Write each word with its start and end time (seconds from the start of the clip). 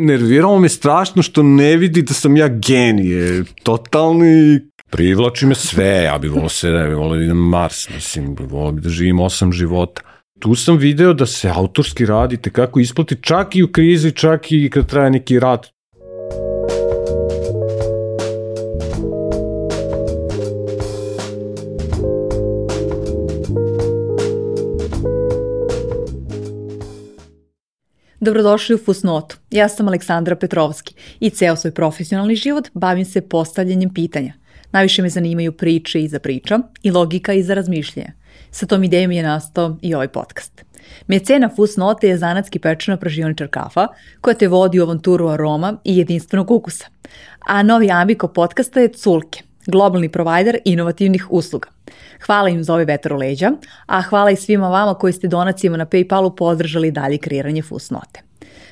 Nerviralo 0.00 0.58
me 0.58 0.68
strašno 0.68 1.22
što 1.22 1.42
ne 1.42 1.76
vidi 1.76 2.02
da 2.02 2.14
sam 2.14 2.36
ja 2.36 2.48
genije, 2.48 3.44
totalni 3.62 4.60
privlači 4.90 5.46
me 5.46 5.54
sve, 5.54 6.02
ja 6.04 6.18
bih 6.18 6.30
volio 6.30 6.48
se, 6.48 6.70
ne 6.70 6.86
bih 6.88 6.96
volio 6.96 7.18
da 7.18 7.24
idem 7.24 7.36
Mars, 7.36 7.88
mislim, 7.94 8.36
volio 8.38 8.72
bih 8.72 8.84
da 8.84 8.90
živim 8.90 9.20
osam 9.20 9.52
života. 9.52 10.02
Tu 10.38 10.54
sam 10.54 10.76
video 10.76 11.12
da 11.12 11.26
se 11.26 11.50
autorski 11.54 12.06
radite 12.06 12.50
kako 12.50 12.80
isplati 12.80 13.16
čak 13.22 13.56
i 13.56 13.62
u 13.62 13.72
krizi, 13.72 14.12
čak 14.12 14.52
i 14.52 14.70
kad 14.70 14.86
traje 14.86 15.10
neki 15.10 15.38
rat. 15.38 15.66
Dobrodošli 28.28 28.74
u 28.74 28.78
Fusnotu. 28.78 29.36
Ja 29.50 29.68
sam 29.68 29.88
Aleksandra 29.88 30.36
Petrovski 30.36 30.94
i 31.20 31.30
ceo 31.30 31.56
svoj 31.56 31.70
profesionalni 31.70 32.36
život 32.36 32.68
bavim 32.74 33.04
se 33.04 33.20
postavljanjem 33.20 33.94
pitanja. 33.94 34.32
Najviše 34.72 35.02
me 35.02 35.08
zanimaju 35.08 35.52
priče 35.52 36.02
iza 36.02 36.18
priča 36.18 36.58
i 36.82 36.90
logika 36.90 37.32
iza 37.32 37.54
razmišljanja. 37.54 38.12
Sa 38.50 38.66
tom 38.66 38.84
idejom 38.84 39.12
je 39.12 39.22
nastao 39.22 39.76
i 39.82 39.94
ovaj 39.94 40.08
podcast. 40.08 40.64
Mecena 41.06 41.50
Fusnote 41.56 42.08
je 42.08 42.18
zanatski 42.18 42.58
pečena 42.58 42.96
pražioničar 42.96 43.48
kafa 43.48 43.86
koja 44.20 44.34
te 44.34 44.48
vodi 44.48 44.80
u 44.80 44.82
avanturu 44.82 45.28
aroma 45.28 45.76
i 45.84 45.96
jedinstvenog 45.96 46.50
ukusa. 46.50 46.86
A 47.46 47.62
novi 47.62 47.90
ambiko 47.90 48.28
podcasta 48.28 48.80
je 48.80 48.88
Culke, 48.88 49.42
globalni 49.66 50.08
provider 50.08 50.58
inovativnih 50.64 51.26
usluga. 51.30 51.68
Hvala 52.26 52.48
im 52.48 52.64
za 52.64 52.72
ovaj 52.72 52.84
vetar 52.84 53.12
u 53.12 53.16
leđa, 53.16 53.52
a 53.86 54.02
hvala 54.02 54.30
i 54.30 54.36
svima 54.36 54.68
vama 54.68 54.94
koji 54.94 55.12
ste 55.12 55.28
donacijama 55.28 55.76
na 55.76 55.86
Paypalu 55.86 56.36
podržali 56.36 56.90
dalje 56.90 57.18
kreiranje 57.18 57.62
Fusnote. 57.62 58.27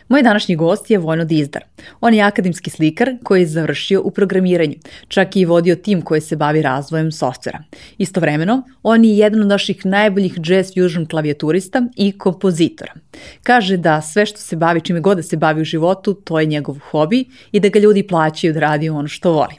Moj 0.09 0.23
današnji 0.23 0.57
gost 0.57 0.91
je 0.91 0.99
Vojno 0.99 1.25
Dizdar. 1.25 1.65
On 2.01 2.15
je 2.15 2.23
akademski 2.23 2.71
slikar 2.71 3.09
koji 3.23 3.41
je 3.41 3.47
završio 3.47 4.03
u 4.05 4.11
programiranju, 4.11 4.75
čak 5.09 5.37
i 5.37 5.45
vodio 5.45 5.77
tim 5.77 6.03
koji 6.03 6.21
se 6.21 6.37
bavi 6.37 6.63
razvojem 6.63 7.13
softvera. 7.13 7.63
Istovremeno, 7.99 8.63
on 8.83 9.05
je 9.05 9.17
jedan 9.19 9.41
od 9.41 9.47
naših 9.47 9.87
najboljih 9.87 10.39
jazz 10.45 10.73
fusion 10.75 11.07
klavijaturista 11.07 11.83
i 11.97 12.19
kompozitora. 12.19 12.93
Kaže 13.43 13.77
da 13.77 14.01
sve 14.03 14.27
što 14.27 14.39
se 14.39 14.57
bavi, 14.57 14.81
čime 14.81 15.01
god 15.01 15.17
da 15.17 15.23
se 15.23 15.37
bavi 15.37 15.61
u 15.61 15.65
životu, 15.65 16.15
to 16.15 16.41
je 16.41 16.47
njegov 16.47 16.79
hobi 16.79 17.25
i 17.53 17.61
da 17.61 17.69
ga 17.69 17.79
ljudi 17.79 18.07
plaćaju 18.07 18.53
da 18.53 18.61
radi 18.61 18.89
ono 18.89 19.09
što 19.09 19.33
voli. 19.33 19.55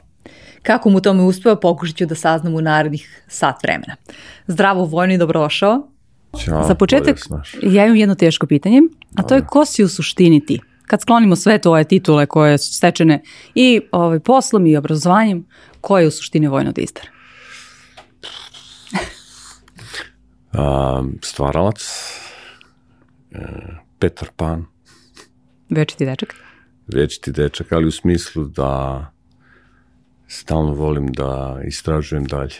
Kako 0.62 0.90
mu 0.90 1.00
tome 1.00 1.22
uspeva, 1.22 1.56
pokušat 1.56 1.96
ću 1.96 2.06
da 2.06 2.14
saznam 2.14 2.54
u 2.54 2.60
narednih 2.60 3.22
sat 3.28 3.62
vremena. 3.62 3.96
Zdravo, 4.46 4.84
Vojno 4.84 5.14
i 5.14 5.18
dobrodošao. 5.18 5.97
Ćao, 6.36 6.64
Za 6.68 6.74
početak, 6.74 7.16
ja 7.62 7.84
imam 7.84 7.96
jedno 7.96 8.14
teško 8.14 8.46
pitanje, 8.46 8.82
a 9.16 9.22
to 9.22 9.34
je 9.34 9.46
ko 9.46 9.64
si 9.64 9.84
u 9.84 9.88
suštini 9.88 10.46
ti? 10.46 10.60
Kad 10.86 11.00
sklonimo 11.00 11.36
sve 11.36 11.58
to 11.58 11.70
ove 11.70 11.84
titule 11.84 12.26
koje 12.26 12.58
su 12.58 12.74
stečene 12.74 13.22
i 13.54 13.80
ovaj, 13.92 14.20
poslom 14.20 14.66
i 14.66 14.76
obrazovanjem, 14.76 15.46
ko 15.80 15.98
je 15.98 16.06
u 16.06 16.10
suštini 16.10 16.46
Vojno 16.46 16.72
Distar? 16.72 17.08
Um, 20.52 21.18
stvaralac, 21.22 21.84
e, 23.32 23.38
Petar 23.98 24.28
Pan, 24.36 24.64
Večiti 25.70 26.06
dečak? 26.06 26.34
večiti 26.86 27.32
dečak, 27.32 27.72
ali 27.72 27.86
u 27.86 27.90
smislu 27.90 28.44
da 28.44 29.04
stalno 30.26 30.72
volim 30.72 31.12
da 31.12 31.60
istražujem 31.66 32.24
dalje. 32.24 32.56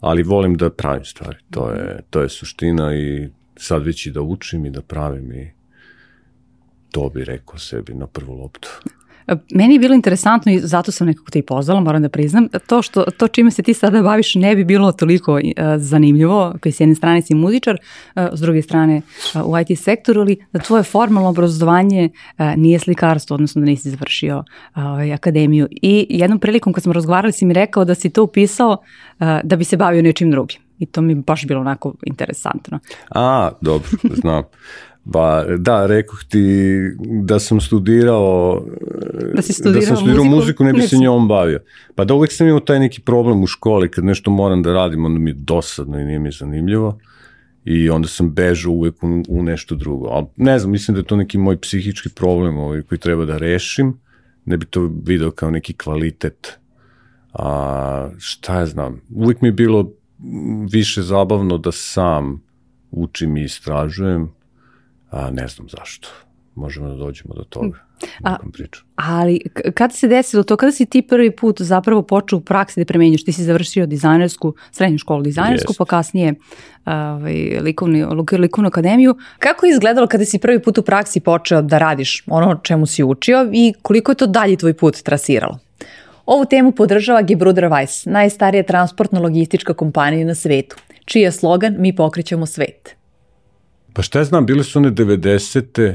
Ali 0.00 0.22
volim 0.22 0.56
da 0.56 0.70
pravim 0.70 1.04
stvari. 1.04 1.36
To 1.50 1.70
je, 1.70 2.00
to 2.10 2.20
je 2.20 2.28
suština 2.28 2.94
i 2.94 3.28
sad 3.56 3.82
već 3.82 4.06
i 4.06 4.10
da 4.10 4.20
učim 4.20 4.66
i 4.66 4.70
da 4.70 4.82
pravim 4.82 5.32
i 5.32 5.50
to 6.90 7.08
bi 7.08 7.24
rekao 7.24 7.58
sebi 7.58 7.94
na 7.94 8.06
prvu 8.06 8.34
loptu. 8.34 8.68
Meni 9.54 9.74
je 9.74 9.78
bilo 9.78 9.94
interesantno 9.94 10.52
i 10.52 10.58
zato 10.58 10.92
sam 10.92 11.06
nekako 11.06 11.30
te 11.30 11.38
i 11.38 11.42
pozvala, 11.42 11.80
moram 11.80 12.02
da 12.02 12.08
priznam, 12.08 12.48
to, 12.66 12.82
što, 12.82 13.04
to 13.04 13.28
čime 13.28 13.50
se 13.50 13.62
ti 13.62 13.74
sada 13.74 14.02
baviš 14.02 14.34
ne 14.34 14.56
bi 14.56 14.64
bilo 14.64 14.92
toliko 14.92 15.32
uh, 15.32 15.40
zanimljivo, 15.76 16.54
koji 16.62 16.72
s 16.72 16.80
jedne 16.80 16.94
strane 16.94 17.22
si 17.22 17.34
muzičar, 17.34 17.76
uh, 18.16 18.22
s 18.32 18.40
druge 18.40 18.62
strane 18.62 19.02
uh, 19.34 19.46
u 19.46 19.58
IT 19.58 19.78
sektoru, 19.78 20.20
ali 20.20 20.36
da 20.52 20.58
tvoje 20.58 20.82
formalno 20.82 21.28
obrazovanje 21.28 22.10
nije 22.56 22.78
slikarstvo, 22.78 23.34
odnosno 23.34 23.60
da 23.60 23.66
nisi 23.66 23.90
završio 23.90 24.44
ovaj, 24.74 25.12
akademiju. 25.12 25.68
I 25.70 26.06
jednom 26.10 26.38
prilikom 26.38 26.72
kad 26.72 26.82
smo 26.82 26.92
razgovarali 26.92 27.32
si 27.32 27.46
mi 27.46 27.54
rekao 27.54 27.84
da 27.84 27.94
si 27.94 28.10
to 28.10 28.22
upisao 28.22 28.76
da 29.44 29.56
bi 29.56 29.64
se 29.64 29.76
bavio 29.76 30.02
nečim 30.02 30.30
drugim. 30.30 30.60
I 30.78 30.86
to 30.86 31.00
mi 31.00 31.14
baš 31.14 31.46
bilo 31.46 31.60
onako 31.60 31.94
interesantno. 32.06 32.78
A, 33.10 33.50
dobro, 33.60 33.88
znam. 34.22 34.42
Ba, 35.08 35.44
da, 35.58 35.86
rekoh 35.86 36.24
ti 36.28 36.78
da 37.22 37.38
sam 37.38 37.60
studirao 37.60 38.62
Da 39.34 39.42
si 39.42 39.52
studirao, 39.52 39.80
da 39.80 39.86
sam 39.86 39.96
studirao 39.96 40.24
muziku, 40.24 40.36
muziku, 40.36 40.64
ne 40.64 40.72
bi 40.72 40.78
ne 40.78 40.88
se 40.88 40.96
njom 40.96 41.28
bavio. 41.28 41.60
Pa 41.94 42.04
da 42.04 42.14
uvek 42.14 42.32
sam 42.32 42.46
imao 42.48 42.60
taj 42.60 42.80
neki 42.80 43.00
problem 43.00 43.42
u 43.42 43.46
školi, 43.46 43.90
kad 43.90 44.04
nešto 44.04 44.30
moram 44.30 44.62
da 44.62 44.72
radim, 44.72 45.04
onda 45.04 45.18
mi 45.18 45.30
je 45.30 45.34
dosadno 45.34 46.00
i 46.00 46.04
nije 46.04 46.18
mi 46.18 46.32
zanimljivo. 46.32 46.98
I 47.64 47.90
onda 47.90 48.08
sam 48.08 48.30
bežao 48.34 48.72
uvek 48.72 49.02
u, 49.02 49.22
u 49.28 49.42
nešto 49.42 49.74
drugo. 49.74 50.08
Ali 50.08 50.26
ne 50.36 50.58
znam, 50.58 50.72
mislim 50.72 50.94
da 50.94 51.00
je 51.00 51.06
to 51.06 51.16
neki 51.16 51.38
moj 51.38 51.60
psihički 51.60 52.08
problem 52.08 52.58
ovaj, 52.58 52.82
koji 52.82 52.98
treba 52.98 53.24
da 53.24 53.38
rešim. 53.38 53.94
Ne 54.44 54.56
bi 54.56 54.66
to 54.66 54.90
video 55.04 55.30
kao 55.30 55.50
neki 55.50 55.72
kvalitet. 55.72 56.58
A, 57.32 58.10
šta 58.18 58.58
ja 58.58 58.66
znam, 58.66 59.00
uvek 59.14 59.40
mi 59.40 59.48
je 59.48 59.52
bilo 59.52 59.90
više 60.70 61.02
zabavno 61.02 61.58
da 61.58 61.72
sam 61.72 62.42
učim 62.90 63.36
i 63.36 63.44
istražujem, 63.44 64.37
a 65.10 65.30
ne 65.30 65.48
znam 65.48 65.68
zašto. 65.68 66.08
Možemo 66.54 66.88
da 66.88 66.94
dođemo 66.94 67.34
do 67.34 67.44
toga. 67.44 67.78
A- 68.22 68.32
nekom 68.32 68.52
pričom. 68.52 68.84
Ali 68.96 69.40
kada 69.74 69.94
se 69.94 70.08
desilo 70.08 70.42
to, 70.42 70.56
kada 70.56 70.72
si 70.72 70.86
ti 70.86 71.02
prvi 71.02 71.36
put 71.36 71.60
zapravo 71.62 72.02
počeo 72.02 72.36
u 72.36 72.40
praksi 72.40 72.80
da 72.80 72.84
primenjuš, 72.84 73.24
ti 73.24 73.32
si 73.32 73.44
završio 73.44 73.86
dizajnersku, 73.86 74.54
srednju 74.70 74.98
školu 74.98 75.22
dizajnersku, 75.22 75.70
Jest. 75.70 75.78
pa 75.78 75.84
kasnije 75.84 76.34
ovaj, 76.86 77.34
likovni, 77.60 78.04
lik- 78.04 78.38
likovnu 78.38 78.68
akademiju. 78.68 79.16
Kako 79.38 79.66
je 79.66 79.72
izgledalo 79.72 80.06
kada 80.06 80.24
si 80.24 80.38
prvi 80.38 80.62
put 80.62 80.78
u 80.78 80.82
praksi 80.82 81.20
počeo 81.20 81.62
da 81.62 81.78
radiš 81.78 82.24
ono 82.26 82.60
čemu 82.62 82.86
si 82.86 83.04
učio 83.04 83.50
i 83.52 83.72
koliko 83.82 84.12
je 84.12 84.16
to 84.16 84.26
dalje 84.26 84.56
tvoj 84.56 84.74
put 84.74 84.96
trasiralo? 85.02 85.58
Ovu 86.26 86.44
temu 86.44 86.72
podržava 86.72 87.22
Gebruder 87.22 87.64
Weiss, 87.64 88.10
najstarija 88.10 88.62
transportno-logistička 88.62 89.74
kompanija 89.74 90.26
na 90.26 90.34
svetu, 90.34 90.76
čiji 91.04 91.22
je 91.22 91.32
slogan 91.32 91.74
Mi 91.78 91.96
pokrećemo 91.96 92.46
svet. 92.46 92.97
Pa 93.98 94.02
šta 94.02 94.24
znam, 94.24 94.46
bile 94.46 94.64
su 94.64 94.78
one 94.78 94.90
90. 94.90 95.94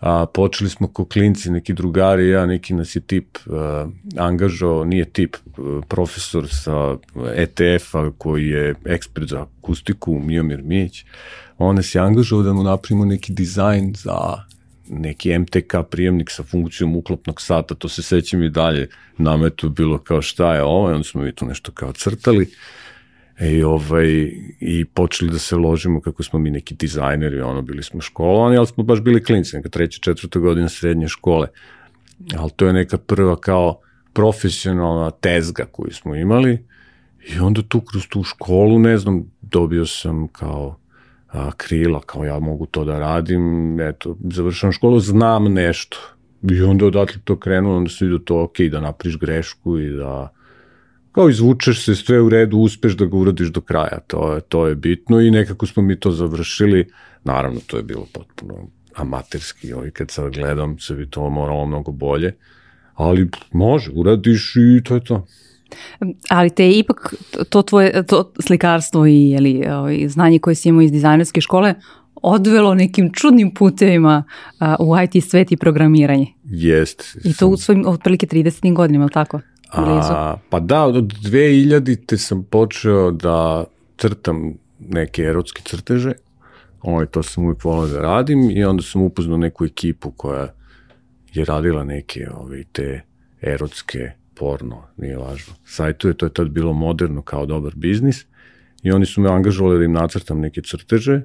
A, 0.00 0.26
počeli 0.26 0.70
smo 0.70 0.88
ko 0.88 1.04
klinci, 1.04 1.50
neki 1.50 1.72
drugari, 1.72 2.28
ja, 2.28 2.46
neki 2.46 2.74
nas 2.74 2.96
je 2.96 3.00
tip 3.00 3.38
a, 3.46 3.86
angažao, 4.16 4.84
nije 4.84 5.04
tip, 5.04 5.36
a, 5.36 5.80
profesor 5.88 6.48
sa 6.48 6.96
ETF-a 7.34 8.10
koji 8.18 8.46
je 8.46 8.74
ekspert 8.84 9.28
za 9.28 9.42
akustiku, 9.42 10.18
Miomir 10.18 10.62
Mić, 10.62 11.04
on 11.58 11.76
nas 11.76 11.94
je 11.94 12.00
angažao 12.00 12.42
da 12.42 12.52
mu 12.52 12.62
napravimo 12.62 13.04
neki 13.04 13.32
dizajn 13.32 13.94
za 13.96 14.44
neki 14.88 15.38
MTK 15.38 15.74
prijemnik 15.90 16.30
sa 16.30 16.42
funkcijom 16.42 16.96
uklopnog 16.96 17.40
sata, 17.40 17.74
to 17.74 17.88
se 17.88 18.02
sećam 18.02 18.42
i 18.42 18.50
dalje, 18.50 18.88
nama 19.18 19.44
je 19.44 19.70
bilo 19.76 19.98
kao 19.98 20.22
šta 20.22 20.54
je 20.54 20.62
ovo, 20.62 20.90
i 20.90 20.92
onda 20.92 21.04
smo 21.04 21.22
mi 21.22 21.32
tu 21.32 21.46
nešto 21.46 21.72
kao 21.72 21.92
crtali, 21.92 22.50
I, 23.40 23.62
ovaj, 23.62 24.30
I 24.60 24.84
počeli 24.84 25.30
da 25.30 25.38
se 25.38 25.56
ložimo 25.56 26.00
kako 26.00 26.22
smo 26.22 26.38
mi 26.38 26.50
neki 26.50 26.74
dizajneri, 26.74 27.40
ono, 27.40 27.62
bili 27.62 27.82
smo 27.82 28.00
školovani, 28.00 28.56
ali 28.56 28.66
smo 28.66 28.84
baš 28.84 29.00
bili 29.00 29.24
klinci, 29.24 29.56
neka 29.56 29.68
treća, 29.68 30.00
četvrta 30.00 30.38
godina 30.38 30.68
srednje 30.68 31.08
škole. 31.08 31.48
Ali 32.36 32.50
to 32.56 32.66
je 32.66 32.72
neka 32.72 32.98
prva 32.98 33.36
kao 33.36 33.80
profesionalna 34.12 35.10
tezga 35.10 35.64
koju 35.72 35.90
smo 35.92 36.14
imali 36.14 36.64
i 37.28 37.38
onda 37.38 37.62
tu 37.62 37.80
kroz 37.80 38.06
tu 38.08 38.22
školu, 38.22 38.78
ne 38.78 38.98
znam, 38.98 39.24
dobio 39.42 39.86
sam 39.86 40.28
kao 40.28 40.78
a, 41.32 41.50
krila, 41.56 42.00
kao 42.00 42.24
ja 42.24 42.38
mogu 42.38 42.66
to 42.66 42.84
da 42.84 42.98
radim, 42.98 43.80
eto, 43.80 44.16
završam 44.30 44.72
školu, 44.72 45.00
znam 45.00 45.44
nešto. 45.44 45.98
I 46.50 46.62
onda 46.62 46.86
odatle 46.86 47.20
to 47.24 47.38
krenulo, 47.38 47.76
onda 47.76 47.90
se 47.90 48.04
vidio 48.04 48.18
to 48.18 48.42
ok, 48.42 48.60
da 48.70 48.80
napriš 48.80 49.18
grešku 49.18 49.78
i 49.78 49.88
da 49.88 50.32
kao 51.12 51.28
izvučeš 51.28 51.84
se 51.84 51.94
sve 51.94 52.20
u 52.20 52.28
redu, 52.28 52.58
uspeš 52.58 52.96
da 52.96 53.04
ga 53.04 53.16
uradiš 53.16 53.48
do 53.48 53.60
kraja, 53.60 53.98
to 54.06 54.34
je, 54.34 54.40
to 54.40 54.66
je 54.66 54.74
bitno 54.74 55.20
i 55.20 55.30
nekako 55.30 55.66
smo 55.66 55.82
mi 55.82 56.00
to 56.00 56.10
završili, 56.10 56.88
naravno 57.24 57.60
to 57.66 57.76
je 57.76 57.82
bilo 57.82 58.06
potpuno 58.12 58.54
amaterski, 58.94 59.72
ovaj, 59.72 59.90
kad 59.90 60.10
sad 60.10 60.32
gledam 60.32 60.78
se 60.78 60.94
bi 60.94 61.10
to 61.10 61.30
moralo 61.30 61.66
mnogo 61.66 61.92
bolje, 61.92 62.34
ali 62.94 63.28
može, 63.52 63.90
uradiš 63.94 64.54
i 64.56 64.84
to 64.84 64.94
je 64.94 65.04
to. 65.04 65.26
Ali 66.28 66.50
te 66.50 66.64
je 66.64 66.78
ipak 66.78 67.14
to 67.48 67.62
tvoje 67.62 68.06
to 68.06 68.32
slikarstvo 68.40 69.06
i 69.06 69.30
jeli, 69.30 69.64
ovaj, 69.70 70.08
znanje 70.08 70.38
koje 70.38 70.54
si 70.54 70.68
imao 70.68 70.82
iz 70.82 70.92
dizajnerske 70.92 71.40
škole 71.40 71.74
odvelo 72.22 72.74
nekim 72.74 73.10
čudnim 73.12 73.54
putevima 73.54 74.24
a, 74.58 74.76
u 74.80 74.94
IT 75.02 75.24
svet 75.24 75.52
i 75.52 75.56
programiranje. 75.56 76.26
Jest. 76.44 77.16
I 77.24 77.34
to 77.34 77.48
u 77.48 77.56
svojim 77.56 77.84
otprilike 77.86 78.26
30. 78.26 78.74
godinama, 78.74 79.02
je 79.02 79.06
li 79.06 79.12
tako? 79.12 79.40
Blizu. 79.76 80.12
A, 80.12 80.36
pa 80.50 80.60
da, 80.60 80.84
od 80.84 80.94
2000-te 80.94 82.18
sam 82.18 82.42
počeo 82.42 83.10
da 83.10 83.64
crtam 83.96 84.54
neke 84.78 85.22
erotske 85.22 85.62
crteže, 85.64 86.12
ovaj, 86.80 87.06
to 87.06 87.22
sam 87.22 87.44
uvijek 87.44 87.64
volao 87.64 87.86
da 87.86 88.00
radim 88.00 88.50
i 88.50 88.64
onda 88.64 88.82
sam 88.82 89.02
upoznao 89.02 89.38
neku 89.38 89.64
ekipu 89.64 90.10
koja 90.10 90.54
je 91.34 91.44
radila 91.44 91.84
neke 91.84 92.26
ove, 92.34 92.64
te 92.72 93.00
erotske 93.40 94.10
porno, 94.34 94.82
nije 94.96 95.16
važno. 95.16 95.54
Sajtuje, 95.64 96.14
to 96.14 96.26
je 96.26 96.32
tad 96.32 96.48
bilo 96.48 96.72
moderno 96.72 97.22
kao 97.22 97.46
dobar 97.46 97.72
biznis 97.76 98.26
i 98.82 98.92
oni 98.92 99.06
su 99.06 99.20
me 99.20 99.30
angažovali 99.30 99.78
da 99.78 99.84
im 99.84 99.92
nacrtam 99.92 100.40
neke 100.40 100.62
crteže 100.62 101.22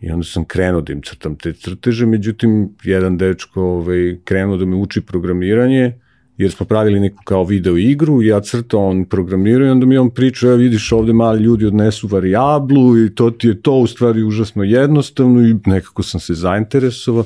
i 0.00 0.10
onda 0.10 0.24
sam 0.24 0.44
krenuo 0.44 0.80
da 0.80 0.92
im 0.92 1.02
crtam 1.02 1.36
te 1.36 1.52
crteže, 1.52 2.06
međutim, 2.06 2.74
jedan 2.82 3.18
dečko 3.18 3.62
ovaj, 3.62 4.18
krenuo 4.24 4.56
da 4.56 4.64
me 4.64 4.76
uči 4.76 5.00
programiranje, 5.00 5.98
jer 6.36 6.50
smo 6.50 6.66
pravili 6.66 7.00
neku 7.00 7.22
kao 7.24 7.44
video 7.44 7.76
igru 7.76 8.22
ja 8.22 8.40
crtao, 8.40 8.88
on 8.88 9.04
programirao 9.04 9.66
i 9.66 9.70
onda 9.70 9.86
mi 9.86 9.98
on 9.98 10.10
pričao, 10.10 10.50
ja 10.50 10.56
vidiš 10.56 10.92
ovde 10.92 11.12
mali 11.12 11.42
ljudi 11.42 11.66
odnesu 11.66 12.06
variablu 12.06 12.98
i 12.98 13.14
to 13.14 13.30
ti 13.30 13.48
je 13.48 13.62
to 13.62 13.72
u 13.72 13.86
stvari 13.86 14.22
užasno 14.22 14.64
jednostavno 14.64 15.48
i 15.48 15.56
nekako 15.66 16.02
sam 16.02 16.20
se 16.20 16.34
zainteresovao 16.34 17.24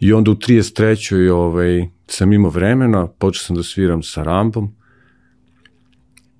i 0.00 0.12
onda 0.12 0.30
u 0.30 0.34
33. 0.34 1.30
Ovaj, 1.30 1.88
sam 2.06 2.32
imao 2.32 2.50
vremena, 2.50 3.06
počeo 3.06 3.40
sam 3.40 3.56
da 3.56 3.62
sviram 3.62 4.02
sa 4.02 4.22
Rambom 4.22 4.74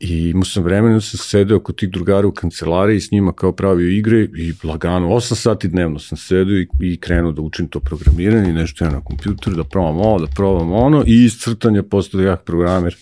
i 0.01 0.31
imao 0.31 0.45
sam 0.45 0.63
vremena, 0.63 1.01
sam 1.01 1.19
sedeo 1.19 1.61
kod 1.61 1.77
tih 1.77 1.91
drugara 1.91 2.27
u 2.27 2.33
kancelariji 2.33 3.01
s 3.01 3.11
njima 3.11 3.33
kao 3.33 3.53
pravio 3.53 3.89
igre 3.89 4.21
i 4.21 4.53
lagano, 4.65 5.09
8 5.09 5.35
sati 5.35 5.69
dnevno 5.69 5.99
sam 5.99 6.19
sedeo 6.19 6.57
i, 6.57 6.69
i 6.81 6.97
krenuo 6.97 7.33
da 7.33 7.43
učim 7.43 7.69
to 7.69 7.81
programiranje, 7.81 8.53
nešto 8.53 8.85
ja 8.85 8.91
na 8.91 9.05
kompjuteru, 9.05 9.57
da 9.57 9.65
probam 9.65 9.99
ovo, 9.99 10.19
da 10.19 10.27
probam 10.27 10.73
ono 10.73 11.05
i 11.07 11.25
iz 11.25 11.39
crtanja 11.39 11.83
postao 11.83 12.21
jak 12.21 12.45
programer 12.45 12.97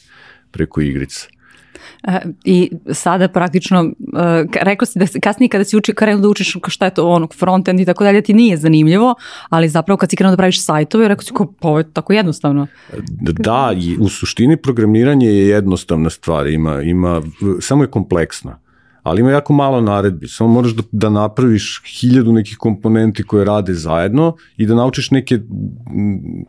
preko 0.50 0.80
igrica. 0.80 1.26
E, 2.05 2.20
I 2.44 2.70
sada 2.90 3.29
praktično, 3.29 3.82
e, 3.82 4.44
rekao 4.62 4.87
si 4.87 4.99
da 4.99 5.06
kasnije 5.23 5.49
kada 5.49 5.64
si 5.64 5.76
uči, 5.76 5.94
krenuo 5.94 6.20
da 6.20 6.29
učiš 6.29 6.56
šta 6.69 6.84
je 6.84 6.94
to 6.94 7.08
ono, 7.08 7.29
frontend 7.38 7.81
i 7.81 7.84
tako 7.84 8.05
dalje, 8.05 8.23
ti 8.23 8.34
nije 8.34 8.56
zanimljivo, 8.56 9.14
ali 9.49 9.69
zapravo 9.69 9.96
kad 9.96 10.11
si 10.11 10.17
krenuo 10.17 10.31
da 10.31 10.37
praviš 10.37 10.64
sajtove, 10.64 11.08
rekao 11.08 11.23
si 11.23 11.32
ko, 11.32 11.52
pa 11.61 11.69
ovo 11.69 11.79
je 11.79 11.93
tako 11.93 12.12
jednostavno. 12.12 12.67
Da, 13.20 13.73
u 13.99 14.08
suštini 14.08 14.56
programiranje 14.56 15.26
je 15.26 15.49
jednostavna 15.49 16.11
stvar, 16.11 16.46
ima, 16.46 16.82
ima, 16.82 17.23
samo 17.61 17.85
je 17.85 17.90
kompleksna 17.90 18.62
ali 19.02 19.20
ima 19.20 19.31
jako 19.31 19.52
malo 19.52 19.81
naredbi, 19.81 20.28
samo 20.28 20.50
moraš 20.50 20.73
da, 20.73 20.82
da 20.93 21.11
napraviš 21.11 21.82
hiljadu 22.00 22.32
nekih 22.32 22.56
komponenti 22.56 23.23
koje 23.23 23.44
rade 23.44 23.75
zajedno 23.75 24.37
i 24.56 24.67
da 24.67 24.75
naučiš 24.75 25.11
neke 25.11 25.38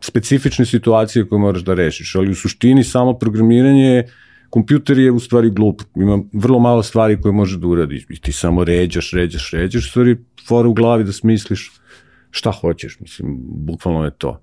specifične 0.00 0.66
situacije 0.66 1.28
koje 1.28 1.38
moraš 1.38 1.62
da 1.62 1.74
rešiš, 1.74 2.14
ali 2.14 2.30
u 2.30 2.34
suštini 2.34 2.84
samo 2.84 3.18
programiranje 3.18 3.84
je 3.84 4.08
kompjuter 4.54 4.98
je 4.98 5.10
u 5.10 5.20
stvari 5.20 5.50
glup, 5.50 5.82
ima 5.96 6.18
vrlo 6.32 6.58
malo 6.58 6.82
stvari 6.82 7.20
koje 7.20 7.32
može 7.32 7.58
da 7.58 7.66
uradi 7.66 8.04
i 8.08 8.20
ti 8.20 8.32
samo 8.32 8.64
ređaš, 8.64 9.10
ređaš, 9.12 9.50
ređaš, 9.50 9.86
u 9.86 9.90
stvari 9.90 10.16
fora 10.48 10.68
u 10.68 10.74
glavi 10.74 11.04
da 11.04 11.12
smisliš 11.12 11.72
šta 12.30 12.52
hoćeš, 12.52 13.00
mislim, 13.00 13.38
bukvalno 13.42 14.04
je 14.04 14.10
to. 14.18 14.40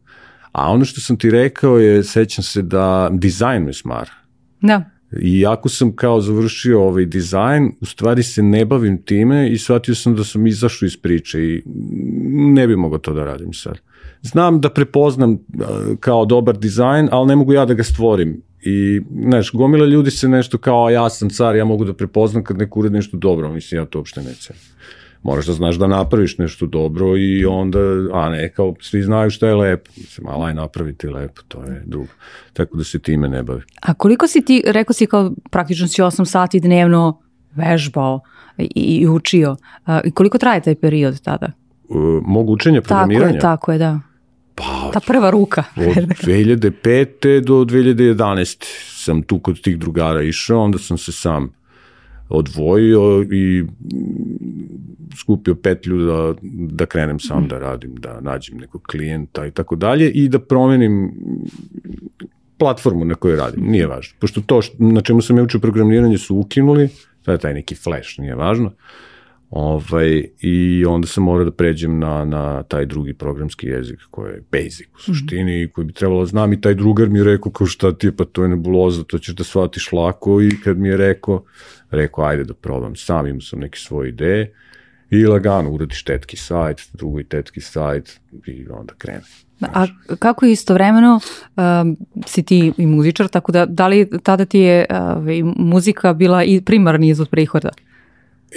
A 0.51 0.71
ono 0.71 0.85
što 0.85 1.01
sam 1.01 1.17
ti 1.17 1.31
rekao 1.31 1.79
je, 1.79 2.03
sećam 2.03 2.43
se 2.43 2.61
da 2.61 3.09
dizajn 3.13 3.63
me 3.63 3.73
smara. 3.73 4.11
Da. 4.61 4.83
I 5.21 5.45
ako 5.45 5.69
sam 5.69 5.95
kao 5.95 6.21
završio 6.21 6.83
ovaj 6.83 7.05
dizajn, 7.05 7.71
u 7.81 7.85
stvari 7.85 8.23
se 8.23 8.43
ne 8.43 8.65
bavim 8.65 9.01
time 9.03 9.49
i 9.51 9.57
shvatio 9.57 9.95
sam 9.95 10.15
da 10.15 10.23
sam 10.23 10.47
izašao 10.47 10.85
iz 10.85 10.97
priče 10.97 11.39
i 11.39 11.63
ne 12.53 12.67
bi 12.67 12.75
mogao 12.75 12.99
to 12.99 13.13
da 13.13 13.23
radim 13.23 13.53
sad. 13.53 13.79
Znam 14.21 14.61
da 14.61 14.69
prepoznam 14.69 15.37
kao 15.99 16.25
dobar 16.25 16.57
dizajn, 16.57 17.09
ali 17.11 17.27
ne 17.27 17.35
mogu 17.35 17.53
ja 17.53 17.65
da 17.65 17.73
ga 17.73 17.83
stvorim 17.83 18.41
I, 18.61 19.01
znaš, 19.27 19.51
gomila 19.51 19.85
ljudi 19.85 20.11
se 20.11 20.29
nešto 20.29 20.57
kao, 20.57 20.89
ja 20.89 21.09
sam 21.09 21.29
car, 21.29 21.55
ja 21.55 21.65
mogu 21.65 21.85
da 21.85 21.93
prepoznam 21.93 22.43
kad 22.43 22.57
neko 22.57 22.79
uredi 22.79 22.95
nešto 22.95 23.17
dobro, 23.17 23.49
mislim, 23.49 23.81
ja 23.81 23.85
to 23.85 23.99
uopšte 23.99 24.21
ne 24.21 24.33
cenim. 24.33 24.61
Moraš 25.23 25.45
da 25.45 25.53
znaš 25.53 25.75
da 25.75 25.87
napraviš 25.87 26.37
nešto 26.37 26.65
dobro 26.65 27.17
i 27.17 27.45
onda, 27.45 27.79
a 28.13 28.29
ne, 28.29 28.49
kao 28.49 28.75
svi 28.79 29.03
znaju 29.03 29.29
šta 29.29 29.47
je 29.47 29.55
lepo, 29.55 29.91
mislim, 29.97 30.27
ali 30.27 30.45
aj 30.45 30.53
napraviti 30.53 31.07
lepo, 31.07 31.41
to 31.47 31.63
je 31.63 31.83
drugo. 31.85 32.09
Tako 32.53 32.77
da 32.77 32.83
se 32.83 32.99
time 32.99 33.29
ne 33.29 33.43
bavi. 33.43 33.61
A 33.81 33.93
koliko 33.93 34.27
si 34.27 34.41
ti, 34.45 34.63
rekao 34.67 34.93
si 34.93 35.05
kao 35.05 35.31
praktično 35.49 35.87
si 35.87 36.01
8 36.01 36.25
sati 36.25 36.59
dnevno 36.59 37.21
vežbao 37.55 38.19
i, 38.57 38.71
i 38.75 39.07
učio, 39.07 39.55
i 40.03 40.11
koliko 40.11 40.37
traje 40.37 40.61
taj 40.61 40.75
period 40.75 41.21
tada? 41.21 41.51
Uh, 41.89 41.97
mogu 42.25 42.53
učenja 42.53 42.81
programiranja? 42.81 43.25
Tako 43.27 43.35
je, 43.35 43.39
tako 43.41 43.71
je, 43.71 43.77
da. 43.77 43.99
Pa, 44.55 44.89
Ta 44.93 44.99
prva 44.99 45.29
ruka. 45.29 45.63
od 45.75 45.95
2005. 46.27 47.39
do 47.39 47.53
2011. 47.53 48.65
sam 48.95 49.21
tu 49.21 49.39
kod 49.39 49.61
tih 49.61 49.77
drugara 49.77 50.21
išao, 50.21 50.61
onda 50.61 50.77
sam 50.77 50.97
se 50.97 51.11
sam 51.11 51.53
odvojio 52.29 53.25
i 53.31 53.63
skupio 55.19 55.55
petlju 55.55 56.05
da, 56.05 56.33
da 56.51 56.85
krenem 56.85 57.19
sam 57.19 57.47
da 57.47 57.59
radim, 57.59 57.95
da 57.95 58.21
nađem 58.21 58.57
nekog 58.57 58.81
klijenta 58.83 59.45
i 59.45 59.51
tako 59.51 59.75
dalje 59.75 60.11
i 60.11 60.29
da 60.29 60.39
promenim 60.39 61.11
platformu 62.57 63.05
na 63.05 63.15
kojoj 63.15 63.37
radim, 63.37 63.63
nije 63.63 63.87
važno. 63.87 64.15
Pošto 64.19 64.41
to 64.41 64.61
što, 64.61 64.75
na 64.79 65.01
čemu 65.01 65.21
sam 65.21 65.37
ja 65.37 65.43
učio 65.43 65.59
programiranje 65.59 66.17
su 66.17 66.35
ukinuli, 66.35 66.89
to 67.23 67.31
je 67.31 67.37
taj 67.37 67.53
neki 67.53 67.75
flash, 67.75 68.19
nije 68.19 68.35
važno. 68.35 68.65
Uh, 68.65 68.73
Ovaj, 69.51 70.23
I 70.39 70.85
onda 70.85 71.07
sam 71.07 71.23
morao 71.23 71.45
da 71.45 71.51
pređem 71.51 71.99
na, 71.99 72.25
na 72.25 72.63
taj 72.63 72.85
drugi 72.85 73.13
programski 73.13 73.67
jezik 73.67 73.99
koji 74.11 74.31
je 74.31 74.43
basic 74.51 74.87
u 74.95 74.99
suštini, 74.99 75.63
mm 75.63 75.67
-hmm. 75.67 75.71
koji 75.71 75.85
bi 75.85 75.93
trebalo 75.93 76.19
da 76.19 76.25
znam 76.25 76.53
i 76.53 76.61
taj 76.61 76.75
drugar 76.75 77.09
mi 77.09 77.19
je 77.19 77.23
rekao 77.23 77.51
kao 77.51 77.67
šta 77.67 77.91
ti 77.97 78.07
je, 78.07 78.15
pa 78.15 78.25
to 78.25 78.43
je 78.43 78.49
nebuloza, 78.49 79.03
to 79.03 79.17
ćeš 79.17 79.35
da 79.35 79.43
shvatiš 79.43 79.91
lako 79.91 80.41
i 80.41 80.51
kad 80.63 80.77
mi 80.77 80.89
je 80.89 80.97
rekao, 80.97 81.43
rekao 81.89 82.23
ajde 82.23 82.43
da 82.43 82.53
probam, 82.53 82.95
sam 82.95 83.27
imao 83.27 83.41
sam 83.41 83.59
neke 83.59 83.79
svoje 83.79 84.09
ideje 84.09 84.53
i 85.09 85.25
lagano 85.25 85.69
uradiš 85.69 86.03
tetki 86.03 86.37
sajt, 86.37 86.89
drugi 86.93 87.23
tetki 87.23 87.61
sajt 87.61 88.19
i 88.47 88.65
onda 88.69 88.93
krene. 88.97 89.21
A 89.61 89.85
kako 90.19 90.45
istovremeno 90.45 91.19
um, 91.55 91.97
si 92.25 92.43
ti 92.43 92.73
i 92.77 92.85
muzičar, 92.85 93.27
tako 93.27 93.51
da 93.51 93.65
da 93.65 93.87
li 93.87 94.09
tada 94.23 94.45
ti 94.45 94.59
je 94.59 94.85
uh, 94.89 95.55
muzika 95.57 96.13
bila 96.13 96.43
i 96.43 96.61
primarni 96.61 97.09
izvod 97.09 97.29
prihoda? 97.29 97.69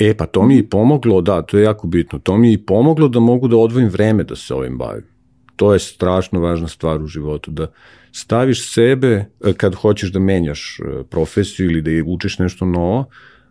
E, 0.00 0.14
pa 0.14 0.26
to 0.26 0.42
mi 0.42 0.56
je 0.56 0.68
pomoglo, 0.68 1.20
da, 1.20 1.42
to 1.42 1.58
je 1.58 1.64
jako 1.64 1.86
bitno, 1.86 2.18
to 2.18 2.36
mi 2.36 2.52
je 2.52 2.64
pomoglo 2.66 3.08
da 3.08 3.20
mogu 3.20 3.48
da 3.48 3.56
odvojim 3.56 3.88
vreme 3.88 4.24
da 4.24 4.36
se 4.36 4.54
ovim 4.54 4.78
bavim. 4.78 5.04
To 5.56 5.72
je 5.72 5.78
strašno 5.78 6.40
važna 6.40 6.68
stvar 6.68 7.02
u 7.02 7.06
životu, 7.06 7.50
da 7.50 7.66
staviš 8.12 8.72
sebe, 8.74 9.26
e, 9.44 9.52
kad 9.52 9.74
hoćeš 9.74 10.12
da 10.12 10.18
menjaš 10.18 10.78
e, 10.80 11.02
profesiju 11.10 11.70
ili 11.70 11.82
da 11.82 12.10
učiš 12.10 12.38
nešto 12.38 12.66
novo, 12.66 13.04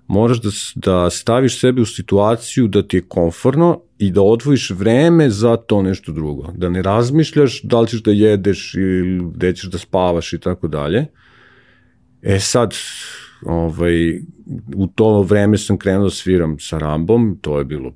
moraš 0.07 0.41
da, 0.41 0.49
da 0.75 1.09
staviš 1.09 1.59
sebe 1.59 1.81
u 1.81 1.85
situaciju 1.85 2.67
da 2.67 2.83
ti 2.87 2.97
je 2.97 3.01
komforno 3.07 3.81
i 3.97 4.11
da 4.11 4.21
odvojiš 4.21 4.69
vreme 4.69 5.29
za 5.29 5.55
to 5.57 5.81
nešto 5.81 6.11
drugo. 6.11 6.51
Da 6.55 6.69
ne 6.69 6.81
razmišljaš 6.81 7.61
da 7.61 7.79
li 7.79 7.87
ćeš 7.87 8.03
da 8.03 8.11
jedeš 8.11 8.73
ili 8.73 9.31
gde 9.33 9.55
ćeš 9.55 9.69
da 9.69 9.77
spavaš 9.77 10.33
i 10.33 10.39
tako 10.39 10.67
dalje. 10.67 11.05
E 12.21 12.39
sad, 12.39 12.75
ovaj, 13.45 14.19
u 14.75 14.87
to 14.87 15.21
vreme 15.21 15.57
sam 15.57 15.77
krenuo 15.77 16.03
da 16.03 16.09
sviram 16.09 16.59
sa 16.59 16.77
Rambom, 16.77 17.37
to 17.41 17.59
je 17.59 17.65
bilo 17.65 17.93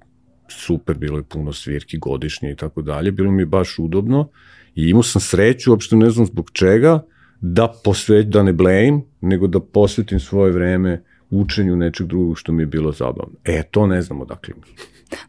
super, 0.49 0.97
bilo 0.97 1.17
je 1.17 1.23
puno 1.23 1.53
svirki 1.53 1.97
godišnje 1.97 2.51
i 2.51 2.55
tako 2.55 2.81
dalje, 2.81 3.11
bilo 3.11 3.31
mi 3.31 3.45
baš 3.45 3.79
udobno 3.79 4.29
i 4.75 4.89
imao 4.89 5.03
sam 5.03 5.21
sreću, 5.21 5.71
uopšte 5.71 5.95
ne 5.95 6.09
znam 6.09 6.25
zbog 6.25 6.51
čega, 6.53 7.05
da 7.41 7.73
posveć, 7.83 8.27
da 8.27 8.43
ne 8.43 8.53
blame, 8.53 9.01
nego 9.21 9.47
da 9.47 9.59
posvetim 9.59 10.19
svoje 10.19 10.51
vreme 10.51 11.03
učenju 11.29 11.75
nečeg 11.75 12.07
drugog 12.07 12.39
što 12.39 12.51
mi 12.51 12.63
je 12.63 12.67
bilo 12.67 12.91
zabavno. 12.91 13.37
E, 13.43 13.63
to 13.71 13.87
ne 13.87 14.01
znam 14.01 14.21
odakle 14.21 14.53
mi. 14.55 14.61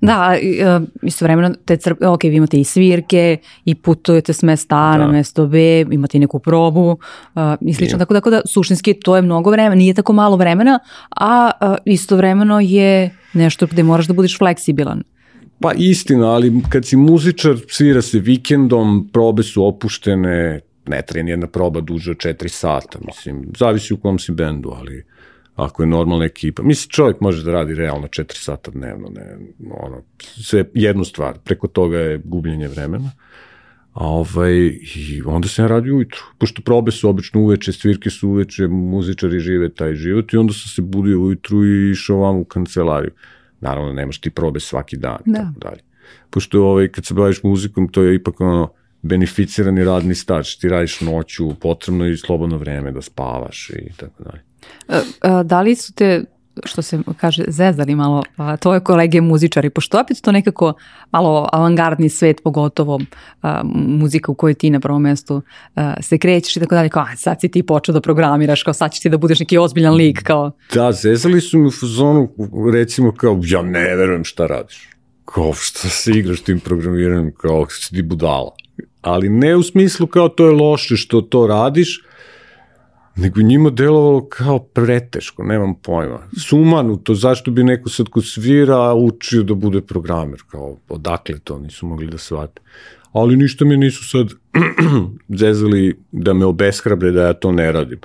Da, 0.00 0.36
e, 0.42 0.80
istovremeno 1.02 1.54
te 1.64 1.76
crp, 1.76 2.02
ok, 2.02 2.22
vi 2.22 2.36
imate 2.36 2.60
i 2.60 2.64
svirke 2.64 3.36
i 3.64 3.74
putujete 3.74 4.32
s 4.32 4.42
mesta 4.42 4.76
A 4.76 4.98
da. 4.98 5.06
na 5.06 5.12
mesto 5.12 5.46
B, 5.46 5.80
imate 5.90 6.16
i 6.16 6.20
neku 6.20 6.38
probu 6.38 6.90
uh, 6.90 7.42
i 7.60 7.74
slično, 7.74 7.98
tako, 7.98 8.14
tako 8.14 8.30
da 8.30 8.40
suštinski 8.52 8.94
to 8.94 9.16
je 9.16 9.22
mnogo 9.22 9.50
vremena, 9.50 9.74
nije 9.74 9.94
tako 9.94 10.12
malo 10.12 10.36
vremena, 10.36 10.78
a 11.10 11.50
uh, 11.60 11.76
istovremeno 11.84 12.60
je 12.60 13.16
nešto 13.32 13.66
gde 13.66 13.82
moraš 13.82 14.06
da 14.06 14.14
budiš 14.14 14.38
fleksibilan. 14.38 15.02
Pa 15.60 15.72
istina, 15.76 16.30
ali 16.30 16.52
kad 16.68 16.86
si 16.86 16.96
muzičar, 16.96 17.56
svira 17.68 18.02
se 18.02 18.18
vikendom, 18.18 19.08
probe 19.12 19.42
su 19.42 19.64
opuštene, 19.64 20.60
ne 20.86 21.02
treni 21.02 21.30
jedna 21.30 21.46
proba 21.46 21.80
duže 21.80 22.10
od 22.10 22.16
4 22.16 22.48
sata, 22.48 22.98
mislim, 23.06 23.52
zavisi 23.58 23.94
u 23.94 23.96
kom 23.96 24.18
si 24.18 24.32
bendu, 24.32 24.72
ali 24.76 25.04
ako 25.58 25.82
je 25.82 25.86
normalna 25.86 26.24
ekipa. 26.24 26.62
Mislim, 26.62 26.90
čovjek 26.90 27.20
može 27.20 27.44
da 27.44 27.52
radi 27.52 27.74
realno 27.74 28.06
4 28.06 28.44
sata 28.44 28.70
dnevno, 28.70 29.08
ne, 29.08 29.38
ono, 29.70 30.02
sve 30.20 30.64
jednu 30.74 31.04
stvar, 31.04 31.38
preko 31.44 31.68
toga 31.68 31.98
je 31.98 32.20
gubljenje 32.24 32.68
vremena. 32.68 33.10
A 33.92 34.06
ovaj, 34.06 34.54
i 34.96 35.22
onda 35.26 35.48
sam 35.48 35.64
ja 35.64 35.68
radio 35.68 35.96
ujutru, 35.96 36.20
pošto 36.38 36.62
probe 36.62 36.90
su 36.90 37.08
obično 37.08 37.40
uveče, 37.40 37.72
svirke 37.72 38.10
su 38.10 38.28
uveče, 38.28 38.66
muzičari 38.66 39.40
žive 39.40 39.68
taj 39.74 39.94
život 39.94 40.32
i 40.32 40.36
onda 40.36 40.52
sam 40.52 40.68
se 40.68 40.82
budio 40.82 41.20
ujutru 41.20 41.64
i 41.66 41.90
išao 41.90 42.18
vam 42.18 42.36
u 42.36 42.44
kancelariju. 42.44 43.12
Naravno, 43.60 43.92
nemaš 43.92 44.20
ti 44.20 44.30
probe 44.30 44.60
svaki 44.60 44.96
dan 44.96 45.18
da. 45.26 45.38
tako 45.38 45.60
dalje. 45.60 45.82
Pošto 46.30 46.62
ovaj, 46.62 46.88
kad 46.88 47.06
se 47.06 47.14
baviš 47.14 47.42
muzikom, 47.42 47.88
to 47.88 48.02
je 48.02 48.14
ipak 48.14 48.40
ono, 48.40 48.72
beneficirani 49.02 49.84
radni 49.84 50.14
staž, 50.14 50.56
ti 50.56 50.68
radiš 50.68 51.00
noću, 51.00 51.54
potrebno 51.54 52.06
i 52.06 52.16
slobodno 52.16 52.58
vreme 52.58 52.92
da 52.92 53.02
spavaš 53.02 53.70
i 53.70 53.92
tako 53.96 54.22
dalje. 54.22 54.47
Da 55.44 55.60
li 55.60 55.76
su 55.76 55.92
te 55.92 56.24
što 56.64 56.82
se 56.82 56.98
kaže, 57.16 57.44
zezali 57.48 57.94
malo 57.94 58.22
a, 58.36 58.56
tvoje 58.56 58.80
kolege 58.80 59.20
muzičari, 59.20 59.70
pošto 59.70 60.00
opet 60.00 60.20
to 60.22 60.32
nekako 60.32 60.72
malo 61.12 61.48
avangardni 61.52 62.08
svet, 62.08 62.40
pogotovo 62.44 63.00
a, 63.42 63.62
muzika 63.74 64.32
u 64.32 64.34
kojoj 64.34 64.54
ti 64.54 64.70
na 64.70 64.80
prvom 64.80 65.02
mestu 65.02 65.42
a, 65.74 65.94
se 66.02 66.18
krećeš 66.18 66.56
i 66.56 66.60
tako 66.60 66.74
dalje, 66.74 66.88
kao, 66.88 67.02
a, 67.02 67.16
sad 67.16 67.40
si 67.40 67.48
ti 67.48 67.62
počeo 67.62 67.92
da 67.92 68.00
programiraš, 68.00 68.62
kao 68.62 68.74
sad 68.74 68.92
ćeš 68.92 69.00
ti 69.00 69.10
da 69.10 69.16
budeš 69.16 69.40
neki 69.40 69.58
ozbiljan 69.58 69.94
lik, 69.94 70.22
kao. 70.22 70.50
Da, 70.74 70.92
zezali 70.92 71.40
su 71.40 71.58
mi 71.58 71.66
u 71.66 71.70
fazonu, 71.70 72.28
recimo 72.72 73.12
kao, 73.12 73.40
ja 73.44 73.62
ne 73.62 73.96
verujem 73.96 74.24
šta 74.24 74.46
radiš. 74.46 74.88
Kao, 75.24 75.52
šta 75.52 75.88
se 75.88 76.12
igraš 76.12 76.40
tim 76.40 76.60
programiranjem, 76.60 77.32
kao, 77.36 77.66
si 77.70 77.94
ti 77.94 78.02
budala. 78.02 78.54
Ali 79.00 79.28
ne 79.28 79.56
u 79.56 79.62
smislu 79.62 80.06
kao 80.06 80.28
to 80.28 80.46
je 80.46 80.52
loše 80.52 80.96
što 80.96 81.20
to 81.20 81.46
radiš, 81.46 82.00
nego 83.18 83.42
njima 83.42 83.70
delovalo 83.70 84.28
kao 84.28 84.58
preteško, 84.58 85.42
nemam 85.42 85.74
pojma. 85.74 86.18
Sumanuto, 86.48 87.14
zašto 87.14 87.50
bi 87.50 87.64
neko 87.64 87.88
sad 87.88 88.08
ko 88.08 88.22
svira 88.22 88.94
učio 88.94 89.42
da 89.42 89.54
bude 89.54 89.80
programer, 89.80 90.40
kao 90.48 90.76
odakle 90.88 91.38
to 91.38 91.58
nisu 91.58 91.86
mogli 91.86 92.06
da 92.06 92.18
shvate. 92.18 92.60
Ali 93.12 93.36
ništa 93.36 93.64
mi 93.64 93.76
nisu 93.76 94.08
sad 94.08 94.28
zezali 95.40 95.98
da 96.12 96.34
me 96.34 96.44
obeshrabre 96.44 97.10
da 97.10 97.22
ja 97.22 97.32
to 97.32 97.52
ne 97.52 97.72
radim. 97.72 97.98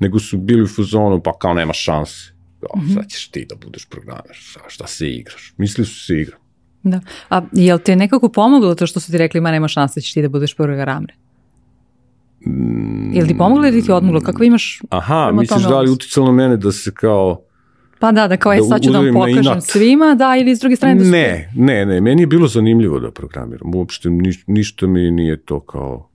Nego 0.00 0.18
su 0.18 0.38
bili 0.38 0.62
u 0.62 0.66
fazonu, 0.66 1.22
pa 1.22 1.38
kao 1.38 1.54
nema 1.54 1.72
šanse. 1.72 2.32
Kao, 2.60 2.80
mm 2.80 2.86
-hmm. 2.86 2.94
sad 2.94 3.08
ćeš 3.08 3.28
ti 3.28 3.46
da 3.48 3.54
budeš 3.64 3.86
programer, 3.88 4.32
šta, 4.32 4.60
šta 4.68 4.86
se 4.86 5.10
igraš? 5.10 5.54
Misli 5.56 5.84
su 5.84 6.04
se 6.06 6.14
igram. 6.14 6.40
Da. 6.82 7.00
A 7.30 7.42
jel 7.52 7.78
ti 7.78 7.92
je 7.92 7.96
nekako 7.96 8.28
pomoglo 8.28 8.74
to 8.74 8.86
što 8.86 9.00
su 9.00 9.12
ti 9.12 9.18
rekli, 9.18 9.40
ma 9.40 9.50
nema 9.50 9.68
šanse 9.68 10.00
da 10.00 10.00
ćeš 10.00 10.12
ti 10.12 10.22
da 10.22 10.28
budeš 10.28 10.56
programer? 10.56 11.14
Ili 13.14 13.28
ti 13.28 13.38
pomoglo 13.38 13.66
ili 13.66 13.82
ti 13.82 13.92
odmoglo? 13.92 14.20
Kako 14.20 14.44
imaš 14.44 14.80
Aha, 14.88 15.30
misliš 15.32 15.62
da 15.62 15.80
li 15.80 15.90
uticalo 15.90 16.26
na 16.26 16.32
mene 16.32 16.56
da 16.56 16.72
se 16.72 16.94
kao... 16.94 17.40
Pa 17.98 18.12
da, 18.12 18.28
da 18.28 18.36
kao 18.36 18.52
je 18.52 18.62
sad 18.62 18.82
ću 18.82 18.90
da 18.90 18.98
vam 18.98 19.14
pokažem 19.14 19.60
svima, 19.60 20.14
da, 20.14 20.36
ili 20.36 20.56
s 20.56 20.60
druge 20.60 20.76
strane 20.76 20.94
da 20.94 21.04
su... 21.04 21.10
Ne, 21.10 21.50
ne, 21.56 21.86
ne, 21.86 22.00
meni 22.00 22.22
je 22.22 22.26
bilo 22.26 22.48
zanimljivo 22.48 23.00
da 23.00 23.10
programiram, 23.10 23.74
uopšte 23.74 24.10
niš, 24.10 24.44
ništa 24.46 24.86
mi 24.86 25.10
nije 25.10 25.36
to 25.36 25.60
kao... 25.60 26.10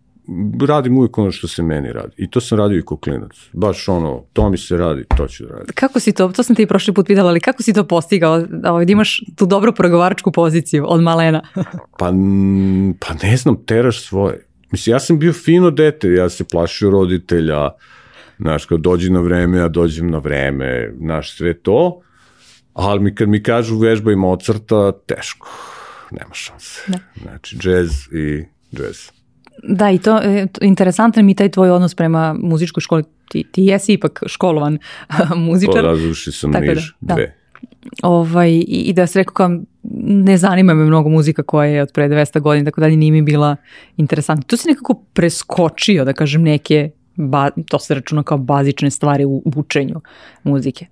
Radim 0.68 0.98
uvijek 0.98 1.18
ono 1.18 1.32
što 1.32 1.48
se 1.48 1.64
meni 1.64 1.94
radi. 1.94 2.14
I 2.18 2.30
to 2.30 2.42
sam 2.42 2.58
radio 2.58 2.80
i 2.80 2.82
ko 2.82 2.98
klinac. 2.98 3.32
Baš 3.54 3.88
ono, 3.88 4.24
to 4.34 4.50
mi 4.50 4.58
se 4.58 4.78
radi, 4.78 5.04
to 5.18 5.28
ću 5.28 5.44
da 5.44 5.50
radim. 5.50 5.74
Kako 5.76 6.00
si 6.00 6.12
to, 6.12 6.28
to 6.28 6.44
sam 6.44 6.56
ti 6.56 6.66
prošli 6.66 6.94
put 6.94 7.08
pitala, 7.08 7.30
ali 7.30 7.40
kako 7.40 7.64
si 7.64 7.74
to 7.74 7.84
postigao, 7.84 8.42
da, 8.42 8.72
ovaj, 8.72 8.86
da 8.86 8.92
imaš 8.92 9.22
tu 9.36 9.46
dobro 9.46 9.72
pregovaračku 9.72 10.32
poziciju 10.32 10.86
od 10.88 11.02
malena? 11.02 11.42
pa, 12.00 12.14
pa 13.00 13.14
ne 13.24 13.38
znam, 13.38 13.66
teraš 13.66 14.08
svoje 14.08 14.49
Mislim, 14.72 14.94
ja 14.94 15.00
sam 15.00 15.20
bio 15.20 15.34
fino 15.34 15.72
dete, 15.72 16.14
ja 16.14 16.30
se 16.30 16.44
plašio 16.44 16.90
roditelja, 16.90 17.70
znaš, 18.40 18.66
kao 18.66 18.78
dođi 18.78 19.10
na 19.10 19.20
vreme, 19.20 19.58
ja 19.58 19.68
dođem 19.68 20.10
na 20.10 20.18
vreme, 20.18 20.94
znaš, 20.98 21.38
sve 21.38 21.54
to, 21.54 22.02
ali 22.74 23.00
mi, 23.00 23.16
kad 23.16 23.30
mi 23.30 23.44
kažu 23.44 23.78
vežba 23.78 24.12
i 24.12 24.16
Mozarta, 24.16 24.92
teško, 24.92 25.48
nema 26.12 26.34
šanse. 26.34 26.82
Da. 26.88 26.98
Znači, 27.22 27.58
džez 27.58 27.92
i 28.12 28.46
džez. 28.76 29.12
Da, 29.64 29.92
i 29.92 29.98
to, 29.98 30.20
e, 30.24 30.48
interesantan 30.62 31.26
mi 31.26 31.36
taj 31.36 31.52
tvoj 31.52 31.72
odnos 31.72 31.96
prema 31.96 32.36
muzičkoj 32.40 32.82
školi. 32.82 33.04
Ti, 33.30 33.44
ti 33.52 33.64
jesi 33.64 33.94
ipak 33.94 34.24
školovan 34.26 34.78
muzičar. 35.48 35.82
Porazuši 35.82 36.32
sam 36.32 36.52
niž, 36.52 36.94
da, 37.02 37.14
dve. 37.14 37.26
Da 37.26 37.40
ovaj, 38.04 38.52
i, 38.52 38.62
i 38.62 38.94
da 38.94 39.08
se 39.08 39.20
rekao 39.20 39.34
kao, 39.34 39.60
ne 40.04 40.38
zanima 40.38 40.74
me 40.74 40.86
mnogo 40.86 41.10
muzika 41.10 41.44
koja 41.44 41.70
je 41.70 41.82
od 41.82 41.92
pre 41.94 42.10
200 42.10 42.40
godina, 42.40 42.66
tako 42.66 42.82
dalje, 42.82 42.98
nije 42.98 43.12
mi 43.12 43.22
bila 43.22 43.56
interesantna. 43.98 44.44
To 44.48 44.58
se 44.58 44.70
nekako 44.70 44.94
preskočio, 45.14 46.06
da 46.06 46.14
kažem, 46.14 46.42
neke, 46.42 46.92
ba, 47.16 47.50
to 47.68 47.80
se 47.80 47.94
računa 47.94 48.24
kao 48.24 48.38
bazične 48.38 48.92
stvari 48.92 49.26
u 49.26 49.44
učenju 49.56 50.02
muzike. 50.44 50.86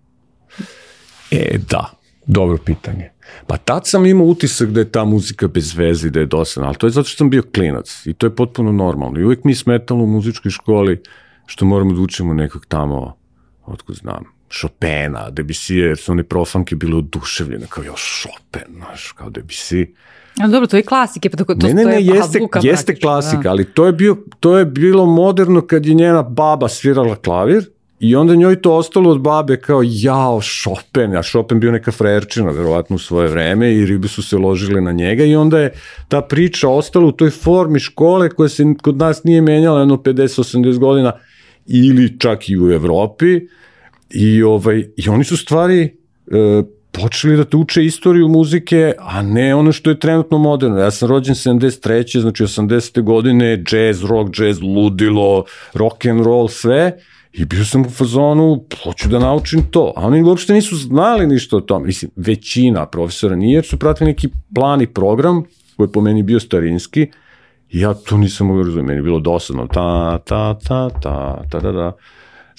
E, 1.31 1.57
da, 1.69 1.91
dobro 2.25 2.57
pitanje. 2.65 3.11
Pa 3.47 3.57
tad 3.57 3.87
sam 3.87 4.05
imao 4.05 4.27
utisak 4.27 4.69
da 4.69 4.79
je 4.79 4.91
ta 4.91 5.05
muzika 5.05 5.47
bez 5.47 5.75
veze 5.75 6.09
da 6.09 6.19
je 6.19 6.25
dosadna, 6.25 6.67
ali 6.67 6.77
to 6.77 6.87
je 6.87 6.91
zato 6.91 7.07
što 7.07 7.17
sam 7.17 7.29
bio 7.29 7.43
klinac 7.55 8.05
i 8.05 8.13
to 8.13 8.25
je 8.25 8.35
potpuno 8.35 8.71
normalno. 8.71 9.19
I 9.19 9.23
uvek 9.23 9.43
mi 9.43 9.55
smetalo 9.55 10.03
u 10.03 10.07
muzičkoj 10.07 10.51
školi 10.51 11.01
što 11.45 11.65
moramo 11.65 11.93
da 11.93 12.01
učimo 12.01 12.33
nekog 12.33 12.65
tamo, 12.65 13.17
otko 13.65 13.93
znam, 13.93 14.36
Chopina, 14.51 15.29
Debussy, 15.31 15.73
jer 15.73 15.97
su 15.97 16.11
one 16.11 16.23
profanke 16.23 16.75
bile 16.75 16.95
oduševljene, 16.95 17.65
kao 17.69 17.83
još 17.83 18.21
Chopin, 18.21 18.75
znaš, 18.75 19.11
kao 19.11 19.29
Debussy. 19.29 19.85
A 20.39 20.47
dobro, 20.47 20.67
to 20.67 20.77
je 20.77 20.83
klasike, 20.83 21.29
pa 21.29 21.37
to, 21.37 21.43
to, 21.45 21.67
ne, 21.67 21.73
ne, 21.73 21.83
ne, 21.85 21.91
to 21.91 21.97
je 21.97 22.05
jeste, 22.05 22.39
jeste 22.61 22.95
klasika, 22.95 23.41
da. 23.41 23.49
ali 23.49 23.65
to 23.65 23.85
je, 23.85 23.91
bio, 23.91 24.17
to 24.39 24.57
je 24.57 24.65
bilo 24.65 25.05
moderno 25.05 25.61
kad 25.61 25.85
je 25.85 25.93
njena 25.93 26.23
baba 26.23 26.69
svirala 26.69 27.15
klavir 27.15 27.65
i 27.99 28.15
onda 28.15 28.35
njoj 28.35 28.61
to 28.61 28.73
ostalo 28.73 29.11
od 29.11 29.21
babe 29.21 29.57
kao 29.57 29.81
jao 29.85 30.41
Chopin, 30.41 31.15
a 31.15 31.23
Chopin 31.23 31.59
bio 31.59 31.71
neka 31.71 31.91
frajerčina 31.91 32.51
verovatno 32.51 32.95
u 32.95 32.99
svoje 32.99 33.27
vreme 33.27 33.73
i 33.73 33.85
ribe 33.85 34.07
su 34.07 34.23
se 34.23 34.37
ložile 34.37 34.81
na 34.81 34.91
njega 34.91 35.23
i 35.23 35.35
onda 35.35 35.59
je 35.59 35.73
ta 36.07 36.21
priča 36.21 36.69
ostala 36.69 37.05
u 37.05 37.11
toj 37.11 37.29
formi 37.29 37.79
škole 37.79 38.29
koja 38.29 38.49
se 38.49 38.63
kod 38.81 38.97
nas 38.97 39.23
nije 39.23 39.41
menjala 39.41 39.79
jedno 39.79 39.95
50-80 39.95 40.77
godina 40.77 41.11
ili 41.65 42.19
čak 42.19 42.49
i 42.49 42.57
u 42.57 42.71
Evropi, 42.71 43.47
I, 44.09 44.43
ovaj, 44.43 44.83
I 44.97 45.09
oni 45.09 45.23
su 45.23 45.37
stvari 45.37 45.81
e, 45.81 46.63
počeli 46.91 47.37
da 47.37 47.45
te 47.45 47.57
uče 47.57 47.85
istoriju 47.85 48.27
muzike, 48.27 48.93
a 48.99 49.21
ne 49.21 49.55
ono 49.55 49.71
što 49.71 49.89
je 49.89 49.99
trenutno 49.99 50.37
moderno. 50.37 50.79
Ja 50.79 50.91
sam 50.91 51.09
rođen 51.09 51.35
73. 51.35 52.21
znači 52.21 52.43
80. 52.43 53.01
godine, 53.01 53.63
jazz, 53.71 54.03
rock, 54.03 54.39
jazz, 54.39 54.61
ludilo, 54.61 55.43
rock 55.73 56.05
and 56.05 56.25
roll, 56.25 56.47
sve. 56.47 56.97
I 57.33 57.45
bio 57.45 57.65
sam 57.65 57.81
u 57.81 57.89
fazonu, 57.89 58.63
hoću 58.83 59.09
da 59.09 59.19
naučim 59.19 59.63
to. 59.71 59.93
A 59.95 60.07
oni 60.07 60.23
uopšte 60.23 60.53
nisu 60.53 60.75
znali 60.75 61.27
ništa 61.27 61.57
o 61.57 61.61
tome. 61.61 61.85
Mislim, 61.85 62.11
većina 62.15 62.85
profesora 62.85 63.35
nije, 63.35 63.55
jer 63.55 63.65
su 63.65 63.79
pratili 63.79 64.09
neki 64.09 64.29
plan 64.55 64.81
i 64.81 64.87
program, 64.87 65.43
koji 65.75 65.87
je 65.87 65.91
po 65.91 66.01
meni 66.01 66.23
bio 66.23 66.39
starinski, 66.39 67.07
i 67.69 67.79
ja 67.79 67.93
to 67.93 68.17
nisam 68.17 68.47
mogu 68.47 68.59
razumjeti. 68.59 68.87
Meni 68.87 68.99
je 68.99 69.03
bilo 69.03 69.19
dosadno. 69.19 69.67
Ta, 69.67 70.17
ta, 70.17 70.53
ta, 70.53 70.89
ta, 70.89 71.43
ta, 71.49 71.59
ta, 71.59 71.73
ta. 71.73 71.91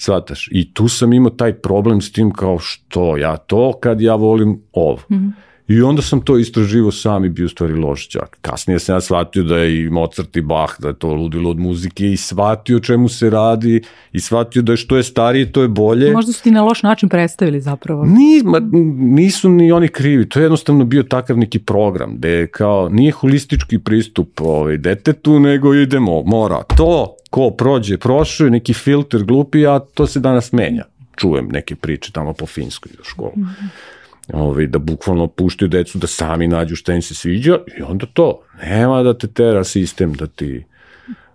Svataš? 0.01 0.49
I 0.51 0.73
tu 0.73 0.87
sam 0.87 1.13
imao 1.13 1.29
taj 1.29 1.53
problem 1.53 2.01
s 2.01 2.11
tim 2.11 2.31
kao 2.31 2.59
što 2.59 3.17
ja 3.17 3.37
to 3.37 3.73
kad 3.81 4.01
ja 4.01 4.15
volim 4.15 4.61
ovo. 4.73 4.99
Mm 5.09 5.15
-hmm. 5.15 5.31
I 5.69 5.81
onda 5.81 6.01
sam 6.01 6.21
to 6.21 6.37
istraživo 6.37 6.91
sam 6.91 7.25
i 7.25 7.29
bio 7.29 7.45
u 7.45 7.49
stvari 7.49 7.73
loš 7.73 8.07
čak. 8.07 8.37
Kasnije 8.41 8.79
sam 8.79 8.95
ja 8.95 9.01
shvatio 9.01 9.43
da 9.43 9.57
je 9.57 9.81
i 9.81 9.89
Mozart 9.89 10.37
i 10.37 10.41
Bach, 10.41 10.73
da 10.79 10.87
je 10.87 10.93
to 10.93 11.13
ludilo 11.13 11.49
od 11.49 11.59
muzike 11.59 12.11
i 12.11 12.17
shvatio 12.17 12.79
čemu 12.79 13.09
se 13.09 13.29
radi 13.29 13.81
i 14.11 14.19
shvatio 14.19 14.61
da 14.61 14.73
je 14.73 14.77
što 14.77 14.97
je 14.97 15.03
starije, 15.03 15.51
to 15.51 15.61
je 15.61 15.67
bolje. 15.67 16.11
Možda 16.11 16.33
su 16.33 16.43
ti 16.43 16.51
na 16.51 16.63
loš 16.63 16.83
način 16.83 17.09
predstavili 17.09 17.61
zapravo. 17.61 18.05
Ni, 18.05 18.41
ma, 18.43 18.59
nisu 18.97 19.49
ni 19.49 19.71
oni 19.71 19.87
krivi, 19.87 20.29
to 20.29 20.39
je 20.39 20.43
jednostavno 20.43 20.85
bio 20.85 21.03
takav 21.03 21.37
neki 21.37 21.59
program, 21.59 22.17
gde 22.17 22.47
kao 22.47 22.89
nije 22.89 23.11
holistički 23.11 23.79
pristup 23.79 24.41
ovaj, 24.41 24.77
detetu, 24.77 25.39
nego 25.39 25.73
idemo, 25.73 26.23
mora 26.23 26.63
to, 26.77 27.15
ko 27.29 27.49
prođe, 27.49 27.97
prošao 27.97 28.49
neki 28.49 28.73
filter 28.73 29.23
glupi, 29.23 29.67
a 29.67 29.79
to 29.79 30.07
se 30.07 30.19
danas 30.19 30.51
menja. 30.51 30.83
Čujem 31.15 31.47
neke 31.51 31.75
priče 31.75 32.11
tamo 32.11 32.33
po 32.33 32.45
Finskoj 32.45 32.91
školu. 33.03 33.33
Mm 33.35 33.41
-hmm 33.41 33.98
ovaj, 34.33 34.67
da 34.67 34.79
bukvalno 34.79 35.27
puštaju 35.27 35.69
decu 35.69 35.97
da 35.97 36.07
sami 36.07 36.47
nađu 36.47 36.75
šta 36.75 36.93
im 36.93 37.01
se 37.01 37.15
sviđa 37.15 37.57
i 37.77 37.81
onda 37.81 38.05
to. 38.05 38.41
Nema 38.63 39.03
da 39.03 39.17
te 39.17 39.27
tera 39.27 39.63
sistem 39.63 40.13
da 40.13 40.27
ti 40.27 40.65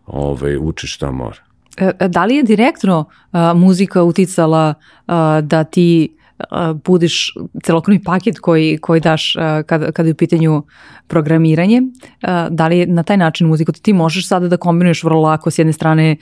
ovaj, 0.06 0.56
učiš 0.56 0.94
šta 0.94 1.10
mora. 1.10 1.36
E, 1.76 1.90
e, 2.00 2.08
da 2.08 2.24
li 2.24 2.36
je 2.36 2.42
direktno 2.42 2.98
uh, 2.98 3.40
muzika 3.54 4.02
uticala 4.02 4.74
uh, 5.06 5.14
da 5.42 5.64
ti 5.64 6.16
budiš 6.84 7.34
celokupni 7.64 8.02
paket 8.04 8.38
koji, 8.38 8.78
koji 8.78 9.00
daš 9.00 9.36
kada, 9.66 9.92
kada 9.92 10.08
je 10.08 10.12
u 10.12 10.16
pitanju 10.16 10.62
programiranje, 11.06 11.82
da 12.50 12.68
li 12.68 12.86
na 12.86 13.02
taj 13.02 13.16
način 13.16 13.46
muziku 13.46 13.72
ti 13.72 13.92
možeš 13.92 14.28
sada 14.28 14.48
da 14.48 14.56
kombinuješ 14.56 15.04
vrlo 15.04 15.20
lako 15.20 15.50
s 15.50 15.58
jedne 15.58 15.72
strane 15.72 16.16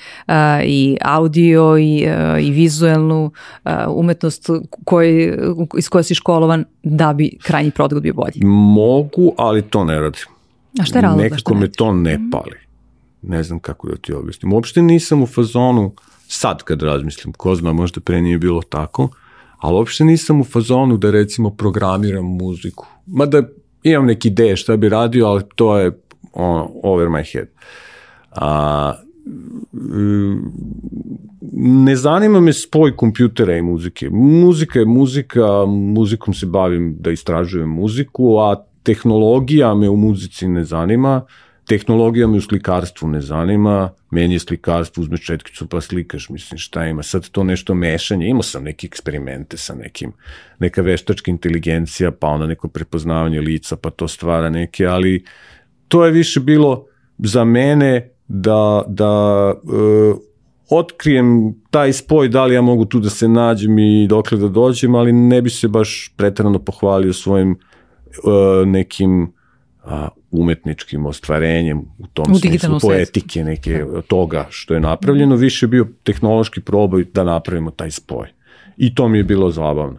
i 0.64 0.96
audio 1.00 1.78
i, 1.78 2.06
i 2.40 2.50
vizuelnu 2.50 3.32
umetnost 3.88 4.50
koji, 4.84 5.32
iz 5.78 5.88
koje 5.88 6.04
si 6.04 6.14
školovan 6.14 6.64
da 6.82 7.12
bi 7.12 7.38
krajnji 7.42 7.70
produkt 7.70 8.02
bio 8.02 8.14
bolji? 8.14 8.44
Mogu, 8.44 9.34
ali 9.38 9.62
to 9.62 9.84
ne 9.84 10.00
radim. 10.00 10.22
A 10.80 10.84
šta 10.84 10.98
je 10.98 11.02
razlog? 11.02 11.22
Nekako 11.22 11.54
me 11.54 11.72
to 11.72 11.92
ne 11.92 12.18
pali. 12.32 12.56
Ne 13.22 13.42
znam 13.42 13.58
kako 13.58 13.88
da 13.88 13.96
ti 13.96 14.12
objasnim. 14.12 14.52
Uopšte 14.52 14.82
nisam 14.82 15.22
u 15.22 15.26
fazonu, 15.26 15.94
sad 16.28 16.62
kad 16.62 16.82
razmislim, 16.82 17.32
ko 17.32 17.54
zna, 17.54 17.72
možda 17.72 18.00
pre 18.00 18.22
nije 18.22 18.38
bilo 18.38 18.62
tako, 18.62 19.08
ali 19.62 19.76
uopšte 19.76 20.04
nisam 20.04 20.40
u 20.40 20.44
fazonu 20.44 20.96
da 20.96 21.10
recimo 21.10 21.50
programiram 21.50 22.24
muziku. 22.24 22.86
Mada 23.06 23.42
imam 23.82 24.06
neke 24.06 24.28
ideje 24.28 24.56
šta 24.56 24.76
bi 24.76 24.88
radio, 24.88 25.26
ali 25.26 25.42
to 25.54 25.78
je 25.78 25.92
on, 26.32 26.68
over 26.82 27.08
my 27.08 27.32
head. 27.32 27.46
A, 28.30 28.92
ne 31.52 31.96
zanima 31.96 32.40
me 32.40 32.52
spoj 32.52 32.96
kompjutera 32.96 33.56
i 33.56 33.62
muzike. 33.62 34.10
Muzika 34.10 34.78
je 34.78 34.86
muzika, 34.86 35.66
muzikom 35.66 36.34
se 36.34 36.46
bavim 36.46 36.96
da 37.00 37.10
istražujem 37.10 37.68
muziku, 37.68 38.38
a 38.38 38.64
tehnologija 38.82 39.74
me 39.74 39.88
u 39.88 39.96
muzici 39.96 40.48
ne 40.48 40.64
zanima, 40.64 41.20
tehnologija 41.66 42.26
me 42.26 42.36
u 42.36 42.40
slikarstvu 42.40 43.08
ne 43.08 43.20
zanima, 43.20 43.90
meni 44.10 44.34
je 44.34 44.38
slikarstvo, 44.38 45.02
uzmeš 45.02 45.26
četkicu 45.26 45.68
pa 45.68 45.80
slikaš, 45.80 46.28
mislim 46.28 46.58
šta 46.58 46.86
ima, 46.86 47.02
sad 47.02 47.28
to 47.28 47.44
nešto 47.44 47.74
mešanje, 47.74 48.28
imao 48.28 48.42
sam 48.42 48.64
neke 48.64 48.86
eksperimente 48.86 49.56
sa 49.56 49.74
nekim, 49.74 50.12
neka 50.58 50.82
veštačka 50.82 51.30
inteligencija, 51.30 52.10
pa 52.10 52.26
onda 52.26 52.46
neko 52.46 52.68
prepoznavanje 52.68 53.40
lica, 53.40 53.76
pa 53.76 53.90
to 53.90 54.08
stvara 54.08 54.50
neke, 54.50 54.86
ali 54.86 55.24
to 55.88 56.04
je 56.04 56.12
više 56.12 56.40
bilo 56.40 56.86
za 57.18 57.44
mene 57.44 58.10
da, 58.28 58.84
da 58.88 59.54
uh, 59.62 60.16
otkrijem 60.70 61.54
taj 61.70 61.92
spoj, 61.92 62.28
da 62.28 62.44
li 62.44 62.54
ja 62.54 62.62
mogu 62.62 62.84
tu 62.84 63.00
da 63.00 63.10
se 63.10 63.28
nađem 63.28 63.78
i 63.78 64.06
dokle 64.08 64.38
da 64.38 64.48
dođem, 64.48 64.94
ali 64.94 65.12
ne 65.12 65.42
bi 65.42 65.50
se 65.50 65.68
baš 65.68 66.14
pretrano 66.16 66.58
pohvalio 66.58 67.12
svojim 67.12 67.50
uh, 67.50 68.68
nekim 68.68 69.32
a, 69.84 70.08
umetničkim 70.30 71.06
ostvarenjem 71.06 71.78
u 71.98 72.06
tom 72.06 72.32
u 72.32 72.34
smislu 72.34 72.78
poetike 72.80 73.44
neke 73.44 73.84
toga 74.06 74.46
što 74.50 74.74
je 74.74 74.80
napravljeno, 74.80 75.36
više 75.36 75.66
bio 75.66 75.88
tehnološki 76.02 76.60
proboj 76.60 77.04
da 77.14 77.24
napravimo 77.24 77.70
taj 77.70 77.90
spoj. 77.90 78.28
I 78.76 78.94
to 78.94 79.08
mi 79.08 79.18
je 79.18 79.24
bilo 79.24 79.50
zabavno. 79.50 79.98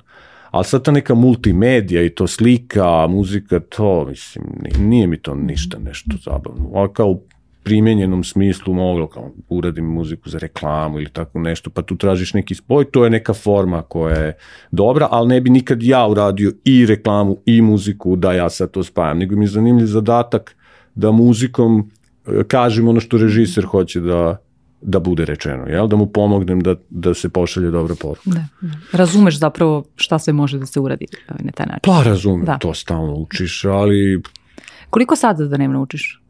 Ali 0.51 0.65
sad 0.65 0.83
ta 0.83 0.91
neka 0.91 1.13
multimedija 1.13 2.03
i 2.03 2.09
to 2.09 2.27
slika, 2.27 3.07
muzika, 3.07 3.59
to, 3.59 4.05
mislim, 4.05 4.45
nije 4.79 5.07
mi 5.07 5.17
to 5.17 5.35
ništa 5.35 5.77
nešto 5.79 6.11
zabavno. 6.23 6.71
A 6.75 6.93
kao 6.93 7.19
primenjenom 7.63 8.23
smislu 8.23 8.73
moglo 8.73 9.07
kao 9.07 9.31
uradim 9.49 9.85
muziku 9.85 10.29
za 10.29 10.37
reklamu 10.37 10.99
ili 10.99 11.09
tako 11.09 11.39
nešto, 11.39 11.69
pa 11.69 11.81
tu 11.81 11.95
tražiš 11.95 12.33
neki 12.33 12.55
spoj, 12.55 12.85
to 12.91 13.03
je 13.03 13.09
neka 13.09 13.33
forma 13.33 13.81
koja 13.81 14.15
je 14.15 14.37
dobra, 14.71 15.07
ali 15.11 15.27
ne 15.27 15.41
bi 15.41 15.49
nikad 15.49 15.83
ja 15.83 16.07
uradio 16.07 16.53
i 16.65 16.85
reklamu 16.85 17.37
i 17.45 17.61
muziku 17.61 18.15
da 18.15 18.33
ja 18.33 18.49
sad 18.49 18.71
to 18.71 18.83
spajam, 18.83 19.17
nego 19.17 19.35
mi 19.35 19.45
je 19.45 19.49
zanimljiv 19.49 19.85
zadatak 19.85 20.55
da 20.95 21.11
muzikom 21.11 21.91
e, 22.27 22.43
kažem 22.43 22.87
ono 22.87 22.99
što 22.99 23.17
režiser 23.17 23.65
hoće 23.65 23.99
da, 23.99 24.37
da 24.81 24.99
bude 24.99 25.25
rečeno, 25.25 25.65
jel? 25.67 25.87
da 25.87 25.95
mu 25.95 26.05
pomognem 26.05 26.59
da, 26.59 26.75
da 26.89 27.13
se 27.13 27.29
pošalje 27.29 27.71
dobra 27.71 27.95
poruka. 27.95 28.29
Da, 28.29 28.45
da. 28.61 28.97
Razumeš 28.97 29.39
zapravo 29.39 29.83
šta 29.95 30.19
se 30.19 30.33
može 30.33 30.59
da 30.59 30.65
se 30.65 30.79
uradi 30.79 31.05
na 31.39 31.51
taj 31.51 31.65
način. 31.65 31.81
Pa 31.83 32.03
razumem, 32.03 32.45
da. 32.45 32.57
to 32.57 32.73
stalno 32.73 33.13
učiš, 33.13 33.65
ali... 33.65 34.21
Koliko 34.89 35.15
sada 35.15 35.45
da 35.45 35.57
nema 35.57 35.79
učiš? 35.79 36.22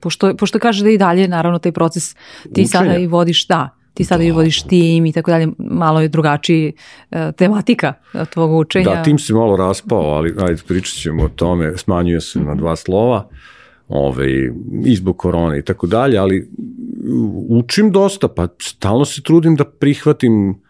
Pošto, 0.00 0.36
pošto 0.36 0.58
kaže 0.58 0.84
da 0.84 0.90
i 0.90 0.98
dalje, 0.98 1.28
naravno, 1.28 1.58
taj 1.58 1.72
proces 1.72 2.14
ti 2.14 2.50
Učenja. 2.50 2.66
sada 2.66 2.96
i 2.96 3.06
vodiš, 3.06 3.46
da, 3.46 3.68
ti 3.94 4.04
sada 4.04 4.18
da. 4.18 4.24
i 4.24 4.30
vodiš 4.30 4.62
tim 4.62 5.06
i 5.06 5.12
tako 5.12 5.30
dalje, 5.30 5.48
malo 5.58 6.00
je 6.00 6.08
drugačiji 6.08 6.72
uh, 7.10 7.18
tematika 7.36 7.94
tvog 8.32 8.52
učenja. 8.52 8.84
Da, 8.84 9.02
tim 9.02 9.18
se 9.18 9.34
malo 9.34 9.56
raspao, 9.56 10.02
ali 10.02 10.34
ajde, 10.38 10.62
pričat 10.68 10.94
ćemo 10.94 11.24
o 11.24 11.28
tome, 11.28 11.76
smanjuje 11.76 12.20
se 12.20 12.40
na 12.40 12.54
dva 12.54 12.76
slova, 12.76 13.28
ove, 13.88 14.52
izbog 14.84 15.16
korone 15.16 15.58
i 15.58 15.62
tako 15.62 15.86
dalje, 15.86 16.18
ali 16.18 16.50
učim 17.48 17.92
dosta, 17.92 18.28
pa 18.28 18.48
stalno 18.62 19.04
se 19.04 19.22
trudim 19.22 19.56
da 19.56 19.64
prihvatim 19.64 20.60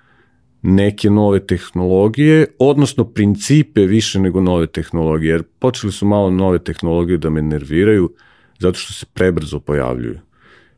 neke 0.63 1.11
nove 1.11 1.47
tehnologije, 1.47 2.47
odnosno 2.59 3.05
principe 3.05 3.81
više 3.81 4.21
nego 4.21 4.41
nove 4.41 4.67
tehnologije, 4.67 5.33
jer 5.33 5.43
počeli 5.43 5.93
su 5.93 6.07
malo 6.07 6.31
nove 6.31 6.59
tehnologije 6.59 7.19
da 7.19 7.31
me 7.31 7.43
nerviraju, 7.43 8.15
zato 8.61 8.79
što 8.79 8.93
se 8.93 9.07
prebrzo 9.15 9.61
pojavljuju. 9.61 10.19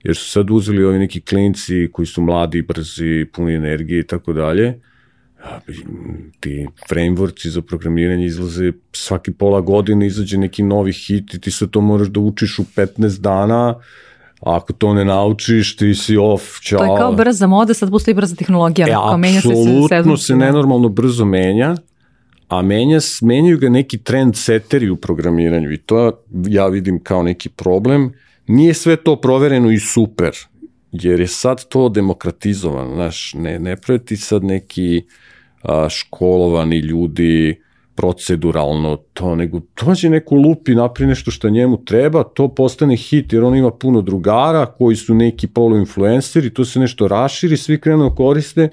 Jer 0.02 0.16
su 0.16 0.30
sad 0.30 0.50
uzeli 0.50 0.84
ovi 0.84 0.98
neki 0.98 1.20
klinci 1.20 1.88
koji 1.92 2.06
su 2.06 2.22
mladi, 2.22 2.62
brzi, 2.62 3.26
puni 3.32 3.54
energije 3.54 4.00
i 4.00 4.06
tako 4.06 4.32
dalje, 4.32 4.80
ti 6.40 6.66
frameworkci 6.90 7.48
za 7.48 7.62
programiranje 7.62 8.26
izlaze 8.26 8.72
svaki 8.92 9.32
pola 9.32 9.60
godine 9.60 10.06
izađe 10.06 10.38
neki 10.38 10.62
novi 10.62 10.92
hit 10.92 11.34
i 11.34 11.40
ti 11.40 11.50
sad 11.50 11.70
to 11.70 11.80
moraš 11.80 12.08
da 12.08 12.20
učiš 12.20 12.58
u 12.58 12.64
15 12.76 13.20
dana, 13.20 13.74
ako 14.40 14.72
to 14.72 14.94
ne 14.94 15.04
naučiš, 15.04 15.76
ti 15.76 15.94
si 15.94 16.16
off, 16.16 16.60
čao. 16.60 16.78
To 16.78 16.84
je 16.84 16.98
kao 16.98 17.12
brza 17.12 17.46
moda, 17.46 17.74
sad 17.74 17.90
postoji 17.90 18.14
brza 18.14 18.36
tehnologija. 18.36 18.88
E, 18.88 18.92
apsolutno 19.36 20.16
se, 20.16 20.26
se 20.26 20.36
nenormalno 20.36 20.88
brzo 20.88 21.24
menja 21.24 21.76
a 22.52 22.62
menja, 22.62 22.98
menjaju 23.22 23.58
ga 23.58 23.68
neki 23.68 23.98
trend 23.98 24.36
seteri 24.36 24.90
u 24.90 24.96
programiranju 24.96 25.72
i 25.72 25.78
to 25.78 26.24
ja 26.48 26.66
vidim 26.68 26.98
kao 27.02 27.22
neki 27.22 27.48
problem. 27.48 28.12
Nije 28.46 28.74
sve 28.74 28.96
to 28.96 29.16
provereno 29.20 29.70
i 29.70 29.78
super, 29.78 30.36
jer 30.92 31.20
je 31.20 31.26
sad 31.26 31.68
to 31.68 31.88
demokratizovano, 31.88 32.94
znaš, 32.94 33.34
ne, 33.34 33.58
ne 33.58 33.76
praviti 33.76 34.16
sad 34.16 34.44
neki 34.44 35.02
a, 35.62 35.88
školovani 35.88 36.78
ljudi 36.78 37.60
proceduralno 37.94 38.96
to, 38.96 39.34
nego 39.34 39.60
dođe 39.84 40.10
neko 40.10 40.34
lupi, 40.34 40.74
napri 40.74 41.06
nešto 41.06 41.30
što 41.30 41.50
njemu 41.50 41.84
treba, 41.84 42.22
to 42.24 42.48
postane 42.48 42.96
hit, 42.96 43.32
jer 43.32 43.44
on 43.44 43.56
ima 43.56 43.70
puno 43.70 44.02
drugara 44.02 44.66
koji 44.66 44.96
su 44.96 45.14
neki 45.14 45.46
poluinfluenceri, 45.46 46.54
to 46.54 46.64
se 46.64 46.80
nešto 46.80 47.08
raširi, 47.08 47.56
svi 47.56 47.80
krenu 47.80 48.08
da 48.08 48.14
koriste 48.14 48.68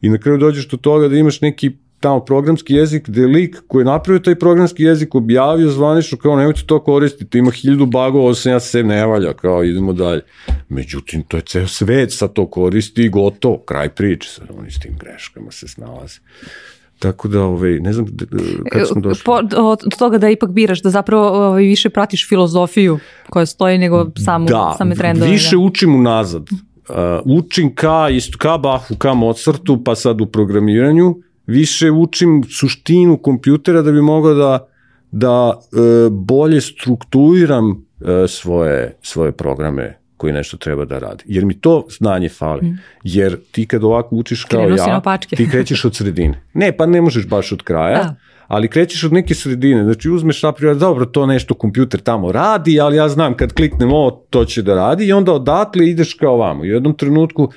i 0.00 0.08
na 0.08 0.18
kraju 0.18 0.38
dođeš 0.38 0.68
do 0.68 0.76
toga 0.76 1.08
da 1.08 1.16
imaš 1.16 1.40
neki 1.40 1.70
tamo 2.00 2.24
programski 2.24 2.74
jezik 2.74 3.08
gde 3.08 3.26
lik 3.26 3.56
koji 3.66 3.80
je 3.80 3.84
napravio 3.84 4.18
taj 4.18 4.34
programski 4.34 4.82
jezik 4.82 5.14
objavio 5.14 5.70
zvanično 5.70 6.18
kao 6.18 6.36
nemojte 6.36 6.62
to 6.66 6.80
koristiti, 6.80 7.38
ima 7.38 7.50
hiljadu 7.50 7.86
bagova, 7.86 8.24
osam 8.24 8.52
ja 8.52 8.60
se 8.60 8.82
ne 8.82 9.06
valja, 9.06 9.32
kao 9.32 9.64
idemo 9.64 9.92
dalje. 9.92 10.22
Međutim, 10.68 11.22
to 11.22 11.36
je 11.36 11.42
ceo 11.46 11.66
svet 11.66 12.12
sa 12.12 12.28
to 12.28 12.46
koristi 12.46 13.02
i 13.02 13.08
gotovo, 13.08 13.58
kraj 13.58 13.88
priče, 13.88 14.28
sad 14.28 14.46
oni 14.58 14.70
s 14.70 14.78
tim 14.78 14.96
greškama 15.00 15.50
se 15.50 15.68
snalaze. 15.68 16.18
Tako 16.98 17.28
da, 17.28 17.42
ovaj, 17.42 17.80
ne 17.80 17.92
znam 17.92 18.06
kako 18.70 18.86
smo 18.86 19.00
došli. 19.00 19.24
Po, 19.24 19.40
od 19.56 19.98
toga 19.98 20.18
da 20.18 20.30
ipak 20.30 20.50
biraš, 20.50 20.82
da 20.82 20.90
zapravo 20.90 21.46
ovaj, 21.46 21.62
više 21.62 21.90
pratiš 21.90 22.28
filozofiju 22.28 22.98
koja 23.30 23.46
stoji 23.46 23.78
nego 23.78 24.10
samu, 24.24 24.46
da, 24.46 24.74
same 24.78 24.94
trendove. 24.94 25.26
Da, 25.26 25.32
više 25.32 25.56
učim 25.56 25.94
unazad. 25.94 26.42
Uh, 26.42 26.96
učim 27.24 27.74
ka, 27.74 28.08
isto 28.10 28.38
ka 28.38 28.58
Bahu, 28.58 28.96
ka 28.96 29.14
Mozartu, 29.14 29.84
pa 29.84 29.94
sad 29.94 30.20
u 30.20 30.26
programiranju, 30.26 31.14
više 31.50 31.90
učim 31.90 32.42
suštinu 32.58 33.16
kompjutera 33.16 33.82
da 33.82 33.92
bi 33.92 34.02
mogao 34.02 34.34
da, 34.34 34.68
da 35.10 35.60
e, 35.60 36.10
bolje 36.10 36.60
strukturiram 36.60 37.86
e, 38.00 38.28
svoje, 38.28 38.96
svoje 39.02 39.32
programe 39.32 40.00
koji 40.16 40.32
nešto 40.32 40.56
treba 40.56 40.84
da 40.84 40.98
radi. 40.98 41.24
Jer 41.26 41.44
mi 41.44 41.60
to 41.60 41.86
znanje 41.98 42.28
fali. 42.28 42.66
Mm. 42.66 42.78
Jer 43.04 43.36
ti 43.52 43.66
kad 43.66 43.84
ovako 43.84 44.16
učiš 44.16 44.44
kao 44.44 44.60
Krenu 44.60 44.76
ja, 44.76 45.00
ti 45.28 45.48
krećeš 45.50 45.84
od 45.84 45.96
sredine. 45.96 46.42
Ne, 46.54 46.76
pa 46.76 46.86
ne 46.86 47.00
možeš 47.00 47.28
baš 47.28 47.52
od 47.52 47.62
kraja, 47.62 48.02
da. 48.02 48.14
ali 48.48 48.68
krećeš 48.68 49.04
od 49.04 49.12
neke 49.12 49.34
sredine. 49.34 49.84
Znači 49.84 50.10
uzmeš 50.10 50.42
naprijed, 50.42 50.76
dobro, 50.76 51.06
to 51.06 51.26
nešto 51.26 51.54
kompjuter 51.54 52.00
tamo 52.00 52.32
radi, 52.32 52.80
ali 52.80 52.96
ja 52.96 53.08
znam 53.08 53.36
kad 53.36 53.52
kliknem 53.52 53.92
ovo, 53.92 54.10
to 54.30 54.44
će 54.44 54.62
da 54.62 54.74
radi 54.74 55.06
i 55.06 55.12
onda 55.12 55.32
odatle 55.32 55.88
ideš 55.88 56.14
kao 56.14 56.34
ovamo. 56.34 56.64
I 56.64 56.70
u 56.70 56.74
jednom 56.74 56.96
trenutku 56.96 57.50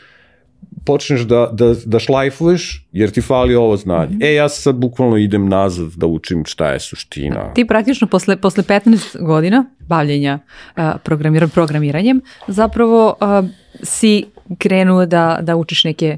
počneš 0.86 1.22
da, 1.22 1.50
da, 1.52 1.76
da 1.86 2.00
šlajfuješ 2.00 2.88
jer 2.92 3.12
ti 3.12 3.22
fali 3.22 3.56
ovo 3.56 3.78
znanje. 3.78 4.16
Mm 4.16 4.20
-hmm. 4.20 4.26
E, 4.26 4.34
ja 4.34 4.50
sad 4.50 4.76
bukvalno 4.76 5.18
idem 5.18 5.50
nazad 5.50 5.88
da 5.96 6.08
učim 6.08 6.46
šta 6.46 6.68
je 6.68 6.80
suština. 6.80 7.54
Ti 7.54 7.68
praktično 7.68 8.08
posle, 8.08 8.38
posle 8.38 8.64
15 8.64 9.26
godina 9.26 9.66
bavljenja 9.80 10.40
uh, 10.78 10.84
programir, 11.04 11.50
programiranjem 11.50 12.22
zapravo 12.48 13.16
uh, 13.22 13.50
si 13.84 14.26
krenuo 14.58 15.06
da, 15.06 15.40
da 15.42 15.56
učiš 15.56 15.84
neke 15.84 16.18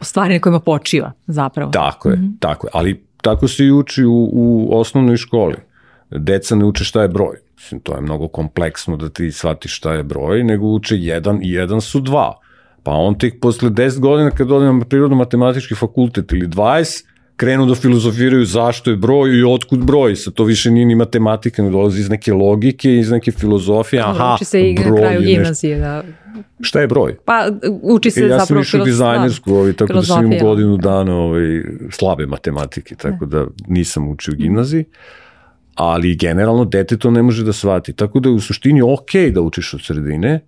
stvari 0.00 0.34
na 0.34 0.40
kojima 0.40 0.60
počiva 0.60 1.12
zapravo. 1.26 1.70
Tako 1.70 2.10
je, 2.10 2.16
mm 2.16 2.20
-hmm. 2.20 2.38
tako 2.40 2.66
je. 2.66 2.70
Ali 2.74 3.06
tako 3.22 3.48
se 3.48 3.64
i 3.64 3.72
uči 3.72 4.04
u, 4.04 4.30
u 4.32 4.78
osnovnoj 4.78 5.16
školi. 5.16 5.56
Deca 6.10 6.54
ne 6.54 6.64
uče 6.64 6.84
šta 6.84 7.02
je 7.02 7.08
broj. 7.08 7.36
Mislim, 7.56 7.80
to 7.80 7.94
je 7.94 8.00
mnogo 8.00 8.28
kompleksno 8.28 8.96
da 8.96 9.08
ti 9.08 9.32
shvatiš 9.32 9.76
šta 9.76 9.92
je 9.92 10.02
broj, 10.02 10.44
nego 10.44 10.66
uče 10.66 10.96
jedan 10.96 11.38
i 11.42 11.50
jedan 11.50 11.80
su 11.80 12.00
dva. 12.00 12.38
Pa 12.86 12.92
on 12.92 13.16
tek 13.18 13.40
posle 13.40 13.70
10 13.70 13.98
godina 13.98 14.30
kad 14.30 14.50
ode 14.50 14.66
na 14.66 14.84
prirodno-matematički 14.84 15.74
fakultet 15.74 16.32
ili 16.32 16.46
20, 16.48 17.04
krenu 17.36 17.66
da 17.66 17.74
filozofiraju 17.74 18.44
zašto 18.44 18.90
je 18.90 18.96
broj 18.96 19.38
i 19.38 19.44
otkud 19.44 19.84
broj. 19.84 20.16
Sa 20.16 20.30
to 20.30 20.44
više 20.44 20.70
nije 20.70 20.86
ni 20.86 20.94
matematika, 20.94 21.62
ne 21.62 21.70
dolazi 21.70 22.00
iz 22.00 22.10
neke 22.10 22.32
logike, 22.32 22.94
iz 22.96 23.10
neke 23.10 23.32
filozofije. 23.32 24.02
Aha, 24.02 24.34
uči 24.34 24.44
se 24.44 24.70
i 24.70 24.74
na 24.74 24.96
kraju 24.96 25.20
gimnazije. 25.20 25.78
Da. 25.78 26.02
Šta 26.60 26.80
je 26.80 26.86
broj? 26.86 27.16
Pa 27.24 27.48
uči 27.82 28.10
se 28.10 28.20
e, 28.20 28.22
ja 28.22 28.28
zapravo 28.28 28.42
Ja 28.42 28.46
sam 28.46 28.60
išao 28.60 28.84
dizajnersku, 28.84 29.54
ovaj, 29.54 29.72
tako 29.72 29.92
da 29.92 30.02
sam 30.02 30.32
imao 30.32 30.48
godinu 30.48 30.76
dana 30.76 31.16
ovaj, 31.16 31.62
slabe 31.90 32.26
matematike, 32.26 32.94
tako 32.94 33.26
da 33.26 33.46
nisam 33.68 34.08
učio 34.08 34.34
gimnaziji. 34.34 34.84
Ali 35.74 36.16
generalno 36.16 36.64
dete 36.64 36.96
to 36.96 37.10
ne 37.10 37.22
može 37.22 37.44
da 37.44 37.52
shvati. 37.52 37.92
Tako 37.92 38.20
da 38.20 38.28
je 38.28 38.34
u 38.34 38.40
suštini 38.40 38.82
ok 38.82 39.32
da 39.34 39.40
učiš 39.40 39.74
od 39.74 39.80
sredine, 39.84 40.40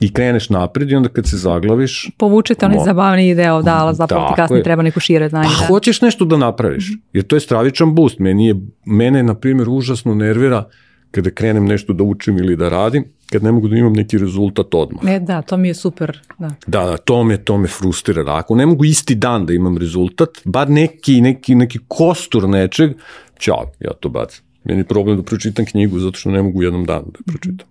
i 0.00 0.12
kreneš 0.12 0.50
napred 0.50 0.90
i 0.90 0.94
onda 0.94 1.08
kad 1.08 1.26
se 1.26 1.36
zaglaviš... 1.36 2.10
Povučete 2.16 2.66
onaj 2.66 2.78
mo... 2.78 2.84
zabavni 2.84 3.34
deo, 3.34 3.62
da, 3.62 3.76
ali 3.76 3.94
zapravo 3.94 4.28
ti 4.28 4.34
kasnije 4.36 4.62
treba 4.62 4.82
neko 4.82 5.00
šire 5.00 5.28
znanje. 5.28 5.48
Pa 5.58 5.60
da. 5.60 5.66
hoćeš 5.66 6.00
nešto 6.00 6.24
da 6.24 6.36
napraviš, 6.36 6.88
mm 6.88 6.92
-hmm. 6.92 7.00
jer 7.12 7.24
to 7.26 7.36
je 7.36 7.40
stravičan 7.40 7.94
boost. 7.94 8.18
Meni 8.18 8.46
je, 8.46 8.54
mene, 8.84 9.22
na 9.22 9.34
primjer, 9.34 9.68
užasno 9.68 10.14
nervira 10.14 10.64
kada 11.10 11.30
krenem 11.30 11.64
nešto 11.64 11.92
da 11.92 12.04
učim 12.04 12.38
ili 12.38 12.56
da 12.56 12.68
radim, 12.68 13.04
kad 13.30 13.42
ne 13.42 13.52
mogu 13.52 13.68
da 13.68 13.76
imam 13.76 13.92
neki 13.92 14.18
rezultat 14.18 14.74
odmah. 14.74 15.04
E, 15.08 15.20
da, 15.20 15.42
to 15.42 15.56
mi 15.56 15.68
je 15.68 15.74
super. 15.74 16.20
Da, 16.38 16.50
da, 16.66 16.84
da 16.84 16.96
to, 16.96 17.24
me, 17.24 17.36
to 17.36 17.58
me 17.58 17.68
frustrira. 17.68 18.22
Da, 18.22 18.36
ako 18.36 18.54
ne 18.54 18.66
mogu 18.66 18.84
isti 18.84 19.14
dan 19.14 19.46
da 19.46 19.52
imam 19.52 19.78
rezultat, 19.78 20.28
bar 20.44 20.70
neki, 20.70 21.20
neki, 21.20 21.54
neki 21.54 21.78
kostur 21.88 22.48
nečeg, 22.48 22.90
čao, 23.38 23.72
ja 23.80 23.92
to 24.00 24.08
bacam. 24.08 24.44
Meni 24.64 24.80
je 24.80 24.84
problem 24.84 25.16
da 25.16 25.22
pročitam 25.22 25.64
knjigu 25.64 25.98
zato 25.98 26.18
što 26.18 26.30
ne 26.30 26.42
mogu 26.42 26.58
u 26.58 26.62
jednom 26.62 26.84
danu 26.84 27.06
da 27.06 27.18
je 27.18 27.24
pročitam. 27.26 27.68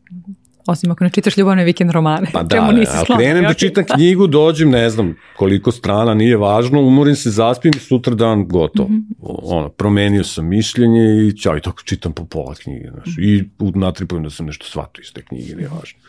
Osim 0.70 0.92
ako 0.92 1.04
ne 1.04 1.10
čitaš 1.10 1.38
ljubavne 1.38 1.64
vikend 1.64 1.92
romane. 1.92 2.28
Pa 2.34 2.44
da, 2.44 2.50
čemu 2.50 2.72
nisi 2.72 2.92
ali 2.98 3.18
krenem 3.18 3.44
da 3.44 3.54
čitam 3.54 3.84
knjigu, 3.86 4.28
dođem, 4.28 4.70
ne 4.70 4.90
znam 4.90 5.16
koliko 5.36 5.72
strana, 5.72 6.14
nije 6.14 6.38
važno, 6.38 6.82
umorim 6.82 7.16
se, 7.16 7.30
zaspim 7.32 7.72
i 7.76 7.80
sutra 7.80 8.16
dan 8.16 8.48
gotovo. 8.48 8.90
Mhm. 8.90 9.00
Ono, 9.44 9.70
promenio 9.70 10.24
sam 10.24 10.48
mišljenje 10.48 11.00
i 11.20 11.34
ćao, 11.34 11.58
i 11.58 11.62
tako 11.62 11.82
čitam 11.84 12.12
po 12.12 12.26
pola 12.26 12.56
knjige, 12.56 12.90
znaš, 12.90 13.08
Mhm. 13.08 13.22
i 13.22 13.44
u- 13.60 13.72
natripujem 13.72 14.24
da 14.24 14.30
sam 14.30 14.46
nešto 14.46 14.66
shvatio 14.66 15.02
iz 15.02 15.14
te 15.14 15.22
knjige, 15.24 15.56
nije 15.56 15.68
važno. 15.70 16.00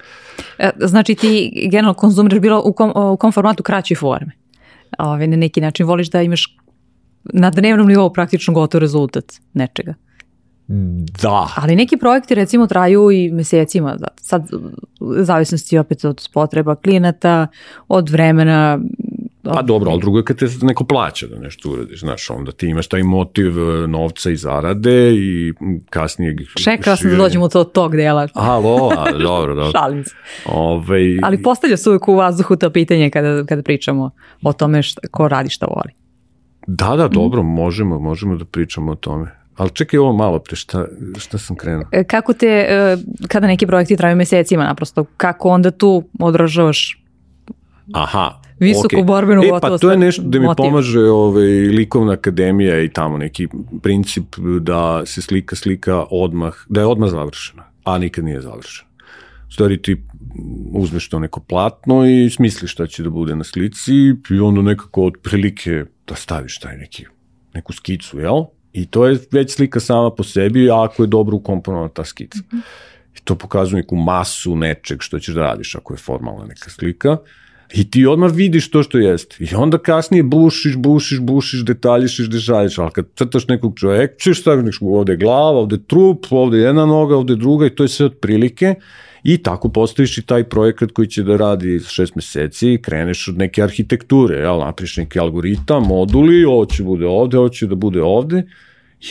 E, 0.59 0.71
Znači 0.79 1.15
ti 1.15 1.31
generalno 1.65 1.95
konzumiraš 1.95 2.41
bilo 2.41 2.63
u 2.65 2.73
kom, 2.73 2.93
u 2.97 3.17
kom 3.17 3.33
formatu 3.33 3.63
kraće 3.63 3.95
forme. 3.95 4.33
Ove, 4.99 5.27
na 5.27 5.37
neki 5.37 5.61
način 5.61 5.87
voliš 5.87 6.11
da 6.11 6.23
imaš 6.23 6.57
na 7.25 7.51
dnevnom 7.51 7.89
nivou 7.89 8.13
praktično 8.13 8.55
gotov 8.55 8.81
rezultat 8.81 9.25
nečega. 9.55 9.95
Da, 11.23 11.49
Ali 11.57 11.77
neki 11.77 11.97
projekti 11.97 12.35
recimo 12.35 12.67
traju 12.67 13.11
i 13.11 13.31
mesecima. 13.31 13.97
da- 13.97 14.09
Sad 14.21 14.49
u 15.01 15.15
zavisnosti 15.19 15.79
opet 15.79 16.05
od 16.05 16.29
potreba 16.33 16.75
klijenata, 16.75 17.47
od 17.89 18.11
vremena. 18.11 18.79
Pa 19.43 19.63
dobro, 19.63 19.91
ali 19.91 20.01
drugo 20.01 20.19
je 20.19 20.25
kad 20.25 20.37
te 20.39 20.47
neko 20.63 20.85
plaća 20.85 21.27
da 21.27 21.39
nešto 21.39 21.71
uradiš, 21.71 22.01
znaš, 22.01 22.31
onda 22.31 22.53
ti 22.53 22.67
imaš 22.67 22.87
taj 22.89 23.03
motiv 23.03 23.59
e, 23.59 23.87
novca 23.87 24.31
i 24.31 24.37
zarade 24.37 25.13
i 25.15 25.53
kasnije... 25.91 26.37
Čekala 26.65 26.97
sam 26.97 27.11
da 27.11 27.17
dođemo 27.17 27.49
do 27.49 27.65
tog 27.65 27.97
dela. 27.97 28.29
Alo, 28.35 28.91
a, 28.99 29.13
dobro, 29.13 29.55
dobro. 29.55 29.71
Šalim 29.79 30.05
se. 30.05 30.15
Ove, 30.47 31.19
Ali 31.23 31.43
postavlja 31.43 31.77
se 31.77 31.89
uvijek 31.91 32.09
u 32.09 32.15
vazduhu 32.15 32.57
to 32.57 32.71
pitanje 32.71 33.11
kada, 33.11 33.45
kada 33.45 33.63
pričamo 33.63 34.11
o 34.43 34.53
tome 34.53 34.83
šta, 34.83 35.01
ko 35.11 35.29
radi 35.29 35.51
šta 35.51 35.67
voli. 35.67 35.93
Da, 36.67 36.97
da, 36.97 37.09
dobro, 37.09 37.43
možemo, 37.43 37.99
možemo 37.99 38.37
da 38.37 38.45
pričamo 38.45 38.93
o 38.93 38.95
tome. 38.95 39.40
Ali 39.61 39.71
čekaj 39.71 39.99
ovo 39.99 40.13
malo 40.13 40.39
pre, 40.39 40.57
šta, 40.57 40.87
šta 41.19 41.39
sam 41.39 41.57
krenuo? 41.57 41.85
E, 41.93 42.05
Kako 42.05 42.33
te, 42.33 42.47
e, 42.47 42.97
kada 43.29 43.47
neki 43.47 43.67
projekti 43.67 43.97
traju 43.97 44.17
mesecima 44.17 44.65
naprosto, 44.65 45.05
kako 45.17 45.49
onda 45.49 45.71
tu 45.71 46.05
odražavaš 46.21 47.05
Aha. 47.93 48.41
Visoku 48.59 48.87
okej. 48.87 49.05
borbenu 49.05 49.43
e, 49.43 49.49
pa 49.49 49.55
gotovost, 49.55 49.83
to 49.83 49.91
je 49.91 49.99
nešto 49.99 50.23
da 50.23 50.39
mi 50.39 50.47
motiv. 50.47 50.63
pomaže 50.63 51.01
ovaj, 51.01 51.45
likovna 51.49 52.13
akademija 52.13 52.83
i 52.83 52.89
tamo 52.89 53.19
neki 53.19 53.49
princip 53.83 54.37
da 54.61 55.07
se 55.07 55.23
slika 55.23 55.57
slika 55.57 56.05
odmah, 56.11 56.55
da 56.69 56.81
je 56.81 56.87
odmah 56.87 57.11
završena, 57.11 57.63
a 57.85 57.99
nikad 57.99 58.25
nije 58.25 58.41
završena. 58.41 58.89
Stvari 59.53 59.83
ti 59.83 60.03
uzmeš 60.73 61.09
to 61.09 61.19
neko 61.19 61.41
platno 61.41 62.07
i 62.07 62.31
smisliš 62.31 62.73
šta 62.73 62.87
će 62.87 63.03
da 63.03 63.11
bude 63.11 63.37
na 63.37 63.45
slici 63.45 63.93
i 64.31 64.41
onda 64.41 64.63
nekako 64.63 65.05
od 65.05 65.15
prilike 65.23 65.85
da 66.09 66.15
staviš 66.15 66.59
taj 66.59 66.77
neki, 66.77 67.05
neku 67.55 67.73
skicu, 67.73 68.19
jel? 68.19 68.45
I 68.73 68.87
to 68.87 69.07
je 69.07 69.19
već 69.31 69.55
slika 69.55 69.81
sama 69.81 70.11
po 70.11 70.25
sebi, 70.25 70.71
ako 70.71 71.03
je 71.03 71.07
dobro 71.07 71.37
ukomponovana 71.37 71.89
ta 71.89 72.05
skica. 72.05 72.39
I 73.17 73.21
to 73.25 73.35
pokazuje 73.35 73.83
neku 73.83 73.97
masu 73.97 74.57
nečeg 74.57 75.03
što 75.03 75.19
ćeš 75.19 75.35
da 75.35 75.41
radiš 75.41 75.75
ako 75.75 75.95
je 75.95 75.99
formalna 75.99 76.45
neka 76.45 76.71
slika. 76.71 77.17
I 77.75 77.91
ti 77.91 78.07
odmah 78.07 78.33
vidiš 78.35 78.71
to 78.71 78.83
što 78.83 78.99
jeste. 78.99 79.37
I 79.41 79.55
onda 79.55 79.79
kasnije 79.79 80.23
bušiš, 80.23 80.77
bušiš, 80.77 81.21
bušiš, 81.21 81.65
detaljišiš, 81.65 82.31
detaljiš, 82.31 82.79
ali 82.79 82.91
kad 82.91 83.07
crtaš 83.17 83.49
nekog 83.49 83.79
čoveka, 83.79 84.15
ćeš 84.19 84.41
staviti 84.41 84.79
ovde 84.81 85.13
je 85.13 85.17
glava, 85.17 85.59
ovde 85.59 85.77
je 85.77 85.87
trup, 85.87 86.27
ovde 86.31 86.59
je 86.59 86.65
jedna 86.65 86.87
noga, 86.87 87.17
ovde 87.17 87.33
je 87.33 87.37
druga 87.37 87.67
i 87.67 87.71
to 87.71 87.85
je 87.85 87.89
sve 87.89 88.07
od 88.07 88.19
prilike. 88.21 88.75
I 89.23 89.39
tako 89.39 89.69
postaviš 89.69 90.19
i 90.19 90.23
taj 90.23 90.45
projekat 90.45 90.93
koji 90.93 91.09
će 91.09 91.23
da 91.23 91.37
radi 91.37 91.81
šest 91.89 92.15
meseci, 92.15 92.79
kreneš 92.83 93.29
od 93.29 93.39
neke 93.39 93.63
arhitekture, 93.63 94.37
jel, 94.37 94.59
napriš 94.59 94.97
neki 94.97 95.19
algoritam, 95.19 95.83
moduli, 95.83 96.45
ovo 96.45 96.67
će 96.67 96.83
bude 96.83 97.07
ovde, 97.07 97.39
ovo 97.39 97.49
će 97.49 97.67
da 97.67 97.75
bude 97.75 98.03
ovde, 98.03 98.43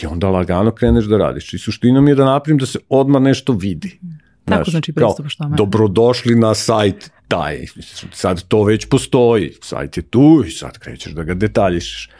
i 0.02 0.06
onda 0.06 0.28
lagano 0.28 0.70
kreneš 0.70 1.04
da 1.04 1.18
radiš. 1.18 1.54
I 1.54 1.58
suština 1.58 2.00
mi 2.00 2.10
je 2.10 2.14
da 2.14 2.24
napravim 2.24 2.58
da 2.58 2.66
se 2.66 2.78
odmah 2.88 3.22
nešto 3.22 3.52
vidi. 3.52 3.98
Tako 4.44 4.70
znači 4.70 4.92
kao, 4.92 5.08
pristupaš 5.08 5.36
tome. 5.36 5.56
Dobrodošli 5.56 6.34
na 6.34 6.54
sajt 6.54 7.10
taj. 7.30 7.66
Sad 8.12 8.42
to 8.48 8.64
već 8.64 8.88
postoji. 8.88 9.52
Sajt 9.62 9.96
je 9.96 10.02
tu 10.02 10.44
i 10.46 10.50
sad 10.50 10.78
krećeš 10.78 11.12
da 11.12 11.22
ga 11.22 11.34
detaljišeš. 11.34 12.10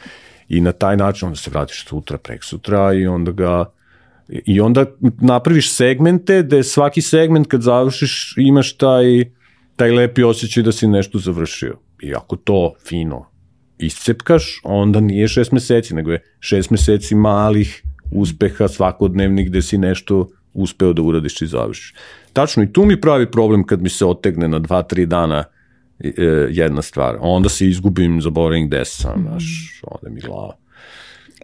I 0.49 0.61
na 0.61 0.73
taj 0.73 0.97
način 0.97 1.27
onda 1.29 1.39
se 1.39 1.51
vratiš 1.51 1.85
sutra, 1.87 2.19
prek 2.19 2.45
sutra 2.45 2.93
i 2.95 3.07
onda 3.07 3.33
ga 3.33 3.65
i 4.29 4.61
onda 4.61 4.87
napraviš 5.21 5.73
segmente 5.73 6.43
gde 6.43 6.63
svaki 6.63 7.03
segment 7.03 7.47
kad 7.47 7.63
završiš 7.63 8.35
imaš 8.37 8.77
taj, 8.77 9.25
taj 9.77 9.91
lepi 9.91 10.23
osjećaj 10.23 10.63
da 10.63 10.73
si 10.73 10.87
nešto 10.87 11.19
završio. 11.19 11.79
I 12.03 12.15
ako 12.15 12.37
to 12.37 12.75
fino 12.89 13.27
iscepkaš, 13.79 14.61
onda 14.65 15.01
nije 15.01 15.29
šest 15.29 15.53
meseci, 15.53 15.95
nego 15.95 16.13
je 16.13 16.23
šest 16.41 16.71
meseci 16.71 17.15
malih 17.15 17.83
uspeha 18.11 18.69
svakodnevnih 18.69 19.49
gde 19.49 19.63
si 19.63 19.79
nešto 19.79 20.29
uspeo 20.55 20.93
da 20.93 21.03
uradiš 21.03 21.43
i 21.43 21.47
završiš. 21.47 21.95
Tačno, 22.33 22.63
i 22.63 22.73
tu 22.73 22.85
mi 22.85 23.01
pravi 23.01 23.31
problem 23.31 23.67
kad 23.67 23.83
mi 23.83 23.89
se 23.89 24.07
otegne 24.07 24.49
na 24.49 24.59
dva, 24.59 24.83
tri 24.83 25.07
dana 25.07 25.45
e, 26.01 26.13
jedna 26.51 26.83
stvar. 26.83 27.17
Onda 27.21 27.49
se 27.49 27.69
izgubim, 27.69 28.21
zaboravim 28.23 28.67
gde 28.67 28.85
sam, 28.85 29.27
znaš, 29.29 29.45
ode 29.83 30.11
mi 30.11 30.21
glava. 30.21 30.57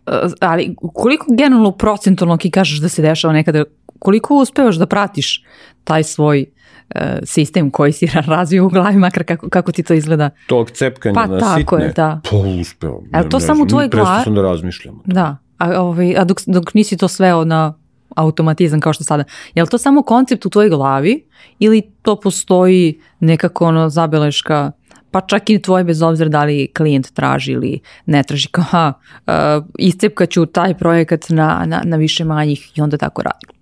E, 0.07 0.13
ali 0.41 0.75
koliko 0.95 1.27
generalno 1.39 1.73
procentualno 1.73 2.37
ki 2.37 2.51
kažeš 2.51 2.79
da 2.81 2.89
se 2.89 3.03
dešava 3.03 3.35
nekada, 3.35 3.65
koliko 3.99 4.35
uspevaš 4.35 4.77
da 4.77 4.87
pratiš 4.87 5.45
taj 5.85 6.03
svoj 6.03 6.45
e, 6.91 7.19
sistem 7.25 7.71
koji 7.71 7.93
si 7.93 8.07
razvio 8.27 8.67
u 8.67 8.69
glavi, 8.69 8.97
makar 8.97 9.25
kako, 9.25 9.49
kako 9.49 9.73
ti 9.73 9.83
to 9.83 9.95
izgleda. 9.95 10.31
Tog 10.47 10.71
cepkanja 10.71 11.15
Pa 11.15 11.27
na 11.27 11.39
tako 11.39 11.77
sitne, 11.77 11.87
je, 11.87 11.93
da. 11.93 12.21
pa 12.31 12.37
uspeo. 12.37 13.03
A 13.13 13.19
je 13.19 13.29
to 13.29 13.41
samo 13.41 13.65
u 13.65 13.67
tvojoj 13.67 13.89
glavi? 13.89 14.25
sam 14.25 14.35
da 14.35 14.43
razmišljam. 14.43 15.01
Da, 15.05 15.37
a, 15.59 15.81
ovaj, 15.81 16.17
a 16.17 16.25
dok, 16.25 16.41
dok 16.47 16.75
nisi 16.75 16.97
to 16.97 17.09
sveo 17.09 17.45
na 17.45 17.75
automatizam 18.17 18.81
kao 18.81 18.93
što 18.93 19.05
sada, 19.05 19.25
je 19.55 19.63
li 19.63 19.69
to 19.69 19.79
samo 19.79 20.03
koncept 20.03 20.47
u 20.47 20.51
tvojoj 20.51 20.71
glavi 20.71 21.25
ili 21.59 21.83
to 22.03 22.21
postoji 22.21 23.01
nekako 23.21 23.65
ono 23.65 23.89
zabeleška 23.89 24.73
pa 25.11 25.21
čak 25.21 25.51
i 25.51 25.63
tvoj 25.63 25.85
bez 25.85 26.03
obzira 26.03 26.29
da 26.29 26.45
li 26.45 26.73
klijent 26.77 27.13
traži 27.13 27.53
ili 27.53 27.81
ne 28.07 28.23
traži 28.23 28.49
kao 28.49 28.65
ha, 28.65 28.93
uh, 29.27 29.33
iscepkaću 29.79 30.47
taj 30.47 30.75
projekat 30.79 31.29
na, 31.29 31.65
na, 31.67 31.83
na 31.85 31.97
više 31.97 32.25
manjih 32.25 32.79
i 32.79 32.81
onda 32.81 32.97
tako 32.97 33.23
radim. 33.23 33.57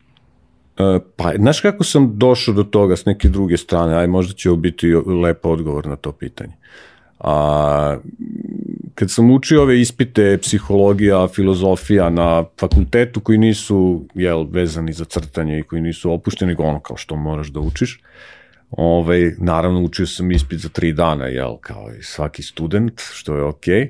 E, 0.79 1.01
Pa, 1.17 1.33
znaš 1.37 1.61
kako 1.61 1.85
sam 1.85 2.19
došao 2.19 2.55
do 2.55 2.63
toga 2.63 2.97
s 2.97 3.05
neke 3.05 3.29
druge 3.29 3.57
strane, 3.57 3.95
aj 3.95 4.07
možda 4.07 4.35
će 4.35 4.51
biti 4.51 4.95
lep 4.95 5.47
odgovor 5.47 5.87
na 5.87 5.97
to 5.97 6.13
pitanje. 6.13 6.53
A, 7.19 7.97
kad 8.95 9.11
sam 9.11 9.31
učio 9.31 9.63
ove 9.63 9.81
ispite 9.81 10.39
psihologija, 10.43 11.29
filozofija 11.29 12.11
na 12.11 12.45
fakultetu 12.61 13.21
koji 13.21 13.39
nisu 13.39 14.05
jel, 14.15 14.47
vezani 14.51 14.93
za 14.93 15.05
crtanje 15.05 15.59
i 15.59 15.63
koji 15.63 15.83
nisu 15.83 16.13
opušteni, 16.13 16.55
ono 16.59 16.81
kao 16.81 16.97
što 16.97 17.17
moraš 17.17 17.49
da 17.49 17.61
učiš, 17.61 18.01
Ovaj, 18.77 19.35
naravno, 19.39 19.83
učio 19.83 20.07
sam 20.07 20.31
ispit 20.31 20.61
za 20.61 20.69
tri 20.69 20.93
dana, 20.93 21.27
jel, 21.27 21.57
kao 21.61 21.91
i 22.01 22.03
svaki 22.03 22.43
student, 22.43 23.01
što 23.13 23.37
je 23.37 23.43
okej. 23.43 23.75
Okay. 23.75 23.89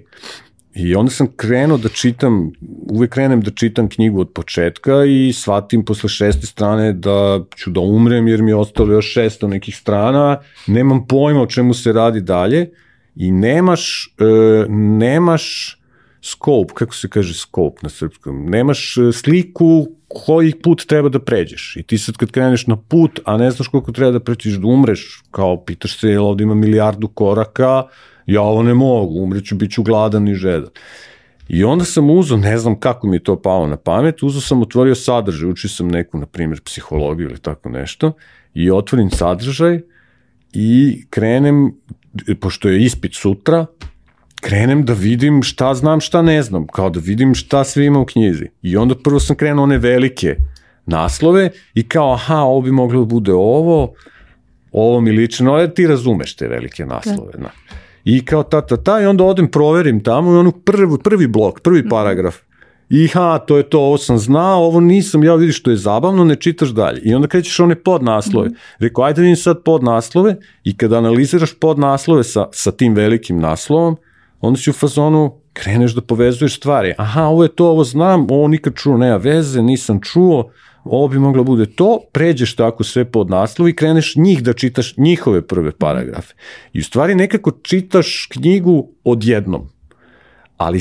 I 0.75 0.95
onda 0.95 1.11
sam 1.11 1.27
krenuo 1.37 1.79
da 1.79 1.89
čitam, 1.89 2.53
uvek 2.91 3.11
krenem 3.11 3.41
da 3.41 3.51
čitam 3.51 3.89
knjigu 3.89 4.21
od 4.21 4.33
početka 4.35 5.05
i 5.05 5.33
shvatim 5.33 5.85
posle 5.85 6.09
šeste 6.09 6.47
strane 6.47 6.93
da 6.93 7.45
ću 7.57 7.71
da 7.71 7.81
umrem 7.81 8.29
jer 8.29 8.43
mi 8.43 8.51
je 8.51 8.57
ostalo 8.57 8.93
još 8.93 9.13
šesto 9.13 9.49
nekih 9.49 9.77
strana, 9.77 10.41
nemam 10.67 11.07
pojma 11.07 11.43
o 11.43 11.47
čemu 11.47 11.75
se 11.75 11.93
radi 11.93 12.21
dalje 12.21 12.71
i 13.17 13.33
nemaš, 13.33 14.15
e, 14.19 14.25
nemaš 14.69 15.79
scope, 16.23 16.75
kako 16.75 16.95
se 16.95 17.09
kaže 17.09 17.35
scope 17.35 17.79
na 17.83 17.89
srpskom, 17.89 18.47
nemaš 18.47 18.97
e, 18.97 19.13
sliku 19.13 19.87
koji 20.09 20.55
put 20.63 20.87
treba 20.87 21.09
da 21.09 21.19
pređeš. 21.19 21.77
I 21.77 21.83
ti 21.83 21.99
sad 21.99 22.17
kad 22.17 22.31
kreneš 22.31 22.67
na 22.67 22.77
put, 22.77 23.21
a 23.25 23.37
ne 23.37 23.51
znaš 23.51 23.69
koliko 23.69 23.93
treba 23.93 24.13
da 24.13 24.21
pređeš 24.21 24.55
da 24.55 24.67
umreš, 24.67 25.23
kao 25.31 25.65
pitaš 25.65 25.99
se 26.01 26.09
jel 26.09 26.27
ovde 26.27 26.45
ima 26.45 26.55
milijardu 26.55 27.09
koraka, 27.09 27.83
ja 28.27 28.43
ovo 28.43 28.63
ne 28.63 28.75
mogu, 28.75 29.23
umreću, 29.23 29.55
bit 29.55 29.73
ću 29.73 29.83
gladan 29.83 30.29
i 30.29 30.35
žedan. 30.35 30.71
I 31.49 31.65
onda 31.65 31.85
sam 31.85 32.11
uzao, 32.11 32.39
ne 32.39 32.59
znam 32.59 32.81
kako 32.81 33.07
mi 33.07 33.17
je 33.17 33.25
to 33.25 33.43
palo 33.43 33.67
na 33.67 33.77
pamet, 33.77 34.23
uzao 34.23 34.41
sam, 34.41 34.63
otvorio 34.63 34.95
sadržaj, 34.95 35.51
učio 35.51 35.71
sam 35.71 35.89
neku, 35.89 36.19
na 36.19 36.27
primjer, 36.27 36.61
psihologiju 36.61 37.29
ili 37.31 37.39
tako 37.39 37.69
nešto, 37.69 38.13
i 38.55 38.71
otvorim 38.71 39.11
sadržaj 39.11 39.81
i 40.53 41.05
krenem, 41.11 41.73
pošto 42.41 42.69
je 42.69 42.83
ispit 42.83 43.15
sutra, 43.15 43.67
krenem 44.41 44.85
da 44.85 44.93
vidim 44.93 45.43
šta 45.43 45.75
znam, 45.75 46.01
šta 46.01 46.23
ne 46.23 46.43
znam, 46.43 46.67
kao 46.67 46.91
da 46.91 47.01
vidim 47.01 47.35
šta 47.35 47.65
sve 47.65 47.87
ima 47.87 47.99
u 47.99 48.05
knjizi. 48.05 48.47
I 48.63 48.77
onda 48.77 48.95
prvo 48.95 49.21
sam 49.21 49.37
krenuo 49.37 49.63
one 49.63 49.79
velike 49.79 50.37
naslove 50.87 51.51
i 51.75 51.89
kao, 51.89 52.13
aha, 52.13 52.37
ovo 52.37 52.61
bi 52.61 52.71
moglo 52.71 53.01
da 53.01 53.07
bude 53.07 53.33
ovo, 53.33 53.95
ovo 54.73 55.01
mi 55.01 55.11
liči, 55.11 55.45
no, 55.45 55.67
ti 55.67 55.87
razumeš 55.87 56.37
te 56.37 56.49
velike 56.49 56.87
naslove, 56.87 57.33
da. 57.39 57.51
I 58.05 58.25
kao 58.25 58.43
ta, 58.43 58.61
ta, 58.61 58.77
ta, 58.77 59.01
i 59.01 59.07
onda 59.07 59.25
odem, 59.25 59.49
proverim 59.51 60.03
tamo 60.03 60.33
i 60.33 60.37
onu 60.37 60.53
prvi, 60.53 60.99
prvi 61.05 61.27
blok, 61.27 61.61
prvi 61.61 61.89
paragraf. 61.89 62.37
I 62.89 63.09
ha, 63.09 63.39
to 63.39 63.57
je 63.57 63.63
to, 63.63 63.81
ovo 63.81 63.99
sam 63.99 64.19
znao, 64.19 64.65
ovo 64.65 64.81
nisam, 64.81 65.25
ja 65.25 65.35
vidiš 65.35 65.59
što 65.61 65.71
je 65.71 65.77
zabavno, 65.77 66.25
ne 66.25 66.37
čitaš 66.37 66.69
dalje. 66.69 67.01
I 67.05 67.15
onda 67.15 67.29
krećeš 67.29 67.61
one 67.61 67.75
podnaslove. 67.75 68.51
Rekao, 68.79 69.05
ajde 69.05 69.21
vidim 69.21 69.37
sad 69.37 69.63
podnaslove 69.63 70.37
i 70.65 70.77
kada 70.77 70.99
analiziraš 70.99 71.55
podnaslove 71.59 72.25
sa, 72.25 72.47
sa 72.53 72.73
tim 72.73 72.95
velikim 72.95 73.39
naslovom, 73.41 73.97
onda 74.41 74.59
si 74.59 74.71
u 74.71 74.73
fazonu, 74.73 75.35
kreneš 75.53 75.95
da 75.95 76.01
povezuješ 76.01 76.57
stvari. 76.57 76.95
Aha, 76.99 77.23
ovo 77.23 77.43
je 77.43 77.49
to, 77.49 77.69
ovo 77.69 77.85
znam, 77.85 78.27
ovo 78.31 78.49
nikad 78.49 78.75
čuo, 78.75 78.99
nema 78.99 79.17
veze, 79.17 79.63
nisam 79.63 80.01
čuo, 80.01 80.51
ovo 80.85 81.09
bi 81.09 81.19
moglo 81.19 81.45
bude 81.45 81.67
to, 81.67 82.01
pređeš 82.13 82.57
tako 82.57 82.85
sve 82.85 83.05
pod 83.05 83.31
naslov 83.31 83.69
i 83.69 83.77
kreneš 83.77 84.17
njih 84.17 84.43
da 84.43 84.53
čitaš 84.53 84.97
njihove 84.97 85.47
prve 85.47 85.73
paragrafe. 85.73 86.35
I 86.73 86.81
u 86.81 86.85
stvari 86.85 87.15
nekako 87.15 87.51
čitaš 87.51 88.29
knjigu 88.33 88.89
odjednom. 89.05 89.69
Ali 90.57 90.81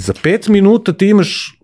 za 0.00 0.12
pet 0.22 0.48
minuta 0.48 0.92
ti 0.92 1.06
imaš 1.06 1.58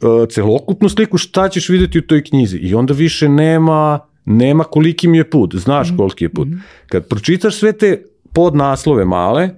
uh, 0.00 0.28
celokupnu 0.28 0.88
sliku 0.88 1.18
šta 1.18 1.48
ćeš 1.48 1.68
videti 1.68 1.98
u 1.98 2.02
toj 2.06 2.24
knjizi 2.24 2.56
i 2.56 2.74
onda 2.74 2.94
više 2.94 3.28
nema 3.28 4.08
nema 4.28 4.64
koliki 4.64 5.08
mi 5.08 5.18
je 5.18 5.30
put, 5.30 5.54
znaš 5.54 5.88
koliki 5.96 6.24
je 6.24 6.28
put. 6.28 6.48
Kad 6.86 7.08
pročitaš 7.08 7.56
sve 7.56 7.72
te 7.72 8.02
podnaslove 8.32 9.04
male, 9.04 9.50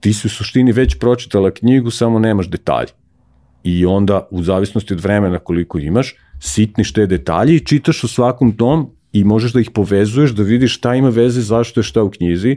ti 0.00 0.12
si 0.12 0.26
u 0.26 0.30
suštini 0.30 0.72
već 0.72 0.98
pročitala 0.98 1.50
knjigu, 1.50 1.90
samo 1.90 2.18
nemaš 2.18 2.48
detalje. 2.50 2.88
I 3.64 3.86
onda, 3.86 4.28
u 4.30 4.42
zavisnosti 4.42 4.94
od 4.94 5.00
vremena 5.00 5.38
koliko 5.38 5.78
imaš, 5.78 6.14
sitniš 6.40 6.92
te 6.92 7.06
detalje 7.06 7.54
i 7.54 7.64
čitaš 7.64 8.04
u 8.04 8.08
svakom 8.08 8.52
tom 8.52 8.90
i 9.12 9.24
možeš 9.24 9.52
da 9.52 9.60
ih 9.60 9.70
povezuješ, 9.70 10.30
da 10.30 10.42
vidiš 10.42 10.76
šta 10.76 10.94
ima 10.94 11.08
veze, 11.08 11.40
zašto 11.40 11.80
je 11.80 11.84
šta 11.84 12.02
u 12.02 12.10
knjizi. 12.10 12.56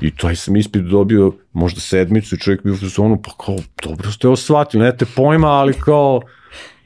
I 0.00 0.16
taj 0.16 0.36
sam 0.36 0.56
ispit 0.56 0.82
dobio 0.82 1.32
možda 1.52 1.80
sedmicu 1.80 2.34
i 2.34 2.38
čovjek 2.38 2.62
bio 2.62 2.72
u 2.72 2.76
zonu, 2.76 3.22
pa 3.22 3.44
kao, 3.44 3.56
dobro 3.82 4.12
ste 4.12 4.26
ovo 4.26 4.36
shvatili, 4.36 4.82
nemate 4.82 5.06
pojma, 5.16 5.48
ali 5.48 5.72
kao, 5.72 6.20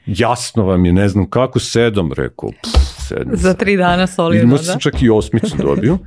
jasno 0.05 0.65
vam 0.65 0.85
je, 0.85 0.93
ne 0.93 1.09
znam 1.09 1.29
kako, 1.29 1.59
sedam, 1.59 2.11
rekao, 2.13 2.49
pff, 2.49 3.07
sedmica. 3.07 3.41
Za 3.41 3.53
tri 3.53 3.77
dana 3.77 4.07
solidno, 4.07 4.57
da? 4.57 4.63
sam 4.63 4.79
čak 4.79 5.01
i 5.01 5.09
osmicu 5.09 5.57
dobio. 5.57 5.97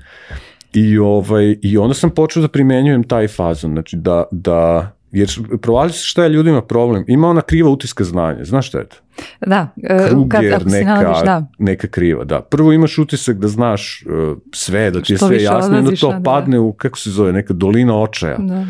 I, 0.73 0.99
ovaj, 0.99 1.57
I 1.63 1.79
onda 1.79 1.95
sam 1.95 2.11
počeo 2.11 2.43
da 2.43 2.49
primenjujem 2.49 3.05
taj 3.05 3.29
fazon, 3.29 3.73
znači 3.73 3.97
da, 3.97 4.25
da 4.31 4.93
jer 5.13 5.29
provali 5.63 5.93
se 5.93 6.05
šta 6.05 6.23
je 6.23 6.29
ljudima 6.29 6.63
problem. 6.63 7.05
Ima 7.09 7.29
ona 7.29 7.41
kriva 7.41 7.71
utiska 7.71 8.05
znanja, 8.05 8.45
znaš 8.45 8.69
šta 8.69 8.79
je 8.79 8.89
to? 8.89 8.97
Da, 9.47 9.69
e, 9.83 10.09
Kruger, 10.09 10.63
se 10.63 10.69
neka, 10.69 10.95
nalaziš, 10.95 11.25
da. 11.25 11.47
neka 11.59 11.89
kriva, 11.89 12.25
da. 12.25 12.41
Prvo 12.41 12.73
imaš 12.73 12.99
utisak 12.99 13.37
da 13.37 13.49
znaš 13.49 14.05
uh, 14.07 14.39
sve, 14.55 14.91
da 14.91 15.03
ti 15.03 15.13
je 15.13 15.17
Što 15.17 15.27
sve 15.27 15.43
jasno, 15.43 15.79
onda 15.79 15.91
to 16.01 16.09
a, 16.09 16.19
da. 16.19 16.23
padne 16.23 16.59
u, 16.59 16.73
kako 16.73 16.99
se 16.99 17.11
zove, 17.11 17.33
neka 17.33 17.55
dolina 17.55 18.01
očaja. 18.01 18.37
Da. 18.39 18.67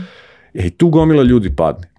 E, 0.55 0.67
i 0.67 0.71
tu 0.71 0.89
gomila 0.89 1.23
ljudi 1.23 1.57
padne. 1.57 1.91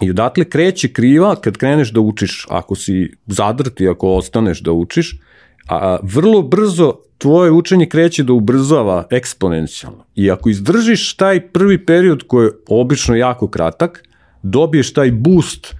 I 0.00 0.10
odatle 0.10 0.44
kreće 0.44 0.88
kriva 0.88 1.36
kad 1.36 1.56
kreneš 1.56 1.92
da 1.92 2.00
učiš, 2.00 2.46
ako 2.50 2.74
si 2.74 3.12
zadrti, 3.26 3.88
ako 3.88 4.08
ostaneš 4.08 4.60
da 4.60 4.72
učiš, 4.72 5.20
a 5.68 5.98
vrlo 6.02 6.42
brzo 6.42 6.94
tvoje 7.18 7.50
učenje 7.50 7.86
kreće 7.86 8.22
da 8.22 8.32
ubrzava 8.32 9.06
eksponencijalno. 9.10 10.04
I 10.14 10.30
ako 10.30 10.50
izdržiš 10.50 11.16
taj 11.16 11.40
prvi 11.48 11.86
period 11.86 12.22
koji 12.26 12.46
je 12.46 12.52
obično 12.68 13.16
jako 13.16 13.48
kratak, 13.48 14.04
dobiješ 14.42 14.92
taj 14.92 15.10
boost 15.12 15.74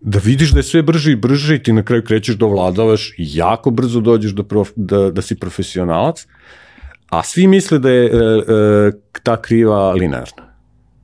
da 0.00 0.18
vidiš 0.24 0.50
da 0.50 0.58
je 0.58 0.62
sve 0.62 0.82
brže 0.82 1.12
i 1.12 1.16
brže 1.16 1.54
i 1.54 1.62
ti 1.62 1.72
na 1.72 1.82
kraju 1.82 2.04
krećeš 2.04 2.36
da 2.36 2.46
ovladavaš 2.46 3.08
i 3.18 3.36
jako 3.36 3.70
brzo 3.70 4.00
dođeš 4.00 4.32
do 4.32 4.42
prof, 4.42 4.70
da, 4.76 5.10
da 5.10 5.22
si 5.22 5.38
profesionalac, 5.38 6.26
a 7.08 7.22
svi 7.22 7.46
misle 7.46 7.78
da 7.78 7.90
je 7.90 8.04
e, 8.04 8.08
e, 8.08 8.92
ta 9.22 9.42
kriva 9.42 9.92
linearna. 9.92 10.52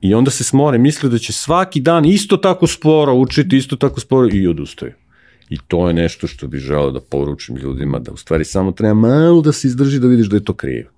I 0.01 0.13
onda 0.13 0.31
se 0.31 0.43
smore, 0.43 0.77
misle 0.77 1.09
da 1.09 1.17
će 1.17 1.33
svaki 1.33 1.81
dan 1.81 2.05
isto 2.05 2.37
tako 2.37 2.67
sporo 2.67 3.13
učiti, 3.13 3.57
isto 3.57 3.75
tako 3.75 3.99
sporo 3.99 4.27
i 4.31 4.47
odustaju. 4.47 4.93
I 5.49 5.57
to 5.67 5.87
je 5.87 5.93
nešto 5.93 6.27
što 6.27 6.47
bih 6.47 6.61
želeo 6.61 6.91
da 6.91 6.99
poručim 7.01 7.55
ljudima, 7.55 7.99
da 7.99 8.11
u 8.11 8.17
stvari 8.17 8.45
samo 8.45 8.71
treba 8.71 8.93
malo 8.93 9.41
da 9.41 9.51
se 9.51 9.67
izdrži 9.67 9.99
da 9.99 10.07
vidiš 10.07 10.27
da 10.27 10.35
je 10.35 10.43
to 10.43 10.53
krivo. 10.53 10.89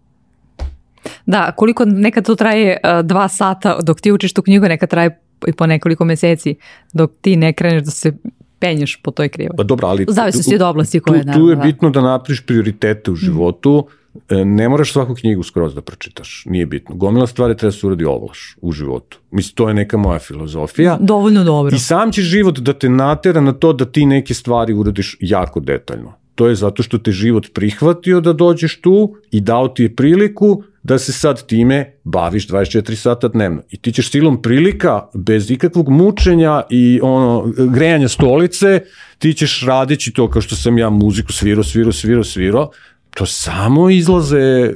Da, 1.26 1.52
koliko 1.52 1.86
nekad 1.86 2.26
to 2.26 2.36
traje 2.36 2.78
uh, 2.84 3.06
dva 3.06 3.28
sata 3.28 3.80
dok 3.84 4.02
ti 4.02 4.12
učiš 4.12 4.34
tu 4.34 4.42
knjigu, 4.42 4.66
nekad 4.66 4.90
traje 4.90 5.20
i 5.48 5.54
po 5.54 5.68
nekoliko 5.68 6.06
meseci 6.06 6.56
dok 6.94 7.12
ti 7.22 7.36
ne 7.36 7.54
kreneš 7.54 7.84
da 7.84 7.92
se 7.92 8.14
penješ 8.60 9.00
po 9.04 9.12
toj 9.12 9.30
krivoj. 9.30 9.56
Pa 9.58 9.64
dobro, 9.64 9.88
ali... 9.88 10.06
U 10.10 10.12
zavisnosti 10.12 10.56
od 10.56 10.62
oblasti 10.62 11.00
tu, 11.00 11.04
koje, 11.06 11.20
tu, 11.20 11.24
tu 11.24 11.28
naravno, 11.28 11.50
je 11.50 11.56
da. 11.56 11.62
bitno 11.62 11.90
da 11.90 12.02
napriš 12.02 12.46
prioritete 12.46 13.12
u 13.12 13.16
životu, 13.16 13.88
E, 13.90 14.01
ne 14.30 14.70
moraš 14.70 14.94
svaku 14.94 15.16
knjigu 15.16 15.44
skroz 15.44 15.76
da 15.76 15.82
pročitaš, 15.82 16.44
nije 16.46 16.66
bitno. 16.66 16.96
Gomila 16.96 17.28
stvari 17.28 17.58
treba 17.58 17.72
da 17.72 17.78
se 17.78 17.88
uradi 17.88 18.06
ovlaš 18.06 18.56
u 18.62 18.72
životu. 18.72 19.20
Mislim, 19.32 19.56
to 19.56 19.68
je 19.68 19.74
neka 19.74 19.98
moja 19.98 20.20
filozofija. 20.20 20.98
Dovoljno 21.02 21.44
dobro. 21.44 21.76
I 21.76 21.80
sam 21.80 22.12
će 22.12 22.22
život 22.22 22.60
da 22.60 22.74
te 22.74 22.90
natera 22.90 23.42
na 23.42 23.54
to 23.54 23.74
da 23.74 23.86
ti 23.86 24.06
neke 24.06 24.34
stvari 24.34 24.74
uradiš 24.74 25.18
jako 25.20 25.60
detaljno. 25.60 26.14
To 26.36 26.48
je 26.48 26.56
zato 26.56 26.84
što 26.84 26.98
te 26.98 27.12
život 27.12 27.48
prihvatio 27.54 28.22
da 28.22 28.34
dođeš 28.34 28.82
tu 28.82 29.16
i 29.32 29.42
dao 29.42 29.68
ti 29.68 29.84
je 29.84 29.96
priliku 29.96 30.64
da 30.84 31.00
se 31.00 31.14
sad 31.14 31.46
time 31.46 31.94
baviš 32.04 32.48
24 32.48 32.96
sata 32.96 33.28
dnevno. 33.28 33.62
I 33.70 33.78
ti 33.78 33.92
ćeš 33.92 34.12
silom 34.12 34.42
prilika, 34.42 35.02
bez 35.14 35.52
ikakvog 35.52 35.90
mučenja 35.90 36.62
i 36.70 37.00
ono, 37.04 37.54
grejanja 37.58 38.08
stolice, 38.08 38.82
ti 39.18 39.34
ćeš 39.34 39.66
radići 39.66 40.14
to 40.14 40.30
kao 40.30 40.42
što 40.42 40.56
sam 40.56 40.78
ja 40.78 40.90
muziku 40.90 41.34
svirao, 41.34 41.64
svirao, 41.64 41.92
svirao, 41.92 42.24
svirao, 42.24 42.72
to 43.16 43.26
samo 43.26 43.90
izlaze, 43.90 44.40
e, 44.40 44.74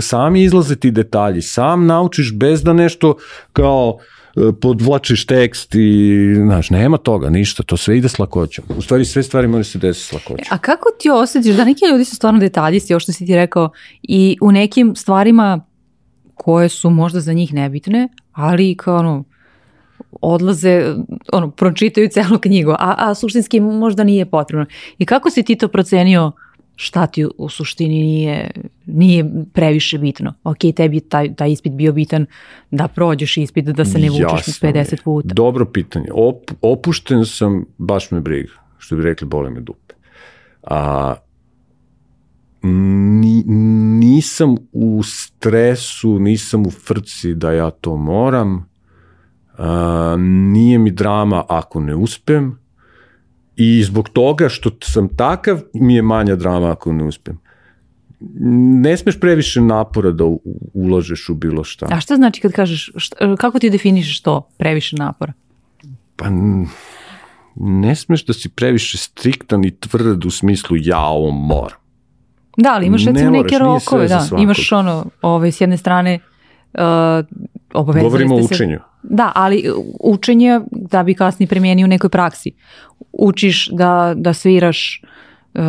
sami 0.00 0.42
izlaze 0.42 0.76
ti 0.76 0.90
detalji, 0.90 1.42
sam 1.42 1.86
naučiš 1.86 2.34
bez 2.34 2.62
da 2.62 2.72
nešto 2.72 3.16
kao 3.52 3.98
e, 4.36 4.40
podvlačiš 4.60 5.26
tekst 5.26 5.74
i, 5.74 6.34
znaš, 6.44 6.70
nema 6.70 6.96
toga, 6.96 7.30
ništa, 7.30 7.62
to 7.62 7.76
sve 7.76 7.98
ide 7.98 8.08
s 8.08 8.18
lakoćom. 8.18 8.64
U 8.76 8.82
stvari, 8.82 9.04
sve 9.04 9.22
stvari 9.22 9.48
moraju 9.48 9.64
se 9.64 9.78
desiti 9.78 10.06
s 10.06 10.12
lakoćom. 10.12 10.46
A 10.50 10.58
kako 10.58 10.88
ti 11.00 11.10
osjetiš 11.10 11.56
da 11.56 11.64
neki 11.64 11.84
ljudi 11.90 12.04
su 12.04 12.16
stvarno 12.16 12.40
detaljisti, 12.40 12.94
ovo 12.94 13.00
što 13.00 13.12
si 13.12 13.26
ti 13.26 13.34
rekao, 13.34 13.70
i 14.02 14.36
u 14.40 14.52
nekim 14.52 14.96
stvarima 14.96 15.60
koje 16.34 16.68
su 16.68 16.90
možda 16.90 17.20
za 17.20 17.32
njih 17.32 17.54
nebitne, 17.54 18.08
ali 18.32 18.76
kao 18.76 18.98
ono, 18.98 19.24
odlaze, 20.20 20.94
ono, 21.32 21.50
pročitaju 21.50 22.08
celu 22.08 22.38
knjigu, 22.38 22.70
a, 22.70 22.94
a 22.98 23.14
suštinski 23.14 23.60
možda 23.60 24.04
nije 24.04 24.26
potrebno. 24.26 24.66
I 24.98 25.06
kako 25.06 25.30
si 25.30 25.42
ti 25.42 25.56
to 25.56 25.68
procenio 25.68 26.32
šta 26.76 27.06
ti 27.06 27.26
u 27.38 27.48
suštini 27.48 28.02
nije, 28.02 28.50
nije 28.86 29.24
previše 29.52 29.98
bitno. 29.98 30.34
Ok, 30.44 30.58
tebi 30.76 30.96
je 30.96 31.08
taj, 31.08 31.34
taj 31.34 31.52
ispit 31.52 31.72
bio 31.72 31.92
bitan 31.92 32.26
da 32.70 32.88
prođeš 32.88 33.36
ispit, 33.36 33.64
da 33.64 33.84
se 33.84 33.98
ne 33.98 34.10
vučeš 34.10 34.48
Jasno 34.48 34.68
mi 34.68 34.78
je. 34.78 34.84
50 34.84 35.02
puta. 35.04 35.34
Dobro 35.34 35.64
pitanje. 35.64 36.06
Op, 36.12 36.50
opušten 36.60 37.26
sam, 37.26 37.64
baš 37.78 38.10
me 38.10 38.20
briga, 38.20 38.52
što 38.78 38.96
bi 38.96 39.02
rekli, 39.02 39.28
bole 39.28 39.50
me 39.50 39.60
dupe. 39.60 39.94
A, 40.62 41.14
ni, 42.62 43.42
nisam 43.98 44.56
u 44.72 45.02
stresu, 45.02 46.18
nisam 46.18 46.66
u 46.66 46.70
frci 46.70 47.34
da 47.34 47.52
ja 47.52 47.70
to 47.70 47.96
moram, 47.96 48.68
a, 49.58 50.16
nije 50.18 50.78
mi 50.78 50.90
drama 50.90 51.44
ako 51.48 51.80
ne 51.80 51.94
uspem, 51.94 52.63
i 53.56 53.82
zbog 53.82 54.08
toga 54.08 54.48
što 54.48 54.70
sam 54.82 55.08
takav, 55.08 55.60
mi 55.74 55.94
je 55.94 56.02
manja 56.02 56.36
drama 56.36 56.70
ako 56.70 56.92
ne 56.92 57.04
uspem. 57.04 57.38
Ne 58.82 58.96
smeš 58.96 59.20
previše 59.20 59.60
napora 59.60 60.10
da 60.10 60.24
u- 60.24 60.40
ulažeš 60.74 61.28
u 61.28 61.34
bilo 61.34 61.64
šta. 61.64 61.86
A 61.90 62.00
šta 62.00 62.16
znači 62.16 62.40
kad 62.40 62.52
kažeš, 62.52 62.90
šta, 62.96 63.36
kako 63.36 63.58
ti 63.58 63.70
definišeš 63.70 64.20
to 64.20 64.48
previše 64.58 64.96
napora? 64.96 65.32
Pa 66.16 66.24
ne 67.56 67.94
smeš 67.94 68.24
da 68.24 68.32
si 68.32 68.48
previše 68.48 68.98
striktan 68.98 69.64
i 69.64 69.70
tvrd 69.72 70.24
u 70.24 70.30
smislu 70.30 70.76
ja 70.80 71.00
ovo 71.00 71.30
moram. 71.30 71.78
Da, 72.56 72.72
ali 72.72 72.86
imaš 72.86 73.04
Ne 73.04 73.12
recimo 73.12 73.30
moraš, 73.30 73.42
neke 73.44 73.58
rokove, 73.60 74.08
da. 74.08 74.26
Imaš 74.38 74.72
ono, 74.72 75.06
ovaj, 75.22 75.52
s 75.52 75.60
jedne 75.60 75.76
strane, 75.76 76.18
uh, 76.74 76.80
obavezali 77.74 78.04
Govorimo 78.04 78.34
o 78.34 78.38
ste 78.38 78.48
se- 78.48 78.54
učenju. 78.54 78.78
Da, 79.02 79.32
ali 79.34 79.64
učenje 80.00 80.60
da 80.70 81.02
bi 81.02 81.14
kasnije 81.14 81.48
primijenio 81.48 81.84
u 81.84 81.88
nekoj 81.88 82.10
praksi. 82.10 82.52
Učiš 83.18 83.68
da, 83.72 84.14
da 84.16 84.32
sviraš 84.34 85.02
uh, 85.54 85.62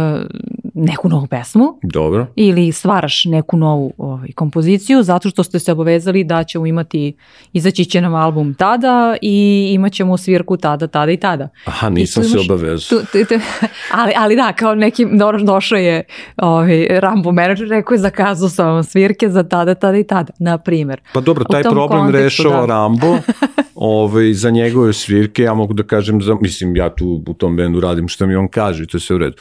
neku 0.76 1.10
novu 1.10 1.28
pesmu 1.28 1.80
Dobro. 1.84 2.28
ili 2.36 2.72
stvaraš 2.72 3.26
neku 3.26 3.58
novu 3.58 3.94
ovaj, 3.98 4.32
kompoziciju 4.36 5.04
zato 5.04 5.30
što 5.30 5.44
ste 5.44 5.60
se 5.60 5.72
obavezali 5.72 6.24
da 6.24 6.44
ćemo 6.44 6.66
imati, 6.66 7.16
izaći 7.54 7.86
će 7.86 8.02
nam 8.02 8.16
album 8.16 8.54
tada 8.54 9.16
i 9.22 9.68
imat 9.74 9.94
ćemo 9.94 10.18
svirku 10.18 10.58
tada, 10.58 10.88
tada 10.88 11.12
i 11.12 11.18
tada. 11.18 11.50
Aha, 11.66 11.90
nisam 11.90 12.24
tu 12.24 12.30
se 12.30 12.38
imaš- 12.38 12.50
obavezao. 12.50 13.00
Tu, 13.00 13.06
tu, 13.06 13.26
tu, 13.26 13.36
ali, 14.00 14.14
ali 14.18 14.36
da, 14.36 14.54
kao 14.54 14.76
neki, 14.76 15.06
dobro, 15.12 15.44
došao 15.44 15.78
je 15.78 16.04
ovaj, 16.38 16.88
Rambo 17.00 17.32
menadžer, 17.32 17.68
rekao 17.70 17.96
je 17.96 18.00
zakazao 18.00 18.50
sam 18.50 18.74
vam 18.74 18.84
svirke 18.84 19.30
za 19.30 19.44
tada, 19.44 19.76
tada 19.76 19.98
i 19.98 20.04
tada, 20.04 20.34
na 20.40 20.58
primjer. 20.58 21.02
Pa 21.14 21.22
dobro, 21.22 21.44
taj 21.44 21.64
problem 21.64 22.02
kontekstu, 22.02 22.44
rešava 22.44 22.62
da. 22.62 22.74
Rambo 22.74 23.18
ovaj, 23.76 24.34
za 24.34 24.50
njegove 24.50 24.94
svirke, 24.94 25.44
ja 25.44 25.54
mogu 25.54 25.74
da 25.74 25.84
kažem, 25.84 26.22
za, 26.22 26.36
mislim, 26.42 26.76
ja 26.76 26.96
tu 26.96 27.24
u 27.28 27.34
tom 27.34 27.56
bendu 27.56 27.80
radim 27.80 28.08
što 28.08 28.28
mi 28.28 28.36
on 28.36 28.48
kaže, 28.48 28.84
i 28.84 28.88
to 28.88 28.98
je 28.98 29.02
sve 29.02 29.16
u 29.16 29.20
redu. 29.20 29.36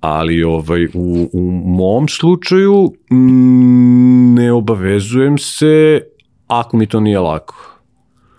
Ali 0.00 0.42
ovaj, 0.42 0.84
u, 0.94 1.28
u 1.32 1.40
mom 1.64 2.08
slučaju 2.08 2.92
mm, 3.12 4.34
ne 4.34 4.52
obavezujem 4.52 5.38
se 5.38 6.00
ako 6.46 6.76
mi 6.76 6.86
to 6.86 7.00
nije 7.00 7.18
lako. 7.18 7.54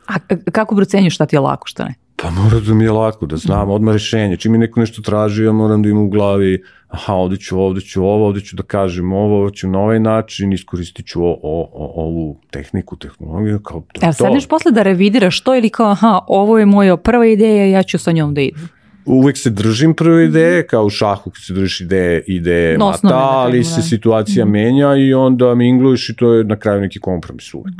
A 0.05 0.19
k- 0.19 0.51
kako 0.51 0.75
procenjuješ 0.75 1.15
šta 1.15 1.25
ti 1.25 1.35
je 1.35 1.39
lako, 1.39 1.67
šta 1.67 1.85
ne? 1.85 1.93
Pa 2.15 2.29
mora 2.29 2.59
da 2.59 2.73
mi 2.73 2.83
je 2.83 2.91
lako, 2.91 3.25
da 3.25 3.37
znam 3.37 3.69
odmah 3.69 3.93
rešenje. 3.93 4.37
Čim 4.37 4.51
mi 4.51 4.57
neko 4.57 4.79
nešto 4.79 5.01
traži, 5.01 5.43
ja 5.43 5.51
moram 5.51 5.83
da 5.83 5.89
imam 5.89 6.03
u 6.03 6.09
glavi, 6.09 6.63
aha, 6.87 7.13
ovde 7.13 7.37
ću, 7.37 7.59
ovde 7.59 7.81
ću 7.81 8.03
ovo, 8.03 8.27
ovde 8.27 8.41
ću 8.41 8.55
da 8.55 8.63
kažem 8.63 9.13
ovo, 9.13 9.37
ovo 9.37 9.49
ću 9.49 9.67
na 9.69 9.79
ovaj 9.79 9.99
način, 9.99 10.53
iskoristit 10.53 11.05
ću 11.05 11.23
o, 11.23 11.29
o, 11.43 11.69
o, 11.73 12.03
ovu 12.03 12.37
tehniku, 12.51 12.95
tehnologiju, 12.95 13.59
kao 13.59 13.83
to. 13.93 14.05
Evo, 14.05 14.13
sedneš 14.13 14.47
posle 14.47 14.71
da 14.71 14.83
revidiraš 14.83 15.41
to 15.41 15.55
ili 15.55 15.69
kao, 15.69 15.91
aha, 15.91 16.19
ovo 16.27 16.59
je 16.59 16.65
moja 16.65 16.97
prva 16.97 17.25
ideja, 17.25 17.65
ja 17.65 17.83
ću 17.83 17.97
sa 17.99 18.11
njom 18.11 18.33
da 18.33 18.41
idem. 18.41 18.69
Uvek 19.05 19.37
se 19.37 19.49
držim 19.49 19.93
prve 19.93 20.25
ideje, 20.25 20.67
kao 20.67 20.85
u 20.85 20.89
šahu 20.89 21.29
kad 21.29 21.43
se 21.43 21.53
držiš 21.53 21.81
ideje, 21.81 22.23
ideje 22.27 22.77
No, 22.77 22.85
mata, 22.85 23.07
da 23.07 23.15
ali 23.15 23.63
se 23.63 23.81
situacija 23.81 24.45
menja 24.45 24.95
i 24.95 25.13
onda 25.13 25.55
mingluješ 25.55 26.09
i 26.09 26.15
to 26.15 26.33
je 26.33 26.43
na 26.43 26.55
kraju 26.55 26.81
neki 26.81 26.99
kompromis 26.99 27.53
uvek. 27.53 27.75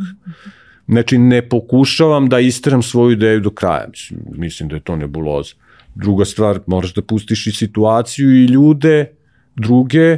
Znači, 0.88 1.18
ne 1.18 1.42
pokušavam 1.50 2.30
da 2.30 2.40
isteram 2.40 2.82
svoju 2.82 3.12
ideju 3.12 3.40
do 3.40 3.50
kraja. 3.50 3.88
Mislim, 3.90 4.20
mislim 4.32 4.70
da 4.70 4.76
je 4.76 4.82
to 4.82 4.96
nebuloza. 4.96 5.54
Druga 5.96 6.26
stvar, 6.26 6.60
moraš 6.68 6.94
da 6.94 7.02
pustiš 7.02 7.48
i 7.48 7.52
situaciju 7.52 8.32
i 8.32 8.46
ljude, 8.46 9.12
druge, 9.56 10.18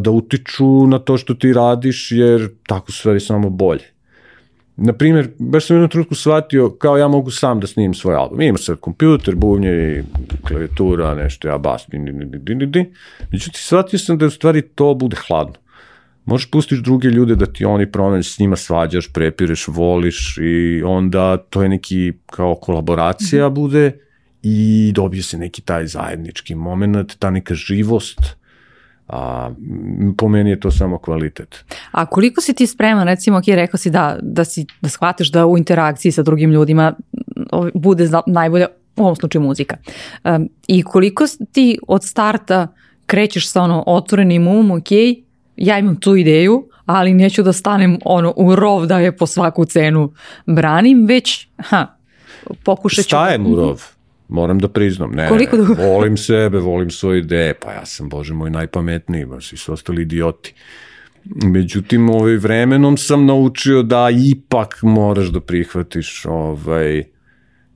da 0.00 0.10
utiču 0.10 0.86
na 0.86 0.98
to 0.98 1.18
što 1.18 1.34
ti 1.34 1.52
radiš, 1.52 2.12
jer 2.12 2.48
tako 2.66 2.92
stvari 2.92 3.20
samo 3.20 3.50
bolje. 3.50 3.91
Na 4.84 4.92
primjer, 4.92 5.28
baš 5.38 5.66
sam 5.66 5.74
u 5.74 5.76
jednom 5.76 5.90
trenutku 5.90 6.14
shvatio 6.14 6.70
kao 6.70 6.96
ja 6.96 7.08
mogu 7.08 7.30
sam 7.30 7.60
da 7.60 7.66
snimim 7.66 7.94
svoj 7.94 8.14
album. 8.14 8.40
Ima 8.40 8.58
sad 8.58 8.80
kompjuter, 8.80 9.34
buvnje, 9.34 10.04
klavijatura, 10.48 11.14
nešto, 11.14 11.48
ja 11.48 11.58
bas, 11.58 11.84
di, 11.88 11.98
di, 11.98 12.12
di, 12.12 12.38
di, 12.38 12.54
di, 12.54 12.66
di. 12.66 12.84
Međutim, 13.32 13.60
shvatio 13.60 13.98
sam 13.98 14.18
da 14.18 14.26
u 14.26 14.30
stvari 14.30 14.62
to 14.62 14.94
bude 14.94 15.16
hladno. 15.26 15.54
Možeš 16.24 16.50
pustiš 16.50 16.78
druge 16.78 17.08
ljude 17.08 17.34
da 17.34 17.46
ti 17.46 17.64
oni 17.64 17.92
pronađu, 17.92 18.30
s 18.30 18.38
njima 18.38 18.56
svađaš, 18.56 19.12
prepireš, 19.12 19.68
voliš 19.68 20.38
i 20.40 20.82
onda 20.82 21.36
to 21.36 21.62
je 21.62 21.68
neki 21.68 22.12
kao 22.26 22.54
kolaboracija 22.54 23.48
bude 23.50 23.98
i 24.42 24.92
dobije 24.94 25.22
se 25.22 25.38
neki 25.38 25.62
taj 25.62 25.86
zajednički 25.86 26.54
moment, 26.54 27.16
ta 27.18 27.30
neka 27.30 27.54
živost, 27.54 28.20
a 29.12 29.50
po 30.16 30.28
meni 30.28 30.50
je 30.50 30.60
to 30.60 30.70
samo 30.70 30.98
kvalitet. 30.98 31.64
A 31.90 32.06
koliko 32.06 32.40
si 32.40 32.54
ti 32.54 32.66
spreman, 32.66 33.06
recimo, 33.06 33.38
ok, 33.38 33.44
rekao 33.46 33.78
si 33.78 33.90
da, 33.90 34.18
da, 34.22 34.44
si, 34.44 34.66
da 34.80 34.88
shvataš 34.88 35.30
da 35.30 35.46
u 35.46 35.58
interakciji 35.58 36.12
sa 36.12 36.22
drugim 36.22 36.50
ljudima 36.50 36.92
bude 37.74 38.08
najbolja, 38.26 38.66
u 38.96 39.02
ovom 39.02 39.16
slučaju 39.16 39.42
muzika. 39.42 39.76
Um, 40.24 40.48
I 40.66 40.82
koliko 40.82 41.24
ti 41.52 41.78
od 41.88 42.04
starta 42.04 42.68
krećeš 43.06 43.50
sa 43.50 43.62
ono 43.62 43.84
otvorenim 43.86 44.48
umom, 44.48 44.70
ok, 44.70 44.92
ja 45.56 45.78
imam 45.78 45.96
tu 45.96 46.16
ideju, 46.16 46.68
ali 46.86 47.14
neću 47.14 47.42
da 47.42 47.52
stanem 47.52 47.98
ono 48.04 48.32
u 48.36 48.56
rov 48.56 48.86
da 48.86 48.98
je 48.98 49.16
po 49.16 49.26
svaku 49.26 49.64
cenu 49.64 50.12
branim, 50.46 51.06
već 51.06 51.48
ha, 51.56 51.86
pokušat 52.64 53.04
ću... 53.04 53.08
Stajem 53.08 53.46
u 53.46 53.56
rov, 53.56 53.82
moram 54.32 54.58
da 54.58 54.68
priznam. 54.68 55.10
Ne, 55.10 55.28
Koliko 55.28 55.56
dugo? 55.56 55.74
volim 55.74 56.16
sebe, 56.16 56.58
volim 56.58 56.90
svoje 56.90 57.18
ideje, 57.18 57.54
pa 57.54 57.72
ja 57.72 57.86
sam, 57.86 58.08
bože 58.08 58.34
moj, 58.34 58.50
najpametniji, 58.50 59.24
baš 59.24 59.48
svi 59.48 59.56
su 59.56 59.72
ostali 59.72 60.02
idioti. 60.02 60.54
Međutim, 61.24 62.10
ovaj, 62.10 62.36
vremenom 62.36 62.96
sam 62.96 63.26
naučio 63.26 63.82
da 63.82 64.08
ipak 64.10 64.78
moraš 64.82 65.28
da 65.28 65.40
prihvatiš, 65.40 66.24
ovaj, 66.26 67.04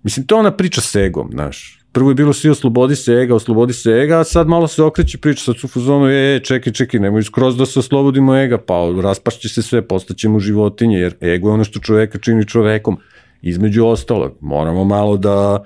mislim, 0.03 0.27
to 0.27 0.35
je 0.35 0.41
ona 0.41 0.51
priča 0.51 0.81
s 0.81 0.95
egom, 0.95 1.29
znaš. 1.33 1.77
Prvo 1.93 2.11
je 2.11 2.15
bilo 2.15 2.33
svi 2.33 2.51
oslobodi 2.51 2.97
se 2.97 3.13
ega, 3.13 3.35
oslobodi 3.35 3.73
se 3.73 3.91
ega, 3.91 4.21
a 4.21 4.25
sad 4.25 4.49
malo 4.49 4.69
se 4.69 4.83
okreće 4.83 5.19
priča, 5.19 5.45
sad 5.45 5.59
su 5.59 5.67
u 5.67 5.71
fazonu, 5.71 6.09
e, 6.09 6.37
e, 6.37 6.41
čekaj, 6.45 6.73
čekaj, 6.73 7.01
nemoj 7.01 7.23
skroz 7.23 7.57
da 7.57 7.67
se 7.67 7.79
oslobodimo 7.79 8.37
ega, 8.37 8.59
pa 8.59 8.75
raspašće 9.03 9.49
se 9.49 9.63
sve, 9.63 9.83
postaćemo 9.89 10.41
životinje, 10.41 10.99
jer 10.99 11.15
ego 11.23 11.49
je 11.49 11.53
ono 11.55 11.65
što 11.65 11.81
čoveka 11.81 12.19
čini 12.19 12.49
čovekom. 12.49 12.99
Između 13.43 13.87
ostalog, 13.87 14.37
moramo 14.41 14.85
malo 14.85 15.17
da, 15.17 15.65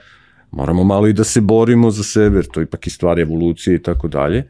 moramo 0.50 0.84
malo 0.84 1.06
i 1.06 1.12
da 1.12 1.24
se 1.24 1.40
borimo 1.40 1.90
za 1.90 2.02
sebe, 2.02 2.36
jer 2.36 2.46
to 2.46 2.60
je 2.60 2.64
ipak 2.64 2.86
i 2.86 2.90
stvar 2.90 3.20
evolucije 3.20 3.76
i 3.76 3.82
tako 3.82 4.08
dalje. 4.08 4.48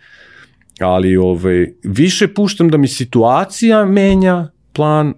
Ali 0.80 1.16
ovaj, 1.16 1.66
više 1.84 2.28
puštam 2.28 2.68
da 2.68 2.76
mi 2.76 2.88
situacija 2.88 3.84
menja 3.84 4.48
plan 4.72 5.14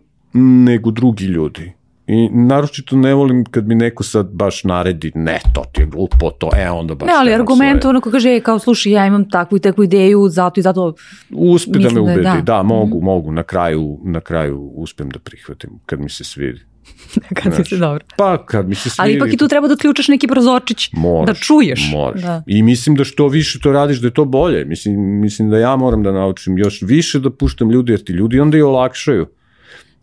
nego 0.65 0.91
drugi 0.91 1.25
ljudi. 1.25 1.73
I 2.07 2.29
naročito 2.33 2.97
ne 2.97 3.15
volim 3.15 3.45
kad 3.45 3.69
mi 3.69 3.75
neko 3.75 4.03
sad 4.05 4.31
baš 4.33 4.65
naredi, 4.65 5.13
ne, 5.15 5.41
to 5.55 5.65
ti 5.73 5.81
je 5.81 5.87
glupo, 5.87 6.31
to, 6.31 6.51
e, 6.57 6.71
onda 6.71 6.95
baš... 6.95 7.07
Ne, 7.07 7.13
ali 7.19 7.35
argument 7.35 7.83
svoje. 7.83 7.91
ono 7.91 8.01
ko 8.01 8.11
kaže, 8.11 8.37
e, 8.37 8.41
kao 8.41 8.59
slušaj, 8.59 8.93
ja 8.93 9.07
imam 9.07 9.31
takvu 9.31 9.57
i 9.57 9.61
takvu 9.61 9.85
ideju, 9.85 10.29
zato 10.29 10.61
i 10.61 10.63
zato 10.63 10.95
Uspe 11.31 11.79
da 11.79 11.89
me 11.89 11.95
da 11.95 12.01
ubedi, 12.01 12.23
da, 12.23 12.41
da. 12.43 12.63
mogu, 12.63 13.01
mogu, 13.01 13.33
na 13.33 13.43
kraju, 13.43 13.99
na 14.05 14.21
kraju 14.21 14.73
uspem 14.75 15.11
da 15.11 15.19
prihvatim, 15.19 15.71
kad 15.87 16.01
mi 16.01 16.09
se 16.09 16.25
svidi. 16.25 16.61
kad 17.43 17.57
ti 17.57 17.65
se 17.65 17.77
dobro. 17.77 18.05
Pa, 18.17 18.47
kad 18.47 18.69
mi 18.69 18.75
se 18.75 18.91
svidi... 18.91 18.97
Ali 18.99 19.13
ipak 19.13 19.33
i 19.33 19.37
tu 19.37 19.49
treba 19.49 19.69
da 19.69 19.77
ključaš 19.77 20.09
neki 20.09 20.27
prozorčić 20.27 20.91
Moraš, 20.93 21.27
da 21.27 21.35
čuješ. 21.35 21.91
Moraš. 21.93 22.23
Da. 22.23 22.43
I 22.47 22.63
mislim 22.63 22.97
da 22.97 23.05
što 23.05 23.29
više 23.29 23.61
to 23.61 23.73
radiš, 23.73 23.99
da 23.99 24.07
je 24.07 24.15
to 24.15 24.25
bolje. 24.25 24.65
Mislim, 24.65 25.21
mislim 25.21 25.51
da 25.51 25.59
ja 25.59 25.77
moram 25.77 26.03
da 26.03 26.13
naučim 26.13 26.59
još 26.59 26.83
više 26.83 27.19
da 27.19 27.31
puštam 27.31 27.71
ljudi, 27.71 27.93
jer 27.93 28.05
ti 28.05 28.13
ljudi 28.13 28.41
onda 28.41 28.59
i 28.59 28.63
olakšaju. 28.63 29.27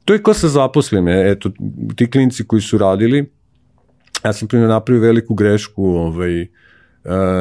To 0.05 0.13
je 0.13 0.23
ko 0.23 0.33
sa 0.33 0.47
zaposlime. 0.47 1.31
Eto, 1.31 1.51
ti 1.95 2.11
klinci 2.11 2.47
koji 2.47 2.61
su 2.61 2.77
radili, 2.77 3.31
ja 4.25 4.33
sam 4.33 4.47
primjer 4.47 4.69
napravio 4.69 5.01
veliku 5.01 5.33
grešku, 5.33 5.85
ovaj, 5.85 6.41
e, 6.41 6.47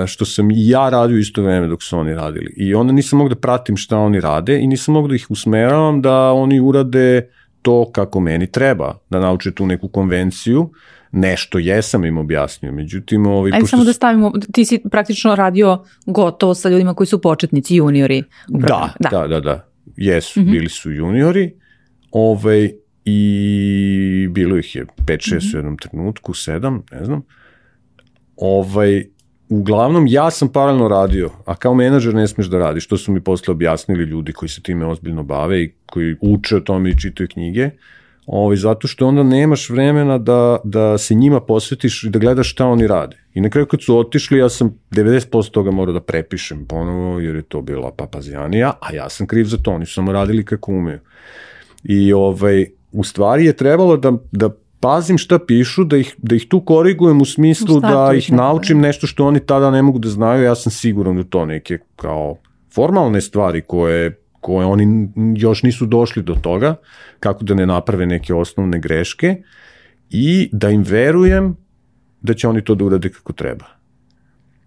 što 0.07 0.25
sam 0.25 0.51
i 0.51 0.69
ja 0.69 0.89
radio 0.89 1.19
isto 1.19 1.43
vreme 1.43 1.67
dok 1.67 1.83
su 1.83 1.99
oni 1.99 2.15
radili. 2.15 2.55
I 2.57 2.75
onda 2.75 2.93
nisam 2.93 3.19
mogu 3.19 3.29
da 3.29 3.35
pratim 3.35 3.77
šta 3.77 3.99
oni 3.99 4.21
rade 4.21 4.61
i 4.61 4.67
nisam 4.67 4.95
mogu 4.95 5.09
da 5.09 5.15
ih 5.15 5.27
usmeravam 5.31 6.03
da 6.03 6.33
oni 6.33 6.61
urade 6.61 7.29
to 7.69 7.91
kako 7.93 8.21
meni 8.21 8.47
treba, 8.47 8.99
da 9.11 9.21
nauče 9.21 9.51
tu 9.55 9.67
neku 9.67 9.89
konvenciju, 9.89 10.71
nešto 11.13 11.59
jesam 11.59 12.05
im 12.05 12.19
objasnio, 12.19 12.73
međutim... 12.73 13.27
Ovaj, 13.27 13.51
Ajde 13.53 13.61
pošto 13.61 13.77
samo 13.77 13.85
da 13.85 13.93
stavimo, 13.93 14.33
ti 14.53 14.65
si 14.65 14.81
praktično 14.91 15.35
radio 15.35 15.85
gotovo 16.07 16.55
sa 16.55 16.69
ljudima 16.69 16.95
koji 16.95 17.07
su 17.07 17.21
početnici, 17.21 17.77
juniori. 17.77 18.23
programu. 18.47 18.93
Da, 19.01 19.11
da, 19.11 19.27
da, 19.27 19.41
da. 19.41 19.69
Jesu, 19.97 20.41
bili 20.43 20.69
su 20.69 20.91
juniori. 20.91 21.55
Ovaj, 22.11 22.73
I 23.05 24.29
bilo 24.31 24.59
ih 24.59 24.77
je 24.77 24.87
5-6 25.07 25.55
u 25.55 25.59
jednom 25.59 25.79
trenutku, 25.79 26.33
7, 26.33 26.81
ne 26.93 27.05
znam. 27.05 27.23
Ovaj, 28.37 29.05
uglavnom, 29.49 30.07
ja 30.07 30.31
sam 30.31 30.49
paralelno 30.49 30.89
radio, 30.89 31.31
a 31.45 31.55
kao 31.55 31.75
menadžer 31.75 32.15
ne 32.15 32.29
smeš 32.29 32.47
da 32.47 32.59
radiš. 32.59 32.89
To 32.89 32.97
su 32.97 33.13
mi 33.13 33.21
posle 33.21 33.53
objasnili 33.53 34.05
ljudi 34.05 34.33
koji 34.33 34.49
se 34.49 34.63
time 34.63 34.87
ozbiljno 34.87 35.23
bave 35.23 35.63
i 35.63 35.73
koji 35.87 36.17
uče 36.21 36.57
o 36.57 36.61
tome 36.61 36.91
i 36.91 36.99
čitaju 37.01 37.29
knjige. 37.33 37.71
Ovaj, 38.27 38.57
zato 38.57 38.89
što 38.89 39.07
onda 39.07 39.23
nemaš 39.23 39.71
vremena 39.71 40.19
da, 40.19 40.59
da 40.65 40.99
se 40.99 41.15
njima 41.15 41.41
posvetiš 41.41 42.05
i 42.05 42.11
da 42.11 42.19
gledaš 42.19 42.51
šta 42.53 42.67
oni 42.67 42.87
rade. 42.87 43.17
I 43.35 43.41
na 43.41 43.51
kraju 43.51 43.67
kad 43.67 43.83
su 43.83 43.99
otišli, 43.99 44.39
ja 44.39 44.49
sam 44.49 44.79
90% 44.91 45.51
toga 45.51 45.71
morao 45.71 45.93
da 45.93 46.01
prepišem 46.01 46.67
ponovo, 46.67 47.21
jer 47.21 47.37
je 47.37 47.43
to 47.43 47.63
bila 47.63 47.93
papazijanija, 47.93 48.73
a 48.81 48.95
ja 48.95 49.09
sam 49.09 49.27
kriv 49.27 49.45
za 49.45 49.57
to, 49.57 49.71
oni 49.71 49.87
su 49.87 49.95
samo 49.95 50.13
radili 50.13 50.45
kako 50.45 50.73
umeju. 50.73 50.99
I 51.85 52.13
ovaj, 52.13 52.67
u 52.93 53.05
stvari 53.05 53.45
je 53.45 53.53
trebalo 53.53 53.97
da, 53.97 54.13
da 54.33 54.51
pazim 54.81 55.19
šta 55.19 55.39
pišu, 55.39 55.85
da 55.85 55.97
ih, 55.97 56.15
da 56.19 56.37
ih 56.37 56.47
tu 56.49 56.61
korigujem 56.61 57.21
u 57.21 57.25
smislu 57.25 57.81
da 57.81 58.13
ih 58.15 58.33
naučim 58.33 58.81
nešto 58.81 59.07
što 59.07 59.27
oni 59.27 59.41
tada 59.41 59.71
ne 59.71 59.83
mogu 59.83 59.99
da 59.99 60.09
znaju, 60.09 60.43
ja 60.43 60.55
sam 60.55 60.73
siguran 60.73 61.17
da 61.17 61.25
to 61.25 61.47
neke 61.47 61.79
kao 61.97 62.37
formalne 62.75 63.21
stvari 63.21 63.63
koje, 63.63 64.21
koje 64.41 64.67
oni 64.67 65.09
još 65.37 65.63
nisu 65.63 65.87
došli 65.87 66.23
do 66.23 66.35
toga, 66.35 66.75
kako 67.21 67.45
da 67.45 67.55
ne 67.55 67.67
naprave 67.67 68.07
neke 68.07 68.35
osnovne 68.35 68.81
greške 68.81 69.43
i 70.11 70.51
da 70.53 70.71
im 70.71 70.83
verujem 70.83 71.57
da 72.21 72.35
će 72.35 72.49
oni 72.49 72.65
to 72.65 72.75
da 72.75 72.85
urade 72.85 73.09
kako 73.09 73.33
treba. 73.33 73.65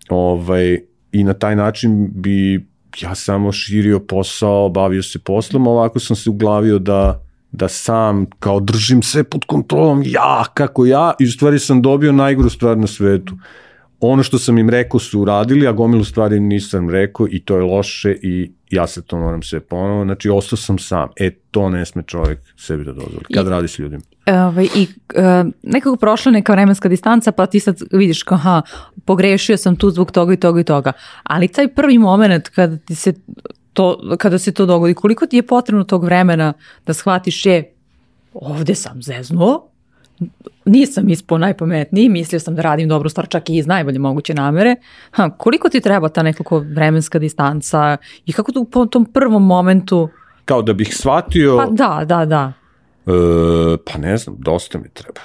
Ovaj, 0.09 0.79
I 1.11 1.23
na 1.23 1.33
taj 1.33 1.55
način 1.55 2.09
bi 2.13 2.67
ja 3.01 3.15
samo 3.15 3.51
širio 3.51 3.99
posao, 3.99 4.69
bavio 4.69 5.03
se 5.03 5.19
poslom, 5.19 5.67
ovako 5.67 5.99
sam 5.99 6.15
se 6.15 6.29
uglavio 6.29 6.79
da, 6.79 7.23
da 7.51 7.67
sam 7.67 8.25
kao 8.39 8.59
držim 8.59 9.01
sve 9.03 9.23
pod 9.23 9.45
kontrolom, 9.45 10.03
ja, 10.05 10.43
kako 10.53 10.85
ja, 10.85 11.13
i 11.19 11.25
u 11.25 11.31
stvari 11.31 11.59
sam 11.59 11.81
dobio 11.81 12.11
najgoru 12.11 12.49
stvar 12.49 12.77
na 12.77 12.87
svetu. 12.87 13.35
Ono 13.99 14.23
što 14.23 14.39
sam 14.39 14.57
im 14.57 14.69
rekao 14.69 14.99
su 14.99 15.21
uradili, 15.21 15.67
a 15.67 15.71
gomilu 15.71 16.03
stvari 16.03 16.39
nisam 16.39 16.89
rekao 16.89 17.27
i 17.31 17.39
to 17.39 17.55
je 17.55 17.63
loše 17.63 18.11
i 18.21 18.51
ja 18.71 18.87
se 18.87 19.01
to 19.01 19.17
moram 19.17 19.43
sve 19.43 19.59
ponovo, 19.59 20.03
znači 20.05 20.29
ostao 20.29 20.57
sam 20.57 20.79
sam. 20.79 21.09
E, 21.19 21.31
to 21.51 21.69
ne 21.69 21.85
sme 21.85 22.03
čovjek 22.03 22.39
sebi 22.57 22.83
da 22.83 22.91
dozvoli, 22.91 23.25
kad 23.33 23.47
I- 23.47 23.49
radi 23.49 23.67
s 23.67 23.79
ljudima. 23.79 24.01
Ovaj, 24.27 24.67
I 24.75 24.87
e, 25.15 25.43
nekako 25.63 25.95
prošla 25.95 26.31
neka 26.31 26.51
vremenska 26.53 26.89
distanca, 26.89 27.31
pa 27.31 27.45
ti 27.45 27.59
sad 27.59 27.77
vidiš 27.91 28.23
kao, 28.23 28.35
aha, 28.35 28.61
pogrešio 29.05 29.57
sam 29.57 29.75
tu 29.75 29.89
zbog 29.89 30.11
toga 30.11 30.33
i 30.33 30.37
toga 30.37 30.61
i 30.61 30.63
toga. 30.63 30.91
Ali 31.23 31.47
taj 31.47 31.67
prvi 31.67 31.97
moment 31.97 32.49
kada 32.49 32.77
ti 32.77 32.95
se 32.95 33.13
to, 33.73 34.15
kada 34.17 34.39
se 34.39 34.51
to 34.51 34.65
dogodi, 34.65 34.93
koliko 34.93 35.25
ti 35.25 35.35
je 35.35 35.47
potrebno 35.47 35.83
tog 35.83 36.03
vremena 36.03 36.53
da 36.85 36.93
shvatiš 36.93 37.45
je, 37.45 37.73
ovde 38.33 38.75
sam 38.75 39.01
zeznuo, 39.01 39.67
nisam 40.65 41.09
ispao 41.09 41.37
najpametniji, 41.37 42.09
mislio 42.09 42.39
sam 42.39 42.55
da 42.55 42.61
radim 42.61 42.89
dobru 42.89 43.09
stvar 43.09 43.27
čak 43.27 43.49
i 43.49 43.57
iz 43.57 43.67
najbolje 43.67 43.99
moguće 43.99 44.33
namere. 44.33 44.75
Ha, 45.11 45.29
koliko 45.29 45.69
ti 45.69 45.81
treba 45.81 46.09
ta 46.09 46.23
nekako 46.23 46.59
vremenska 46.59 47.19
distanca 47.19 47.97
i 48.25 48.33
kako 48.33 48.51
tu 48.51 48.65
po 48.65 48.85
tom 48.85 49.05
prvom 49.05 49.45
momentu, 49.45 50.09
Kao 50.45 50.61
da 50.61 50.73
bih 50.73 50.95
shvatio... 50.97 51.57
pa 51.57 51.65
da, 51.71 52.05
da, 52.05 52.25
da. 52.25 52.53
E, 53.05 53.77
pa 53.85 53.97
ne 53.99 54.17
znam, 54.17 54.35
dosta 54.39 54.77
mi 54.77 54.89
treba. 54.89 55.19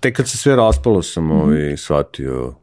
tek 0.00 0.16
kad 0.16 0.28
se 0.28 0.36
sve 0.36 0.56
raspalo 0.56 1.02
sam 1.02 1.24
mm 1.24 1.30
ovaj, 1.30 1.76
shvatio 1.76 2.54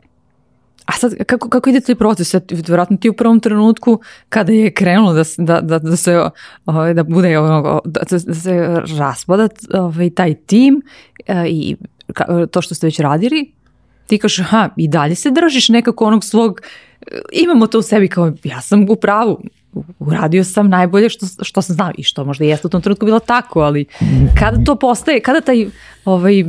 A 0.88 0.92
sad, 0.92 1.14
kako, 1.26 1.50
kako 1.50 1.70
ide 1.70 1.80
taj 1.80 1.96
proces? 1.96 2.36
Vjerojatno 2.52 2.98
ti 2.98 3.10
u 3.10 3.14
prvom 3.14 3.40
trenutku, 3.40 4.00
kada 4.30 4.52
je 4.52 4.72
krenulo 4.72 5.14
da, 5.14 5.24
da, 5.38 5.62
da, 5.62 5.80
da 5.80 5.98
se, 5.98 6.30
ovaj, 6.66 6.94
da 6.94 7.04
bude, 7.04 7.34
da, 7.86 8.02
da 8.10 8.34
se 8.34 8.82
raspada 8.98 9.48
ovaj, 9.74 10.10
taj 10.10 10.34
tim 10.36 10.82
eh, 11.26 11.46
i 11.48 11.76
to 12.52 12.62
što 12.62 12.76
ste 12.76 12.88
već 12.88 13.00
radili, 13.00 13.52
ti 14.08 14.18
kažeš, 14.18 14.40
aha, 14.40 14.70
i 14.78 14.88
dalje 14.88 15.16
se 15.16 15.32
držiš 15.32 15.70
nekako 15.70 16.06
onog 16.06 16.24
svog, 16.24 16.62
eh, 17.02 17.20
imamo 17.32 17.68
to 17.68 17.80
u 17.80 17.82
sebi 17.82 18.08
kao, 18.08 18.32
ja 18.44 18.62
sam 18.62 18.86
u 18.90 18.96
pravu, 18.96 19.42
uradio 20.00 20.44
sam 20.44 20.70
najbolje 20.70 21.10
što, 21.10 21.26
što 21.42 21.62
sam 21.62 21.76
znao 21.76 21.92
i 21.98 22.04
što 22.04 22.26
možda 22.26 22.46
jeste 22.46 22.68
u 22.68 22.70
tom 22.70 22.82
trenutku 22.82 23.06
bilo 23.06 23.20
tako, 23.20 23.60
ali 23.60 23.86
kada 24.40 24.64
to 24.64 24.76
postaje, 24.76 25.22
kada 25.22 25.42
taj 25.42 25.68
ovaj, 26.06 26.44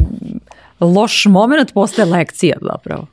loš 0.81 1.27
moment 1.27 1.75
postaje 1.75 2.07
lekcija 2.07 2.57
zapravo? 2.63 3.07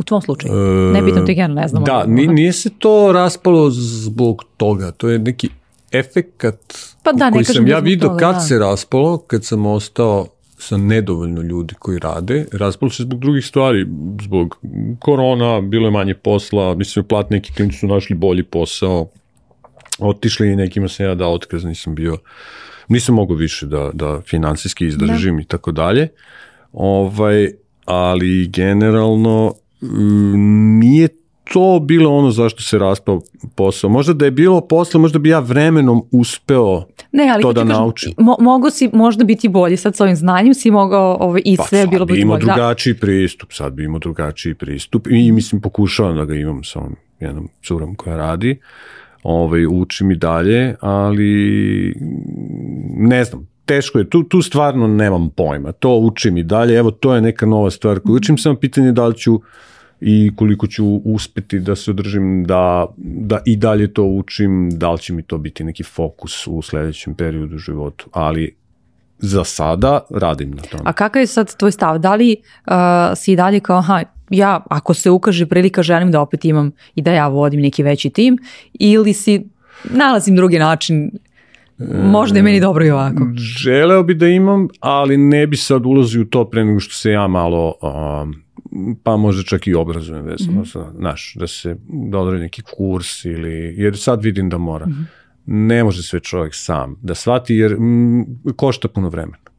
U 0.00 0.02
tvom 0.02 0.22
slučaju. 0.22 0.52
E, 0.52 0.92
ne 0.92 1.04
pitam 1.04 1.26
te 1.26 1.34
ja 1.34 1.48
ne 1.48 1.68
znam. 1.68 1.84
Da, 1.84 2.04
nije 2.06 2.52
se 2.52 2.70
to 2.78 3.12
raspalo 3.12 3.70
zbog 3.70 4.44
toga. 4.56 4.90
To 4.90 5.08
je 5.08 5.18
neki 5.18 5.48
efekat 5.92 6.74
pa 7.02 7.12
da, 7.12 7.30
koji 7.30 7.44
sam 7.44 7.68
ja 7.68 7.78
vidio 7.78 8.08
toga, 8.08 8.18
kad 8.18 8.34
da. 8.34 8.40
se 8.40 8.58
raspalo, 8.58 9.18
kad 9.18 9.44
sam 9.44 9.66
ostao 9.66 10.26
sa 10.58 10.76
nedovoljno 10.76 11.42
ljudi 11.42 11.74
koji 11.78 11.98
rade. 11.98 12.46
Raspalo 12.52 12.90
se 12.90 13.02
zbog 13.02 13.20
drugih 13.20 13.46
stvari, 13.46 13.86
zbog 14.22 14.58
korona, 14.98 15.60
bilo 15.60 15.86
je 15.86 15.90
manje 15.90 16.14
posla, 16.14 16.74
mislim, 16.74 17.04
plat 17.04 17.30
neki 17.30 17.54
klinci 17.54 17.78
su 17.78 17.86
našli 17.86 18.16
bolji 18.16 18.42
posao, 18.42 19.08
otišli 19.98 20.52
i 20.52 20.56
nekima 20.56 20.88
sam 20.88 21.06
ja 21.06 21.14
dao 21.14 21.32
otkaz, 21.32 21.64
nisam 21.64 21.94
bio, 21.94 22.18
nisam 22.88 23.14
mogao 23.14 23.36
više 23.36 23.66
da, 23.66 23.90
da 23.92 24.20
finansijski 24.20 24.86
izdržim 24.86 25.36
da. 25.36 25.42
i 25.42 25.44
tako 25.44 25.72
dalje. 25.72 26.08
Ovaj, 26.72 27.52
ali 27.84 28.48
generalno 28.48 29.54
nije 30.80 31.08
to 31.52 31.80
bilo 31.82 32.10
ono 32.10 32.30
zašto 32.30 32.62
se 32.62 32.78
raspao 32.78 33.20
posao. 33.54 33.90
Možda 33.90 34.12
da 34.12 34.24
je 34.24 34.30
bilo 34.30 34.60
posle, 34.60 35.00
možda 35.00 35.18
bi 35.18 35.28
ja 35.28 35.38
vremenom 35.38 36.02
uspeo 36.12 36.84
ne, 37.12 37.30
ali 37.34 37.42
to 37.42 37.52
da 37.52 37.64
naučim. 37.64 38.12
Mo, 38.18 38.36
mogu 38.40 38.70
si 38.70 38.90
možda 38.92 39.24
biti 39.24 39.48
bolji 39.48 39.76
sad 39.76 39.96
s 39.96 40.00
ovim 40.00 40.16
znanjem, 40.16 40.54
si 40.54 40.70
mogao 40.70 41.16
ovaj, 41.20 41.42
i 41.44 41.56
pa, 41.56 41.62
sve 41.62 41.86
bilo 41.86 42.06
bi 42.06 42.20
imao 42.20 42.36
bolje. 42.36 42.46
Da. 42.46 42.54
drugačiji 42.54 42.94
da. 42.94 43.00
pristup, 43.00 43.52
sad 43.52 43.72
bi 43.72 43.84
imao 43.84 43.98
drugačiji 43.98 44.54
pristup 44.54 45.06
i 45.10 45.32
mislim 45.32 45.60
pokušavam 45.60 46.16
da 46.16 46.24
ga 46.24 46.34
imam 46.34 46.64
sa 46.64 46.78
ovom 46.78 46.96
jednom 47.20 47.48
curom 47.64 47.94
koja 47.94 48.16
radi. 48.16 48.60
Ovaj, 49.22 49.66
učim 49.66 50.10
i 50.10 50.16
dalje, 50.16 50.76
ali 50.80 51.94
ne 52.96 53.24
znam, 53.24 53.49
teško 53.70 53.98
je, 53.98 54.10
tu, 54.10 54.22
tu 54.22 54.42
stvarno 54.42 54.86
nemam 54.86 55.30
pojma, 55.30 55.72
to 55.72 55.96
učim 55.96 56.36
i 56.36 56.42
dalje, 56.42 56.76
evo 56.78 56.90
to 56.90 57.14
je 57.14 57.20
neka 57.20 57.46
nova 57.46 57.70
stvar 57.70 58.00
koju 58.00 58.16
učim, 58.16 58.38
samo 58.38 58.56
pitanje 58.56 58.92
da 58.92 59.06
li 59.06 59.14
ću 59.14 59.40
i 60.00 60.32
koliko 60.36 60.66
ću 60.66 60.86
uspeti 61.04 61.58
da 61.58 61.76
se 61.76 61.90
održim 61.90 62.44
da, 62.44 62.86
da 62.96 63.38
i 63.46 63.56
dalje 63.56 63.92
to 63.94 64.04
učim, 64.04 64.70
da 64.72 64.90
li 64.92 64.98
će 64.98 65.12
mi 65.12 65.22
to 65.22 65.38
biti 65.38 65.64
neki 65.64 65.82
fokus 65.82 66.46
u 66.46 66.62
sledećem 66.62 67.14
periodu 67.14 67.54
u 67.54 67.58
životu, 67.58 68.08
ali 68.12 68.56
za 69.18 69.44
sada 69.44 70.00
radim 70.10 70.50
na 70.50 70.62
tome. 70.62 70.82
A 70.86 70.92
kakav 70.92 71.22
je 71.22 71.26
sad 71.26 71.56
tvoj 71.56 71.72
stav? 71.72 71.98
Da 71.98 72.14
li 72.14 72.36
uh, 72.36 72.72
si 73.16 73.32
i 73.32 73.36
dalje 73.36 73.60
kao, 73.60 73.78
aha, 73.78 74.02
ja 74.30 74.64
ako 74.70 74.94
se 74.94 75.10
ukaže 75.10 75.46
prilika 75.46 75.82
želim 75.82 76.10
da 76.10 76.20
opet 76.20 76.44
imam 76.44 76.72
i 76.94 77.02
da 77.02 77.12
ja 77.12 77.28
vodim 77.28 77.60
neki 77.60 77.82
veći 77.82 78.10
tim 78.10 78.38
ili 78.72 79.12
si 79.12 79.44
nalazim 79.84 80.36
drugi 80.36 80.58
način 80.58 81.10
Možda 82.04 82.38
je 82.38 82.42
meni 82.42 82.60
dobro 82.60 82.84
i 82.84 82.90
ovako. 82.90 83.26
Želeo 83.36 84.02
bi 84.02 84.14
da 84.14 84.28
imam, 84.28 84.68
ali 84.80 85.16
ne 85.16 85.46
bi 85.46 85.56
sad 85.56 85.86
ulazio 85.86 86.22
u 86.22 86.24
to 86.24 86.50
pre 86.50 86.64
nego 86.64 86.80
što 86.80 86.94
se 86.94 87.10
ja 87.10 87.28
malo 87.28 87.74
um, 87.82 88.34
pa 89.02 89.16
možda 89.16 89.42
čak 89.42 89.66
i 89.66 89.74
obrazujem 89.74 90.24
vezano 90.24 90.60
mm 90.60 90.64
-hmm. 90.64 90.72
za, 90.72 90.92
naš, 90.98 91.34
da 91.34 91.46
se 91.46 91.76
da 91.88 92.18
odradi 92.18 92.42
neki 92.42 92.62
kurs 92.76 93.24
ili, 93.24 93.74
jer 93.76 93.98
sad 93.98 94.22
vidim 94.22 94.48
da 94.48 94.58
mora. 94.58 94.86
Mm 94.86 94.90
-hmm. 94.90 95.04
Ne 95.46 95.84
može 95.84 96.02
sve 96.02 96.20
čovjek 96.20 96.54
sam 96.54 96.96
da 97.02 97.14
shvati 97.14 97.54
jer 97.54 97.72
m, 97.72 98.26
košta 98.56 98.88
puno 98.88 99.08
vremena. 99.08 99.49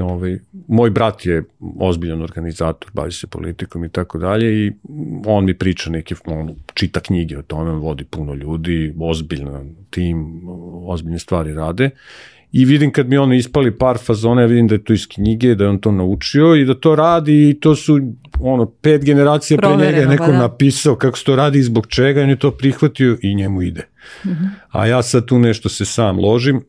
Ovaj, 0.00 0.38
moj 0.68 0.90
brat 0.90 1.26
je 1.26 1.44
ozbiljan 1.78 2.22
organizator, 2.22 2.90
bavi 2.94 3.12
se 3.12 3.26
politikom 3.26 3.84
i 3.84 3.88
tako 3.88 4.18
dalje 4.18 4.66
i 4.66 4.72
on 5.26 5.44
mi 5.44 5.54
priča 5.54 5.90
neke, 5.90 6.14
on 6.24 6.54
čita 6.74 7.00
knjige 7.00 7.38
o 7.38 7.42
tome, 7.42 7.70
vodi 7.70 8.04
puno 8.04 8.34
ljudi, 8.34 8.94
ozbiljan 9.00 9.74
tim, 9.90 10.42
ozbiljne 10.86 11.18
stvari 11.18 11.54
rade 11.54 11.90
i 12.52 12.64
vidim 12.64 12.92
kad 12.92 13.08
mi 13.08 13.16
ono 13.16 13.34
ispali 13.34 13.78
par 13.78 13.98
fazona, 13.98 14.40
ja 14.40 14.46
vidim 14.46 14.68
da 14.68 14.74
je 14.74 14.84
to 14.84 14.92
iz 14.92 15.06
knjige, 15.08 15.54
da 15.54 15.64
je 15.64 15.70
on 15.70 15.78
to 15.78 15.92
naučio 15.92 16.54
i 16.54 16.64
da 16.64 16.74
to 16.74 16.94
radi 16.94 17.50
i 17.50 17.60
to 17.60 17.74
su 17.76 18.00
ono, 18.40 18.66
pet 18.66 19.04
generacija 19.04 19.58
pre 19.58 19.76
njega 19.76 19.98
je 19.98 20.06
neko 20.06 20.24
pa 20.24 20.32
da. 20.32 20.38
napisao 20.38 20.96
kako 20.96 21.18
se 21.18 21.24
to 21.24 21.36
radi 21.36 21.58
i 21.58 21.62
zbog 21.62 21.86
čega, 21.86 22.22
on 22.22 22.28
je 22.28 22.38
to 22.38 22.50
prihvatio 22.50 23.18
i 23.22 23.34
njemu 23.34 23.62
ide. 23.62 23.88
Uh 24.24 24.30
mhm. 24.30 24.44
-huh. 24.44 24.48
A 24.70 24.86
ja 24.86 25.02
sad 25.02 25.26
tu 25.26 25.38
nešto 25.38 25.68
se 25.68 25.84
sam 25.84 26.18
ložim, 26.18 26.64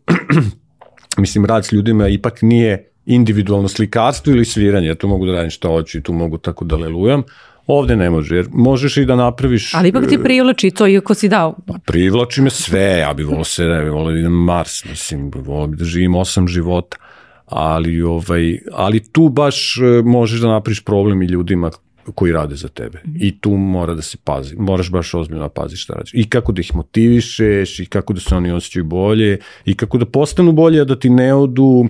mislim 1.23 1.45
rad 1.45 1.65
s 1.65 1.71
ljudima 1.71 2.07
ipak 2.07 2.41
nije 2.41 2.89
individualno 3.07 3.67
slikarstvo 3.67 4.33
ili 4.33 4.45
sviranje, 4.45 4.87
ja 4.87 4.95
tu 4.95 5.07
mogu 5.07 5.25
da 5.25 5.31
radim 5.31 5.51
šta 5.51 5.67
hoću 5.67 5.97
i 5.97 6.03
tu 6.03 6.13
mogu 6.13 6.37
tako 6.37 6.65
da 6.65 6.75
lelujam, 6.75 7.23
Ovde 7.67 7.95
ne 7.95 8.09
može, 8.09 8.35
jer 8.35 8.47
možeš 8.51 8.97
i 8.97 9.05
da 9.05 9.15
napraviš... 9.15 9.73
Ali 9.73 9.89
ipak 9.89 10.07
ti 10.07 10.15
e, 10.15 10.23
privlači 10.23 10.71
to, 10.71 10.87
iako 10.87 11.13
si 11.13 11.29
dao. 11.29 11.55
Pa 11.65 11.73
privlači 11.85 12.41
me 12.41 12.49
sve, 12.49 12.97
ja 12.99 13.13
bih 13.13 13.27
volio 13.27 13.43
se, 13.43 13.63
ja 13.63 13.81
bih 13.81 13.91
volio 13.91 14.11
da 14.11 14.19
idem 14.19 14.31
Mars, 14.31 14.85
mislim, 14.85 15.31
volio 15.35 15.67
bih 15.67 15.79
da 15.79 15.85
živim 15.85 16.15
osam 16.15 16.47
života, 16.47 16.97
ali, 17.45 18.01
ovaj, 18.01 18.59
ali 18.73 19.03
tu 19.11 19.29
baš 19.29 19.77
e, 19.77 20.01
možeš 20.03 20.39
da 20.39 20.47
napraviš 20.47 20.83
problem 20.83 21.21
i 21.21 21.25
ljudima 21.25 21.71
koji 22.15 22.31
rade 22.31 22.55
za 22.55 22.67
tebe. 22.67 23.01
I 23.19 23.39
tu 23.39 23.51
mora 23.51 23.93
da 23.93 24.01
se 24.01 24.17
pazi. 24.23 24.55
Moraš 24.55 24.91
baš 24.91 25.13
ozbiljno 25.13 25.43
da 25.43 25.49
paziš 25.49 25.83
šta 25.83 25.93
radiš. 25.93 26.11
I 26.13 26.29
kako 26.29 26.51
da 26.51 26.61
ih 26.61 26.75
motivišeš, 26.75 27.79
i 27.79 27.85
kako 27.85 28.13
da 28.13 28.19
se 28.19 28.35
oni 28.35 28.51
osjećaju 28.51 28.85
bolje, 28.85 29.39
i 29.65 29.75
kako 29.75 29.97
da 29.97 30.05
postanu 30.05 30.51
bolje, 30.51 30.81
a 30.81 30.85
da 30.85 30.99
ti 30.99 31.09
ne 31.09 31.33
odu 31.33 31.63
uh, 31.63 31.87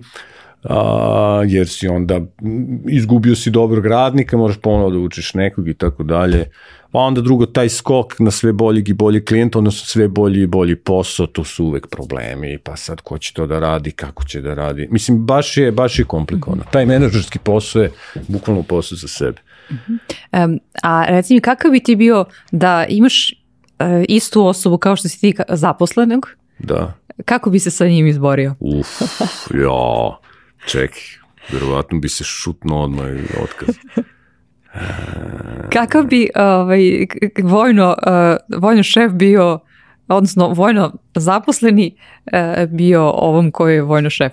a, 0.63 1.43
jer 1.47 1.67
si 1.67 1.87
onda 1.87 2.21
izgubio 2.89 3.35
si 3.35 3.49
dobrog 3.49 3.85
radnika, 3.85 4.37
moraš 4.37 4.57
ponovo 4.57 4.89
da 4.89 4.97
učiš 4.97 5.33
nekog 5.33 5.67
i 5.67 5.73
tako 5.73 6.03
dalje. 6.03 6.49
Pa 6.91 6.99
onda 6.99 7.21
drugo, 7.21 7.45
taj 7.45 7.69
skok 7.69 8.19
na 8.19 8.31
sve 8.31 8.53
boljeg 8.53 8.89
i 8.89 8.93
bolji 8.93 9.25
klijent, 9.25 9.55
odnosno 9.55 9.85
sve 9.85 10.07
bolji 10.07 10.41
i 10.41 10.47
bolji 10.47 10.75
posao, 10.75 11.27
to 11.27 11.43
su 11.43 11.65
uvek 11.65 11.87
problemi, 11.87 12.57
pa 12.57 12.75
sad 12.75 13.01
ko 13.01 13.17
će 13.17 13.33
to 13.33 13.47
da 13.47 13.59
radi, 13.59 13.91
kako 13.91 14.25
će 14.25 14.41
da 14.41 14.53
radi. 14.53 14.87
Mislim, 14.91 15.25
baš 15.25 15.57
je, 15.57 15.71
baš 15.71 15.99
je 15.99 16.05
komplikovano. 16.05 16.63
Taj 16.71 16.85
menadžerski 16.85 17.39
posao 17.39 17.81
je 17.81 17.91
bukvalno 18.27 18.63
posao 18.63 18.95
za 18.95 19.07
sebe. 19.07 19.37
Um, 19.69 20.59
a 20.83 21.05
reci 21.07 21.33
mi, 21.33 21.39
kakav 21.41 21.71
bi 21.71 21.79
ti 21.79 21.95
bio 21.95 22.25
da 22.51 22.85
imaš 22.89 23.31
uh, 23.31 23.87
istu 24.07 24.45
osobu 24.45 24.77
kao 24.77 24.95
što 24.95 25.07
si 25.07 25.21
ti 25.21 25.35
zaposlenog? 25.49 26.29
Da. 26.59 26.93
Kako 27.25 27.49
bi 27.49 27.59
se 27.59 27.71
sa 27.71 27.87
njim 27.87 28.07
izborio? 28.07 28.55
Uf, 28.59 28.87
ja. 29.53 30.17
Čekaj, 30.67 31.01
verovatno 31.51 31.99
bi 31.99 32.09
se 32.09 32.23
šutno 32.23 32.83
odmah 32.83 33.07
i 33.07 33.43
otkaz. 33.43 33.75
Kakav 35.73 36.03
bi 36.03 36.29
ovaj, 36.35 37.07
vojno, 37.43 37.95
uh, 38.07 38.59
vojno 38.61 38.83
šef 38.83 39.11
bio, 39.11 39.59
odnosno 40.07 40.49
vojno 40.49 40.93
zaposleni 41.15 41.95
uh, 42.25 42.69
bio 42.69 43.09
ovom 43.09 43.51
koji 43.51 43.75
je 43.75 43.81
vojno 43.81 44.09
šef? 44.09 44.31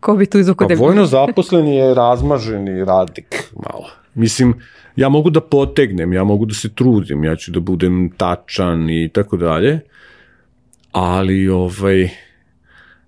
Ko 0.00 0.16
bi 0.16 0.26
tu 0.26 0.38
izvuko 0.38 0.68
pa, 0.68 0.74
Vojno 0.74 1.04
zaposleni 1.06 1.76
je 1.76 1.94
razmaženi 1.94 2.84
radik 2.84 3.52
malo. 3.54 3.88
Mislim, 4.14 4.54
ja 4.96 5.08
mogu 5.08 5.30
da 5.30 5.40
potegnem, 5.40 6.12
ja 6.12 6.24
mogu 6.24 6.46
da 6.46 6.54
se 6.54 6.74
trudim, 6.74 7.24
ja 7.24 7.36
ću 7.36 7.50
da 7.50 7.60
budem 7.60 8.10
tačan 8.16 8.90
i 8.90 9.08
tako 9.08 9.36
dalje, 9.36 9.80
ali 10.92 11.48
ovaj, 11.48 12.10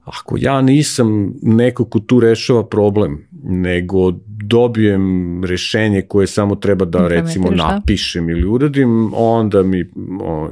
ako 0.04 0.36
ja 0.38 0.62
nisam 0.62 1.34
neko 1.42 1.84
ko 1.84 1.98
tu 1.98 2.20
rešava 2.20 2.66
problem, 2.66 3.26
nego 3.42 4.12
dobijem 4.26 5.44
rešenje 5.44 6.02
koje 6.02 6.26
samo 6.26 6.56
treba 6.56 6.84
da 6.84 7.08
recimo 7.08 7.50
napišem 7.50 8.30
ili 8.30 8.48
uradim, 8.48 9.12
onda 9.14 9.62
mi 9.62 9.90
o, 10.20 10.50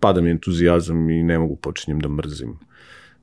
pada 0.00 0.20
mi 0.20 0.30
entuzijazam 0.30 1.10
i 1.10 1.22
ne 1.22 1.38
mogu 1.38 1.56
počinjem 1.56 2.00
da 2.00 2.08
mrzim 2.08 2.58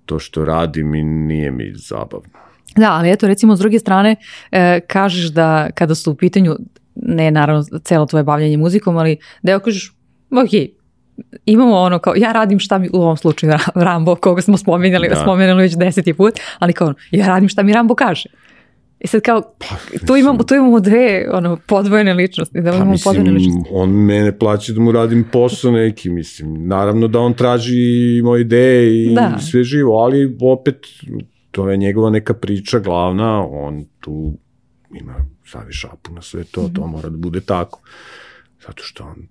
to 0.06 0.20
što 0.20 0.46
radim 0.46 0.96
i 0.96 1.04
nije 1.04 1.52
mi 1.52 1.74
zabavno. 1.76 2.30
Da, 2.76 2.92
ali 2.92 3.12
eto 3.12 3.28
recimo 3.28 3.56
s 3.56 3.60
druge 3.60 3.80
strane 3.80 4.16
e, 4.52 4.80
kažeš 4.88 5.26
da 5.26 5.70
kada 5.74 5.96
su 5.96 6.12
u 6.12 6.16
pitanju 6.16 6.56
ne 6.96 7.32
naravno 7.32 7.64
celo 7.84 8.06
tvoje 8.06 8.24
bavljanje 8.24 8.58
muzikom, 8.58 8.98
ali 8.98 9.18
da 9.44 9.60
kažeš 9.60 9.94
ok, 10.32 10.79
imamo 11.46 11.76
ono 11.76 12.00
kao, 12.00 12.14
ja 12.18 12.32
radim 12.32 12.60
šta 12.60 12.78
mi, 12.78 12.90
u 12.94 13.02
ovom 13.02 13.18
slučaju 13.18 13.54
Rambo, 13.76 14.16
koga 14.16 14.42
smo 14.42 14.58
spomenuli, 14.58 15.10
da. 15.10 15.16
spomenuli 15.16 15.62
već 15.62 15.76
deseti 15.76 16.14
put, 16.14 16.40
ali 16.60 16.74
kao, 16.74 16.94
ja 17.12 17.28
radim 17.28 17.50
šta 17.50 17.64
mi 17.64 17.74
Rambo 17.74 17.96
kaže. 17.96 18.30
I 19.00 19.08
sad 19.08 19.22
kao, 19.22 19.42
pa, 19.42 20.06
tu, 20.08 20.16
imamo, 20.16 20.44
tu 20.44 20.56
imamo 20.56 20.80
dve 20.80 21.30
ono, 21.34 21.58
podvojene 21.68 22.14
ličnosti. 22.14 22.62
Da 22.62 22.70
pa, 22.72 22.76
imamo 22.76 22.92
mislim, 22.92 23.10
podvojene 23.10 23.40
ličnosti. 23.40 23.70
on 23.74 23.90
mene 23.90 24.38
plaća 24.40 24.74
da 24.74 24.80
mu 24.80 24.92
radim 24.92 25.26
posao 25.32 25.72
neki, 25.72 26.10
mislim. 26.10 26.68
Naravno 26.68 27.08
da 27.08 27.20
on 27.20 27.34
traži 27.34 28.22
moje 28.24 28.42
ideje 28.42 29.04
i 29.06 29.16
da. 29.16 29.38
sve 29.40 29.64
živo, 29.64 29.98
ali 29.98 30.38
opet 30.42 30.76
to 31.52 31.70
je 31.70 31.78
njegova 31.78 32.10
neka 32.10 32.34
priča 32.34 32.80
glavna, 32.80 33.48
on 33.48 33.86
tu 34.00 34.34
ima, 35.02 35.16
stavi 35.46 35.74
šapu 35.74 36.14
na 36.14 36.22
sve 36.22 36.44
to, 36.44 36.70
to 36.76 36.88
mora 36.88 37.10
da 37.10 37.18
bude 37.18 37.42
tako. 37.42 37.82
Zato 38.68 38.84
što 38.84 39.04
on 39.04 39.28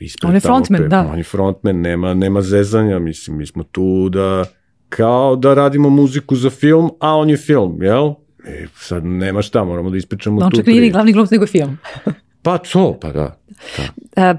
ispred 0.00 0.28
On 0.28 0.34
je 0.34 0.40
frontman, 0.40 0.88
da. 0.88 1.08
On 1.12 1.18
je 1.18 1.24
frontman, 1.24 1.80
nema, 1.80 2.14
nema 2.14 2.42
zezanja, 2.42 2.98
mislim, 2.98 3.36
mi 3.36 3.46
smo 3.46 3.62
tu 3.62 4.08
da, 4.08 4.44
kao 4.88 5.36
da 5.36 5.54
radimo 5.54 5.90
muziku 5.90 6.36
za 6.36 6.50
film, 6.50 6.90
a 7.00 7.16
on 7.16 7.30
je 7.30 7.36
film, 7.36 7.82
jel? 7.82 8.12
E, 8.46 8.66
sad 8.74 9.04
nema 9.04 9.42
šta, 9.42 9.64
moramo 9.64 9.90
da 9.90 9.96
ispričamo 9.96 10.40
On 10.40 10.50
tu 10.50 10.56
čak 10.56 10.66
nije 10.66 10.80
ni 10.80 10.86
priču. 10.86 10.92
glavni 10.92 11.12
glumac 11.12 11.30
nego 11.30 11.44
je 11.44 11.48
film. 11.48 11.78
Pa 12.42 12.58
to, 12.58 12.98
pa 13.00 13.12
da. 13.12 13.36
da. 13.76 14.22
E, 14.22 14.34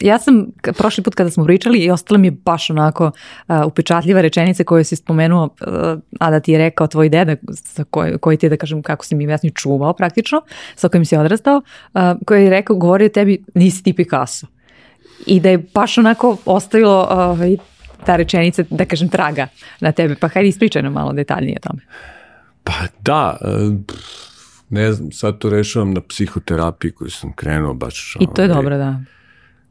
ja 0.00 0.18
sam 0.18 0.46
prošli 0.78 1.04
put 1.04 1.14
kada 1.14 1.30
smo 1.30 1.44
pričali 1.44 1.78
i 1.78 1.90
ostala 1.90 2.18
mi 2.18 2.26
je 2.26 2.30
baš 2.30 2.70
onako 2.70 3.10
uh, 3.48 3.56
upečatljiva 3.66 4.20
rečenica 4.20 4.64
koju 4.64 4.84
si 4.84 4.96
spomenuo, 4.96 5.44
uh, 5.44 6.00
a 6.20 6.30
da 6.30 6.40
ti 6.40 6.52
je 6.52 6.58
rekao 6.58 6.86
tvoj 6.86 7.08
deda, 7.08 7.36
sa 7.52 7.84
koj, 7.84 8.18
koji 8.18 8.36
ti 8.36 8.46
je, 8.46 8.50
da 8.50 8.56
kažem, 8.56 8.82
kako 8.82 9.04
si 9.04 9.14
mi 9.14 9.24
jasno 9.24 9.50
čuvao 9.50 9.92
praktično, 9.92 10.42
sa 10.74 10.88
kojim 10.88 11.04
si 11.04 11.16
odrastao, 11.16 11.56
uh, 11.94 12.00
koji 12.26 12.44
je 12.44 12.50
rekao, 12.50 12.76
govorio 12.76 13.08
tebi, 13.08 13.44
nisi 13.54 13.82
ti 13.82 13.92
Picasso. 13.92 14.46
I 15.26 15.40
da 15.40 15.50
je 15.50 15.58
baš 15.74 15.98
onako 15.98 16.36
ostavilo 16.44 17.08
ovaj, 17.10 17.56
ta 18.06 18.16
rečenica, 18.16 18.64
da 18.70 18.84
kažem, 18.84 19.08
traga 19.08 19.48
na 19.80 19.92
tebe. 19.92 20.14
Pa 20.14 20.28
hajde 20.28 20.48
ispričaj 20.48 20.82
nam 20.82 20.92
malo 20.92 21.12
detaljnije 21.12 21.56
o 21.64 21.68
tome. 21.68 21.82
Pa 22.64 22.72
da, 23.00 23.38
e, 23.40 23.46
ne 24.70 24.92
znam, 24.92 25.12
sad 25.12 25.38
to 25.38 25.50
rešavam 25.50 25.94
na 25.94 26.00
psihoterapiji 26.00 26.92
koju 26.92 27.10
sam 27.10 27.32
krenuo 27.32 27.74
baš. 27.74 28.16
I 28.20 28.26
to 28.34 28.42
je 28.42 28.50
ovaj, 28.50 28.62
dobro, 28.62 28.78
da. 28.78 29.00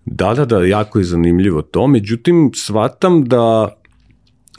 Da, 0.06 0.34
da, 0.34 0.46
da, 0.46 0.66
jako 0.66 1.00
je 1.00 1.06
zanimljivo 1.06 1.62
to, 1.62 1.88
međutim, 1.88 2.52
shvatam 2.56 3.24
da, 3.24 3.76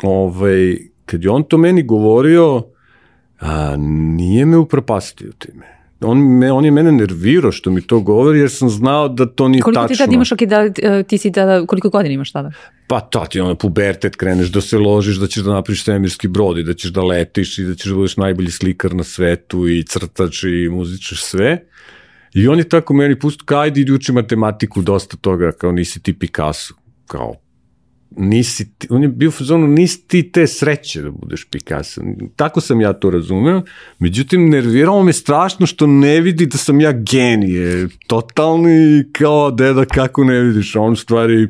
ovaj, 0.03 0.79
kad 1.07 1.25
je 1.25 1.31
on 1.31 1.45
to 1.45 1.59
meni 1.59 1.83
govorio, 1.83 2.63
a, 3.41 3.77
nije 3.79 4.47
me 4.47 4.57
upropastio 4.57 5.33
time. 5.39 5.76
On, 6.01 6.39
me, 6.39 6.53
on 6.53 6.65
je 6.65 6.71
mene 6.71 6.93
nervirao 6.93 7.53
što 7.53 7.71
mi 7.71 7.83
to 7.83 8.01
govori, 8.01 8.39
jer 8.39 8.51
sam 8.51 8.69
znao 8.71 9.09
da 9.09 9.27
to 9.27 9.49
nije 9.49 9.63
Koliko 9.63 9.81
tačno. 9.81 9.95
ti 9.95 9.99
tad 9.99 10.13
imaš, 10.13 10.33
ok, 10.33 10.43
da, 10.43 10.61
e, 10.83 11.03
ti 11.03 11.19
si 11.19 11.33
tada, 11.33 11.67
koliko 11.67 11.91
godina 11.91 12.15
imaš 12.15 12.33
tada? 12.33 12.51
Pa 12.87 13.01
to 13.01 13.25
ti 13.31 13.41
ono 13.41 13.55
pubertet, 13.55 14.17
kreneš 14.17 14.49
da 14.49 14.61
se 14.61 14.79
ložiš 14.79 15.17
da 15.17 15.27
ćeš 15.27 15.43
da 15.43 15.53
napraviš 15.53 15.85
svemirski 15.85 16.29
brod 16.29 16.59
i 16.59 16.63
da 16.63 16.75
ćeš 16.75 16.91
da 16.91 17.03
letiš 17.03 17.59
i 17.59 17.65
da 17.65 17.75
ćeš 17.75 17.87
da 17.87 17.95
budeš 17.95 18.17
najbolji 18.17 18.51
slikar 18.51 18.95
na 18.95 19.05
svetu 19.05 19.69
i 19.69 19.83
crtač 19.83 20.43
i 20.43 20.69
muzičar 20.69 21.19
sve. 21.19 21.63
I 22.35 22.49
on 22.49 22.59
je 22.59 22.69
tako 22.69 22.95
meni 22.95 23.19
pustio, 23.19 23.45
kao 23.45 23.61
ajde 23.61 23.81
idi 23.81 23.93
uči 23.93 24.13
matematiku, 24.13 24.83
dosta 24.83 25.17
toga, 25.17 25.53
kao 25.53 25.73
nisi 25.73 26.03
ti 26.03 26.19
Picasso, 26.19 26.75
kao 27.07 27.35
nisi 28.11 28.75
ti, 28.79 28.87
on 28.91 29.03
je 29.03 29.09
bio 29.09 29.29
u 29.29 29.33
fazonu, 29.33 29.67
nisi 29.67 30.09
ti 30.09 30.33
te 30.33 30.47
sreće 30.47 31.03
da 31.03 31.11
budeš 31.11 31.45
Picasso. 31.51 32.01
Tako 32.37 32.61
sam 32.61 32.81
ja 32.81 32.93
to 32.93 33.11
razumeo. 33.11 33.63
Međutim, 33.99 34.51
nervirao 34.51 35.03
me 35.03 35.13
strašno 35.13 35.67
što 35.67 35.87
ne 35.87 36.21
vidi 36.21 36.47
da 36.47 36.59
sam 36.59 36.81
ja 36.81 36.93
genije. 36.93 37.89
Totalni 38.07 39.05
kao 39.13 39.51
deda 39.51 39.85
kako 39.85 40.25
ne 40.25 40.41
vidiš. 40.41 40.77
On 40.77 40.97
stvari 40.97 41.49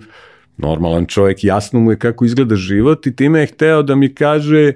normalan 0.57 1.07
čovjek, 1.07 1.45
jasno 1.45 1.81
mu 1.81 1.91
je 1.91 1.99
kako 1.99 2.25
izgleda 2.25 2.57
život 2.57 3.07
i 3.07 3.17
time 3.17 3.41
je 3.41 3.47
hteo 3.47 3.83
da 3.83 3.95
mi 3.95 4.15
kaže 4.15 4.73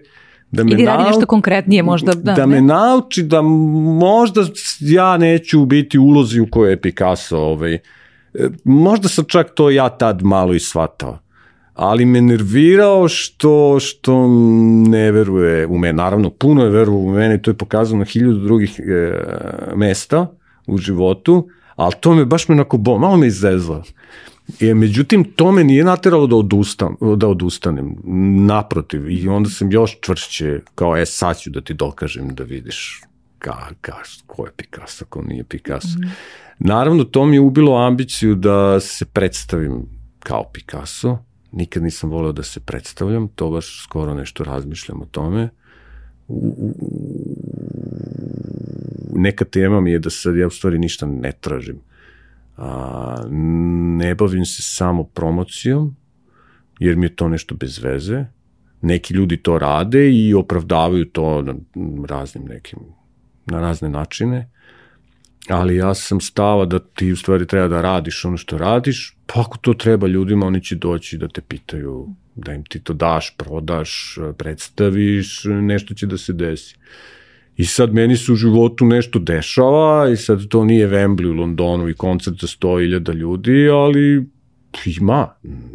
da 0.50 0.64
me 0.64 0.72
Ili 0.72 0.84
radi 0.84 1.04
nešto 1.04 1.26
konkretnije 1.26 1.82
možda. 1.82 2.12
Da, 2.14 2.32
da 2.32 2.46
ne? 2.46 2.54
me 2.54 2.60
nauči 2.60 3.22
da 3.22 3.42
možda 3.42 4.44
ja 4.80 5.16
neću 5.16 5.64
biti 5.64 5.98
u 5.98 6.04
ulozi 6.04 6.40
u 6.40 6.46
kojoj 6.50 6.72
je 6.72 6.80
Picasso. 6.80 7.38
Ovaj. 7.38 7.74
E, 7.74 7.80
Možda 8.64 9.08
sam 9.08 9.24
čak 9.24 9.50
to 9.54 9.70
ja 9.70 9.88
tad 9.88 10.22
malo 10.22 10.54
i 10.54 10.60
shvatao. 10.60 11.18
Ali 11.80 12.04
me 12.04 12.20
nervirao 12.20 13.08
što, 13.08 13.80
što 13.80 14.28
ne 14.88 15.12
veruje 15.12 15.66
u 15.66 15.78
mene. 15.78 15.92
Naravno, 15.92 16.30
puno 16.30 16.64
je 16.64 16.70
verovao 16.70 17.00
u 17.00 17.12
mene 17.12 17.34
i 17.34 17.42
to 17.42 17.50
je 17.50 17.56
pokazano 17.56 17.98
na 17.98 18.04
hiljadu 18.04 18.38
drugih 18.38 18.80
e, 18.80 19.12
mesta 19.76 20.26
u 20.66 20.78
životu, 20.78 21.48
ali 21.76 21.94
to 22.00 22.14
me 22.14 22.24
baš 22.24 22.48
me 22.48 22.52
onako 22.52 22.76
bo, 22.76 22.98
malo 22.98 23.16
me 23.16 23.26
izezlo. 23.26 23.82
E, 24.60 24.74
međutim, 24.74 25.24
to 25.24 25.52
me 25.52 25.64
nije 25.64 25.84
nateralo 25.84 26.26
da, 26.26 26.36
odustam, 26.36 26.96
da 27.16 27.28
odustanem. 27.28 27.96
Naprotiv, 28.46 29.10
i 29.10 29.28
onda 29.28 29.50
sam 29.50 29.72
još 29.72 30.00
čvršće, 30.00 30.60
kao, 30.74 30.96
e, 30.96 31.06
sad 31.06 31.38
ću 31.38 31.50
da 31.50 31.60
ti 31.60 31.74
dokažem 31.74 32.34
da 32.34 32.44
vidiš 32.44 33.02
ka, 33.38 33.56
ka, 33.80 33.96
ko 34.26 34.46
je 34.46 34.52
Picasso, 34.56 35.04
ko 35.04 35.22
nije 35.22 35.44
Picasso. 35.44 35.98
Mm. 35.98 36.10
Naravno, 36.58 37.04
to 37.04 37.26
mi 37.26 37.36
je 37.36 37.40
ubilo 37.40 37.76
ambiciju 37.76 38.34
da 38.34 38.80
se 38.80 39.04
predstavim 39.04 39.86
kao 40.18 40.44
Picasso. 40.52 41.29
Nikad 41.52 41.82
nisam 41.82 42.10
voleo 42.10 42.32
da 42.32 42.42
se 42.42 42.60
predstavljam, 42.60 43.28
to 43.28 43.50
baš 43.50 43.84
skoro 43.84 44.14
nešto 44.14 44.44
razmišljam 44.44 45.02
o 45.02 45.06
tome. 45.06 45.48
Neka 49.12 49.44
tema 49.44 49.80
mi 49.80 49.90
je 49.90 49.98
da 49.98 50.10
sad 50.10 50.36
ja 50.36 50.46
u 50.46 50.50
stvari 50.50 50.78
ništa 50.78 51.06
ne 51.06 51.32
tražim. 51.40 51.80
A, 52.56 53.24
ne 53.98 54.14
bavim 54.14 54.44
se 54.44 54.62
samo 54.62 55.04
promocijom, 55.04 55.96
jer 56.78 56.96
mi 56.96 57.06
je 57.06 57.16
to 57.16 57.28
nešto 57.28 57.54
bez 57.54 57.78
veze. 57.78 58.24
Neki 58.82 59.14
ljudi 59.14 59.36
to 59.36 59.58
rade 59.58 60.10
i 60.12 60.34
opravdavaju 60.34 61.04
to 61.04 61.42
na 61.42 61.54
raznim 62.08 62.44
nekim, 62.44 62.78
na 63.46 63.60
razne 63.60 63.88
načine, 63.88 64.50
ali 65.50 65.76
ja 65.76 65.94
sam 65.94 66.20
stava 66.20 66.64
da 66.64 66.78
ti 66.78 67.12
u 67.12 67.16
stvari 67.16 67.46
treba 67.46 67.68
da 67.68 67.80
radiš 67.82 68.24
ono 68.24 68.36
što 68.36 68.58
radiš, 68.58 69.16
pa 69.26 69.40
ako 69.40 69.58
to 69.58 69.74
treba 69.74 70.06
ljudima, 70.06 70.46
oni 70.46 70.64
će 70.64 70.76
doći 70.76 71.18
da 71.18 71.28
te 71.28 71.40
pitaju 71.40 72.08
da 72.34 72.52
im 72.52 72.64
ti 72.64 72.80
to 72.80 72.92
daš, 72.92 73.34
prodaš, 73.36 74.18
predstaviš, 74.38 75.44
nešto 75.44 75.94
će 75.94 76.06
da 76.06 76.18
se 76.18 76.32
desi. 76.32 76.76
I 77.56 77.64
sad 77.64 77.94
meni 77.94 78.16
se 78.16 78.32
u 78.32 78.34
životu 78.34 78.84
nešto 78.84 79.18
dešava 79.18 80.08
i 80.12 80.16
sad 80.16 80.48
to 80.48 80.64
nije 80.64 80.88
Wembley 80.88 81.30
u 81.30 81.32
Londonu 81.32 81.88
i 81.88 81.94
koncert 81.94 82.40
za 82.40 82.46
100.000 82.46 83.14
ljudi, 83.14 83.68
ali 83.68 84.26
ima, 85.00 85.28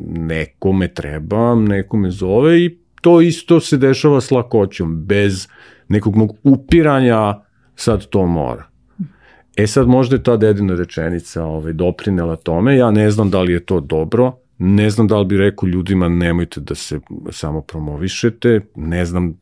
neko 0.08 0.74
me 0.74 0.94
treba, 0.94 1.56
neko 1.56 1.98
me 1.98 2.12
zove 2.12 2.66
i 2.66 2.78
to 3.02 3.22
isto 3.22 3.60
se 3.60 3.78
dešava 3.78 4.22
s 4.22 4.32
lakoćom, 4.32 5.06
bez 5.06 5.48
nekog 5.88 6.16
mog 6.16 6.38
upiranja 6.44 7.34
sad 7.76 8.06
to 8.06 8.26
mora. 8.26 8.75
E 9.56 9.68
sad 9.68 9.88
možda 9.88 10.16
je 10.16 10.24
ta 10.24 10.38
dedina 10.38 10.76
rečenica 10.76 11.44
ovaj, 11.44 11.74
doprinela 11.74 12.36
tome, 12.36 12.78
ja 12.78 12.92
ne 12.92 13.12
znam 13.12 13.30
da 13.30 13.42
li 13.42 13.54
je 13.54 13.66
to 13.66 13.80
dobro, 13.80 14.38
ne 14.58 14.90
znam 14.90 15.08
da 15.08 15.18
li 15.18 15.26
bi 15.26 15.38
rekao 15.38 15.68
ljudima 15.68 16.10
nemojte 16.10 16.60
da 16.60 16.76
se 16.76 17.00
samo 17.32 17.62
promovišete, 17.62 18.62
ne 18.76 19.06
znam, 19.06 19.38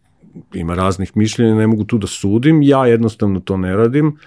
ima 0.54 0.76
raznih 0.76 1.18
mišljenja, 1.18 1.56
ne 1.56 1.68
mogu 1.68 1.84
tu 1.84 1.98
da 1.98 2.08
sudim, 2.08 2.62
ja 2.62 2.86
jednostavno 2.86 3.40
to 3.40 3.58
ne 3.58 3.76
radim. 3.76 4.18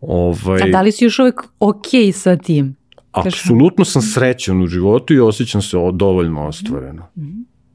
Ovaj, 0.00 0.62
A 0.62 0.68
da 0.68 0.82
li 0.82 0.92
si 0.92 1.04
još 1.04 1.18
uvek 1.18 1.40
ok 1.58 1.86
sa 2.14 2.36
tim? 2.36 2.76
Apsolutno 3.12 3.84
sam 3.84 4.02
srećan 4.02 4.62
u 4.62 4.66
životu 4.66 5.14
i 5.14 5.20
osjećam 5.20 5.62
se 5.62 5.76
dovoljno 5.92 6.46
ostvareno. 6.46 7.06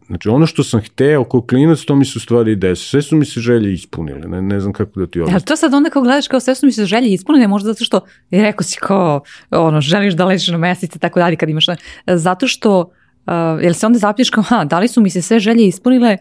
Znači 0.08 0.30
ono 0.30 0.45
što 0.45 0.64
sam 0.64 0.82
hteo 0.82 1.24
kao 1.24 1.41
klinac, 1.41 1.82
to 1.82 1.95
mi 1.95 2.06
se 2.06 2.14
u 2.16 2.20
stvari 2.20 2.56
i. 2.56 2.76
Sve 2.76 3.01
su 3.01 3.16
mi 3.16 3.26
se 3.26 3.39
želje 3.39 3.74
ispunile, 3.74 4.28
ne, 4.28 4.41
ne 4.41 4.60
znam 4.60 4.74
kako 4.74 4.99
da 4.99 5.08
ti 5.08 5.20
objasnim. 5.20 5.41
to 5.41 5.56
sad 5.56 5.74
onda 5.74 5.89
kao 5.89 6.01
gledaš 6.01 6.28
kao 6.28 6.39
sve 6.39 6.56
su 6.56 6.66
mi 6.66 6.72
se 6.72 6.86
želje 6.86 7.14
ispunile, 7.14 7.47
možda 7.47 7.74
zato 7.74 7.84
što, 7.84 8.01
je 8.30 8.41
rekao 8.41 8.64
si 8.64 8.78
kao, 8.80 9.22
ono, 9.51 9.82
želiš 9.82 10.14
da 10.14 10.26
ležiš 10.26 10.47
na 10.47 10.58
mesice, 10.58 10.99
tako 10.99 11.20
dalje, 11.20 11.36
kad 11.36 11.49
imaš, 11.49 11.66
zato 12.08 12.47
što, 12.47 12.80
uh, 12.80 13.34
jel 13.62 13.74
se 13.74 13.86
onda 13.86 13.99
zaplješ 13.99 14.30
kao, 14.30 14.43
ha, 14.43 14.66
da 14.66 14.80
li 14.80 14.88
su 14.88 15.01
mi 15.01 15.10
se 15.10 15.22
sve 15.22 15.39
želje 15.39 15.68
ispunile 15.68 16.18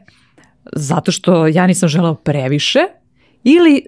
zato 0.72 1.12
što 1.12 1.46
ja 1.46 1.66
nisam 1.66 1.88
želao 1.88 2.14
previše, 2.14 2.80
ili 3.44 3.84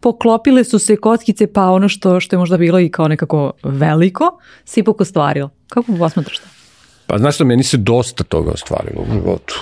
poklopile 0.00 0.64
su 0.64 0.78
se 0.78 0.96
kockice, 0.96 1.46
pa 1.52 1.70
ono 1.70 1.88
što, 1.88 2.20
što 2.20 2.36
je 2.36 2.38
možda 2.38 2.56
bilo 2.56 2.80
i 2.80 2.88
kao 2.88 3.08
nekako 3.08 3.52
veliko, 3.62 4.38
si 4.64 4.80
ipak 4.80 5.00
ostvario. 5.00 5.48
Kako 5.68 5.92
posmatraš 5.98 6.38
to? 6.38 6.53
Pa 7.06 7.18
znaš 7.18 7.34
šta, 7.34 7.44
meni 7.44 7.62
se 7.62 7.76
dosta 7.76 8.24
toga 8.24 8.50
ostvarilo 8.50 9.02
u 9.02 9.12
životu. 9.12 9.60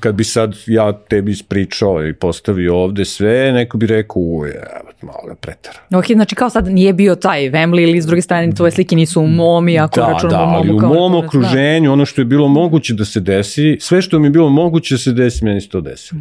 Kad 0.00 0.14
bi 0.14 0.24
sad 0.24 0.54
ja 0.66 0.92
tebi 0.92 1.32
ispričao 1.32 2.06
i 2.06 2.12
postavio 2.14 2.76
ovde 2.76 3.04
sve, 3.04 3.52
neko 3.52 3.78
bi 3.78 3.86
rekao, 3.86 4.22
uje, 4.22 4.62
malo 5.02 5.18
ga 5.26 5.34
pretara. 5.34 5.78
Ok, 5.94 6.04
znači 6.06 6.34
kao 6.34 6.50
sad 6.50 6.66
nije 6.66 6.92
bio 6.92 7.14
taj 7.14 7.40
Wembley 7.40 7.82
ili 7.82 8.02
s 8.02 8.06
druge 8.06 8.22
strane 8.22 8.54
tvoje 8.54 8.70
slike 8.70 8.96
nisu 8.96 9.20
u 9.20 9.26
momi, 9.26 9.78
ako 9.78 10.00
Da, 10.00 10.06
računamo 10.06 10.50
da, 10.50 10.56
ali 10.56 10.66
momu 10.66 10.76
u 10.76 10.80
kao 10.80 10.88
mom 10.88 11.12
referenc, 11.12 11.32
da. 11.32 11.38
okruženju, 11.38 11.92
ono 11.92 12.06
što 12.06 12.20
je 12.20 12.24
bilo 12.24 12.48
moguće 12.48 12.94
da 12.94 13.04
se 13.04 13.20
desi, 13.20 13.76
sve 13.80 14.02
što 14.02 14.18
mi 14.18 14.26
je 14.26 14.30
bilo 14.30 14.48
moguće 14.48 14.94
da 14.94 14.98
se 14.98 15.12
desi, 15.12 15.44
meni 15.44 15.60
se 15.60 15.68
to 15.68 15.80
desilo. 15.80 16.20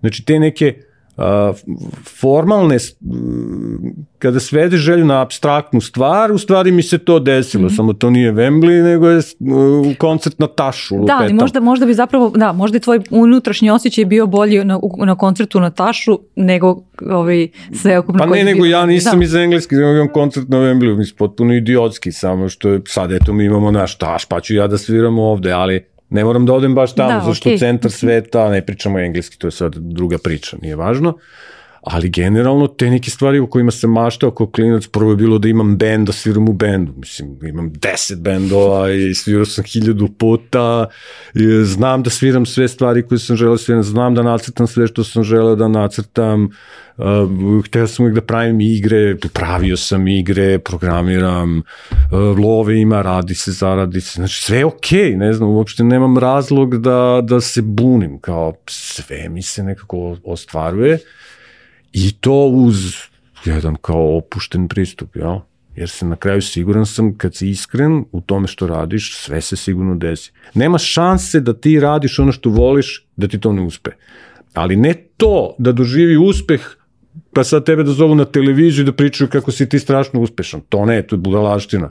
Znači, 0.00 0.24
te 0.24 0.38
neke 0.38 0.74
formalne, 2.20 2.76
kada 4.18 4.40
svede 4.40 4.76
želju 4.76 5.04
na 5.04 5.22
abstraktnu 5.22 5.80
stvar, 5.80 6.32
u 6.32 6.38
stvari 6.38 6.72
mi 6.72 6.82
se 6.82 6.98
to 6.98 7.18
desilo, 7.18 7.66
Mhm. 7.66 7.74
samo 7.74 7.92
to 7.92 8.10
nije 8.10 8.32
Wembley, 8.32 8.82
nego 8.82 9.08
je 9.08 9.20
koncert 9.94 10.38
na 10.38 10.46
tašu, 10.46 11.04
Da, 11.04 11.18
ali 11.20 11.32
možda, 11.32 11.60
možda 11.60 11.86
bi 11.86 11.94
zapravo, 11.94 12.30
da, 12.30 12.52
možda 12.52 12.76
je 12.76 12.80
tvoj 12.80 13.00
unutrašnji 13.10 13.70
osjećaj 13.70 14.04
bio 14.04 14.26
bolji 14.26 14.64
na, 14.64 14.80
na 14.98 15.14
koncertu 15.16 15.60
na 15.60 15.70
Tašu 15.70 16.18
nego 16.36 16.82
ovaj, 17.10 17.48
sve 17.74 17.98
okupno. 17.98 18.18
Pa 18.18 18.26
ne, 18.26 18.44
nego 18.44 18.62
bio. 18.62 18.70
ja 18.70 18.86
nisam 18.86 19.18
da. 19.18 19.24
iz 19.24 19.34
engleski, 19.34 19.74
nego 19.74 19.90
imam 19.90 20.08
koncert 20.08 20.48
na 20.48 20.56
Wembley, 20.58 20.96
mislim, 20.96 21.16
potpuno 21.18 21.54
idiotski, 21.54 22.12
samo 22.12 22.48
što 22.48 22.68
je, 22.68 22.80
sad 22.86 23.12
eto 23.12 23.32
mi 23.32 23.44
imamo 23.44 23.70
naš 23.70 23.98
taš, 23.98 24.24
pa 24.24 24.40
ću 24.40 24.54
ja 24.54 24.66
da 24.66 24.78
sviram 24.78 25.18
ovde, 25.18 25.52
ali 25.52 25.84
ne 26.10 26.24
moram 26.24 26.46
da 26.46 26.52
odem 26.52 26.74
baš 26.74 26.94
tamo, 26.94 27.12
Da, 27.12 27.24
zašto 27.26 27.48
okej. 27.48 27.58
centar 27.58 27.90
sveta, 27.90 28.48
ne 28.50 28.66
pričamo 28.66 28.98
engleski, 28.98 29.38
to 29.38 29.46
je 29.46 29.50
sad 29.50 29.76
druga 29.76 30.18
priča, 30.18 30.56
nije 30.62 30.76
važno. 30.76 31.18
Ali 31.86 32.08
generalno 32.08 32.66
te 32.66 32.90
neke 32.90 33.10
stvari 33.10 33.38
o 33.38 33.46
kojima 33.46 33.70
sam 33.70 33.92
maštao 33.92 34.30
kao 34.30 34.46
klinac, 34.46 34.86
prvo 34.86 35.10
je 35.10 35.16
bilo 35.16 35.38
da 35.38 35.48
imam 35.48 35.76
bend, 35.76 36.06
da 36.06 36.12
sviram 36.12 36.48
u 36.48 36.52
bendu, 36.52 36.92
mislim, 36.96 37.38
imam 37.48 37.72
deset 37.72 38.20
bendova 38.20 38.90
i 38.90 39.14
svirao 39.14 39.44
sam 39.44 39.64
hiljadu 39.64 40.08
puta, 40.18 40.86
znam 41.64 42.02
da 42.02 42.10
sviram 42.10 42.46
sve 42.46 42.68
stvari 42.68 43.02
koje 43.02 43.18
sam 43.18 43.36
želeo 43.36 43.54
da 43.54 43.58
sviram, 43.58 43.82
znam 43.82 44.14
da 44.14 44.22
nacrtam 44.22 44.66
sve 44.66 44.86
što 44.86 45.04
sam 45.04 45.24
želeo 45.24 45.56
da 45.56 45.68
nacrtam, 45.68 46.48
uh, 46.96 47.64
hteo 47.64 47.86
sam 47.86 48.04
uvijek 48.04 48.14
da 48.14 48.26
pravim 48.26 48.60
igre, 48.60 49.16
pravio 49.32 49.76
sam 49.76 50.08
igre, 50.08 50.58
programiram, 50.58 51.58
uh, 51.58 52.38
love 52.38 52.80
ima, 52.80 53.02
radi 53.02 53.34
se, 53.34 53.52
zaradi 53.52 54.00
se, 54.00 54.12
znači 54.14 54.42
sve 54.42 54.58
je 54.58 54.64
okej, 54.64 54.98
okay, 54.98 55.16
ne 55.16 55.32
znam, 55.32 55.48
uopšte 55.48 55.84
nemam 55.84 56.18
razlog 56.18 56.80
da, 56.80 57.20
da 57.22 57.40
se 57.40 57.62
bunim, 57.62 58.20
kao 58.20 58.54
sve 58.66 59.28
mi 59.28 59.42
se 59.42 59.62
nekako 59.62 60.16
ostvaruje, 60.24 60.98
I 61.98 62.12
to 62.12 62.46
uz 62.46 62.96
jedan 63.44 63.76
kao 63.80 64.16
opušten 64.16 64.68
pristup, 64.68 65.16
ja? 65.16 65.40
Jer 65.76 65.88
se 65.88 66.06
na 66.06 66.16
kraju 66.16 66.42
siguran 66.42 66.86
sam, 66.86 67.14
kad 67.18 67.34
si 67.34 67.48
iskren 67.50 68.04
u 68.12 68.20
tome 68.20 68.48
što 68.48 68.66
radiš, 68.66 69.16
sve 69.16 69.40
se 69.40 69.56
sigurno 69.56 69.94
desi. 69.96 70.32
Nema 70.54 70.78
šanse 70.78 71.40
da 71.40 71.54
ti 71.54 71.80
radiš 71.80 72.18
ono 72.18 72.32
što 72.32 72.50
voliš, 72.50 73.06
da 73.16 73.28
ti 73.28 73.40
to 73.40 73.52
ne 73.52 73.62
uspe. 73.62 73.90
Ali 74.54 74.76
ne 74.76 74.94
to 75.16 75.54
da 75.58 75.72
doživi 75.72 76.16
uspeh, 76.16 76.60
pa 77.32 77.44
sad 77.44 77.64
tebe 77.64 77.82
da 77.82 77.92
zovu 77.92 78.14
na 78.14 78.24
televiziju 78.24 78.84
da 78.84 78.92
pričaju 78.92 79.30
kako 79.30 79.52
si 79.52 79.68
ti 79.68 79.78
strašno 79.78 80.20
uspešan. 80.20 80.60
To 80.68 80.84
ne, 80.84 81.02
to 81.02 81.16
je 81.16 81.20
budalaština 81.20 81.90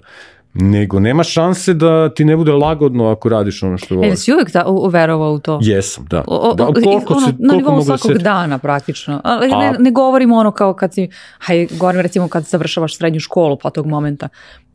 nego 0.55 0.99
nema 0.99 1.23
šanse 1.23 1.73
da 1.73 2.13
ti 2.13 2.25
ne 2.25 2.37
bude 2.37 2.51
lagodno 2.51 3.07
ako 3.07 3.29
radiš 3.29 3.63
ono 3.63 3.77
što 3.77 3.95
voliš. 3.95 4.13
E, 4.13 4.15
si 4.15 4.33
uvek 4.33 4.51
da, 4.51 4.65
uverovao 4.65 5.31
u 5.31 5.39
to? 5.39 5.59
Jesam, 5.61 6.05
da. 6.09 6.23
O, 6.27 6.53
da 6.53 6.65
koliko 6.65 7.13
ono, 7.13 7.27
se, 7.27 7.33
koliko 7.33 7.37
na 7.39 7.53
nivou 7.53 7.81
svakog 7.81 8.13
da 8.13 8.19
dana 8.19 8.57
praktično. 8.57 9.21
Ali 9.23 9.51
A, 9.53 9.59
ne, 9.59 9.75
ne 9.79 9.91
govorimo 9.91 10.35
ono 10.35 10.51
kao 10.51 10.73
kad 10.73 10.93
si, 10.93 11.09
haj, 11.39 11.67
govorim 11.71 12.01
recimo 12.01 12.27
kad 12.27 12.43
završavaš 12.43 12.97
srednju 12.97 13.19
školu 13.19 13.57
pa 13.63 13.69
tog 13.69 13.87
momenta. 13.87 14.27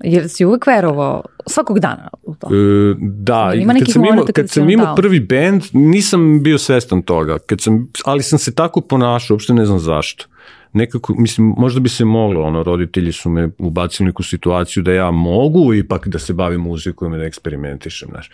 Jer 0.04 0.28
si 0.28 0.44
uvek 0.44 0.66
verovao 0.66 1.22
svakog 1.46 1.78
dana 1.78 2.08
u 2.22 2.34
to? 2.34 2.46
E, 2.46 2.94
da, 2.98 3.52
Ima 3.54 3.74
kad 3.74 3.92
sam 3.92 4.04
imao, 4.04 4.24
kad 4.34 4.50
sam 4.50 4.70
imao 4.70 4.94
prvi 4.96 5.20
band, 5.20 5.62
nisam 5.72 6.42
bio 6.42 6.58
svestan 6.58 7.02
toga, 7.02 7.38
kad 7.38 7.60
sam, 7.60 7.88
ali 8.04 8.22
sam 8.22 8.38
se 8.38 8.54
tako 8.54 8.80
ponašao, 8.80 9.34
uopšte 9.34 9.54
ne 9.54 9.66
znam 9.66 9.78
zašto 9.78 10.24
nekako, 10.72 11.14
mislim, 11.18 11.54
možda 11.56 11.80
bi 11.80 11.88
se 11.88 12.04
moglo, 12.04 12.42
ono, 12.42 12.62
roditelji 12.62 13.12
su 13.12 13.30
me 13.30 13.50
ubacili 13.58 14.06
neku 14.06 14.22
situaciju 14.22 14.82
da 14.82 14.92
ja 14.92 15.10
mogu 15.10 15.74
ipak 15.74 16.08
da 16.08 16.18
se 16.18 16.32
bavim 16.32 16.60
muzikom 16.60 17.14
i 17.14 17.18
da 17.18 17.24
eksperimentišem, 17.24 18.08
znaš 18.08 18.30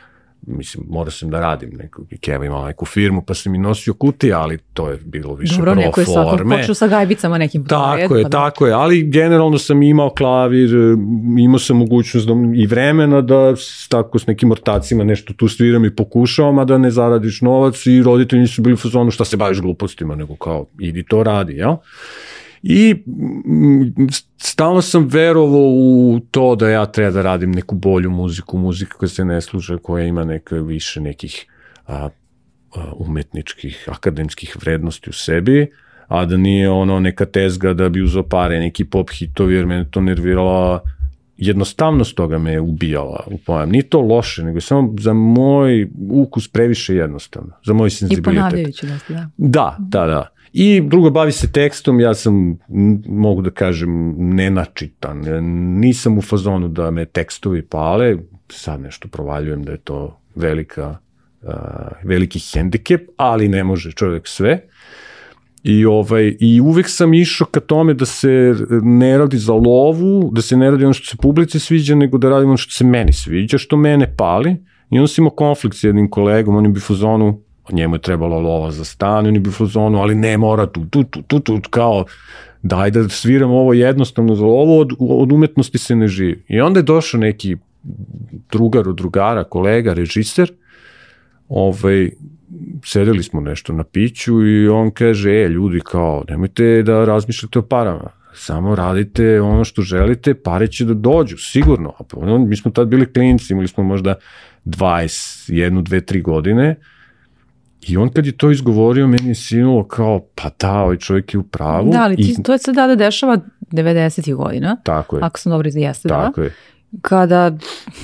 mislim, 0.46 0.84
morao 0.88 1.10
sam 1.10 1.30
da 1.30 1.40
radim, 1.40 1.70
neku, 1.70 2.02
Keva 2.20 2.44
imala 2.44 2.66
neku 2.66 2.86
firmu, 2.86 3.22
pa 3.22 3.34
sam 3.34 3.54
i 3.54 3.58
nosio 3.58 3.94
kutije, 3.94 4.32
ali 4.32 4.58
to 4.58 4.90
je 4.90 4.98
bilo 5.04 5.34
više 5.34 5.54
Dobro, 5.54 5.72
pro 5.72 5.80
neko 5.82 6.00
je 6.00 6.06
forme. 6.06 6.56
počeo 6.56 6.74
sa 6.74 6.86
gajbicama 6.86 7.38
nekim. 7.38 7.64
Tako 7.64 8.16
je, 8.16 8.22
pa 8.22 8.28
da. 8.28 8.38
tako 8.38 8.66
je, 8.66 8.72
ali 8.72 9.02
generalno 9.02 9.58
sam 9.58 9.82
imao 9.82 10.10
klavir, 10.10 10.70
imao 11.38 11.58
sam 11.58 11.76
mogućnost 11.76 12.26
da, 12.26 12.32
i 12.54 12.66
vremena 12.66 13.20
da 13.20 13.54
tako 13.88 14.18
s 14.18 14.26
nekim 14.26 14.50
ortacima 14.50 15.04
nešto 15.04 15.32
tu 15.32 15.48
sviram 15.48 15.84
i 15.84 15.96
pokušavam, 15.96 16.58
a 16.58 16.64
da 16.64 16.78
ne 16.78 16.90
zaradiš 16.90 17.40
novac 17.40 17.86
i 17.86 18.02
roditelji 18.02 18.40
nisu 18.40 18.62
bili 18.62 18.74
u 18.74 18.76
fazonu 18.76 19.10
šta 19.10 19.24
se 19.24 19.36
baviš 19.36 19.60
glupostima, 19.60 20.14
nego 20.14 20.36
kao, 20.36 20.66
idi 20.80 21.02
to 21.02 21.22
radi, 21.22 21.52
jel? 21.52 21.76
I 22.68 22.94
mm, 23.06 24.06
stalno 24.38 24.82
sam 24.82 25.08
verovao 25.08 25.68
u 25.68 26.20
to 26.30 26.56
da 26.56 26.68
ja 26.68 26.86
treba 26.86 27.10
da 27.10 27.22
radim 27.22 27.52
neku 27.52 27.74
bolju 27.74 28.10
muziku, 28.10 28.58
muziku 28.58 28.98
koja 28.98 29.08
se 29.08 29.24
ne 29.24 29.40
služa, 29.40 29.78
koja 29.78 30.06
ima 30.06 30.24
neke 30.24 30.54
više 30.54 31.00
nekih 31.00 31.46
a, 31.86 32.08
a, 32.74 32.92
umetničkih, 32.96 33.88
akademskih 33.92 34.56
vrednosti 34.60 35.10
u 35.10 35.12
sebi, 35.12 35.70
a 36.08 36.24
da 36.24 36.36
nije 36.36 36.70
ono 36.70 37.00
neka 37.00 37.26
tezga 37.26 37.74
da 37.74 37.88
bi 37.88 38.02
uzo 38.02 38.22
pare, 38.22 38.60
neki 38.60 38.84
pop 38.84 39.10
hitovi, 39.10 39.54
jer 39.54 39.66
mene 39.66 39.86
to 39.90 40.00
nervirala 40.00 40.80
jednostavnost 41.36 42.16
toga 42.16 42.38
me 42.38 42.52
je 42.52 42.60
ubijala 42.60 43.24
u 43.26 43.38
pojam. 43.38 43.70
Nije 43.70 43.82
to 43.82 44.00
loše, 44.00 44.42
nego 44.42 44.60
samo 44.60 44.94
za 44.98 45.12
moj 45.12 45.88
ukus 46.10 46.48
previše 46.48 46.94
jednostavno, 46.94 47.52
za 47.64 47.72
moj 47.72 47.90
senzibilitet. 47.90 48.34
I 48.34 48.36
ponavljajući 48.36 48.86
da, 48.86 48.98
da. 49.08 49.28
Da, 49.36 49.76
da, 49.78 50.06
da. 50.06 50.28
I 50.58 50.80
drugo, 50.80 51.10
bavi 51.10 51.32
se 51.32 51.52
tekstom, 51.52 52.00
ja 52.00 52.14
sam, 52.14 52.58
mogu 53.08 53.42
da 53.42 53.50
kažem, 53.50 54.14
nenačitan. 54.18 55.20
Nisam 55.80 56.18
u 56.18 56.22
fazonu 56.22 56.68
da 56.68 56.90
me 56.90 57.04
tekstovi 57.04 57.62
pale, 57.62 58.16
sad 58.48 58.80
nešto 58.80 59.08
provaljujem 59.08 59.62
da 59.64 59.72
je 59.72 59.78
to 59.78 60.20
velika, 60.34 60.96
uh, 61.42 61.50
veliki 62.04 62.38
hendikep, 62.38 63.08
ali 63.16 63.48
ne 63.48 63.64
može 63.64 63.92
čovjek 63.92 64.28
sve. 64.28 64.62
I, 65.62 65.84
ovaj, 65.84 66.36
I 66.40 66.60
uvek 66.60 66.88
sam 66.88 67.14
išao 67.14 67.46
ka 67.46 67.60
tome 67.60 67.94
da 67.94 68.06
se 68.06 68.54
ne 68.82 69.18
radi 69.18 69.38
za 69.38 69.52
lovu, 69.52 70.30
da 70.32 70.42
se 70.42 70.56
ne 70.56 70.70
radi 70.70 70.84
ono 70.84 70.94
što 70.94 71.06
se 71.06 71.16
publici 71.16 71.58
sviđa, 71.58 71.94
nego 71.94 72.18
da 72.18 72.30
radim 72.30 72.48
ono 72.48 72.56
što 72.56 72.72
se 72.72 72.84
meni 72.84 73.12
sviđa, 73.12 73.58
što 73.58 73.76
mene 73.76 74.14
pali. 74.16 74.56
I 74.90 74.98
onda 74.98 75.08
sam 75.08 75.22
imao 75.22 75.36
konflikt 75.36 75.76
s 75.76 75.84
jednim 75.84 76.10
kolegom, 76.10 76.56
on 76.56 76.64
je 76.64 76.70
bi 76.70 76.80
fazonu, 76.80 77.42
njemu 77.72 77.94
je 77.94 78.00
trebalo 78.00 78.40
lova 78.40 78.70
za 78.70 78.84
stan, 78.84 79.26
on 79.26 79.34
je 79.34 79.40
bi 79.40 79.50
fazonu, 79.50 79.98
ali 79.98 80.14
ne 80.14 80.38
mora 80.38 80.66
tu, 80.66 80.86
tu, 80.90 81.04
tu, 81.04 81.22
tu, 81.22 81.40
tu, 81.40 81.60
kao, 81.70 82.04
daj 82.62 82.90
da 82.90 83.08
sviram 83.08 83.50
ovo 83.50 83.72
jednostavno 83.72 84.32
ovo, 84.32 84.80
od, 84.80 84.92
od 85.00 85.32
umetnosti 85.32 85.78
se 85.78 85.96
ne 85.96 86.08
živi. 86.08 86.44
I 86.48 86.60
onda 86.60 86.78
je 86.78 86.84
došao 86.84 87.20
neki 87.20 87.56
drugar 88.52 88.88
od 88.88 88.96
drugara, 88.96 89.44
kolega, 89.44 89.92
režiser, 89.92 90.52
ovaj, 91.48 92.10
sedeli 92.84 93.22
smo 93.22 93.40
nešto 93.40 93.72
na 93.72 93.84
piću 93.84 94.46
i 94.46 94.68
on 94.68 94.90
kaže, 94.90 95.30
e, 95.30 95.48
ljudi, 95.48 95.80
kao, 95.84 96.24
nemojte 96.28 96.82
da 96.82 97.04
razmišljate 97.04 97.58
o 97.58 97.62
parama, 97.62 98.10
samo 98.34 98.74
radite 98.74 99.40
ono 99.40 99.64
što 99.64 99.82
želite, 99.82 100.34
pare 100.34 100.66
će 100.66 100.84
da 100.84 100.94
dođu, 100.94 101.36
sigurno. 101.36 101.92
Pa 102.10 102.38
mi 102.38 102.56
smo 102.56 102.70
tad 102.70 102.88
bili 102.88 103.12
klinci, 103.12 103.52
imali 103.52 103.68
smo 103.68 103.84
možda 103.84 104.14
21, 104.64 105.82
2, 105.82 106.12
3 106.12 106.22
godine, 106.22 106.76
I 107.88 107.96
on 107.96 108.08
kad 108.08 108.26
je 108.26 108.36
to 108.36 108.50
izgovorio, 108.50 109.06
meni 109.06 109.28
je 109.28 109.34
sinulo 109.34 109.84
kao, 109.84 110.20
pa 110.34 110.50
da, 110.60 110.72
ovaj 110.72 110.96
čovjek 110.96 111.34
je 111.34 111.40
u 111.40 111.42
pravu. 111.42 111.92
Da, 111.92 112.02
ali 112.02 112.16
ti, 112.16 112.34
I... 112.38 112.42
to 112.42 112.52
je 112.52 112.58
se 112.58 112.72
da 112.72 112.96
dešava 112.96 113.38
90. 113.60 114.34
godina. 114.34 114.76
Tako 114.82 115.16
je. 115.16 115.22
Ako 115.24 115.38
sam 115.38 115.50
dobro 115.52 115.70
jeste, 115.72 116.08
da. 116.08 116.14
Tako 116.14 116.40
je. 116.42 116.54
Kada, 117.02 117.52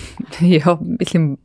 jo, 0.65 0.79
mislim, 1.01 1.37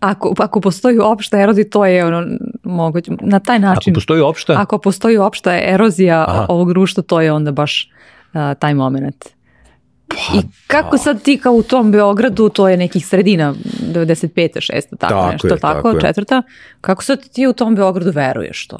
ako, 0.00 0.34
ako 0.38 0.60
postoji 0.60 0.98
opšta 0.98 1.40
erozija, 1.40 1.70
to 1.70 1.86
je 1.86 2.06
ono 2.06 2.26
moguće, 2.62 3.12
na 3.20 3.40
taj 3.40 3.58
način. 3.58 3.92
Ako 3.92 3.94
postoji 3.94 4.20
opšta? 4.20 4.54
Ako 4.58 4.78
postoji 4.78 5.16
opšta 5.16 5.58
erozija 5.62 6.24
Aha. 6.28 6.46
ovog 6.48 6.68
društva, 6.68 7.02
to 7.02 7.20
je 7.20 7.32
onda 7.32 7.52
baš 7.52 7.90
uh, 8.34 8.40
taj 8.58 8.74
moment. 8.74 9.28
Pa, 10.12 10.38
I 10.38 10.42
kako 10.66 10.96
da. 10.96 10.98
sad 10.98 11.22
ti 11.22 11.38
kao 11.38 11.52
u 11.52 11.62
tom 11.62 11.92
Beogradu, 11.92 12.48
to 12.48 12.68
je 12.68 12.76
nekih 12.76 13.06
sredina, 13.06 13.54
95. 13.94 14.72
6. 14.72 14.82
tako, 14.98 15.14
tako 15.14 15.32
nešto, 15.32 15.46
je, 15.46 15.58
tako, 15.58 15.82
tako 15.82 16.00
četvrta, 16.00 16.42
kako 16.80 17.04
sad 17.04 17.28
ti 17.28 17.46
u 17.46 17.52
tom 17.52 17.74
Beogradu 17.74 18.10
veruješ 18.10 18.66
to? 18.66 18.78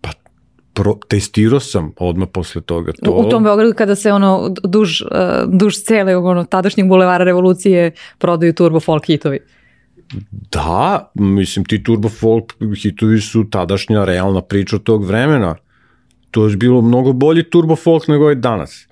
Pa, 0.00 0.10
pro, 0.74 0.94
testirao 1.08 1.60
sam 1.60 1.92
odmah 1.96 2.28
posle 2.32 2.62
toga 2.62 2.92
to. 3.04 3.12
U, 3.12 3.26
u 3.26 3.30
tom 3.30 3.44
Beogradu 3.44 3.74
kada 3.74 3.94
se 3.94 4.12
ono 4.12 4.54
duž, 4.64 5.02
uh, 5.02 5.08
duž 5.46 5.74
cele 5.86 6.16
ono, 6.16 6.44
tadašnjeg 6.44 6.88
bulevara 6.88 7.24
revolucije 7.24 7.92
prodaju 8.18 8.54
turbo 8.54 8.80
folk 8.80 9.06
hitovi. 9.06 9.38
Da, 10.30 11.10
mislim 11.14 11.64
ti 11.64 11.82
turbo 11.82 12.08
folk 12.08 12.44
hitovi 12.82 13.20
su 13.20 13.50
tadašnja 13.50 14.04
realna 14.04 14.42
priča 14.42 14.78
tog 14.78 15.04
vremena 15.04 15.56
to 16.30 16.48
je 16.48 16.56
bilo 16.56 16.82
mnogo 16.82 17.12
bolji 17.12 17.42
turbo 17.42 17.76
folk 17.76 18.08
nego 18.08 18.28
je 18.28 18.34
danas. 18.34 18.86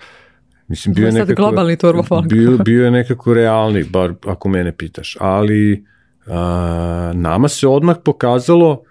Mislim, 0.69 0.95
bio 0.95 1.07
je 1.07 1.13
nekako, 1.13 1.43
globalni 1.43 1.77
turbo 1.77 2.03
folk. 2.03 2.27
bio, 2.27 2.59
bio 2.65 2.85
je 2.85 2.91
nekako 2.91 3.35
realni, 3.35 3.85
bar 3.85 4.15
ako 4.27 4.49
mene 4.49 4.73
pitaš. 4.73 5.17
Ali 5.21 5.85
a, 6.27 7.13
nama 7.15 7.49
se 7.49 7.69
odmah 7.69 7.97
pokazalo, 8.05 8.83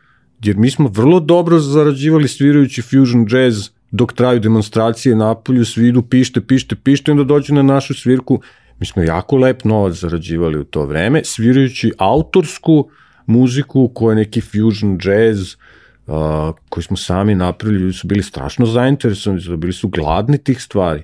jer 0.43 0.57
mi 0.57 0.69
smo 0.69 0.89
vrlo 0.93 1.19
dobro 1.19 1.59
zarađivali 1.59 2.27
svirajući 2.27 2.81
fusion 2.81 3.27
jazz 3.29 3.69
dok 3.91 4.13
traju 4.13 4.39
demonstracije 4.39 5.15
na 5.15 5.35
polju, 5.35 5.65
svi 5.65 5.87
idu 5.87 6.01
pište, 6.01 6.41
pište, 6.41 6.75
pište, 6.75 7.11
onda 7.11 7.23
dođu 7.23 7.53
na 7.53 7.61
našu 7.61 7.93
svirku. 7.93 8.41
Mi 8.79 8.85
smo 8.85 9.03
jako 9.03 9.37
lep 9.37 9.63
novac 9.63 9.93
zarađivali 9.93 10.59
u 10.59 10.63
to 10.63 10.85
vreme, 10.85 11.21
svirajući 11.23 11.91
autorsku 11.97 12.89
muziku 13.25 13.91
koja 13.93 14.11
je 14.11 14.15
neki 14.15 14.41
fusion 14.41 14.99
jazz, 15.03 15.53
uh, 15.53 15.59
koji 16.69 16.83
smo 16.83 16.97
sami 16.97 17.35
napravili, 17.35 17.81
ljudi 17.81 17.93
su 17.93 18.07
bili 18.07 18.23
strašno 18.23 18.65
zainteresovani, 18.65 19.57
bili 19.57 19.73
su 19.73 19.87
gladni 19.87 20.37
tih 20.37 20.61
stvari. 20.61 21.03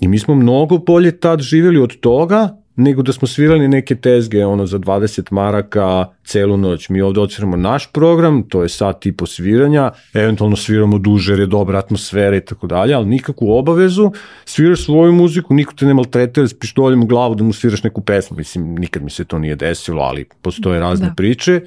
I 0.00 0.08
mi 0.08 0.18
smo 0.18 0.34
mnogo 0.34 0.78
bolje 0.78 1.20
tad 1.20 1.40
živjeli 1.40 1.80
od 1.80 2.00
toga, 2.00 2.56
nego 2.76 3.02
da 3.02 3.12
smo 3.12 3.28
svirali 3.28 3.68
neke 3.68 3.94
tezge 3.94 4.46
ono 4.46 4.66
za 4.66 4.78
20 4.78 5.32
maraka 5.32 6.06
celu 6.24 6.56
noć. 6.56 6.88
Mi 6.88 7.00
ovde 7.00 7.20
odsviramo 7.20 7.56
naš 7.56 7.92
program, 7.92 8.42
to 8.48 8.62
je 8.62 8.68
sat 8.68 9.00
tipo 9.00 9.26
sviranja, 9.26 9.92
eventualno 10.14 10.56
sviramo 10.56 10.98
duže 10.98 11.32
jer 11.32 11.40
je 11.40 11.46
dobra 11.46 11.78
atmosfera 11.78 12.36
i 12.36 12.44
tako 12.44 12.66
dalje, 12.66 12.94
ali 12.94 13.06
nikakvu 13.06 13.52
obavezu, 13.58 14.10
sviraš 14.44 14.84
svoju 14.84 15.12
muziku, 15.12 15.54
niko 15.54 15.74
te 15.74 15.86
ne 15.86 15.94
maltretira 15.94 16.48
s 16.48 16.54
pištoljem 16.54 17.02
u 17.02 17.06
glavu 17.06 17.34
da 17.34 17.44
mu 17.44 17.52
sviraš 17.52 17.82
neku 17.82 18.00
pesmu, 18.00 18.36
mislim, 18.36 18.74
nikad 18.74 19.02
mi 19.02 19.10
se 19.10 19.24
to 19.24 19.38
nije 19.38 19.56
desilo, 19.56 20.02
ali 20.02 20.24
postoje 20.42 20.80
razne 20.80 21.08
da. 21.08 21.14
priče 21.14 21.60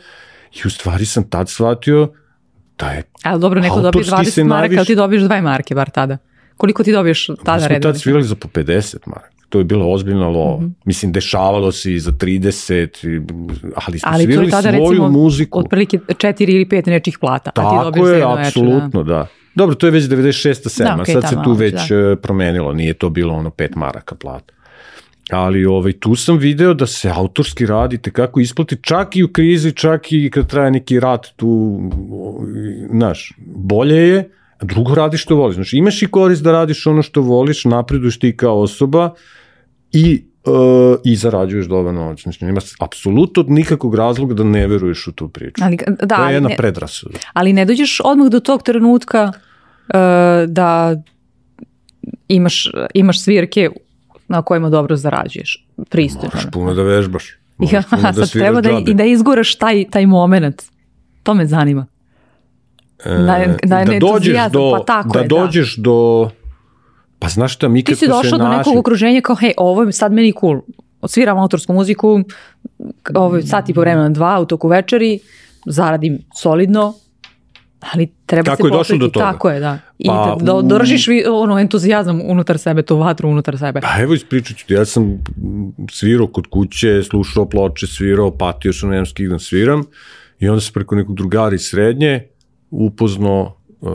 i 0.53 0.67
u 0.67 0.69
stvari 0.69 1.05
sam 1.05 1.23
tad 1.23 1.49
shvatio 1.49 2.13
da 2.79 2.85
je 2.87 3.03
Ali 3.23 3.41
dobro, 3.41 3.61
neko 3.61 3.75
dobije 3.77 3.87
autorski 4.01 4.09
se 4.25 4.41
20 4.41 4.43
maraka, 4.43 4.61
najviše- 4.61 4.79
ali 4.79 4.85
ti 4.85 4.95
dobiješ 4.95 5.23
2 5.23 5.41
marke, 5.41 5.75
bar 5.75 5.89
tada. 5.89 6.17
Koliko 6.57 6.83
ti 6.83 6.91
dobiješ 6.91 7.29
Mi 7.29 7.35
tada 7.37 7.59
smo 7.59 7.67
redovno? 7.67 7.93
tad 7.93 8.01
svirali 8.01 8.23
za 8.23 8.35
po 8.35 8.47
50 8.49 8.97
maraka. 9.05 9.29
To 9.49 9.57
je 9.57 9.65
bilo 9.65 9.87
ozbiljna 9.87 10.27
lova. 10.27 10.57
Mhm. 10.57 10.67
Mislim, 10.85 11.11
dešavalo 11.11 11.71
se 11.71 11.93
i 11.93 11.99
za 11.99 12.11
30, 12.13 13.03
i- 13.05 13.21
ali 13.77 13.99
smo 13.99 14.09
Ali 14.13 14.23
svirali 14.23 14.49
tada 14.51 14.61
svoju 14.69 14.89
recimo 14.89 15.09
muziku. 15.09 15.59
otprilike 15.59 15.97
4 16.09 16.43
ili 16.45 16.65
5 16.65 16.85
nečih 16.87 17.17
plata, 17.19 17.49
a 17.49 17.53
ti 17.53 17.55
Tako 17.61 17.83
dobiješ 17.83 18.07
za 18.07 18.13
je, 18.15 18.25
veče, 18.27 18.47
apsolutno, 18.47 19.03
da. 19.03 19.27
Dobro, 19.55 19.75
to 19.75 19.87
je 19.87 19.91
već 19.91 20.03
96. 20.03 20.69
7. 20.71 20.85
Da, 20.87 21.01
okej, 21.01 21.13
sad 21.13 21.29
se 21.29 21.35
tu 21.43 21.53
već 21.53 21.91
e, 21.91 22.15
promenilo, 22.15 22.73
nije 22.73 22.93
to 22.93 23.09
bilo 23.09 23.33
ono 23.33 23.49
5 23.51 23.75
maraka 23.75 24.15
plata. 24.15 24.53
Ali 25.31 25.65
ovaj, 25.65 25.93
tu 25.93 26.15
sam 26.15 26.37
video 26.37 26.73
da 26.73 26.87
se 26.87 27.11
autorski 27.15 27.65
radi 27.65 27.97
kako 27.97 28.39
isplati, 28.39 28.77
čak 28.81 29.15
i 29.15 29.23
u 29.23 29.27
krizi, 29.27 29.71
čak 29.71 30.11
i 30.11 30.29
kad 30.33 30.47
traje 30.47 30.71
neki 30.71 30.99
rat 30.99 31.27
tu, 31.35 31.79
znaš, 32.91 33.33
bolje 33.45 33.95
je, 33.95 34.29
a 34.59 34.65
drugo 34.65 34.95
radiš 34.95 35.23
što 35.23 35.35
voliš. 35.35 35.55
Znači, 35.55 35.77
imaš 35.77 36.01
i 36.01 36.07
korist 36.07 36.43
da 36.43 36.51
radiš 36.51 36.87
ono 36.87 37.01
što 37.01 37.21
voliš, 37.21 37.65
napreduješ 37.65 38.19
ti 38.19 38.37
kao 38.37 38.61
osoba 38.61 39.13
i 39.91 40.23
e, 40.45 40.49
i 41.03 41.15
zarađuješ 41.15 41.65
dobar 41.65 41.93
novac. 41.93 42.21
Znači, 42.21 42.45
nema 42.45 42.61
apsolutno 42.79 43.45
nikakvog 43.47 43.95
razloga 43.95 44.33
da 44.33 44.43
ne 44.43 44.67
veruješ 44.67 45.07
u 45.07 45.11
tu 45.11 45.29
priču. 45.29 45.63
Ali, 45.63 45.77
da, 46.03 46.15
to 46.15 46.27
je 46.27 46.33
jedna 46.33 46.49
ne, 46.49 46.57
predrasuda. 46.57 47.19
ali 47.33 47.53
ne 47.53 47.65
dođeš 47.65 48.01
odmah 48.03 48.29
do 48.29 48.39
tog 48.39 48.63
trenutka 48.63 49.31
uh, 49.31 49.93
da 50.47 50.95
imaš, 52.27 52.71
imaš 52.93 53.21
svirke 53.21 53.69
na 54.27 54.41
kojima 54.41 54.69
dobro 54.69 54.95
zarađuješ. 54.95 55.67
Pristojno. 55.89 56.29
Moraš 56.33 56.51
puno 56.51 56.73
da 56.73 56.83
vežbaš. 56.83 57.37
Ja, 57.71 57.83
puno 57.89 58.01
da 58.03 58.13
sad 58.15 58.31
treba 58.31 58.61
da, 58.61 58.69
džabe. 58.69 58.91
i 58.91 58.93
da 58.93 59.03
izguraš 59.03 59.55
taj, 59.55 59.85
taj 59.89 60.05
moment. 60.05 60.63
To 61.23 61.33
me 61.33 61.45
zanima. 61.45 61.85
E, 63.05 63.09
da 63.09 63.35
je- 63.35 63.57
da 63.63 63.79
je 63.79 63.85
dođeš 63.85 64.07
entuzijazam, 64.09 64.51
do, 64.51 64.71
pa 64.71 64.85
tako 64.85 65.09
da 65.09 65.19
je, 65.19 65.23
da. 65.23 65.35
dođeš 65.35 65.75
do 65.75 66.29
pa 67.19 67.27
znaš 67.27 67.53
šta, 67.53 67.67
mi 67.67 67.83
Ti 67.83 67.95
si 67.95 68.07
došla 68.07 68.37
do 68.37 68.43
našli, 68.43 68.57
nekog 68.57 68.77
okruženja 68.77 69.21
kao, 69.21 69.35
hej, 69.35 69.53
ovo 69.57 69.83
je 69.83 69.91
sad 69.91 70.13
meni 70.13 70.33
cool. 70.39 70.61
Odsviram 71.01 71.37
autorsku 71.37 71.73
muziku, 71.73 72.19
ovo 73.15 73.35
je 73.35 73.43
sat 73.43 73.69
i 73.69 73.73
po 73.73 73.81
vremena 73.81 74.09
dva 74.09 74.39
u 74.39 74.45
toku 74.45 74.67
večeri, 74.67 75.19
zaradim 75.65 76.19
solidno, 76.35 76.93
ali 77.79 78.07
treba 78.25 78.49
Kako 78.49 78.63
se 78.63 78.67
je 78.67 78.71
došlo 78.71 78.97
do 78.97 79.07
toga? 79.07 79.31
Tako 79.31 79.49
je, 79.49 79.59
da. 79.59 79.79
I 79.99 80.07
Pa, 80.07 80.37
da, 80.39 80.53
da 80.53 80.61
držiš 80.61 81.07
vi, 81.07 81.23
ono, 81.29 81.59
entuzijazam 81.59 82.21
unutar 82.23 82.57
sebe, 82.57 82.81
tu 82.81 82.97
vatru 82.97 83.29
unutar 83.29 83.57
sebe. 83.57 83.81
Pa 83.81 84.01
evo 84.01 84.13
ispričat 84.13 84.57
ću 84.57 84.67
ti, 84.67 84.73
ja 84.73 84.85
sam 84.85 85.23
svirao 85.91 86.27
kod 86.27 86.47
kuće, 86.47 87.03
slušao 87.03 87.49
ploče, 87.49 87.87
svirao, 87.87 88.37
patio 88.37 88.73
sam, 88.73 88.89
nemam 88.89 89.05
s 89.05 89.13
kim 89.13 89.29
da 89.29 89.39
sviram 89.39 89.83
i 90.39 90.49
onda 90.49 90.61
se 90.61 90.71
preko 90.73 90.95
nekog 90.95 91.15
drugara 91.15 91.55
iz 91.55 91.61
srednje 91.61 92.27
upoznao 92.71 93.57
uh, 93.81 93.91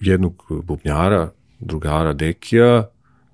jednog 0.00 0.44
bubnjara, 0.64 1.30
drugara 1.60 2.12
Dekija, 2.12 2.88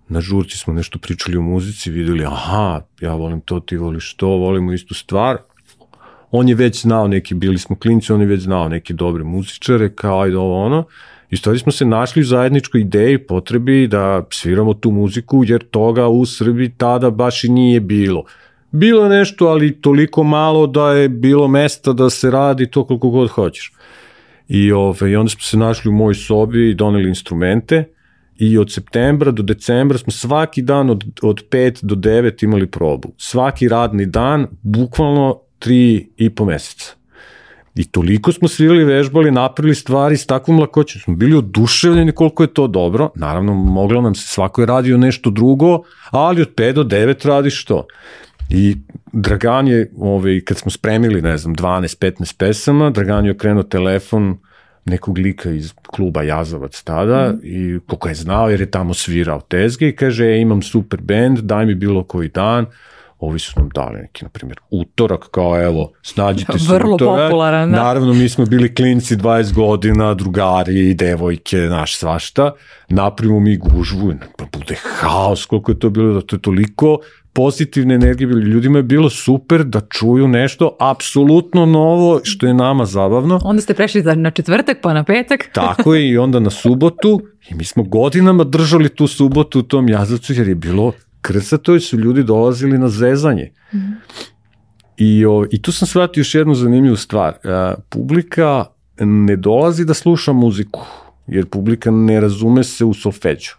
na 0.08 0.20
žurci 0.20 0.58
smo 0.58 0.72
nešto 0.72 0.98
pričali 0.98 1.36
o 1.36 1.42
muzici, 1.42 1.90
videli, 1.90 2.24
aha, 2.24 2.80
ja 3.00 3.14
volim 3.14 3.40
to, 3.40 3.60
ti 3.60 3.76
voliš 3.76 4.14
to, 4.14 4.28
volimo 4.28 4.72
istu 4.72 4.94
stvar. 4.94 5.38
On 6.30 6.48
je 6.48 6.54
već 6.54 6.82
znao 6.82 7.08
neki, 7.08 7.34
bili 7.34 7.58
smo 7.58 7.76
klinci, 7.76 8.12
on 8.12 8.20
je 8.20 8.26
već 8.26 8.40
znao 8.40 8.68
neke 8.68 8.94
dobre 8.94 9.24
muzičare, 9.24 9.88
kao 9.94 10.20
ajde 10.20 10.36
ovo 10.36 10.64
ono. 10.64 10.84
I 11.30 11.36
stvari 11.36 11.58
smo 11.58 11.72
se 11.72 11.84
našli 11.84 12.22
u 12.22 12.24
zajedničkoj 12.24 12.80
ideji, 12.80 13.18
potrebi 13.18 13.86
da 13.86 14.24
sviramo 14.30 14.74
tu 14.74 14.90
muziku, 14.90 15.44
jer 15.46 15.64
toga 15.70 16.08
u 16.08 16.26
Srbiji 16.26 16.72
tada 16.76 17.10
baš 17.10 17.44
i 17.44 17.48
nije 17.48 17.80
bilo. 17.80 18.24
Bilo 18.70 19.08
nešto, 19.08 19.46
ali 19.46 19.80
toliko 19.80 20.22
malo 20.22 20.66
da 20.66 20.92
je 20.92 21.08
bilo 21.08 21.48
mesta 21.48 21.92
da 21.92 22.10
se 22.10 22.30
radi 22.30 22.70
to 22.70 22.84
koliko 22.84 23.10
god 23.10 23.28
hoćeš. 23.28 23.72
I, 24.48 24.72
ove, 24.72 25.10
I 25.10 25.16
onda 25.16 25.30
smo 25.30 25.40
se 25.40 25.56
našli 25.56 25.88
u 25.88 25.92
mojoj 25.92 26.14
sobi 26.14 26.70
i 26.70 26.74
doneli 26.74 27.08
instrumente 27.08 27.84
i 28.36 28.58
od 28.58 28.72
septembra 28.72 29.30
do 29.30 29.42
decembra 29.42 29.98
smo 29.98 30.12
svaki 30.12 30.62
dan 30.62 30.90
od, 30.90 31.04
od 31.22 31.48
5 31.50 31.84
do 31.84 31.94
9 31.94 32.44
imali 32.44 32.66
probu. 32.66 33.12
Svaki 33.16 33.68
radni 33.68 34.06
dan, 34.06 34.46
bukvalno 34.62 35.40
tri 35.60 36.08
i 36.16 36.30
po 36.30 36.44
meseca. 36.44 36.94
I 37.74 37.84
toliko 37.84 38.32
smo 38.32 38.48
svirali, 38.48 38.84
vežbali, 38.84 39.30
napravili 39.30 39.74
stvari 39.74 40.16
s 40.16 40.26
takvom 40.26 40.60
lakoćem. 40.60 41.00
Smo 41.00 41.14
bili 41.14 41.36
oduševljeni 41.36 42.12
koliko 42.12 42.42
je 42.42 42.54
to 42.54 42.66
dobro. 42.66 43.10
Naravno, 43.14 43.54
moglo 43.54 44.00
nam 44.00 44.14
se, 44.14 44.28
svako 44.28 44.62
je 44.62 44.66
radio 44.66 44.98
nešto 44.98 45.30
drugo, 45.30 45.82
ali 46.10 46.42
od 46.42 46.54
5 46.54 46.72
do 46.72 46.84
9 46.84 47.26
radiš 47.26 47.64
to. 47.64 47.86
I 48.50 48.76
Dragan 49.12 49.68
je, 49.68 49.90
ovaj, 49.98 50.40
kad 50.40 50.58
smo 50.58 50.70
spremili, 50.70 51.22
ne 51.22 51.36
znam, 51.38 51.54
12-15 51.54 52.36
pesama, 52.36 52.90
Dragan 52.90 53.24
je 53.24 53.30
okrenuo 53.30 53.62
telefon 53.62 54.38
nekog 54.84 55.18
lika 55.18 55.50
iz 55.50 55.72
kluba 55.86 56.22
Jazavac 56.22 56.82
tada 56.82 57.32
mm. 57.32 57.40
i 57.42 57.80
koliko 57.86 58.08
je 58.08 58.14
znao 58.14 58.50
jer 58.50 58.60
je 58.60 58.70
tamo 58.70 58.94
svirao 58.94 59.40
tezge 59.40 59.88
i 59.88 59.96
kaže 59.96 60.24
e, 60.24 60.40
imam 60.40 60.62
super 60.62 61.00
band, 61.00 61.38
daj 61.38 61.66
mi 61.66 61.74
bilo 61.74 62.04
koji 62.04 62.28
dan, 62.28 62.66
ovi 63.20 63.38
su 63.38 63.52
nam 63.56 63.68
dali 63.68 64.00
neki, 64.00 64.24
na 64.24 64.28
primjer, 64.28 64.58
utorak, 64.70 65.28
kao 65.30 65.62
evo, 65.62 65.92
snađite 66.02 66.58
se 66.58 66.74
Vrlo 66.74 66.94
utorak. 66.94 67.30
popularan, 67.30 67.70
da. 67.70 67.76
Naravno, 67.76 68.12
mi 68.12 68.28
smo 68.28 68.46
bili 68.46 68.74
klinci 68.74 69.16
20 69.16 69.52
godina, 69.52 70.14
drugari, 70.14 70.94
devojke, 70.94 71.56
naš 71.56 71.96
svašta, 71.96 72.52
napravimo 72.88 73.40
mi 73.40 73.56
gužvu, 73.56 74.14
pa 74.38 74.44
bude 74.58 74.76
haos, 75.00 75.46
koliko 75.46 75.72
je 75.72 75.78
to 75.78 75.90
bilo, 75.90 76.14
da 76.14 76.20
to 76.20 76.36
je 76.36 76.42
toliko 76.42 76.98
pozitivne 77.32 77.94
energije 77.94 78.26
bilo. 78.26 78.40
Ljudima 78.40 78.78
je 78.78 78.82
bilo 78.82 79.10
super 79.10 79.64
da 79.64 79.80
čuju 79.80 80.28
nešto 80.28 80.76
apsolutno 80.80 81.66
novo, 81.66 82.20
što 82.24 82.46
je 82.46 82.54
nama 82.54 82.84
zabavno. 82.84 83.40
Onda 83.44 83.62
ste 83.62 83.74
prešli 83.74 84.02
za, 84.02 84.14
na 84.14 84.30
četvrtak, 84.30 84.78
pa 84.82 84.94
na 84.94 85.04
petak. 85.04 85.40
Tako 85.54 85.94
je 85.94 86.08
i 86.08 86.18
onda 86.18 86.40
na 86.40 86.50
subotu 86.50 87.20
i 87.50 87.54
mi 87.54 87.64
smo 87.64 87.82
godinama 87.82 88.44
držali 88.44 88.88
tu 88.88 89.06
subotu 89.06 89.58
u 89.58 89.62
tom 89.62 89.88
jazavcu 89.88 90.32
jer 90.32 90.48
je 90.48 90.54
bilo 90.54 90.92
krcato 91.20 91.74
i 91.76 91.80
su 91.80 91.98
ljudi 91.98 92.24
dolazili 92.24 92.78
na 92.78 92.88
zezanje. 92.88 93.52
Mm. 93.72 93.78
I, 94.96 95.26
o, 95.26 95.46
I 95.50 95.62
tu 95.62 95.72
sam 95.72 95.88
shvatio 95.88 96.20
još 96.20 96.34
jednu 96.34 96.54
zanimljivu 96.54 96.96
stvar. 96.96 97.34
A, 97.44 97.74
publika 97.88 98.64
ne 99.00 99.36
dolazi 99.36 99.84
da 99.84 99.94
sluša 99.94 100.32
muziku, 100.32 100.80
jer 101.26 101.46
publika 101.46 101.90
ne 101.90 102.20
razume 102.20 102.64
se 102.64 102.84
u 102.84 102.94
solfeđu. 102.94 103.52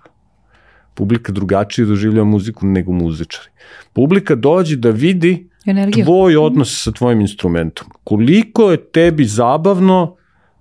Publika 0.94 1.32
drugačije 1.32 1.86
doživlja 1.86 2.24
muziku 2.24 2.66
nego 2.66 2.92
muzičari. 2.92 3.50
Publika 3.94 4.36
dođe 4.36 4.76
da 4.76 4.90
vidi 4.90 5.50
Energiju. 5.66 6.06
tvoj 6.06 6.38
odnos 6.38 6.84
sa 6.84 6.92
tvojim 6.92 7.22
instrumentom. 7.22 7.88
Koliko 8.04 8.72
je 8.72 8.78
tebi 8.78 9.26
zabavno, 9.26 10.16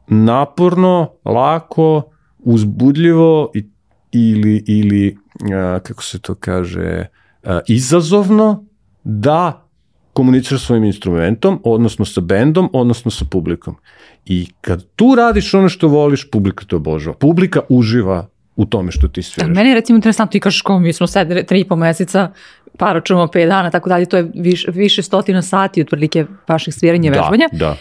naporno, 0.08 1.12
lako, 1.24 2.02
uzbudljivo 2.38 3.50
i, 3.54 3.66
ili, 4.12 4.64
ili 4.66 5.16
a, 5.54 5.78
kako 5.78 6.02
se 6.02 6.18
to 6.18 6.34
kaže, 6.34 7.06
a, 7.44 7.60
izazovno 7.66 8.64
da 9.04 9.66
komuniciraš 10.12 10.62
svojim 10.62 10.84
instrumentom, 10.84 11.60
odnosno 11.64 12.04
sa 12.04 12.20
bendom, 12.20 12.70
odnosno 12.72 13.10
sa 13.10 13.24
publikom. 13.24 13.76
I 14.26 14.46
kad 14.60 14.84
tu 14.96 15.14
radiš 15.14 15.54
ono 15.54 15.68
što 15.68 15.88
voliš, 15.88 16.30
publika 16.30 16.64
te 16.64 16.76
obožava. 16.76 17.16
Publika 17.16 17.60
uživa 17.68 18.26
u 18.56 18.66
tome 18.66 18.92
što 18.92 19.08
ti 19.08 19.22
sviraš. 19.22 19.50
Meni 19.54 19.68
je 19.68 19.74
recimo 19.74 19.96
interesantno, 19.96 20.32
ti 20.32 20.40
kažeš 20.40 20.62
kao 20.62 20.78
mi 20.78 20.92
smo 20.92 21.06
sad 21.06 21.46
tri 21.46 21.60
i 21.60 21.68
po 21.68 21.76
meseca, 21.76 22.30
pa 22.78 22.92
računamo 22.92 23.26
pet 23.26 23.48
dana, 23.48 23.70
tako 23.70 23.88
dalje, 23.88 24.06
to 24.06 24.16
je 24.16 24.30
više, 24.34 24.70
više 24.70 25.02
stotina 25.02 25.42
sati 25.42 25.82
otprilike 25.82 26.26
vaših 26.48 26.74
sviranja 26.74 27.08
i 27.08 27.10
vežbanja. 27.10 27.48
Da, 27.52 27.58
da. 27.58 27.76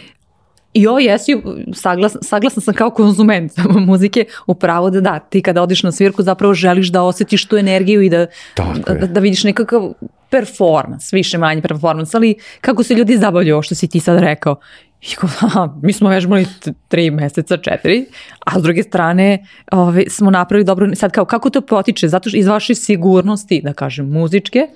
I 0.74 0.86
ovo 0.86 0.98
jesi, 0.98 1.42
saglasna, 1.74 2.20
saglasna 2.22 2.62
sam 2.62 2.74
kao 2.74 2.90
konzument 2.90 3.52
muzike, 3.86 4.24
upravo 4.46 4.90
da 4.90 5.00
da, 5.00 5.18
ti 5.18 5.42
kada 5.42 5.62
odiš 5.62 5.82
na 5.82 5.92
svirku 5.92 6.22
zapravo 6.22 6.54
želiš 6.54 6.88
da 6.88 7.02
osjetiš 7.02 7.46
tu 7.46 7.56
energiju 7.56 8.02
i 8.02 8.08
da, 8.08 8.26
da, 8.86 9.06
da 9.06 9.20
vidiš 9.20 9.44
nekakav 9.44 9.92
performans, 10.30 11.12
više 11.12 11.38
manje 11.38 11.62
performans, 11.62 12.14
ali 12.14 12.34
kako 12.60 12.82
se 12.82 12.94
ljudi 12.94 13.16
zabavljaju, 13.16 13.54
ovo 13.54 13.62
što 13.62 13.74
si 13.74 13.88
ti 13.88 14.00
sad 14.00 14.20
rekao. 14.20 14.56
I 15.12 15.14
kao, 15.14 15.30
aha, 15.40 15.74
mi 15.82 15.92
smo 15.92 16.08
vežbali 16.08 16.46
tri 16.88 17.10
meseca, 17.10 17.56
četiri, 17.56 18.04
a 18.46 18.60
s 18.60 18.62
druge 18.62 18.82
strane 18.82 19.46
ove, 19.72 20.04
smo 20.08 20.30
napravili 20.30 20.64
dobro, 20.64 20.94
sad 20.94 21.12
kao, 21.12 21.24
kako 21.24 21.50
to 21.50 21.60
potiče? 21.60 22.08
Zato 22.08 22.28
što 22.28 22.38
iz 22.38 22.46
vaše 22.46 22.74
sigurnosti, 22.74 23.60
da 23.64 23.72
kažem, 23.72 24.08
muzičke, 24.08 24.66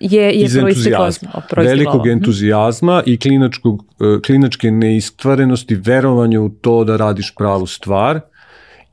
je, 0.00 0.22
je 0.22 0.32
iz 0.32 0.56
entuzijazma, 0.56 1.28
velikog 1.56 2.00
ovo. 2.00 2.10
entuzijazma 2.10 3.02
i 3.06 3.18
klinačkog, 3.18 3.84
e, 4.00 4.22
klinačke 4.26 4.70
neiskvarenosti, 4.70 5.74
verovanja 5.74 6.40
u 6.40 6.48
to 6.48 6.84
da 6.84 6.96
radiš 6.96 7.34
pravu 7.38 7.66
stvar 7.66 8.20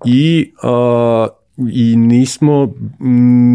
i, 0.05 0.51
a, 0.63 1.27
i 1.71 1.95
nismo, 1.95 2.73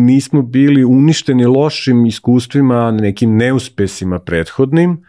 nismo 0.07 0.43
bili 0.43 0.85
uništeni 0.85 1.47
lošim 1.47 2.07
iskustvima, 2.07 2.91
nekim 2.91 3.37
neuspesima 3.37 4.19
prethodnim 4.19 5.05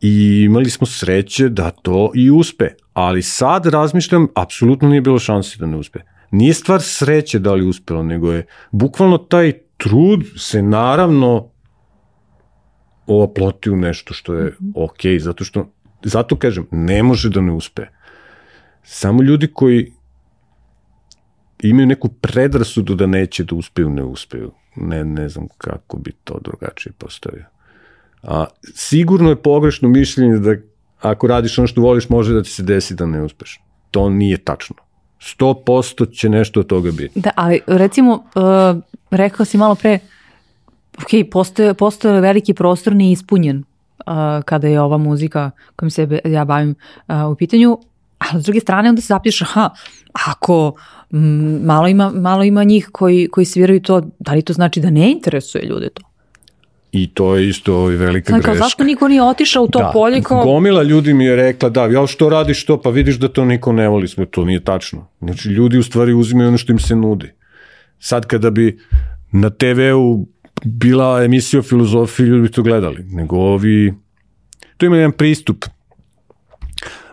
i 0.00 0.42
imali 0.44 0.70
smo 0.70 0.86
sreće 0.86 1.48
da 1.48 1.70
to 1.70 2.12
i 2.14 2.30
uspe. 2.30 2.68
Ali 2.92 3.22
sad 3.22 3.66
razmišljam, 3.66 4.28
apsolutno 4.34 4.88
nije 4.88 5.00
bilo 5.00 5.18
šanse 5.18 5.58
da 5.58 5.66
ne 5.66 5.76
uspe. 5.76 5.98
Nije 6.30 6.54
stvar 6.54 6.82
sreće 6.82 7.38
da 7.38 7.54
li 7.54 7.66
uspelo, 7.66 8.02
nego 8.02 8.32
je 8.32 8.46
bukvalno 8.70 9.18
taj 9.18 9.52
trud 9.76 10.24
se 10.36 10.62
naravno 10.62 11.48
oploti 13.06 13.70
u 13.70 13.76
nešto 13.76 14.14
što 14.14 14.34
je 14.34 14.56
ok, 14.74 15.00
zato 15.18 15.44
što, 15.44 15.70
zato 16.02 16.36
kažem, 16.36 16.66
ne 16.70 17.02
može 17.02 17.30
da 17.30 17.40
ne 17.40 17.52
uspe. 17.52 17.86
Samo 18.82 19.22
ljudi 19.22 19.46
koji 19.46 19.92
imaju 21.62 21.86
neku 21.86 22.08
predrasudu 22.08 22.94
da 22.94 23.06
neće 23.06 23.44
da 23.44 23.54
uspeju, 23.54 23.90
ne 23.90 24.02
uspeju. 24.04 24.52
Ne, 24.76 25.04
ne 25.04 25.28
znam 25.28 25.48
kako 25.58 25.98
bi 25.98 26.12
to 26.24 26.38
drugačije 26.44 26.92
postavio. 26.98 27.44
A, 28.26 28.44
sigurno 28.74 29.28
je 29.28 29.36
pogrešno 29.36 29.88
mišljenje 29.88 30.38
da 30.38 30.54
ako 31.00 31.26
radiš 31.26 31.58
ono 31.58 31.66
što 31.66 31.80
voliš, 31.80 32.08
može 32.08 32.34
da 32.34 32.42
ti 32.42 32.50
se 32.50 32.62
desi 32.62 32.94
da 32.94 33.06
ne 33.06 33.22
uspeš. 33.22 33.60
To 33.90 34.08
nije 34.10 34.38
tačno. 34.38 34.76
100% 35.38 36.18
će 36.18 36.28
nešto 36.28 36.60
od 36.60 36.66
toga 36.66 36.90
biti. 36.90 37.20
Da, 37.20 37.30
ali 37.36 37.60
recimo, 37.66 38.14
uh, 38.14 38.82
rekao 39.10 39.46
si 39.46 39.58
malo 39.58 39.74
pre, 39.74 39.98
ok, 40.98 41.30
postoje, 41.30 41.74
postoje 41.74 42.20
veliki 42.20 42.54
prostor 42.54 42.96
neispunjen 42.96 43.58
uh, 43.58 44.14
kada 44.44 44.68
je 44.68 44.80
ova 44.80 44.98
muzika 44.98 45.50
kojom 45.76 45.90
se 45.90 46.20
ja 46.24 46.44
bavim 46.44 46.74
uh, 47.08 47.32
u 47.32 47.34
pitanju, 47.34 47.78
ali 48.18 48.42
s 48.42 48.44
druge 48.44 48.60
strane 48.60 48.88
onda 48.88 49.00
se 49.00 49.06
zapiš, 49.06 49.42
aha, 49.42 49.70
ako 50.12 50.72
malo, 51.60 51.88
ima, 51.88 52.10
malo 52.10 52.44
ima 52.44 52.64
njih 52.64 52.88
koji, 52.92 53.28
koji 53.28 53.44
sviraju 53.44 53.82
to, 53.82 54.02
da 54.18 54.32
li 54.32 54.42
to 54.42 54.52
znači 54.52 54.80
da 54.80 54.90
ne 54.90 55.12
interesuje 55.12 55.64
ljude 55.64 55.88
to? 55.88 56.02
I 56.96 57.06
to 57.14 57.36
je 57.36 57.48
isto 57.48 57.76
ovaj 57.76 57.96
velika 57.96 58.30
znači, 58.30 58.44
greška. 58.44 58.64
Zašto 58.64 58.84
niko 58.84 59.08
nije 59.08 59.22
otišao 59.22 59.62
u 59.62 59.68
to 59.68 59.78
da, 59.78 59.90
polje 59.92 60.22
kao... 60.22 60.44
Gomila 60.44 60.82
ljudi 60.82 61.14
mi 61.14 61.24
je 61.24 61.36
rekla, 61.36 61.68
da, 61.68 61.86
ja 61.86 62.06
što 62.06 62.28
radiš 62.28 62.64
to, 62.66 62.80
pa 62.80 62.90
vidiš 62.90 63.16
da 63.18 63.28
to 63.28 63.44
niko 63.44 63.72
ne 63.72 63.88
voli, 63.88 64.08
sve 64.08 64.26
to 64.26 64.44
nije 64.44 64.64
tačno. 64.64 65.08
Znači, 65.18 65.48
ljudi 65.48 65.78
u 65.78 65.82
stvari 65.82 66.12
uzimaju 66.12 66.48
ono 66.48 66.58
što 66.58 66.72
im 66.72 66.78
se 66.78 66.96
nudi. 66.96 67.32
Sad 67.98 68.26
kada 68.26 68.50
bi 68.50 68.78
na 69.32 69.50
TV-u 69.50 70.26
bila 70.64 71.24
emisija 71.24 71.60
o 71.60 71.62
filozofiji, 71.62 72.26
ljudi 72.26 72.42
bi 72.42 72.52
to 72.52 72.62
gledali. 72.62 73.04
Nego 73.04 73.36
ovi... 73.36 73.94
Tu 74.76 74.86
ima 74.86 74.96
jedan 74.96 75.12
pristup. 75.12 75.64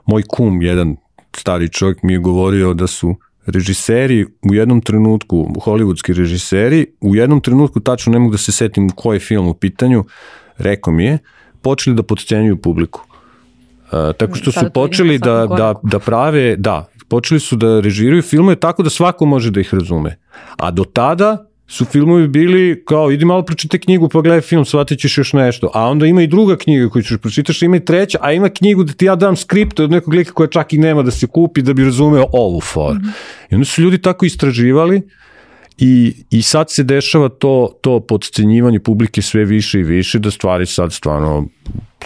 Moj 0.06 0.24
kum, 0.28 0.62
jedan 0.62 0.96
stari 1.36 1.70
čovjek 1.70 2.04
mi 2.04 2.14
je 2.14 2.20
govorio 2.20 2.74
da 2.74 2.88
su 2.88 3.16
režiseri 3.46 4.26
u 4.42 4.54
jednom 4.54 4.82
trenutku, 4.82 5.54
hollywoodski 5.66 6.14
režiseri, 6.14 6.86
u 7.02 7.16
jednom 7.16 7.42
trenutku, 7.42 7.80
tačno 7.80 8.14
ne 8.14 8.20
mogu 8.20 8.32
da 8.32 8.38
se 8.38 8.52
setim 8.52 8.90
koji 8.90 9.20
film 9.20 9.48
u 9.48 9.54
pitanju, 9.54 10.06
rekao 10.58 10.94
mi 10.94 11.06
je, 11.06 11.18
počeli 11.62 11.96
da 11.96 12.04
podcenjuju 12.04 12.62
publiku. 12.62 13.02
Uh, 13.92 14.16
tako 14.18 14.36
što 14.36 14.52
su 14.52 14.66
počeli 14.74 15.18
da, 15.20 15.48
da, 15.58 15.74
da 15.84 16.00
prave, 16.00 16.56
da, 16.56 16.90
počeli 17.08 17.40
su 17.40 17.56
da 17.56 17.80
režiraju 17.80 18.22
filmove 18.22 18.56
tako 18.56 18.84
da 18.84 18.90
svako 18.90 19.26
može 19.26 19.52
da 19.52 19.60
ih 19.60 19.74
razume. 19.74 20.18
A 20.58 20.72
do 20.72 20.84
tada 20.84 21.51
su 21.72 21.86
filmovi 21.86 22.28
bili 22.28 22.84
kao 22.86 23.12
idi 23.12 23.26
malo 23.26 23.46
pročite 23.46 23.80
knjigu 23.80 24.10
pa 24.10 24.22
gledaj 24.22 24.42
film, 24.42 24.66
shvatit 24.66 25.00
ćeš 25.00 25.18
još 25.18 25.34
nešto. 25.34 25.72
A 25.74 25.86
onda 25.86 26.06
ima 26.06 26.22
i 26.22 26.28
druga 26.28 26.58
knjiga 26.58 26.90
koju 26.90 27.04
ćeš 27.04 27.18
pročitaš, 27.22 27.62
ima 27.62 27.76
i 27.76 27.86
treća, 27.86 28.18
a 28.22 28.32
ima 28.32 28.50
knjigu 28.50 28.84
da 28.84 28.94
ti 28.94 29.06
ja 29.06 29.16
dam 29.16 29.36
skript 29.36 29.80
od 29.80 29.92
nekog 29.92 30.14
lika 30.14 30.32
koja 30.32 30.48
čak 30.48 30.74
i 30.74 30.78
nema 30.78 31.04
da 31.04 31.12
se 31.12 31.28
kupi 31.28 31.62
da 31.62 31.74
bi 31.74 31.84
razumeo 31.84 32.26
ovu 32.34 32.62
for. 32.62 32.96
Mm 32.96 33.00
-hmm. 33.00 33.12
I 33.50 33.56
onda 33.56 33.66
su 33.66 33.82
ljudi 33.82 34.02
tako 34.02 34.26
istraživali 34.26 35.02
I, 35.78 36.16
I 36.30 36.42
sad 36.42 36.72
se 36.72 36.84
dešava 36.84 37.30
to, 37.30 37.70
to 37.82 38.00
podcenjivanje 38.00 38.80
publike 38.80 39.22
sve 39.22 39.46
više 39.46 39.80
i 39.80 39.84
više, 39.84 40.20
da 40.20 40.32
stvari 40.32 40.66
sad 40.66 40.94
stvarno 40.94 41.48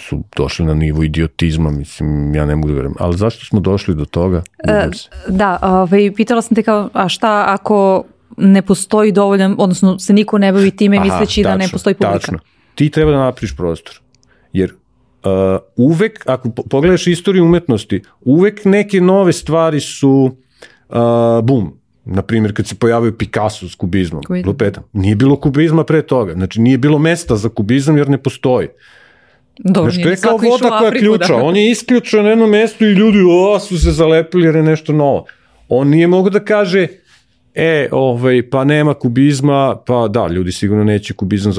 su 0.00 0.22
došli 0.36 0.66
na 0.66 0.74
nivo 0.74 1.02
idiotizma, 1.02 1.70
mislim, 1.70 2.34
ja 2.34 2.46
ne 2.46 2.56
mogu 2.56 2.68
da 2.68 2.74
verujem. 2.74 2.94
Ali 2.98 3.16
zašto 3.16 3.44
smo 3.44 3.60
došli 3.60 3.94
do 3.94 4.04
toga? 4.04 4.42
E, 4.58 4.88
da, 5.28 5.58
ovaj, 5.62 6.12
pitala 6.16 6.42
sam 6.42 6.54
te 6.54 6.62
kao, 6.62 6.90
a 6.92 7.08
šta 7.08 7.44
ako 7.48 8.04
ne 8.36 8.62
postoji 8.62 9.12
dovoljan, 9.12 9.54
odnosno 9.58 9.98
se 9.98 10.12
niko 10.12 10.38
ne 10.38 10.52
bavi 10.52 10.70
time 10.70 10.96
Aha, 10.96 11.04
misleći 11.04 11.42
tačno, 11.42 11.56
da 11.56 11.64
ne 11.64 11.68
postoji 11.72 11.94
publika. 11.94 12.18
Tačno. 12.18 12.38
Ti 12.74 12.90
treba 12.90 13.10
da 13.10 13.18
napriš 13.18 13.56
prostor. 13.56 14.00
Jer 14.52 14.72
uh, 14.72 15.30
uvek, 15.76 16.24
ako 16.26 16.50
pogledaš 16.50 17.06
istoriju 17.06 17.44
umetnosti, 17.44 18.02
uvek 18.20 18.64
neke 18.64 19.00
nove 19.00 19.32
stvari 19.32 19.80
su 19.80 20.36
uh, 20.88 20.96
bum. 21.42 21.78
Naprimjer, 22.04 22.54
kad 22.54 22.66
se 22.66 22.74
pojavio 22.74 23.12
Picasso 23.12 23.68
s 23.68 23.74
kubizmom, 23.74 24.22
Kubizm. 24.22 24.48
lupeta, 24.48 24.82
nije 24.92 25.16
bilo 25.16 25.36
kubizma 25.36 25.84
pre 25.84 26.02
toga. 26.02 26.32
Znači, 26.32 26.60
nije 26.60 26.78
bilo 26.78 26.98
mesta 26.98 27.36
za 27.36 27.48
kubizam 27.48 27.96
jer 27.96 28.08
ne 28.08 28.18
postoji. 28.18 28.68
Dobro, 29.58 29.90
znači, 29.90 30.02
to 30.02 30.10
je 30.10 30.16
kao 30.16 30.36
voda 30.36 30.78
koja 30.78 30.90
ključa. 30.90 31.36
Da. 31.36 31.42
On 31.42 31.56
je 31.56 31.70
isključao 31.70 32.22
na 32.22 32.28
jednom 32.28 32.50
mestu 32.50 32.84
i 32.84 32.92
ljudi 32.92 33.18
o, 33.30 33.58
su 33.60 33.78
se 33.78 33.90
zalepili 33.92 34.46
jer 34.46 34.56
je 34.56 34.62
nešto 34.62 34.92
novo. 34.92 35.24
On 35.68 35.88
nije 35.88 36.06
mogo 36.06 36.30
da 36.30 36.40
kaže, 36.44 36.86
e, 37.56 37.88
ovaj, 37.92 38.50
pa 38.50 38.64
nema 38.64 38.94
kubizma, 38.94 39.76
pa 39.86 40.08
da, 40.08 40.28
ljudi 40.28 40.52
sigurno 40.52 40.84
neće 40.84 41.14
kubizam 41.14 41.52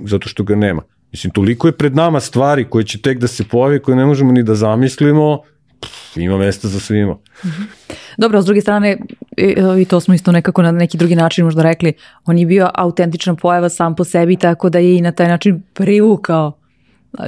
zato 0.00 0.28
što 0.28 0.42
ga 0.42 0.56
nema. 0.56 0.82
Mislim, 1.12 1.32
toliko 1.32 1.68
je 1.68 1.72
pred 1.72 1.96
nama 1.96 2.20
stvari 2.20 2.64
koje 2.64 2.84
će 2.84 3.00
tek 3.00 3.18
da 3.18 3.26
se 3.26 3.44
pojave, 3.44 3.78
koje 3.78 3.96
ne 3.96 4.06
možemo 4.06 4.32
ni 4.32 4.42
da 4.42 4.54
zamislimo, 4.54 5.42
pff, 5.80 6.16
ima 6.16 6.38
mesta 6.38 6.68
za 6.68 6.80
svima. 6.80 7.16
Mhm. 7.44 7.62
Dobro, 8.18 8.42
s 8.42 8.44
druge 8.44 8.60
strane, 8.60 8.98
i 9.80 9.84
to 9.84 10.00
smo 10.00 10.14
isto 10.14 10.32
nekako 10.32 10.62
na 10.62 10.72
neki 10.72 10.98
drugi 10.98 11.16
način 11.16 11.44
možda 11.44 11.62
rekli, 11.62 11.92
on 12.24 12.38
je 12.38 12.46
bio 12.46 12.70
autentična 12.74 13.34
pojava 13.34 13.68
sam 13.68 13.94
po 13.94 14.04
sebi, 14.04 14.36
tako 14.36 14.70
da 14.70 14.78
je 14.78 14.96
i 14.96 15.00
na 15.00 15.12
taj 15.12 15.28
način 15.28 15.62
privukao 15.74 16.58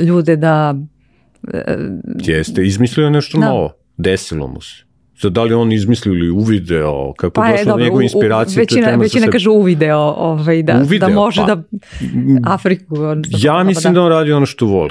ljude 0.01 0.37
da... 0.37 0.75
E, 1.53 1.77
Jeste, 2.19 2.67
izmislio 2.67 3.11
nešto 3.11 3.39
da. 3.39 3.47
novo, 3.47 3.73
desilo 3.97 4.47
mu 4.47 4.61
se. 4.61 4.86
Sad, 5.19 5.33
da 5.33 5.43
li 5.43 5.55
on 5.55 5.73
izmislio 5.73 6.15
ili 6.15 6.31
uvideo, 6.31 7.13
kako 7.17 7.35
pa 7.35 7.51
došlo 7.51 7.77
do 7.77 7.85
njegove 7.85 8.05
inspiracije? 8.05 8.61
Većina, 8.61 8.87
tema 8.87 9.03
većina 9.03 9.27
kaže 9.27 9.51
uvideo, 9.51 9.99
ovaj, 9.99 10.63
da, 10.63 10.81
uvideo, 10.85 11.09
da 11.09 11.15
može 11.15 11.41
pa, 11.47 11.55
da 11.55 11.63
Afriku... 12.45 12.97
Ja 13.39 13.65
mislim 13.65 13.95
da 13.95 14.03
on 14.03 14.09
radi 14.09 14.33
ono 14.33 14.47
što 14.47 14.67
voli. 14.67 14.91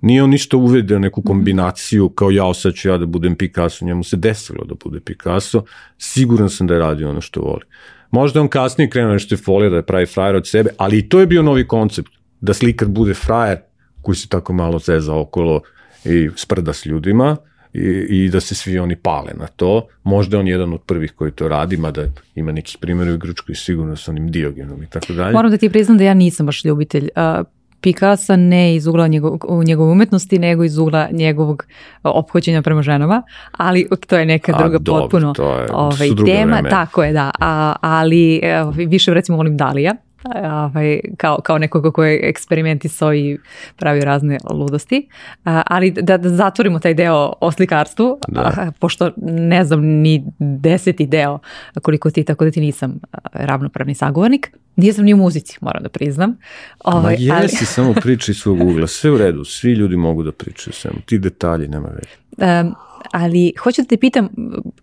Nije 0.00 0.22
on 0.22 0.30
ništa 0.30 0.56
uvedeo 0.56 0.98
neku 0.98 1.22
kombinaciju 1.22 2.08
kao 2.08 2.30
ja, 2.30 2.54
sad 2.54 2.74
ću 2.74 2.88
ja 2.88 2.98
da 2.98 3.06
budem 3.06 3.34
Picasso, 3.34 3.84
njemu 3.84 4.04
se 4.04 4.16
desilo 4.16 4.64
da 4.64 4.74
bude 4.84 5.00
Picasso, 5.00 5.64
siguran 5.98 6.50
sam 6.50 6.66
da 6.66 6.74
je 6.74 6.80
radio 6.80 7.10
ono 7.10 7.20
što 7.20 7.40
voli. 7.40 7.62
Možda 8.10 8.40
on 8.40 8.48
kasnije 8.48 8.90
krenuo 8.90 9.12
nešto 9.12 9.36
folija 9.36 9.70
da 9.70 9.76
je 9.76 9.86
pravi 9.86 10.06
frajer 10.06 10.36
od 10.36 10.48
sebe, 10.48 10.70
ali 10.76 10.98
i 10.98 11.08
to 11.08 11.20
je 11.20 11.26
bio 11.26 11.42
novi 11.42 11.68
koncept, 11.68 12.10
da 12.40 12.54
slikar 12.54 12.88
bude 12.88 13.14
frajer 13.14 13.58
koji 14.02 14.16
se 14.16 14.28
tako 14.28 14.52
malo 14.52 14.78
zeza 14.78 15.14
okolo 15.14 15.60
i 16.04 16.30
sprda 16.36 16.72
s 16.72 16.86
ljudima, 16.86 17.36
i, 17.74 18.06
i 18.10 18.28
da 18.28 18.40
se 18.40 18.54
svi 18.54 18.78
oni 18.78 18.96
pale 18.96 19.32
na 19.34 19.46
to. 19.46 19.86
Možda 20.04 20.38
on 20.38 20.48
jedan 20.48 20.72
od 20.72 20.80
prvih 20.80 21.12
koji 21.12 21.32
to 21.32 21.48
radi, 21.48 21.76
mada 21.76 22.06
ima 22.34 22.52
nekih 22.52 22.76
primjera 22.80 23.14
u 23.14 23.18
Grčkoj 23.18 23.54
sigurno 23.54 23.96
sa 23.96 24.10
onim 24.10 24.30
Diogenom 24.30 24.82
i 24.82 24.86
tako 24.86 25.12
dalje. 25.12 25.32
Moram 25.32 25.50
da 25.50 25.56
ti 25.56 25.68
priznam 25.68 25.98
da 25.98 26.04
ja 26.04 26.14
nisam 26.14 26.46
baš 26.46 26.64
ljubitelj 26.64 27.08
uh, 27.16 27.46
Picasso 27.82 28.36
ne 28.36 28.74
iz 28.74 28.86
ugla 28.86 29.08
njegov, 29.08 29.38
njegove 29.64 29.92
umetnosti, 29.92 30.38
nego 30.38 30.64
iz 30.64 30.78
ugla 30.78 31.08
njegovog 31.12 31.66
ophođenja 32.02 32.62
prema 32.62 32.82
ženama, 32.82 33.22
ali 33.52 33.88
to 34.06 34.16
je 34.16 34.26
neka 34.26 34.52
druga 34.52 34.76
A, 34.76 34.78
dobro, 34.78 35.02
potpuno 35.02 35.32
to 35.32 35.58
je, 35.58 35.66
ovaj, 35.72 36.08
tema. 36.26 36.54
Vreme. 36.54 36.70
Tako 36.70 37.04
je, 37.04 37.12
da, 37.12 37.30
A, 37.40 37.74
ali 37.80 38.40
više 38.88 39.14
recimo 39.14 39.36
volim 39.36 39.56
Dalija, 39.56 39.94
ovaj, 40.24 41.00
kao, 41.16 41.40
kao 41.44 41.58
nekoga 41.58 41.90
ko 41.90 42.04
je 42.04 42.20
eksperimentisao 42.22 43.14
i 43.14 43.38
pravio 43.76 44.04
razne 44.04 44.38
ludosti. 44.50 45.08
Ali 45.44 45.90
da, 45.90 46.16
da 46.16 46.28
zatvorimo 46.28 46.78
taj 46.78 46.94
deo 46.94 47.32
o 47.40 47.52
slikarstvu, 47.52 48.18
da. 48.28 48.72
pošto 48.78 49.10
ne 49.26 49.64
znam 49.64 49.80
ni 49.80 50.24
deseti 50.38 51.06
deo 51.06 51.38
koliko 51.82 52.10
ti, 52.10 52.24
tako 52.24 52.44
da 52.44 52.50
ti 52.50 52.60
nisam 52.60 53.00
ravnopravni 53.32 53.94
sagovornik. 53.94 54.50
Nisam 54.76 55.04
ni 55.04 55.14
u 55.14 55.16
muzici, 55.16 55.58
moram 55.60 55.82
da 55.82 55.88
priznam. 55.88 56.36
Ovaj, 56.84 57.16
Ma 57.28 57.36
jesi, 57.36 57.56
ali... 57.60 57.66
samo 57.66 57.94
priči 58.02 58.34
svog 58.34 58.60
ugla, 58.60 58.86
sve 58.86 59.10
u 59.10 59.18
redu, 59.18 59.44
svi 59.44 59.72
ljudi 59.72 59.96
mogu 59.96 60.22
da 60.22 60.32
pričaju 60.32 60.74
samo, 60.74 60.94
ti 61.06 61.18
detalji 61.18 61.68
nema 61.68 61.88
veze. 61.88 62.22
Um, 62.60 62.74
ali 63.12 63.52
hoću 63.62 63.82
da 63.82 63.88
te 63.88 63.96
pitam, 63.96 64.28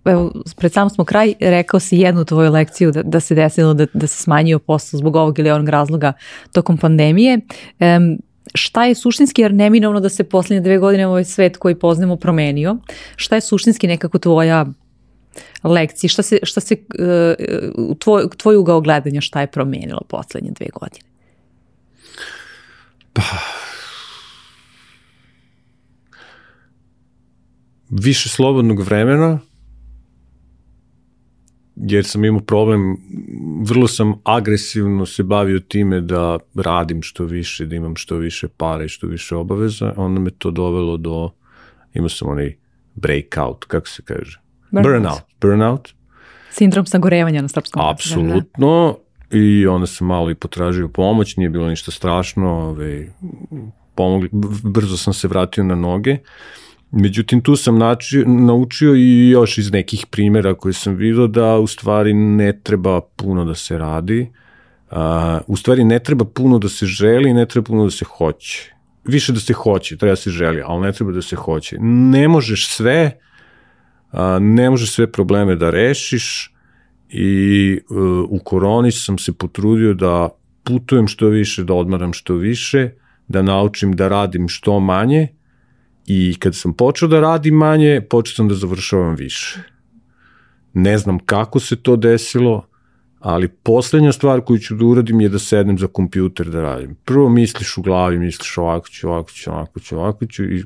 evo, 0.06 0.32
pred 0.58 0.74
sam 0.74 0.90
smo 0.90 1.06
kraj, 1.06 1.34
rekao 1.40 1.80
si 1.80 1.98
jednu 1.98 2.26
tvoju 2.26 2.52
lekciju 2.52 2.92
da, 2.92 3.04
da 3.04 3.20
se 3.20 3.36
desilo 3.36 3.74
da, 3.74 3.86
da 3.94 4.08
se 4.08 4.24
smanjio 4.24 4.60
posao 4.60 4.98
zbog 4.98 5.16
ovog 5.16 5.40
ili 5.40 5.52
onog 5.52 5.70
razloga 5.70 6.14
tokom 6.52 6.78
pandemije. 6.78 7.40
Um, 7.80 8.20
šta 8.54 8.86
je 8.86 8.96
suštinski, 8.96 9.42
jer 9.42 9.54
neminovno 9.54 10.00
da 10.00 10.10
se 10.10 10.24
poslednje 10.24 10.62
dve 10.62 10.78
godine 10.78 11.08
ovaj 11.08 11.26
svet 11.26 11.58
koji 11.58 11.76
poznamo 11.76 12.16
promenio, 12.16 12.78
šta 13.16 13.36
je 13.36 13.42
suštinski 13.42 13.88
nekako 13.88 14.20
tvoja 14.20 14.66
lekcija, 15.64 16.10
šta 16.10 16.22
se, 16.24 16.40
šta 16.44 16.62
se 16.62 16.76
uh, 16.76 17.98
tvoj, 18.00 18.24
tvoj 18.38 18.56
ugao 18.56 18.82
gledanja 18.82 19.22
šta 19.22 19.42
je 19.42 19.48
promenilo 19.48 20.02
poslednje 20.08 20.52
dve 20.52 20.68
godine? 20.74 21.06
Pa, 23.14 23.22
više 27.90 28.30
slobodnog 28.30 28.82
vremena, 28.82 29.40
jer 31.76 32.06
sam 32.06 32.26
imao 32.26 32.42
problem, 32.42 32.98
vrlo 33.64 33.88
sam 33.88 34.14
agresivno 34.24 35.06
se 35.06 35.24
bavio 35.24 35.60
time 35.60 36.02
da 36.02 36.40
radim 36.56 37.02
što 37.02 37.24
više, 37.24 37.66
da 37.66 37.76
imam 37.76 37.96
što 37.96 38.16
više 38.16 38.48
para 38.48 38.84
i 38.84 38.90
što 38.90 39.08
više 39.08 39.36
obaveza, 39.36 39.94
onda 39.98 40.20
me 40.20 40.30
to 40.30 40.52
dovelo 40.52 40.98
do, 40.98 41.32
imao 41.94 42.10
sam 42.10 42.30
onaj 42.30 42.56
breakout, 42.96 43.66
kako 43.66 43.88
se 43.88 44.02
kaže? 44.06 44.42
Burnout. 44.72 44.94
Burnout. 44.94 45.22
Burnout. 45.42 45.90
Sindrom 46.52 46.86
sagorevanja 46.86 47.42
na 47.42 47.48
srpskom. 47.48 47.82
Apsolutno. 47.86 48.98
I 49.32 49.68
onda 49.68 49.88
sam 49.88 50.08
malo 50.08 50.32
i 50.32 50.36
potražio 50.36 50.88
pomoć, 50.88 51.38
nije 51.38 51.50
bilo 51.50 51.70
ništa 51.70 51.92
strašno, 51.92 52.50
ovaj, 52.50 53.08
pomogli, 53.96 54.30
brzo 54.64 54.98
sam 54.98 55.14
se 55.14 55.28
vratio 55.28 55.64
na 55.64 55.76
noge 55.76 56.18
Međutim, 56.92 57.42
tu 57.42 57.56
sam 57.56 57.78
nači, 57.78 58.24
naučio 58.26 58.96
i 58.96 59.30
još 59.30 59.58
iz 59.58 59.72
nekih 59.72 60.06
primjera 60.12 60.54
koje 60.54 60.74
sam 60.74 60.96
vidio 60.96 61.28
da 61.28 61.58
u 61.58 61.68
stvari 61.68 62.14
ne 62.14 62.60
treba 62.64 63.02
puno 63.02 63.46
da 63.46 63.56
se 63.56 63.78
radi, 63.78 64.32
a, 64.92 65.40
u 65.48 65.56
stvari 65.56 65.84
ne 65.84 66.00
treba 66.00 66.26
puno 66.26 66.60
da 66.60 66.70
se 66.70 66.86
želi, 66.86 67.34
ne 67.34 67.46
treba 67.46 67.66
puno 67.66 67.84
da 67.84 67.92
se 67.92 68.06
hoće. 68.06 68.74
Više 69.06 69.34
da 69.34 69.40
se 69.40 69.54
hoće, 69.54 69.98
treba 69.98 70.12
da 70.12 70.16
se 70.16 70.30
želi, 70.30 70.62
ali 70.66 70.82
ne 70.82 70.92
treba 70.92 71.12
da 71.12 71.22
se 71.22 71.36
hoće. 71.36 71.78
Ne 71.80 72.28
možeš 72.28 72.68
sve, 72.70 73.20
a, 74.12 74.40
ne 74.40 74.70
možeš 74.70 74.92
sve 74.92 75.12
probleme 75.12 75.56
da 75.56 75.70
rešiš 75.70 76.54
i 77.10 77.80
uh, 77.90 77.98
u 78.30 78.40
koroni 78.44 78.92
sam 78.92 79.18
se 79.18 79.34
potrudio 79.34 79.94
da 79.94 80.30
putujem 80.64 81.08
što 81.08 81.28
više, 81.28 81.64
da 81.64 81.74
odmaram 81.74 82.14
što 82.14 82.34
više, 82.34 82.90
da 83.28 83.42
naučim 83.42 83.94
da 83.96 84.08
radim 84.08 84.48
što 84.48 84.80
manje 84.80 85.28
i 86.10 86.36
kad 86.40 86.56
sam 86.56 86.74
počeo 86.74 87.08
da 87.08 87.20
radim 87.20 87.56
manje, 87.56 88.02
počeo 88.10 88.36
sam 88.36 88.48
da 88.48 88.56
završavam 88.56 89.16
više. 89.16 89.60
Ne 90.74 90.98
znam 90.98 91.20
kako 91.20 91.60
se 91.60 91.76
to 91.76 91.96
desilo, 91.96 92.66
ali 93.20 93.48
poslednja 93.48 94.12
stvar 94.12 94.42
koju 94.42 94.60
ću 94.60 94.76
da 94.76 94.86
uradim 94.86 95.22
je 95.22 95.30
da 95.30 95.40
sednem 95.40 95.78
za 95.78 95.88
kompjuter 95.88 96.50
da 96.50 96.62
radim. 96.62 96.96
Prvo 97.06 97.30
misliš 97.30 97.78
u 97.78 97.82
glavi, 97.82 98.20
misliš 98.20 98.58
ovako 98.58 98.88
ću, 98.88 99.10
ovako 99.10 99.30
ću, 99.32 99.52
ovako 99.52 99.80
ću, 99.80 99.98
ovako 99.98 100.26
ću 100.26 100.44
i 100.44 100.64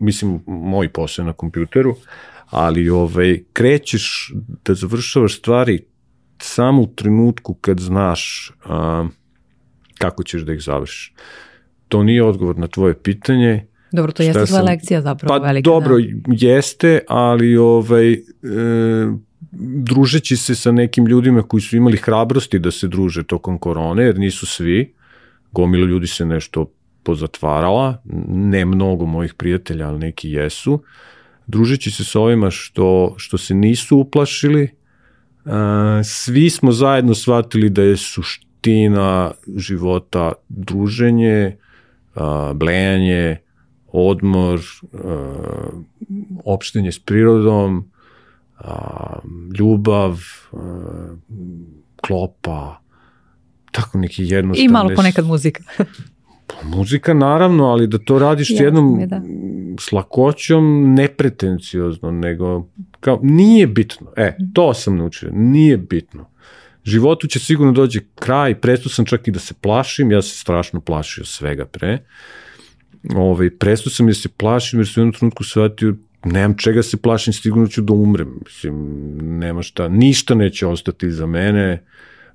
mislim 0.00 0.40
moj 0.46 0.88
posao 0.88 1.24
na 1.24 1.32
kompjuteru, 1.32 1.96
ali 2.50 2.90
ovaj, 2.90 3.42
krećeš 3.52 4.32
da 4.64 4.74
završavaš 4.74 5.38
stvari 5.38 5.84
samo 6.38 6.82
u 6.82 6.86
trenutku 6.86 7.54
kad 7.54 7.80
znaš 7.80 8.52
a, 8.64 9.08
kako 9.98 10.24
ćeš 10.24 10.42
da 10.42 10.52
ih 10.52 10.62
završiš. 10.62 11.14
To 11.88 12.02
nije 12.02 12.24
odgovor 12.24 12.58
na 12.58 12.66
tvoje 12.66 13.02
pitanje. 13.02 13.66
Dobro, 13.94 14.12
to 14.12 14.22
jeste 14.22 14.46
tvoja 14.46 14.62
lekcija 14.62 15.00
zapravo 15.02 15.38
pa, 15.40 15.46
velika. 15.46 15.70
Dobro, 15.70 15.96
da. 15.98 16.34
jeste, 16.46 17.00
ali 17.08 17.56
ovaj, 17.56 18.12
e, 18.12 18.18
družeći 19.82 20.36
se 20.36 20.54
sa 20.54 20.72
nekim 20.72 21.06
ljudima 21.06 21.42
koji 21.42 21.60
su 21.60 21.76
imali 21.76 21.96
hrabrosti 21.96 22.58
da 22.58 22.70
se 22.70 22.88
druže 22.88 23.22
tokom 23.22 23.58
korone, 23.58 24.04
jer 24.04 24.18
nisu 24.18 24.46
svi, 24.46 24.94
gomilo 25.52 25.86
ljudi 25.86 26.06
se 26.06 26.26
nešto 26.26 26.70
pozatvarala, 27.02 28.02
ne 28.28 28.64
mnogo 28.64 29.06
mojih 29.06 29.34
prijatelja, 29.34 29.88
ali 29.88 29.98
neki 29.98 30.30
jesu, 30.30 30.82
družeći 31.46 31.90
se 31.90 32.04
sa 32.04 32.20
ovima 32.20 32.50
što, 32.50 33.14
što 33.16 33.38
se 33.38 33.54
nisu 33.54 33.98
uplašili, 33.98 34.68
svi 36.04 36.50
smo 36.50 36.72
zajedno 36.72 37.14
shvatili 37.14 37.70
da 37.70 37.82
je 37.82 37.96
suština 37.96 39.32
života 39.56 40.32
druženje, 40.48 41.56
blejanje, 42.54 43.43
odmor, 43.94 44.60
opštenje 46.44 46.92
s 46.92 46.98
prirodom, 46.98 47.90
ljubav, 49.58 50.18
klopa, 51.96 52.80
tako 53.72 53.98
neki 53.98 54.24
jednostavne... 54.24 54.64
I 54.64 54.68
malo 54.68 54.90
ponekad 54.96 55.26
muzika. 55.26 55.62
Pa 56.46 56.68
muzika 56.68 57.14
naravno, 57.14 57.64
ali 57.64 57.86
da 57.86 57.98
to 57.98 58.18
radiš 58.18 58.56
s 58.56 58.60
jednom 58.60 59.00
da. 59.06 59.22
slakoćom, 59.80 60.94
nepretenciozno, 60.94 62.10
nego 62.10 62.66
kao, 63.00 63.20
nije 63.22 63.66
bitno. 63.66 64.12
E, 64.16 64.36
to 64.54 64.74
sam 64.74 64.96
naučio, 64.96 65.30
nije 65.32 65.78
bitno. 65.78 66.30
Životu 66.84 67.26
će 67.26 67.38
sigurno 67.38 67.72
dođe 67.72 68.00
kraj, 68.14 68.60
presto 68.60 68.88
sam 68.88 69.04
čak 69.04 69.28
i 69.28 69.30
da 69.30 69.38
se 69.38 69.54
plašim, 69.60 70.12
ja 70.12 70.22
se 70.22 70.38
strašno 70.38 70.80
plašio 70.80 71.24
svega 71.24 71.64
pre. 71.64 71.98
Ovaj, 73.14 73.50
presto 73.50 73.90
sam 73.90 74.06
da 74.06 74.14
se 74.14 74.28
plašim 74.28 74.80
jer 74.80 74.88
sam 74.88 75.00
u 75.00 75.02
jednom 75.02 75.12
trenutku 75.12 75.44
shvatio 75.44 75.94
nemam 76.24 76.54
čega 76.58 76.82
se 76.82 76.96
plašim, 76.96 77.32
sigurno 77.32 77.66
ću 77.66 77.82
da 77.82 77.92
umrem. 77.92 78.40
Mislim, 78.44 78.74
nema 79.38 79.62
šta, 79.62 79.88
ništa 79.88 80.34
neće 80.34 80.66
ostati 80.66 81.10
za 81.10 81.26
mene, 81.26 81.82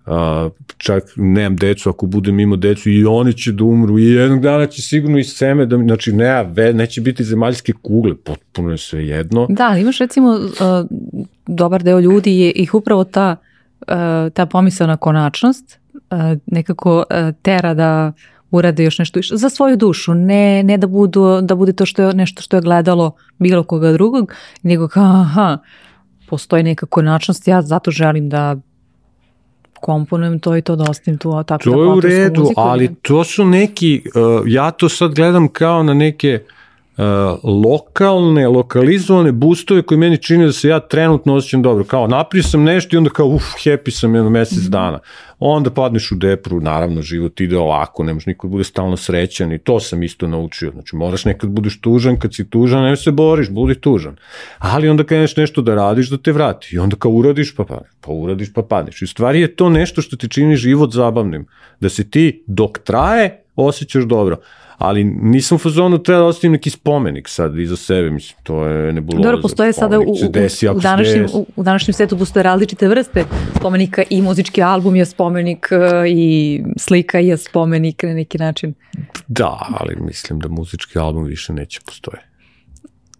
a, 0.05 0.49
čak 0.77 1.03
nemam 1.15 1.55
decu, 1.55 1.89
ako 1.89 2.05
budem 2.05 2.39
imao 2.39 2.57
decu 2.57 2.89
i 2.89 3.05
oni 3.05 3.33
će 3.33 3.51
da 3.51 3.63
umru 3.63 3.99
i 3.99 4.05
jednog 4.05 4.41
dana 4.41 4.67
će 4.67 4.81
sigurno 4.81 5.17
i 5.17 5.23
seme, 5.23 5.65
da, 5.65 5.77
znači 5.77 6.11
ne, 6.11 6.43
ve, 6.43 6.73
neće 6.73 7.01
biti 7.01 7.23
zemaljske 7.23 7.73
kugle, 7.81 8.15
potpuno 8.15 8.71
je 8.71 8.77
sve 8.77 9.07
jedno. 9.07 9.47
Da, 9.49 9.67
ali 9.69 9.81
imaš 9.81 9.99
recimo 9.99 10.29
uh, 10.29 10.47
dobar 11.47 11.83
deo 11.83 11.99
ljudi 11.99 12.39
je 12.39 12.51
ih 12.51 12.73
upravo 12.73 13.03
ta, 13.03 13.35
uh, 13.81 14.33
ta 14.33 14.45
pomislena 14.45 14.97
konačnost 14.97 15.79
uh, 15.93 16.19
nekako 16.45 16.97
uh, 16.97 17.35
tera 17.41 17.73
da 17.73 18.13
urade 18.51 18.83
još 18.83 18.99
nešto 18.99 19.19
više 19.19 19.35
za 19.35 19.49
svoju 19.49 19.77
dušu, 19.77 20.13
ne, 20.13 20.63
ne 20.63 20.77
da, 20.77 20.87
budu, 20.87 21.41
da 21.41 21.55
bude 21.55 21.73
to 21.73 21.85
što 21.85 22.01
je 22.01 22.13
nešto 22.13 22.41
što 22.41 22.57
je 22.57 22.61
gledalo 22.61 23.11
bilo 23.39 23.63
koga 23.63 23.91
drugog, 23.91 24.33
nego 24.61 24.87
kao 24.87 25.21
aha, 25.21 25.57
postoji 26.29 26.63
neka 26.63 26.85
konačnost, 26.85 27.47
ja 27.47 27.61
zato 27.61 27.91
želim 27.91 28.29
da 28.29 28.55
komponujem 29.79 30.39
to 30.39 30.57
i 30.57 30.61
to 30.61 30.75
da 30.75 30.85
ostavim 30.89 31.17
tu, 31.17 31.43
tako 31.43 31.63
to 31.63 31.71
da 31.71 31.77
je 31.81 31.87
u 31.87 31.99
redu, 31.99 32.41
muziku, 32.41 32.61
ali 32.61 32.95
to 33.01 33.23
su 33.23 33.45
neki, 33.45 34.01
uh, 34.15 34.43
ja 34.45 34.71
to 34.71 34.89
sad 34.89 35.15
gledam 35.15 35.47
kao 35.47 35.83
na 35.83 35.93
neke 35.93 36.39
uh, 36.45 36.58
lokalne, 37.43 38.47
lokalizovane 38.47 39.31
boostove 39.31 39.81
koji 39.81 39.97
meni 39.97 40.17
čine 40.17 40.45
da 40.45 40.51
se 40.51 40.67
ja 40.67 40.79
trenutno 40.79 41.35
osjećam 41.35 41.61
dobro. 41.61 41.83
Kao 41.83 42.07
napravio 42.07 42.43
sam 42.43 42.63
nešto 42.63 42.95
i 42.95 42.97
onda 42.97 43.09
kao 43.09 43.27
uf, 43.27 43.43
happy 43.43 43.91
sam 43.91 44.15
jedno 44.15 44.29
mesec 44.29 44.57
-hmm. 44.57 44.69
dana. 44.69 44.99
Onda 45.39 45.69
padneš 45.69 46.11
u 46.11 46.15
depru, 46.15 46.61
naravno 46.61 47.01
život 47.01 47.41
ide 47.41 47.57
ovako, 47.57 48.03
ne 48.03 48.13
može 48.13 48.29
niko 48.29 48.47
da 48.47 48.51
bude 48.51 48.63
stalno 48.63 48.97
srećan 48.97 49.51
i 49.51 49.59
to 49.59 49.79
sam 49.79 50.03
isto 50.03 50.27
naučio. 50.27 50.71
Znači 50.71 50.95
moraš 50.95 51.25
nekad 51.25 51.49
budeš 51.49 51.81
tužan, 51.81 52.19
kad 52.19 52.35
si 52.35 52.49
tužan, 52.49 52.83
ne 52.83 52.95
se 52.95 53.11
boriš, 53.11 53.49
budi 53.49 53.75
tužan. 53.75 54.15
Ali 54.57 54.89
onda 54.89 55.03
kreneš 55.03 55.35
nešto 55.35 55.61
da 55.61 55.75
radiš 55.75 56.09
da 56.09 56.17
te 56.17 56.31
vrati. 56.31 56.69
I 56.71 56.79
onda 56.79 56.95
kao 56.95 57.11
uradiš 57.11 57.55
pa 57.55 57.63
padneš, 57.63 57.91
pa 58.01 58.11
uradiš 58.11 58.53
pa 58.53 58.61
padneš. 58.63 59.01
I 59.01 59.05
u 59.05 59.07
stvari 59.07 59.41
je 59.41 59.55
to 59.55 59.69
nešto 59.69 60.01
što 60.01 60.17
ti 60.17 60.29
čini 60.29 60.55
život 60.55 60.93
zabavnim. 60.93 61.45
Da 61.79 61.89
se 61.89 62.09
ti 62.09 62.43
dok 62.47 62.79
traje 62.79 63.43
osjećaš 63.55 64.03
dobro 64.03 64.37
ali 64.79 65.03
nisam 65.03 65.55
u 65.55 65.59
fazonu 65.59 66.03
treba 66.03 66.19
da 66.19 66.25
ostavim 66.25 66.51
neki 66.51 66.69
spomenik 66.69 67.27
sad 67.27 67.59
iza 67.59 67.75
sebe, 67.75 68.09
mislim, 68.09 68.39
to 68.43 68.65
je 68.65 68.93
nebuloza. 68.93 69.23
Dobro, 69.23 69.41
postoje 69.41 69.73
sada 69.73 69.99
u, 69.99 70.03
u, 70.03 70.15
u, 70.75 70.79
današnjem, 70.79 71.27
u, 71.33 71.45
u 71.55 71.63
današnjem 71.63 71.93
svetu 71.93 72.17
postoje 72.17 72.43
različite 72.43 72.87
vrste 72.87 73.25
spomenika 73.59 74.03
i 74.09 74.21
muzički 74.21 74.61
album 74.63 74.95
je 74.95 75.05
spomenik 75.05 75.67
e, 75.71 76.09
i 76.09 76.63
slika 76.77 77.19
je 77.19 77.37
spomenik 77.37 78.03
na 78.03 78.13
neki 78.13 78.37
način. 78.37 78.73
Da, 79.27 79.67
ali 79.79 79.95
mislim 79.95 80.39
da 80.39 80.47
muzički 80.47 80.99
album 80.99 81.23
više 81.23 81.53
neće 81.53 81.79
postoje. 81.85 82.29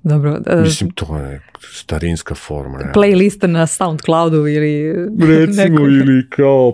Dobro. 0.04 0.32
Uh, 0.32 0.64
Mislim, 0.64 0.92
to 0.92 1.18
je 1.18 1.42
starinska 1.62 2.36
forma. 2.36 2.78
Ne? 2.78 2.92
Playlista 2.96 3.48
na 3.48 3.68
Soundcloudu 3.68 4.48
ili... 4.48 4.94
Recimo, 5.20 5.80
neko... 5.80 5.84
ili 5.84 6.30
kao 6.30 6.74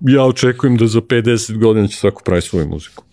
ja 0.00 0.24
očekujem 0.24 0.76
da 0.76 0.86
za 0.86 1.00
50 1.00 1.58
godina 1.58 1.86
će 1.86 1.96
svako 1.96 2.22
pravi 2.24 2.42
svoju 2.42 2.68
muziku. 2.68 3.04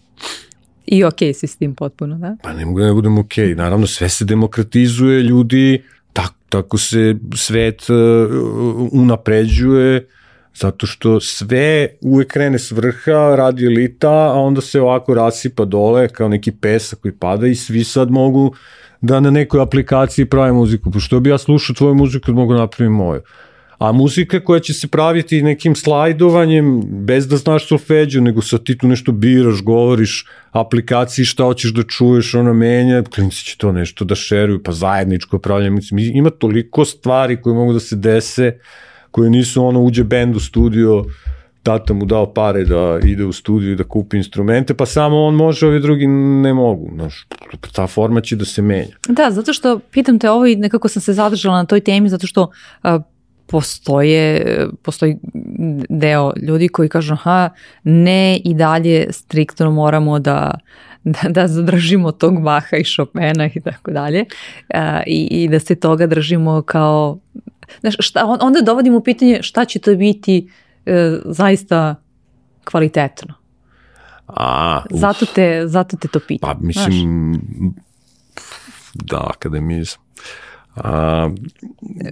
I 0.93 1.03
okej 1.03 1.29
okay 1.29 1.33
si 1.33 1.47
s 1.47 1.57
tim 1.57 1.75
potpuno, 1.75 2.17
da? 2.17 2.35
Pa 2.43 2.53
ne 2.53 2.65
mogu 2.65 2.79
da 2.79 2.85
ne 2.85 2.93
budem 2.93 3.17
okej. 3.17 3.47
Okay. 3.47 3.57
Naravno, 3.57 3.87
sve 3.87 4.09
se 4.09 4.25
demokratizuje, 4.25 5.21
ljudi, 5.21 5.81
tak, 6.13 6.33
tako 6.49 6.77
se 6.77 7.15
svet 7.35 7.89
uh, 7.89 7.97
unapređuje, 8.91 10.07
zato 10.55 10.87
što 10.87 11.19
sve 11.19 11.87
uvek 12.01 12.27
krene 12.27 12.59
s 12.59 12.71
vrha, 12.71 13.35
radi 13.35 13.65
elita, 13.65 14.11
a 14.11 14.39
onda 14.39 14.61
se 14.61 14.81
ovako 14.81 15.13
rasipa 15.13 15.65
dole 15.65 16.07
kao 16.07 16.27
neki 16.27 16.51
pesak 16.51 16.99
koji 16.99 17.11
pada 17.11 17.47
i 17.47 17.55
svi 17.55 17.83
sad 17.83 18.11
mogu 18.11 18.53
da 19.01 19.19
na 19.19 19.31
nekoj 19.31 19.61
aplikaciji 19.61 20.25
prave 20.25 20.53
muziku. 20.53 20.91
Pošto 20.91 21.19
bi 21.19 21.29
ja 21.29 21.37
slušao 21.37 21.73
tvoju 21.73 21.95
muziku 21.95 22.25
kad 22.25 22.35
mogu 22.35 22.53
da 22.53 22.59
napraviti 22.59 22.93
moju. 22.93 23.21
A 23.83 23.91
muzika 23.91 24.39
koja 24.39 24.59
će 24.59 24.73
se 24.73 24.87
praviti 24.87 25.41
nekim 25.41 25.75
slajdovanjem, 25.75 26.81
bez 26.87 27.27
da 27.27 27.37
znaš 27.37 27.67
solfeđu, 27.67 28.21
nego 28.21 28.41
sa 28.41 28.57
ti 28.57 28.77
tu 28.77 28.87
nešto 28.87 29.11
biraš, 29.11 29.61
govoriš, 29.63 30.25
aplikaciji 30.51 31.25
šta 31.25 31.43
hoćeš 31.43 31.73
da 31.73 31.83
čuješ, 31.83 32.35
ona 32.35 32.53
menja, 32.53 33.01
klinci 33.03 33.43
će 33.43 33.57
to 33.57 33.71
nešto 33.71 34.05
da 34.05 34.15
šeruju, 34.15 34.63
pa 34.63 34.71
zajedničko 34.71 35.39
pravljanje, 35.39 35.69
mislim, 35.69 35.99
ima 35.99 36.29
toliko 36.29 36.85
stvari 36.85 37.41
koje 37.41 37.53
mogu 37.53 37.73
da 37.73 37.79
se 37.79 37.95
dese, 37.95 38.57
koje 39.11 39.29
nisu 39.29 39.65
ono 39.65 39.81
uđe 39.81 40.03
bend 40.03 40.35
u 40.35 40.39
studio, 40.39 41.05
tata 41.63 41.93
mu 41.93 42.05
dao 42.05 42.33
pare 42.33 42.63
da 42.65 42.99
ide 43.03 43.25
u 43.25 43.33
studiju 43.33 43.71
i 43.71 43.75
da 43.75 43.83
kupi 43.83 44.17
instrumente, 44.17 44.73
pa 44.73 44.85
samo 44.85 45.23
on 45.23 45.35
može, 45.35 45.67
ovi 45.67 45.79
drugi 45.79 46.07
ne 46.07 46.53
mogu. 46.53 46.91
Znaš, 46.95 47.27
ta 47.71 47.87
forma 47.87 48.21
će 48.21 48.35
da 48.35 48.45
se 48.45 48.61
menja. 48.61 48.95
Da, 49.07 49.31
zato 49.31 49.53
što, 49.53 49.79
pitam 49.91 50.19
te 50.19 50.29
ovo 50.29 50.45
i 50.45 50.55
nekako 50.55 50.87
sam 50.87 51.01
se 51.01 51.13
zadržala 51.13 51.57
na 51.57 51.65
toj 51.65 51.79
temi, 51.79 52.09
zato 52.09 52.27
što 52.27 52.51
uh, 52.83 53.01
postoje, 53.53 54.45
postoji 54.81 55.17
deo 55.89 56.33
ljudi 56.41 56.67
koji 56.67 56.89
kažu 56.89 57.13
aha, 57.13 57.49
ne 57.83 58.37
i 58.37 58.53
dalje 58.53 59.07
striktno 59.11 59.71
moramo 59.71 60.19
da, 60.19 60.59
da, 61.03 61.29
da 61.29 61.47
zadržimo 61.47 62.11
tog 62.11 62.41
Baha 62.41 62.77
i 62.77 62.83
Chopina 62.83 63.49
i 63.55 63.61
tako 63.61 63.91
dalje 63.91 64.25
i, 65.07 65.27
i 65.31 65.47
da 65.47 65.59
se 65.59 65.75
toga 65.75 66.07
držimo 66.07 66.61
kao 66.61 67.19
znaš, 67.81 67.95
šta, 67.99 68.37
onda 68.41 68.61
dovodimo 68.61 68.97
u 68.97 69.03
pitanje 69.03 69.39
šta 69.41 69.65
će 69.65 69.79
to 69.79 69.95
biti 69.95 70.49
e, 70.85 71.17
zaista 71.25 71.95
kvalitetno. 72.65 73.33
A, 74.27 74.81
zato, 74.91 75.25
te, 75.25 75.67
zato 75.67 75.97
te 75.97 76.07
to 76.07 76.19
pitam. 76.19 76.49
Pa 76.49 76.59
mislim, 76.61 77.33
znaš? 77.57 77.73
Da, 78.93 79.27
akademizam. 79.35 80.01
A, 80.75 81.29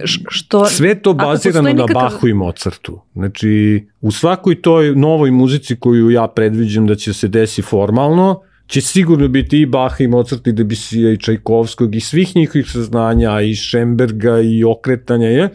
što, 0.04 0.64
sve 0.64 0.94
to 0.94 1.12
bazirano 1.12 1.68
na 1.68 1.72
nekakav... 1.72 2.02
Bahu 2.02 2.28
i 2.28 2.34
Mozartu. 2.34 3.00
Znači, 3.12 3.84
u 4.00 4.10
svakoj 4.10 4.62
toj 4.62 4.94
novoj 4.94 5.30
muzici 5.30 5.76
koju 5.76 6.10
ja 6.10 6.26
predviđam 6.28 6.86
da 6.86 6.94
će 6.94 7.12
se 7.12 7.28
desi 7.28 7.62
formalno, 7.62 8.40
će 8.66 8.80
sigurno 8.80 9.28
biti 9.28 9.60
i 9.60 9.66
Baha 9.66 9.96
i 10.04 10.08
Mozart 10.08 10.46
i 10.46 10.52
Debusija 10.52 11.12
i 11.12 11.16
Čajkovskog 11.16 11.94
i 11.94 12.00
svih 12.00 12.36
njihovih 12.36 12.70
saznanja 12.70 13.40
i 13.40 13.54
Šemberga 13.54 14.40
i 14.40 14.64
okretanja 14.64 15.28
je, 15.28 15.48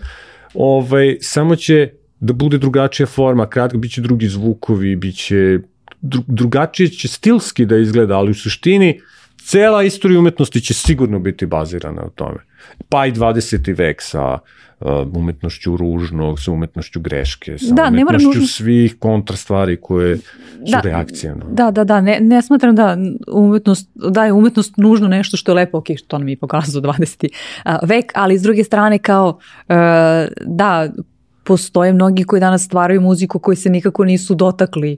ovaj, 0.54 1.18
samo 1.22 1.56
će 1.56 1.90
da 2.20 2.34
bude 2.34 2.58
drugačija 2.58 3.08
forma, 3.08 3.50
kratko, 3.50 3.78
bit 3.78 3.92
će 3.92 4.02
drugi 4.02 4.28
zvukovi, 4.28 4.96
bit 4.96 5.16
će 5.16 5.60
drugačije 6.28 6.90
će 6.90 7.08
stilski 7.08 7.66
da 7.66 7.78
izgleda, 7.78 8.18
ali 8.18 8.32
u 8.32 8.34
suštini 8.34 9.00
cela 9.48 9.84
istorija 9.84 10.20
umetnosti 10.20 10.62
će 10.62 10.74
sigurno 10.74 11.20
biti 11.20 11.46
bazirana 11.46 12.02
o 12.02 12.10
tome. 12.10 12.38
Pa 12.90 13.06
i 13.06 13.12
20. 13.12 13.78
vek 13.78 14.02
sa 14.02 14.34
uh, 14.80 14.88
umetnošću 15.14 15.78
ružnog, 15.78 16.40
sa 16.40 16.52
umetnošću 16.52 17.00
greške, 17.00 17.58
sa 17.58 17.74
da, 17.74 17.88
umetnošću 17.88 18.28
nužno... 18.28 18.48
svih 18.48 18.96
kontrastvari 19.00 19.78
koje 19.82 20.18
su 20.18 20.24
da, 20.72 20.80
reakcije. 20.80 21.36
No. 21.36 21.46
Da, 21.52 21.72
da, 21.72 21.84
da, 21.84 22.02
ne, 22.02 22.20
ne 22.22 22.42
smatram 22.42 22.76
da 22.76 22.98
umetnost, 23.32 23.90
da 23.96 24.26
je 24.26 24.34
umetnost 24.34 24.78
nužno 24.78 25.08
nešto 25.08 25.38
što 25.38 25.52
je 25.52 25.56
lepo, 25.56 25.78
ok, 25.78 25.86
što 25.98 26.18
nam 26.18 26.28
je 26.28 26.38
pokazao 26.38 26.82
20. 26.82 27.28
vek, 27.84 28.12
ali 28.16 28.40
s 28.40 28.42
druge 28.42 28.64
strane 28.64 29.00
kao, 29.00 29.28
uh, 29.30 29.76
da, 30.46 30.90
postoje 31.44 31.94
mnogi 31.94 32.24
koji 32.24 32.40
danas 32.40 32.66
stvaraju 32.66 33.02
muziku 33.02 33.40
koji 33.40 33.58
se 33.58 33.70
nikako 33.70 34.06
nisu 34.06 34.36
dotakli 34.36 34.98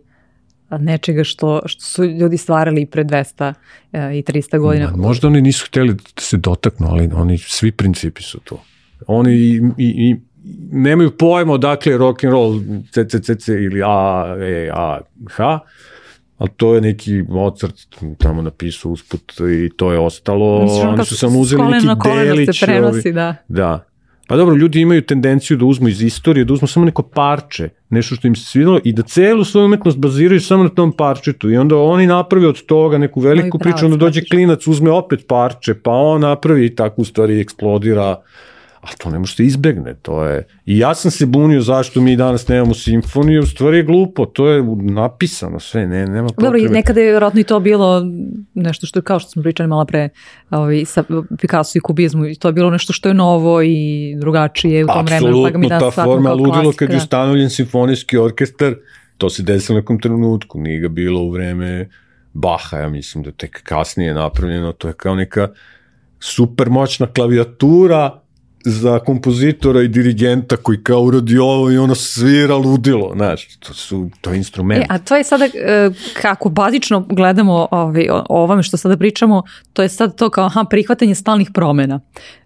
nečega 0.78 1.24
što, 1.24 1.62
što 1.66 1.82
su 1.82 2.06
ljudi 2.06 2.38
stvarali 2.38 2.86
pre 2.86 3.04
200 3.04 3.54
e, 3.94 4.18
i 4.18 4.24
300 4.24 4.60
godina. 4.60 4.94
Možda 4.96 5.28
oni 5.28 5.42
nisu 5.42 5.66
hteli 5.66 5.94
da 5.94 6.22
se 6.22 6.38
dotaknu, 6.38 6.88
ali 6.90 7.10
oni 7.14 7.38
svi 7.38 7.72
principi 7.72 8.24
su 8.24 8.40
to. 8.40 8.64
Oni 9.08 9.34
i, 9.34 9.62
i, 9.78 10.10
i 10.10 10.16
nemaju 10.72 11.18
pojma 11.18 11.54
odakle 11.54 11.98
rock 11.98 12.24
and 12.24 12.34
roll 12.34 12.60
CCCC 12.92 13.48
ili 13.48 13.82
A, 13.86 14.36
E, 14.40 14.70
A, 14.74 15.00
H, 15.30 15.60
ali 16.38 16.50
to 16.58 16.76
je 16.76 16.82
neki 16.82 17.24
Mozart 17.30 17.76
tamo 18.18 18.42
napisao 18.42 18.92
usput 18.92 19.34
i 19.40 19.70
to 19.78 19.92
je 19.92 20.00
ostalo. 20.00 20.64
Mislim, 20.64 20.90
oni 20.90 21.06
su 21.06 21.18
samo 21.18 21.40
uzeli 21.40 21.64
neki 21.64 21.88
delić. 22.16 22.60
Se 22.60 22.66
prenosi, 22.66 23.12
da. 23.12 23.36
Da, 23.48 23.89
Pa 24.30 24.38
dobro, 24.38 24.56
ljudi 24.56 24.82
imaju 24.82 25.02
tendenciju 25.02 25.58
da 25.58 25.66
uzmu 25.66 25.88
iz 25.90 26.02
istorije, 26.04 26.46
da 26.46 26.54
uzmu 26.54 26.68
samo 26.68 26.86
neko 26.86 27.04
parče, 27.04 27.70
nešto 27.90 28.16
što 28.16 28.28
im 28.28 28.36
se 28.36 28.46
svidalo 28.46 28.80
i 28.84 28.94
da 28.94 29.02
celu 29.02 29.44
svoju 29.44 29.66
umetnost 29.66 29.98
baziraju 29.98 30.42
samo 30.42 30.64
na 30.64 30.70
tom 30.70 30.92
parčetu. 30.92 31.50
I 31.50 31.58
onda 31.58 31.78
oni 31.78 32.08
naprave 32.08 32.48
od 32.48 32.66
toga 32.66 32.98
neku 32.98 33.20
veliku 33.20 33.60
priču, 33.60 33.86
onda 33.86 33.98
dođe 33.98 34.22
klinac, 34.32 34.68
uzme 34.68 34.92
opet 34.92 35.26
parče, 35.28 35.74
pa 35.74 35.92
on 35.92 36.22
napravi 36.22 36.66
i 36.66 36.76
tako 36.76 37.02
u 37.02 37.06
stvari 37.06 37.40
eksplodira 37.40 38.22
a 38.82 38.88
to 38.98 39.10
ne 39.10 39.20
može 39.20 39.36
se 39.36 39.46
izbegne, 39.46 39.94
to 40.02 40.24
je, 40.24 40.48
i 40.66 40.78
ja 40.78 40.96
sam 40.96 41.12
se 41.12 41.26
bunio 41.26 41.62
zašto 41.62 42.02
mi 42.02 42.16
danas 42.16 42.48
nemamo 42.48 42.74
simfoniju, 42.74 43.46
stvari 43.46 43.78
je 43.78 43.84
glupo, 43.84 44.26
to 44.26 44.48
je 44.48 44.64
napisano 44.82 45.60
sve, 45.60 45.88
ne, 45.88 46.06
nema 46.06 46.28
potrebe. 46.28 46.60
Dobro, 46.60 46.74
nekada 46.74 47.00
je 47.00 47.12
vjerojatno 47.12 47.40
i 47.40 47.44
to 47.44 47.60
bilo 47.60 48.04
nešto 48.54 48.88
što 48.88 49.00
je, 49.00 49.04
kao 49.04 49.20
što 49.20 49.30
smo 49.30 49.44
pričali 49.44 49.70
malo 49.70 49.86
pre, 49.86 50.10
ovaj, 50.50 50.86
sa 50.86 51.04
Picasso 51.42 51.78
i 51.78 51.82
kubizmu, 51.82 52.26
i 52.26 52.36
to 52.36 52.48
je 52.48 52.54
bilo 52.54 52.70
nešto 52.70 52.94
što 52.94 53.10
je 53.10 53.14
novo 53.14 53.62
i 53.62 54.16
drugačije 54.20 54.84
u 54.84 54.88
tom 54.88 55.06
vremenu, 55.06 55.44
pa 55.44 55.50
ga 55.50 55.58
mi 55.58 55.70
danas 55.70 55.96
ta 55.96 56.04
forma 56.04 56.34
ludilo 56.34 56.72
kad 56.72 56.90
je 56.90 56.96
da. 56.96 56.98
ustanovljen 56.98 57.50
simfonijski 57.50 58.18
orkestar, 58.18 58.76
to 59.18 59.30
se 59.30 59.44
desilo 59.44 59.78
u 59.78 59.82
nekom 59.82 60.00
trenutku, 60.00 60.60
nije 60.60 60.80
ga 60.80 60.88
bilo 60.88 61.22
u 61.22 61.32
vreme 61.32 61.90
Baha, 62.34 62.78
ja 62.78 62.90
mislim 62.90 63.24
da 63.24 63.32
tek 63.32 63.64
kasnije 63.64 64.14
napravljeno, 64.14 64.72
to 64.72 64.88
je 64.88 64.94
kao 64.94 65.16
neka 65.16 65.48
super 66.20 66.70
moćna 66.70 67.08
klavijatura 67.08 68.22
za 68.66 69.00
kompozitora 69.00 69.82
i 69.82 69.88
dirigenta 69.88 70.58
koji 70.58 70.84
kao 70.84 71.02
uradi 71.02 71.38
ovo 71.38 71.72
i 71.72 71.78
ono 71.78 71.96
svira 71.96 72.56
ludilo, 72.56 73.12
znaš, 73.16 73.58
to 73.60 73.74
su, 73.74 74.10
to 74.22 74.32
je 74.32 74.38
instrument. 74.38 74.84
E, 74.84 74.86
a 74.90 74.98
to 74.98 75.16
je 75.16 75.24
sada, 75.24 75.46
e, 75.46 75.90
kako 76.22 76.50
bazično 76.50 77.06
gledamo 77.10 77.68
ovaj, 77.72 78.10
o 78.10 78.24
ovome 78.30 78.64
što 78.64 78.78
sada 78.78 78.98
pričamo, 78.98 79.44
to 79.74 79.82
je 79.82 79.90
sad 79.90 80.16
to 80.16 80.30
kao 80.30 80.46
aha, 80.46 80.66
prihvatanje 80.70 81.16
stalnih 81.16 81.50
promena. 81.54 82.00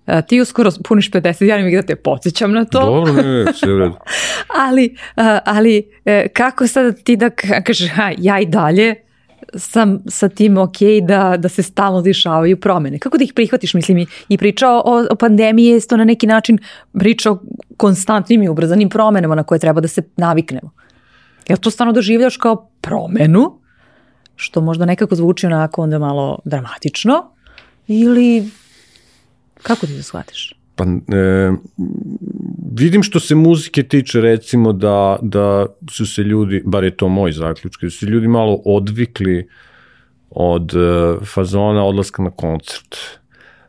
E, 0.07 0.21
ti 0.27 0.41
uskoro 0.41 0.71
puniš 0.87 1.11
50, 1.11 1.43
ja 1.43 1.57
ne 1.57 1.75
da 1.75 1.81
te 1.81 1.95
podsjećam 1.95 2.51
na 2.51 2.65
to. 2.65 2.79
Dobro, 2.79 3.13
ne, 3.13 3.43
ne, 3.43 3.53
sve 3.53 3.73
u 3.73 3.79
redu. 3.79 3.95
ali, 4.67 4.95
ali 5.45 5.83
kako 6.33 6.67
sada 6.67 6.91
ti 6.91 7.15
da 7.15 7.29
kažeš, 7.65 7.89
ha, 7.89 8.11
ja 8.17 8.39
i 8.39 8.45
dalje 8.45 9.02
sam 9.55 9.99
sa 10.07 10.29
tim 10.29 10.57
ok 10.57 10.77
da, 11.07 11.37
da 11.37 11.49
se 11.49 11.63
stalno 11.63 12.01
dešavaju 12.01 12.59
promene. 12.59 12.99
Kako 12.99 13.17
da 13.17 13.23
ih 13.23 13.33
prihvatiš? 13.35 13.73
Mislim, 13.73 13.97
i, 13.97 14.05
i 14.29 14.37
priča 14.37 14.69
o, 14.69 15.05
o 15.11 15.15
pandemiji 15.15 15.65
je 15.65 15.87
to 15.87 15.97
na 15.97 16.03
neki 16.03 16.27
način 16.27 16.57
priča 16.99 17.31
o 17.31 17.39
konstantnim 17.77 18.43
i 18.43 18.49
ubrzanim 18.49 18.89
promenama 18.89 19.35
na 19.35 19.43
koje 19.43 19.59
treba 19.59 19.81
da 19.81 19.87
se 19.87 20.01
naviknemo. 20.17 20.71
Jel 21.47 21.57
to 21.57 21.71
stvarno 21.71 21.93
doživljaš 21.93 22.37
kao 22.37 22.69
promenu, 22.81 23.59
što 24.35 24.61
možda 24.61 24.85
nekako 24.85 25.15
zvuči 25.15 25.45
onako 25.45 25.81
onda 25.81 25.99
malo 25.99 26.39
dramatično, 26.45 27.23
ili 27.87 28.49
kako 29.63 29.87
ti 29.87 29.97
to 29.97 30.03
shvatiš? 30.03 30.53
Pa 30.75 30.83
e, 30.83 31.51
vidim 32.79 33.03
što 33.03 33.19
se 33.19 33.35
muzike 33.35 33.83
tiče 33.83 34.21
recimo 34.21 34.73
da, 34.73 35.19
da 35.21 35.65
su 35.91 36.05
se 36.05 36.23
ljudi, 36.23 36.61
bar 36.65 36.83
je 36.83 36.97
to 36.97 37.07
moj 37.07 37.31
zaključak, 37.31 37.81
da 37.81 37.89
su 37.89 37.97
se 37.97 38.05
ljudi 38.05 38.27
malo 38.27 38.61
odvikli 38.65 39.47
od 40.29 40.73
e, 40.75 41.25
fazona 41.25 41.85
odlaska 41.85 42.23
na 42.23 42.31
koncert. 42.31 42.95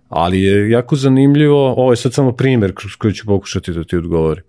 Ali 0.08 0.42
je 0.42 0.70
jako 0.70 0.96
zanimljivo, 0.96 1.72
ovo 1.72 1.92
je 1.92 1.96
sad 1.96 2.12
samo 2.12 2.32
primer 2.32 2.72
koji 2.98 3.14
ću 3.14 3.26
pokušati 3.26 3.72
da 3.72 3.84
ti 3.84 3.96
odgovorim. 3.96 4.44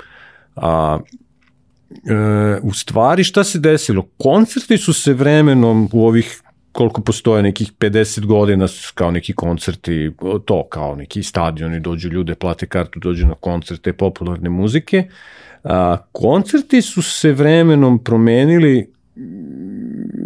A, 0.56 1.00
e, 1.92 2.60
u 2.64 2.74
stvari 2.74 3.24
šta 3.24 3.44
se 3.44 3.60
desilo? 3.60 4.08
Koncerti 4.18 4.78
su 4.78 4.94
se 4.94 5.14
vremenom 5.14 5.90
u 5.92 6.08
ovih 6.08 6.42
koliko 6.76 7.02
postoje 7.02 7.44
nekih 7.44 7.72
50 7.80 8.26
godina 8.26 8.68
kao 8.96 9.12
neki 9.12 9.34
koncerti, 9.34 10.12
to 10.46 10.68
kao 10.70 10.96
neki 10.96 11.24
stadioni, 11.24 11.80
dođu 11.80 12.10
ljude, 12.10 12.36
plate 12.36 12.66
kartu, 12.66 13.00
dođu 13.00 13.28
na 13.28 13.34
koncerte 13.34 13.94
popularne 13.94 14.50
muzike. 14.50 15.04
A, 15.64 15.98
koncerti 16.12 16.82
su 16.82 17.02
se 17.02 17.32
vremenom 17.32 18.04
promenili 18.04 18.94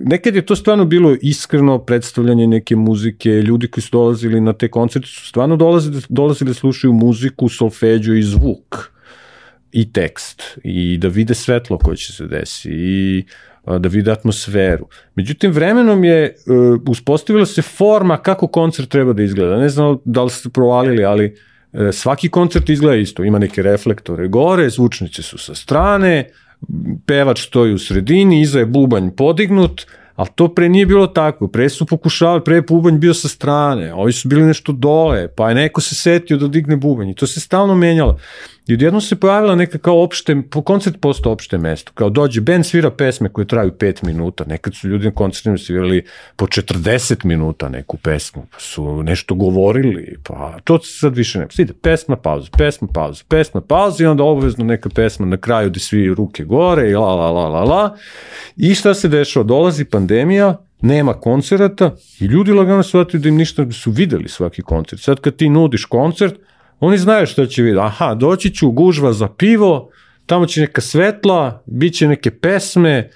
nekad 0.05 0.35
je 0.35 0.45
to 0.45 0.55
stvarno 0.55 0.85
bilo 0.85 1.15
iskreno 1.21 1.79
predstavljanje 1.79 2.47
neke 2.47 2.75
muzike, 2.75 3.29
ljudi 3.29 3.67
koji 3.67 3.81
su 3.81 3.89
dolazili 3.91 4.41
na 4.41 4.53
te 4.53 4.67
koncerte 4.67 5.07
su 5.07 5.27
stvarno 5.27 5.55
dolazili, 5.55 6.01
dolazili 6.09 6.49
da 6.49 6.53
slušaju 6.53 6.93
muziku, 6.93 7.49
solfeđu 7.49 8.15
i 8.15 8.23
zvuk 8.23 8.89
i 9.71 9.91
tekst 9.93 10.43
i 10.63 10.97
da 10.97 11.07
vide 11.07 11.33
svetlo 11.33 11.77
koje 11.77 11.97
će 11.97 12.13
se 12.13 12.27
desi 12.27 12.69
i 12.71 13.23
da 13.65 13.89
vide 13.89 14.11
atmosferu. 14.11 14.87
Međutim, 15.15 15.51
vremenom 15.51 16.03
je 16.03 16.35
uh, 16.35 16.81
uspostavila 16.87 17.45
se 17.45 17.61
forma 17.61 18.17
kako 18.17 18.47
koncert 18.47 18.89
treba 18.89 19.13
da 19.13 19.23
izgleda. 19.23 19.57
Ne 19.57 19.69
znam 19.69 19.97
da 20.05 20.23
li 20.23 20.29
ste 20.29 20.49
provalili, 20.49 21.05
ali 21.05 21.35
uh, 21.73 21.79
svaki 21.91 22.29
koncert 22.29 22.69
izgleda 22.69 22.95
isto. 22.95 23.23
Ima 23.23 23.39
neke 23.39 23.61
reflektore 23.61 24.27
gore, 24.27 24.69
zvučnice 24.69 25.21
su 25.21 25.37
sa 25.37 25.55
strane, 25.55 26.29
pevač 27.05 27.47
stoji 27.47 27.73
u 27.73 27.77
sredini, 27.77 28.41
iza 28.41 28.59
je 28.59 28.65
bubanj 28.65 29.09
podignut, 29.17 29.85
ali 30.15 30.29
to 30.35 30.53
pre 30.53 30.69
nije 30.69 30.85
bilo 30.85 31.07
tako. 31.07 31.47
Pre 31.47 31.69
su 31.69 31.85
pokušavali, 31.85 32.43
pre 32.43 32.55
je 32.55 32.61
bubanj 32.61 32.97
bio 32.99 33.13
sa 33.13 33.27
strane, 33.27 33.93
ovi 33.93 34.11
su 34.11 34.27
bili 34.27 34.43
nešto 34.43 34.71
dole, 34.71 35.27
pa 35.27 35.49
je 35.49 35.55
neko 35.55 35.81
se 35.81 35.95
setio 35.95 36.37
da 36.37 36.47
digne 36.47 36.75
bubanj 36.75 37.09
i 37.09 37.15
to 37.15 37.27
se 37.27 37.39
stalno 37.39 37.75
menjalo. 37.75 38.17
I 38.69 38.73
odjednom 38.73 39.01
se 39.01 39.15
pojavila 39.15 39.55
neka 39.55 39.77
kao 39.77 40.03
opšte, 40.03 40.41
koncert 40.63 40.95
postao 41.01 41.31
opšte 41.31 41.57
mesto. 41.57 41.91
Kao 41.95 42.09
dođe, 42.09 42.41
band 42.41 42.65
svira 42.65 42.91
pesme 42.91 43.29
koje 43.29 43.47
traju 43.47 43.71
5 43.71 44.05
minuta. 44.05 44.43
Nekad 44.47 44.75
su 44.75 44.87
ljudi 44.87 45.05
na 45.05 45.11
koncertima 45.11 45.57
svirali 45.57 46.05
po 46.35 46.45
40 46.45 47.25
minuta 47.25 47.69
neku 47.69 47.97
pesmu, 47.97 48.45
pa 48.51 48.59
su 48.59 49.03
nešto 49.03 49.35
govorili, 49.35 50.17
pa 50.23 50.59
to 50.63 50.79
sad 50.79 51.17
više 51.17 51.39
ne. 51.39 51.47
Ide 51.57 51.73
pesma, 51.73 52.15
pauza, 52.15 52.49
pesma, 52.57 52.87
pauza, 52.93 53.23
pesma, 53.27 53.61
pauza 53.61 54.03
i 54.03 54.07
onda 54.07 54.23
obavezno 54.23 54.65
neka 54.65 54.89
pesma 54.89 55.25
na 55.25 55.37
kraju 55.37 55.69
gde 55.69 55.79
svi 55.79 56.13
ruke 56.13 56.43
gore 56.43 56.89
i 56.89 56.93
la, 56.93 57.15
la, 57.15 57.31
la, 57.31 57.47
la, 57.47 57.63
la. 57.63 57.95
I 58.55 58.75
šta 58.75 58.93
se 58.93 59.07
dešava? 59.07 59.43
Dolazi 59.43 59.85
pandemija, 59.85 60.57
nema 60.81 61.13
koncerata 61.13 61.95
i 62.19 62.25
ljudi 62.25 62.53
lagano 62.53 62.83
shvataju 62.83 63.21
da 63.21 63.29
im 63.29 63.35
ništa 63.35 63.71
su 63.71 63.91
videli 63.91 64.29
svaki 64.29 64.61
koncert. 64.61 65.01
Sad 65.01 65.19
kad 65.19 65.35
ti 65.35 65.49
nudiš 65.49 65.85
koncert, 65.85 66.35
Oni 66.79 66.97
znaju 66.97 67.25
šta 67.25 67.45
će 67.45 67.61
vidjeti. 67.61 67.85
Aha, 67.85 68.13
doći 68.13 68.53
ću 68.53 68.71
gužva 68.71 69.13
za 69.13 69.27
pivo, 69.27 69.89
tamo 70.25 70.45
će 70.45 70.61
neka 70.61 70.81
svetla, 70.81 71.63
bit 71.65 71.93
će 71.93 72.07
neke 72.07 72.31
pesme, 72.31 73.09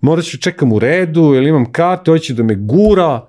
morat 0.00 0.24
ću 0.24 0.38
čekam 0.38 0.72
u 0.72 0.78
redu, 0.78 1.32
jer 1.34 1.42
imam 1.42 1.72
karte, 1.72 2.10
hoće 2.10 2.34
da 2.34 2.42
me 2.42 2.54
gura, 2.54 3.26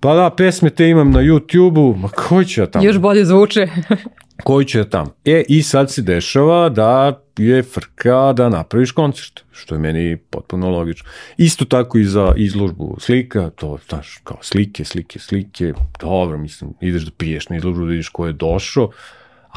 pa 0.00 0.14
da, 0.14 0.30
pesme 0.30 0.70
te 0.70 0.88
imam 0.88 1.10
na 1.10 1.20
YouTube-u, 1.20 1.96
ma 1.96 2.08
koji 2.08 2.44
će 2.46 2.60
ja 2.60 2.66
tamo? 2.66 2.84
Još 2.84 2.98
bolje 2.98 3.24
zvuče. 3.24 3.68
koji 4.44 4.66
će 4.66 4.88
tamo. 4.88 5.14
E, 5.24 5.42
i 5.48 5.62
sad 5.62 5.92
se 5.92 6.02
dešava 6.02 6.68
da 6.68 7.22
je 7.38 7.62
frka 7.62 8.32
da 8.32 8.48
napraviš 8.48 8.92
koncert, 8.92 9.40
što 9.52 9.74
je 9.74 9.78
meni 9.78 10.16
potpuno 10.16 10.70
logično. 10.70 11.08
Isto 11.36 11.64
tako 11.64 11.98
i 11.98 12.04
za 12.04 12.34
izložbu 12.36 12.96
slika, 13.00 13.50
to, 13.50 13.78
znaš, 13.88 14.20
kao 14.24 14.38
slike, 14.42 14.84
slike, 14.84 15.18
slike, 15.18 15.72
dobro, 16.00 16.38
mislim, 16.38 16.70
ideš 16.80 17.02
da 17.02 17.10
piješ 17.10 17.48
na 17.48 17.56
izložbu, 17.56 17.84
da 17.84 17.90
vidiš 17.90 18.08
ko 18.08 18.26
je 18.26 18.32
došao, 18.32 18.90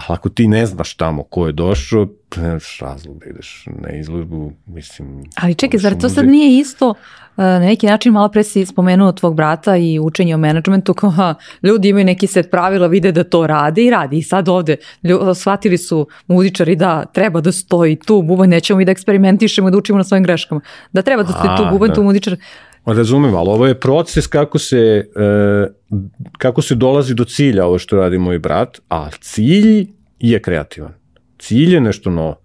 Ali 0.08 0.18
ako 0.18 0.30
ti 0.30 0.48
ne 0.48 0.66
znaš 0.66 0.94
tamo 0.94 1.24
ko 1.24 1.48
je 1.48 1.54
došao, 1.54 2.08
nemaš 2.38 2.80
razlog 2.80 3.20
da 3.20 3.26
ideš 3.30 3.66
na 3.66 3.90
izložbu, 3.90 4.52
mislim... 4.66 5.24
Ali 5.36 5.56
čekaj, 5.56 5.80
zar 5.80 5.98
to 5.98 6.10
sad 6.10 6.28
nije 6.28 6.60
isto, 6.60 6.94
e, 7.38 7.42
na 7.42 7.60
neki 7.60 7.88
način 7.88 8.14
malo 8.14 8.30
pre 8.30 8.44
si 8.44 8.66
spomenuo 8.66 9.12
tvog 9.12 9.36
brata 9.36 9.78
i 9.78 10.00
učenje 10.00 10.36
o 10.36 10.38
menadžmentu, 10.38 10.94
kao 10.94 11.10
ha, 11.10 11.36
ljudi 11.64 11.90
imaju 11.90 12.06
neki 12.06 12.28
set 12.28 12.52
pravila, 12.52 12.88
vide 12.88 13.12
da 13.12 13.24
to 13.24 13.48
rade 13.48 13.84
i 13.84 13.90
radi. 13.90 14.18
I 14.18 14.24
sad 14.24 14.50
ovde 14.50 14.76
shvatili 15.36 15.78
su 15.78 16.08
muzičari 16.28 16.76
da 16.76 17.06
treba 17.06 17.42
da 17.42 17.52
stoji 17.52 17.96
tu 17.96 18.22
bubanj, 18.22 18.50
nećemo 18.50 18.78
mi 18.78 18.86
da 18.86 18.92
eksperimentišemo, 18.92 19.70
da 19.70 19.78
učimo 19.78 19.98
na 19.98 20.04
svojim 20.04 20.24
greškama. 20.24 20.62
Da 20.92 21.02
treba 21.02 21.24
da 21.24 21.34
stoji 21.34 21.58
tu 21.58 21.66
bubanj, 21.72 21.90
da. 21.90 21.96
tu 21.96 22.04
muzičar. 22.04 22.36
Razumem, 22.86 23.36
ali 23.36 23.50
ovo 23.50 23.68
je 23.68 23.80
proces 23.80 24.28
kako 24.28 24.60
se, 24.60 25.10
e, 25.16 25.68
kako 26.38 26.62
se 26.62 26.76
dolazi 26.76 27.14
do 27.14 27.26
cilja, 27.26 27.66
ovo 27.66 27.80
što 27.80 27.96
radi 27.96 28.18
moj 28.18 28.40
brat, 28.40 28.80
a 28.90 29.10
cilj 29.22 29.88
je 30.20 30.42
kreativan. 30.42 30.94
Cilj 31.40 31.74
je 31.74 31.82
nešto 31.82 32.10
novo. 32.10 32.36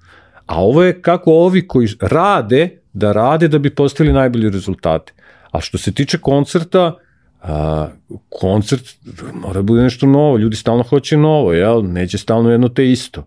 A 0.47 0.65
ovo 0.65 0.83
je 0.83 1.03
kako 1.03 1.33
ovi 1.33 1.69
koji 1.69 1.89
rade, 2.01 2.81
da 2.93 3.13
rade 3.13 3.49
da 3.49 3.59
bi 3.59 3.75
postali 3.75 4.13
najbolji 4.13 4.51
rezultati. 4.51 5.13
A 5.51 5.61
što 5.61 5.79
se 5.79 5.93
tiče 5.93 6.19
koncerta, 6.19 6.95
a, 7.43 7.89
koncert 8.29 8.97
mora 9.35 9.55
da 9.55 9.63
bude 9.63 9.83
nešto 9.83 10.07
novo, 10.07 10.39
ljudi 10.39 10.57
stalno 10.57 10.83
hoće 10.83 11.17
novo, 11.17 11.53
jel? 11.53 11.83
neće 11.83 12.19
stalno 12.19 12.51
jedno 12.51 12.69
te 12.69 12.91
isto. 12.91 13.27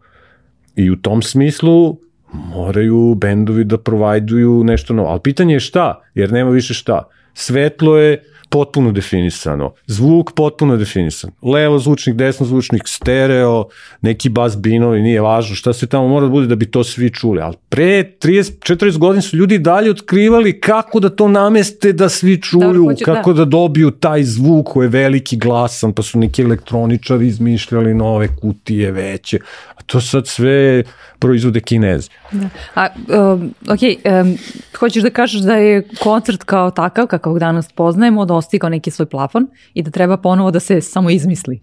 I 0.76 0.92
u 0.92 0.96
tom 0.96 1.22
smislu 1.22 1.98
moraju 2.34 3.16
bendovi 3.16 3.64
da 3.64 3.78
provajduju 3.78 4.64
nešto 4.64 4.94
novo. 4.94 5.10
Ali 5.10 5.20
pitanje 5.24 5.54
je 5.54 5.60
šta, 5.60 6.02
jer 6.14 6.32
nema 6.32 6.50
više 6.50 6.74
šta. 6.74 7.04
Svetlo 7.34 7.98
je 7.98 8.24
potpuno 8.50 8.92
definisano, 8.92 9.74
zvuk 9.88 10.32
potpuno 10.36 10.78
definisan, 10.78 11.32
levo 11.42 11.80
zvučnik, 11.80 12.16
desno 12.16 12.46
zvučnik, 12.46 12.88
stereo, 12.88 13.66
neki 14.02 14.30
bas 14.30 14.58
binovi, 14.58 15.02
nije 15.02 15.22
važno 15.22 15.56
šta 15.56 15.74
se 15.74 15.88
tamo 15.88 16.08
mora 16.08 16.26
da 16.26 16.32
bude 16.32 16.48
da 16.48 16.56
bi 16.56 16.72
to 16.72 16.84
svi 16.84 17.10
čuli, 17.10 17.42
ali 17.42 17.56
pre 17.70 18.12
30, 18.22 18.52
40 18.60 18.98
godina 18.98 19.22
su 19.22 19.38
ljudi 19.38 19.58
dalje 19.58 19.92
otkrivali 19.92 20.60
kako 20.60 21.00
da 21.00 21.10
to 21.10 21.28
nameste 21.28 21.94
da 21.94 22.10
svi 22.10 22.42
čuju, 22.42 22.62
Dobro, 22.62 22.84
hoću, 22.84 23.06
kako 23.06 23.34
da. 23.34 23.46
da 23.46 23.50
dobiju 23.50 23.92
taj 23.92 24.24
zvuk 24.24 24.68
koji 24.68 24.86
je 24.86 24.90
veliki 24.90 25.38
glasan, 25.38 25.94
pa 25.94 26.02
su 26.02 26.20
neki 26.20 26.42
elektroničari 26.42 27.28
izmišljali 27.28 27.94
nove 27.94 28.28
kutije 28.36 28.92
veće, 28.92 29.40
a 29.76 29.82
to 29.86 30.02
sad 30.02 30.28
sve 30.28 30.84
proizvode 31.20 31.60
kinezi. 31.60 32.10
Da. 32.32 32.50
A, 32.76 32.88
um, 33.34 33.54
ok, 33.70 33.80
um, 34.24 34.38
hoćeš 34.80 35.04
da 35.04 35.10
kažeš 35.10 35.42
da 35.42 35.56
je 35.56 35.88
koncert 36.04 36.44
kao 36.44 36.72
takav, 36.72 37.08
kakav 37.08 37.40
danas 37.40 37.72
poznajemo, 37.72 38.26
dostigao 38.38 38.70
neki 38.70 38.92
svoj 38.92 39.06
plafon 39.06 39.48
i 39.74 39.84
da 39.84 39.92
treba 39.92 40.18
ponovo 40.18 40.52
da 40.52 40.60
se 40.60 40.82
samo 40.82 41.10
izmisli. 41.10 41.62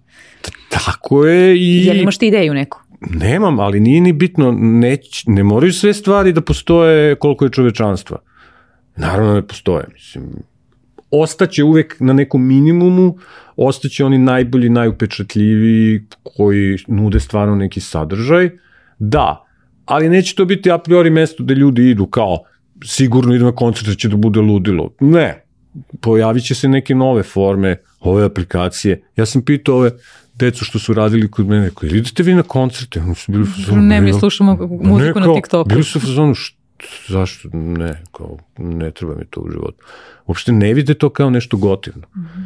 Tako 0.69 1.27
je 1.27 1.57
i... 1.57 1.87
Jel 1.87 1.97
imaš 1.97 2.19
ti 2.19 2.27
ideju 2.27 2.55
neku? 2.55 2.79
Nemam, 3.11 3.61
ali 3.61 3.81
nije 3.81 4.01
ni 4.01 4.13
bitno, 4.13 4.53
ne, 4.59 4.99
ne 5.27 5.43
moraju 5.43 5.73
sve 5.73 5.95
stvari 5.95 6.33
da 6.33 6.41
postoje 6.41 7.15
koliko 7.15 7.45
je 7.45 7.51
čovečanstva. 7.51 8.19
Naravno 8.97 9.35
ne 9.35 9.47
postoje, 9.47 9.85
mislim. 9.93 10.25
Ostaće 11.11 11.65
uvek 11.65 11.97
na 12.01 12.13
nekom 12.13 12.47
minimumu, 12.47 13.17
ostaće 13.57 14.05
oni 14.05 14.19
najbolji, 14.19 14.69
najupečatljiviji 14.69 16.01
koji 16.23 16.79
nude 16.89 17.21
stvarno 17.21 17.55
neki 17.55 17.81
sadržaj. 17.81 18.51
Da, 18.99 19.45
ali 19.85 20.09
neće 20.09 20.35
to 20.35 20.45
biti 20.45 20.71
a 20.71 20.79
priori 20.79 21.11
mesto 21.11 21.45
gde 21.45 21.55
ljudi 21.55 21.91
idu 21.91 22.07
kao 22.07 22.39
sigurno 22.85 23.35
idem 23.35 23.47
na 23.47 23.55
koncert 23.55 23.89
da 23.89 23.95
će 23.95 24.09
da 24.09 24.17
bude 24.17 24.41
ludilo. 24.41 24.91
Ne, 25.01 25.44
pojavit 26.01 26.45
će 26.45 26.55
se 26.55 26.69
neke 26.69 26.95
nove 26.95 27.23
forme, 27.23 27.77
ove 28.01 28.25
aplikacije. 28.25 29.03
Ja 29.17 29.27
sam 29.27 29.43
pitao 29.43 29.77
ove 29.77 29.91
decu 30.35 30.65
što 30.65 30.79
su 30.79 30.95
radili 30.95 31.31
kod 31.31 31.47
mene, 31.47 31.71
koji 31.71 31.91
idete 31.91 32.23
vi 32.23 32.35
na 32.35 32.43
koncerte? 32.43 33.01
Oni 33.01 33.15
su 33.15 33.33
bili 33.33 33.47
fazonu, 33.47 33.83
ne, 33.83 34.01
mi 34.01 34.13
slušamo 34.13 34.57
muziku 34.71 35.21
ne, 35.21 35.25
kao, 35.25 35.35
na 35.35 35.35
TikToku. 35.35 35.69
Bili 35.69 35.85
su 35.85 35.99
u 35.99 36.01
fazonu, 36.01 36.35
zašto? 37.09 37.49
Ne, 37.53 38.03
kao, 38.13 38.39
ne 38.59 38.91
treba 38.91 39.15
mi 39.15 39.25
to 39.31 39.41
u 39.41 39.51
životu. 39.51 39.85
Uopšte 40.27 40.53
ne 40.53 40.75
vide 40.75 40.95
to 40.95 41.11
kao 41.11 41.31
nešto 41.31 41.57
gotivno. 41.57 42.07
Mm 42.17 42.21
-hmm. 42.21 42.45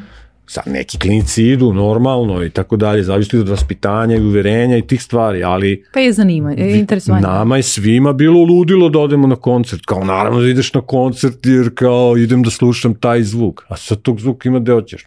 Sad 0.50 0.64
neki 0.66 0.98
klinici 0.98 1.44
idu 1.44 1.72
normalno 1.72 2.44
i 2.44 2.50
tako 2.50 2.76
dalje, 2.76 3.02
zavisno 3.02 3.40
od 3.40 3.48
vaspitanja 3.48 4.16
i 4.16 4.20
uverenja 4.20 4.76
i 4.76 4.86
tih 4.86 5.02
stvari, 5.02 5.44
ali... 5.44 5.84
Pa 5.92 6.00
je 6.00 6.12
zanimanje, 6.12 6.62
je 6.62 6.78
interesovanje. 6.78 7.22
Nama 7.22 7.56
je 7.56 7.62
svima 7.62 8.12
bilo 8.12 8.42
ludilo 8.42 8.88
da 8.88 8.98
odemo 8.98 9.26
na 9.26 9.36
koncert, 9.36 9.82
kao 9.86 10.04
naravno 10.04 10.40
da 10.40 10.48
ideš 10.48 10.74
na 10.74 10.80
koncert 10.80 11.46
jer 11.46 11.70
kao 11.74 12.16
idem 12.16 12.42
da 12.42 12.50
slušam 12.50 12.94
taj 12.94 13.22
zvuk, 13.22 13.64
a 13.68 13.76
sad 13.76 14.02
tog 14.02 14.20
zvuka 14.20 14.48
ima 14.48 14.58
da 14.58 14.72
hoćeš. 14.72 15.06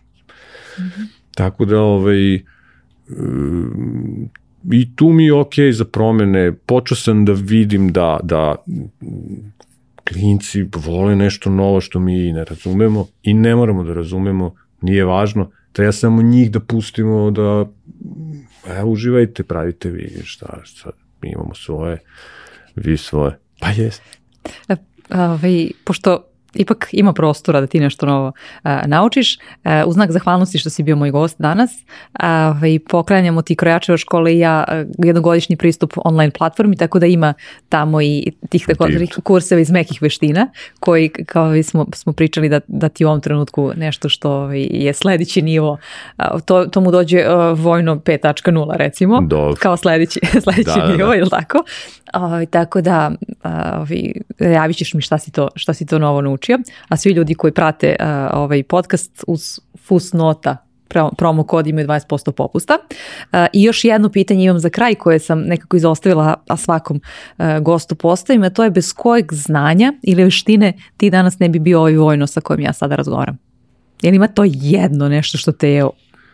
Mm 0.77 0.81
-hmm. 0.81 1.05
Tako 1.35 1.65
da, 1.65 1.79
ovaj, 1.79 2.35
um, 2.35 4.29
i 4.71 4.95
tu 4.95 5.09
mi 5.09 5.25
je 5.25 5.33
okej 5.33 5.65
okay 5.65 5.71
za 5.71 5.85
promene, 5.85 6.51
počeo 6.51 6.95
sam 6.95 7.25
da 7.25 7.33
vidim 7.33 7.91
da, 7.91 8.19
da 8.23 8.55
klinci 10.03 10.65
vole 10.85 11.15
nešto 11.15 11.49
novo 11.49 11.81
što 11.81 11.99
mi 11.99 12.31
ne 12.31 12.45
razumemo 12.45 13.07
i 13.23 13.33
ne 13.33 13.55
moramo 13.55 13.83
da 13.83 13.93
razumemo 13.93 14.55
nije 14.81 15.05
važno, 15.05 15.51
treba 15.71 15.91
samo 15.91 16.21
njih 16.21 16.51
da 16.51 16.59
pustimo 16.59 17.31
da 17.31 17.65
evo, 18.67 18.89
uživajte, 18.91 19.43
pravite 19.43 19.89
vi 19.89 20.21
šta, 20.23 20.59
šta, 20.63 20.91
mi 21.21 21.31
imamo 21.31 21.53
svoje, 21.55 21.99
vi 22.75 22.97
svoje. 22.97 23.39
Pa 23.59 23.69
jest. 23.69 24.01
E, 24.69 24.75
ovaj, 25.09 25.71
pošto 25.83 26.30
ipak 26.53 26.89
ima 26.91 27.13
prostora 27.13 27.61
da 27.61 27.67
ti 27.67 27.79
nešto 27.79 28.05
novo 28.05 28.27
uh, 28.27 28.71
naučiš. 28.85 29.37
Uh, 29.37 29.71
u 29.85 29.93
znak 29.93 30.11
zahvalnosti 30.11 30.57
što 30.57 30.69
si 30.69 30.83
bio 30.83 30.95
moj 30.95 31.11
gost 31.11 31.35
danas. 31.39 31.71
Uh, 32.13 32.67
i 32.67 32.79
poklanjamo 32.79 33.41
ti 33.41 33.55
Krojačeva 33.55 33.97
škole 33.97 34.33
i 34.35 34.39
ja 34.39 34.63
uh, 34.67 35.05
jednogodišnji 35.05 35.55
pristup 35.55 35.93
online 35.95 36.31
platformi, 36.31 36.77
tako 36.77 36.99
da 36.99 37.05
ima 37.05 37.33
tamo 37.69 38.01
i 38.01 38.31
tih 38.49 38.65
tako 38.67 38.87
kurseva 39.23 39.61
iz 39.61 39.71
mekih 39.71 40.01
veština, 40.01 40.47
koji 40.79 41.09
kao 41.09 41.63
smo, 41.63 41.85
smo 41.93 42.13
pričali 42.13 42.49
da, 42.49 42.59
da 42.67 42.89
ti 42.89 43.05
u 43.05 43.07
ovom 43.07 43.21
trenutku 43.21 43.71
nešto 43.75 44.09
što 44.09 44.51
je 44.51 44.93
sledeći 44.93 45.41
nivo, 45.41 45.77
uh, 46.17 46.41
to, 46.45 46.65
to 46.65 46.81
mu 46.81 46.91
dođe 46.91 47.17
uh, 47.17 47.59
vojno 47.59 47.95
5.0 47.95 48.75
recimo, 48.77 49.21
Dov. 49.21 49.53
kao 49.55 49.77
sledeći, 49.77 50.19
sledeći 50.43 50.79
da, 50.79 50.87
nivo, 50.87 50.97
da, 50.97 51.05
da. 51.05 51.13
je 51.13 51.23
li 51.23 51.29
tako? 51.29 51.57
Uh, 52.15 52.49
tako 52.49 52.81
da 52.81 53.11
uh, 53.43 54.51
javit 54.51 54.77
ćeš 54.77 54.93
mi 54.93 55.01
šta 55.01 55.17
si 55.17 55.31
to, 55.31 55.49
šta 55.55 55.73
si 55.73 55.85
to 55.85 55.99
novo 55.99 56.21
naučio 56.21 56.40
naučio, 56.41 56.73
a 56.87 56.97
svi 56.97 57.11
ljudi 57.11 57.35
koji 57.35 57.53
prate 57.53 57.95
uh, 57.99 58.05
ovaj 58.33 58.63
podcast 58.63 59.23
uz 59.27 59.59
fusnota 59.87 60.57
promo 61.17 61.43
kod 61.43 61.67
imaju 61.67 61.87
20% 61.87 62.31
popusta. 62.31 62.77
I 63.53 63.63
još 63.63 63.83
jedno 63.83 64.09
pitanje 64.09 64.43
imam 64.43 64.59
za 64.59 64.69
kraj 64.69 64.95
koje 64.95 65.19
sam 65.19 65.41
nekako 65.41 65.77
izostavila, 65.77 66.33
a 66.47 66.57
svakom 66.57 67.01
gostu 67.61 67.95
postavim, 67.95 68.43
a 68.43 68.49
to 68.49 68.63
je 68.63 68.69
bez 68.69 68.93
kojeg 68.93 69.33
znanja 69.33 69.93
ili 70.03 70.23
veštine 70.23 70.73
ti 70.97 71.09
danas 71.09 71.39
ne 71.39 71.49
bi 71.49 71.59
bio 71.59 71.79
ovaj 71.79 71.95
vojno 71.95 72.27
sa 72.27 72.41
kojim 72.41 72.61
ja 72.61 72.73
sada 72.73 72.95
razgovaram? 72.95 73.37
Jel 74.01 74.13
ima 74.13 74.27
to 74.27 74.43
jedno 74.45 75.09
nešto 75.09 75.37
što 75.37 75.51
te 75.51 75.69
je 75.69 75.85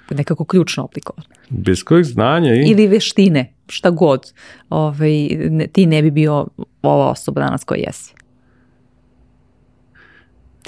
nekako 0.09 0.45
ključno 0.45 0.83
oblikovano? 0.83 1.27
Bez 1.49 1.83
kojeg 1.83 2.05
znanja 2.05 2.53
i... 2.53 2.63
Ili 2.67 2.87
veštine, 2.87 3.53
šta 3.67 3.89
god, 3.89 4.33
ovaj, 4.69 5.27
ne, 5.49 5.67
ti 5.67 5.85
ne 5.85 6.01
bi 6.01 6.11
bio 6.11 6.47
ova 6.81 7.09
osoba 7.09 7.41
danas 7.41 7.63
koja 7.63 7.79
jesi. 7.79 8.16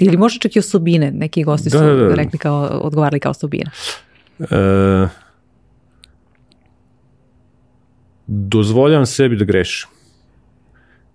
Ili 0.00 0.16
možda 0.16 0.38
čak 0.38 0.56
i 0.56 0.58
osobine, 0.58 1.10
neki 1.10 1.44
gosti 1.44 1.70
da, 1.70 1.78
su 1.78 1.84
da, 1.84 1.94
da. 1.94 2.14
rekli 2.14 2.38
kao, 2.38 2.62
odgovarali 2.66 3.20
kao 3.20 3.30
osobina. 3.30 3.70
E, 4.38 5.08
dozvoljam 8.26 9.06
sebi 9.06 9.36
da 9.36 9.44
grešim. 9.44 9.88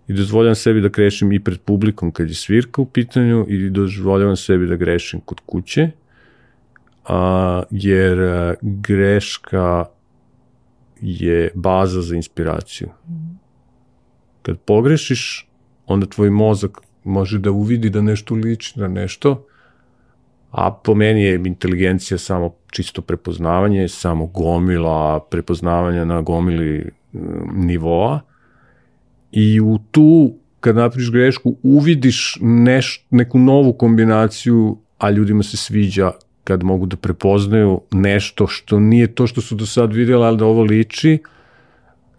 I 0.07 0.13
dozvoljam 0.13 0.55
sebi 0.55 0.81
da 0.81 0.87
grešim 0.87 1.31
i 1.31 1.43
pred 1.43 1.61
publikom 1.61 2.11
kad 2.11 2.29
je 2.29 2.35
svirka 2.35 2.81
u 2.81 2.85
pitanju 2.85 3.45
i 3.49 3.69
dozvoljavam 3.69 4.35
sebi 4.35 4.67
da 4.67 4.75
grešim 4.75 5.19
kod 5.19 5.39
kuće, 5.45 5.89
a, 7.05 7.63
jer 7.71 8.19
a, 8.19 8.53
greška 8.61 9.85
je 11.01 11.51
baza 11.55 12.01
za 12.01 12.15
inspiraciju. 12.15 12.89
Kad 14.41 14.59
pogrešiš, 14.59 15.47
onda 15.85 16.05
tvoj 16.05 16.29
mozak 16.29 16.77
može 17.05 17.39
da 17.39 17.51
uvidi 17.51 17.89
da 17.89 18.01
nešto 18.01 18.35
liči 18.35 18.79
na 18.79 18.87
nešto, 18.87 19.45
a 20.51 20.71
po 20.71 20.95
meni 20.95 21.23
je 21.23 21.35
inteligencija 21.35 22.17
samo 22.17 22.55
čisto 22.71 23.01
prepoznavanje, 23.01 23.87
samo 23.87 24.25
gomila 24.25 25.19
prepoznavanja 25.29 26.05
na 26.05 26.21
gomili 26.21 26.91
mm, 27.13 27.19
nivoa. 27.53 28.19
I 29.31 29.61
u 29.61 29.79
tu 29.91 30.33
kad 30.59 30.75
napriš 30.75 31.11
grešku 31.11 31.55
uvidiš 31.63 32.37
neš, 32.41 33.05
neku 33.09 33.39
novu 33.39 33.73
kombinaciju, 33.73 34.77
a 34.97 35.09
ljudima 35.11 35.43
se 35.43 35.57
sviđa 35.57 36.11
kad 36.43 36.63
mogu 36.63 36.85
da 36.85 36.95
prepoznaju 36.95 37.81
nešto 37.91 38.47
što 38.47 38.79
nije 38.79 39.07
to 39.07 39.27
što 39.27 39.41
su 39.41 39.55
do 39.55 39.65
sad 39.65 39.93
vidjeli, 39.93 40.23
ali 40.23 40.37
da 40.37 40.45
ovo 40.45 40.63
liči, 40.63 41.19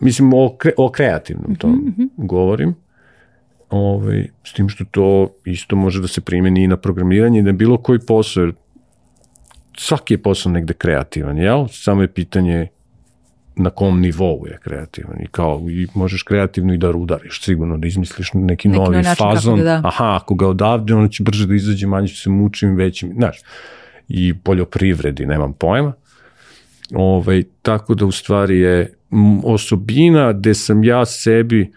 mislim 0.01 0.33
o, 0.35 0.57
kre, 0.59 0.73
o 0.77 0.91
kreativnom 0.91 1.55
tom 1.57 1.73
mm 1.73 1.95
-hmm. 1.99 2.09
govorim, 2.17 2.75
ovaj, 3.71 4.29
s 4.45 4.53
tim 4.53 4.69
što 4.69 4.85
to 4.85 5.29
isto 5.45 5.77
može 5.77 6.01
da 6.01 6.09
se 6.09 6.21
primeni 6.21 6.63
i 6.63 6.69
na 6.69 6.77
programiranje 6.77 7.39
i 7.39 7.43
na 7.43 7.53
bilo 7.53 7.79
koji 7.79 7.99
posao, 7.99 8.43
jer 8.43 8.53
svaki 9.77 10.15
je 10.15 10.23
posao 10.23 10.53
negde 10.53 10.75
kreativan, 10.75 11.39
jel? 11.39 11.67
Samo 11.71 12.03
je 12.03 12.09
pitanje 12.09 12.69
na 13.57 13.71
kom 13.71 14.01
nivou 14.01 14.47
je 14.47 14.59
kreativan 14.63 15.21
i 15.21 15.27
kao 15.27 15.63
i 15.71 15.87
možeš 15.95 16.23
kreativno 16.23 16.75
i 16.75 16.79
da 16.79 16.91
rudariš 16.91 17.43
sigurno 17.43 17.77
da 17.77 17.87
izmisliš 17.87 18.31
neki, 18.35 18.69
neki 18.69 18.69
novi 18.69 19.03
fazon 19.19 19.61
da. 19.61 19.81
aha 19.85 20.17
ako 20.17 20.35
ga 20.35 20.49
odavde 20.49 20.95
on 20.95 21.09
će 21.09 21.23
brže 21.23 21.47
da 21.47 21.55
izađe 21.55 21.87
manje 21.87 22.09
će 22.09 22.23
se 22.23 22.31
mučim 22.31 22.77
većim 22.77 23.13
znaš 23.15 23.41
i 24.09 24.35
poljoprivredi 24.35 25.27
nemam 25.27 25.53
pojma 25.53 25.93
ovaj, 26.95 27.43
tako 27.63 27.95
da 27.95 28.07
u 28.07 28.13
stvari 28.13 28.59
je 28.59 28.95
osobina 29.45 30.33
gde 30.33 30.55
sam 30.55 30.85
ja 30.85 31.05
sebi 31.05 31.73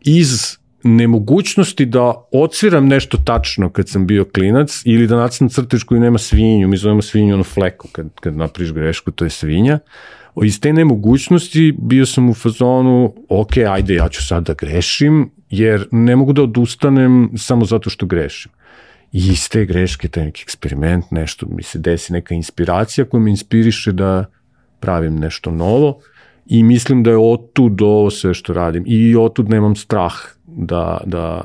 iz 0.00 0.58
nemogućnosti 0.84 1.86
da 1.86 2.12
odsviram 2.32 2.86
nešto 2.88 3.18
tačno 3.24 3.70
kad 3.70 3.88
sam 3.88 4.06
bio 4.06 4.24
klinac 4.24 4.82
ili 4.84 5.06
da 5.06 5.16
nacrtam 5.16 5.48
crtež 5.48 5.82
koji 5.82 6.00
nema 6.00 6.18
svinju, 6.18 6.68
mi 6.68 6.76
zovemo 6.76 7.02
svinju 7.02 7.34
ono 7.34 7.44
fleku 7.44 7.88
kad, 7.92 8.08
kad 8.20 8.36
napriš 8.36 8.72
grešku, 8.72 9.10
to 9.10 9.24
je 9.24 9.30
svinja. 9.30 9.78
Iz 10.44 10.60
te 10.60 10.72
nemogućnosti 10.72 11.74
bio 11.78 12.06
sam 12.06 12.30
u 12.30 12.34
fazonu, 12.34 13.14
ok, 13.28 13.56
ajde, 13.56 13.94
ja 13.94 14.08
ću 14.08 14.26
sad 14.26 14.46
da 14.46 14.54
grešim, 14.54 15.30
jer 15.50 15.88
ne 15.90 16.16
mogu 16.16 16.32
da 16.32 16.42
odustanem 16.42 17.30
samo 17.36 17.64
zato 17.64 17.90
što 17.90 18.06
grešim. 18.06 18.52
I 19.12 19.18
iz 19.18 19.48
te 19.48 19.64
greške, 19.64 20.08
taj 20.08 20.24
neki 20.24 20.42
eksperiment, 20.42 21.10
nešto 21.10 21.46
mi 21.50 21.62
se 21.62 21.78
desi, 21.78 22.12
neka 22.12 22.34
inspiracija 22.34 23.04
koja 23.04 23.20
me 23.20 23.30
inspiriše 23.30 23.92
da 23.92 24.24
pravim 24.80 25.16
nešto 25.16 25.50
novo 25.50 26.00
i 26.46 26.62
mislim 26.62 27.02
da 27.02 27.10
je 27.10 27.18
otud 27.18 27.82
ovo 27.82 28.10
sve 28.10 28.34
što 28.34 28.52
radim 28.52 28.84
i 28.86 29.16
otud 29.16 29.50
nemam 29.50 29.76
strah 29.76 30.12
da, 30.56 31.00
da, 31.04 31.44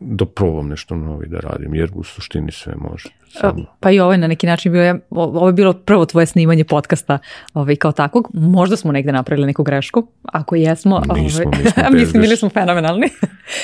da 0.00 0.26
probam 0.26 0.68
nešto 0.68 0.96
novo 0.96 1.22
i 1.22 1.28
da 1.28 1.40
radim, 1.40 1.74
jer 1.74 1.90
u 1.94 2.04
suštini 2.04 2.52
sve 2.52 2.74
može. 2.76 3.08
Samo. 3.32 3.64
Pa 3.80 3.90
i 3.90 4.00
ovo 4.00 4.12
je 4.12 4.18
na 4.18 4.26
neki 4.26 4.46
način 4.46 4.72
bilo, 4.72 4.98
ovo 5.10 5.46
je 5.46 5.52
bilo 5.52 5.72
prvo 5.72 6.06
tvoje 6.06 6.26
snimanje 6.26 6.64
podcasta 6.64 7.18
ovaj, 7.54 7.76
kao 7.76 7.92
takvog. 7.92 8.28
Možda 8.34 8.76
smo 8.76 8.92
negde 8.92 9.12
napravili 9.12 9.46
neku 9.46 9.62
grešku, 9.62 10.06
ako 10.22 10.56
jesmo. 10.56 11.02
Nismo, 11.14 11.42
ovaj, 11.44 11.62
nismo 11.62 11.82
Mislim, 11.98 12.22
bili 12.22 12.36
smo 12.36 12.48
fenomenalni. 12.48 13.06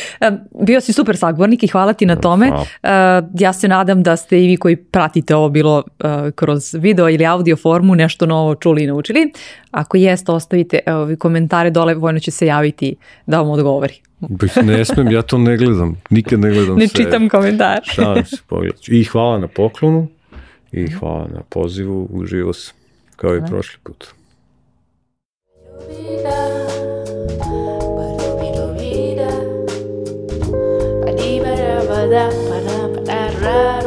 Bio 0.67 0.81
si 0.81 0.93
super 0.93 1.17
sagovornik 1.17 1.63
i 1.63 1.67
hvala 1.67 1.93
ti 1.93 2.07
na 2.07 2.17
tome. 2.17 2.49
Hvala. 2.49 3.23
Ja 3.39 3.53
se 3.53 3.69
nadam 3.69 4.03
da 4.03 4.17
ste 4.17 4.45
i 4.45 4.47
vi 4.47 4.57
koji 4.57 4.77
pratite 4.77 5.35
ovo 5.35 5.49
bilo 5.49 5.83
kroz 6.35 6.75
video 6.75 7.11
ili 7.11 7.27
audio 7.27 7.57
formu 7.57 7.95
nešto 7.95 8.27
novo 8.27 8.55
čuli 8.55 8.83
i 8.83 8.87
naučili. 8.87 9.33
Ako 9.71 9.97
jeste, 9.97 10.33
ostavite 10.33 10.79
komentare 11.19 11.71
dole, 11.71 11.95
vojno 11.95 12.21
će 12.21 12.31
se 12.31 12.47
javiti 12.47 12.97
da 13.27 13.39
vam 13.41 13.51
odgovori. 13.51 14.01
Ne 14.63 14.85
smem, 14.85 15.11
ja 15.11 15.23
to 15.23 15.39
ne 15.39 15.57
gledam. 15.57 15.97
Nikad 16.11 16.41
ne 16.41 16.51
gledam 16.51 16.77
Ne 16.77 16.89
čitam 16.89 17.29
komentar. 17.29 17.81
Šalim 17.85 18.25
se, 18.25 18.37
pogledaj. 18.47 18.81
I 18.89 19.05
hvala 19.05 19.39
na 19.39 19.49
poklonu 19.49 20.09
i 20.73 20.91
hvala 20.91 21.29
na 21.35 21.41
pozivu. 21.49 22.09
Uživo 22.11 22.53
sam, 22.53 22.77
kao 23.17 23.37
i 23.37 23.41
prošli 23.49 23.79
put. 23.83 24.07
Da 32.11 33.86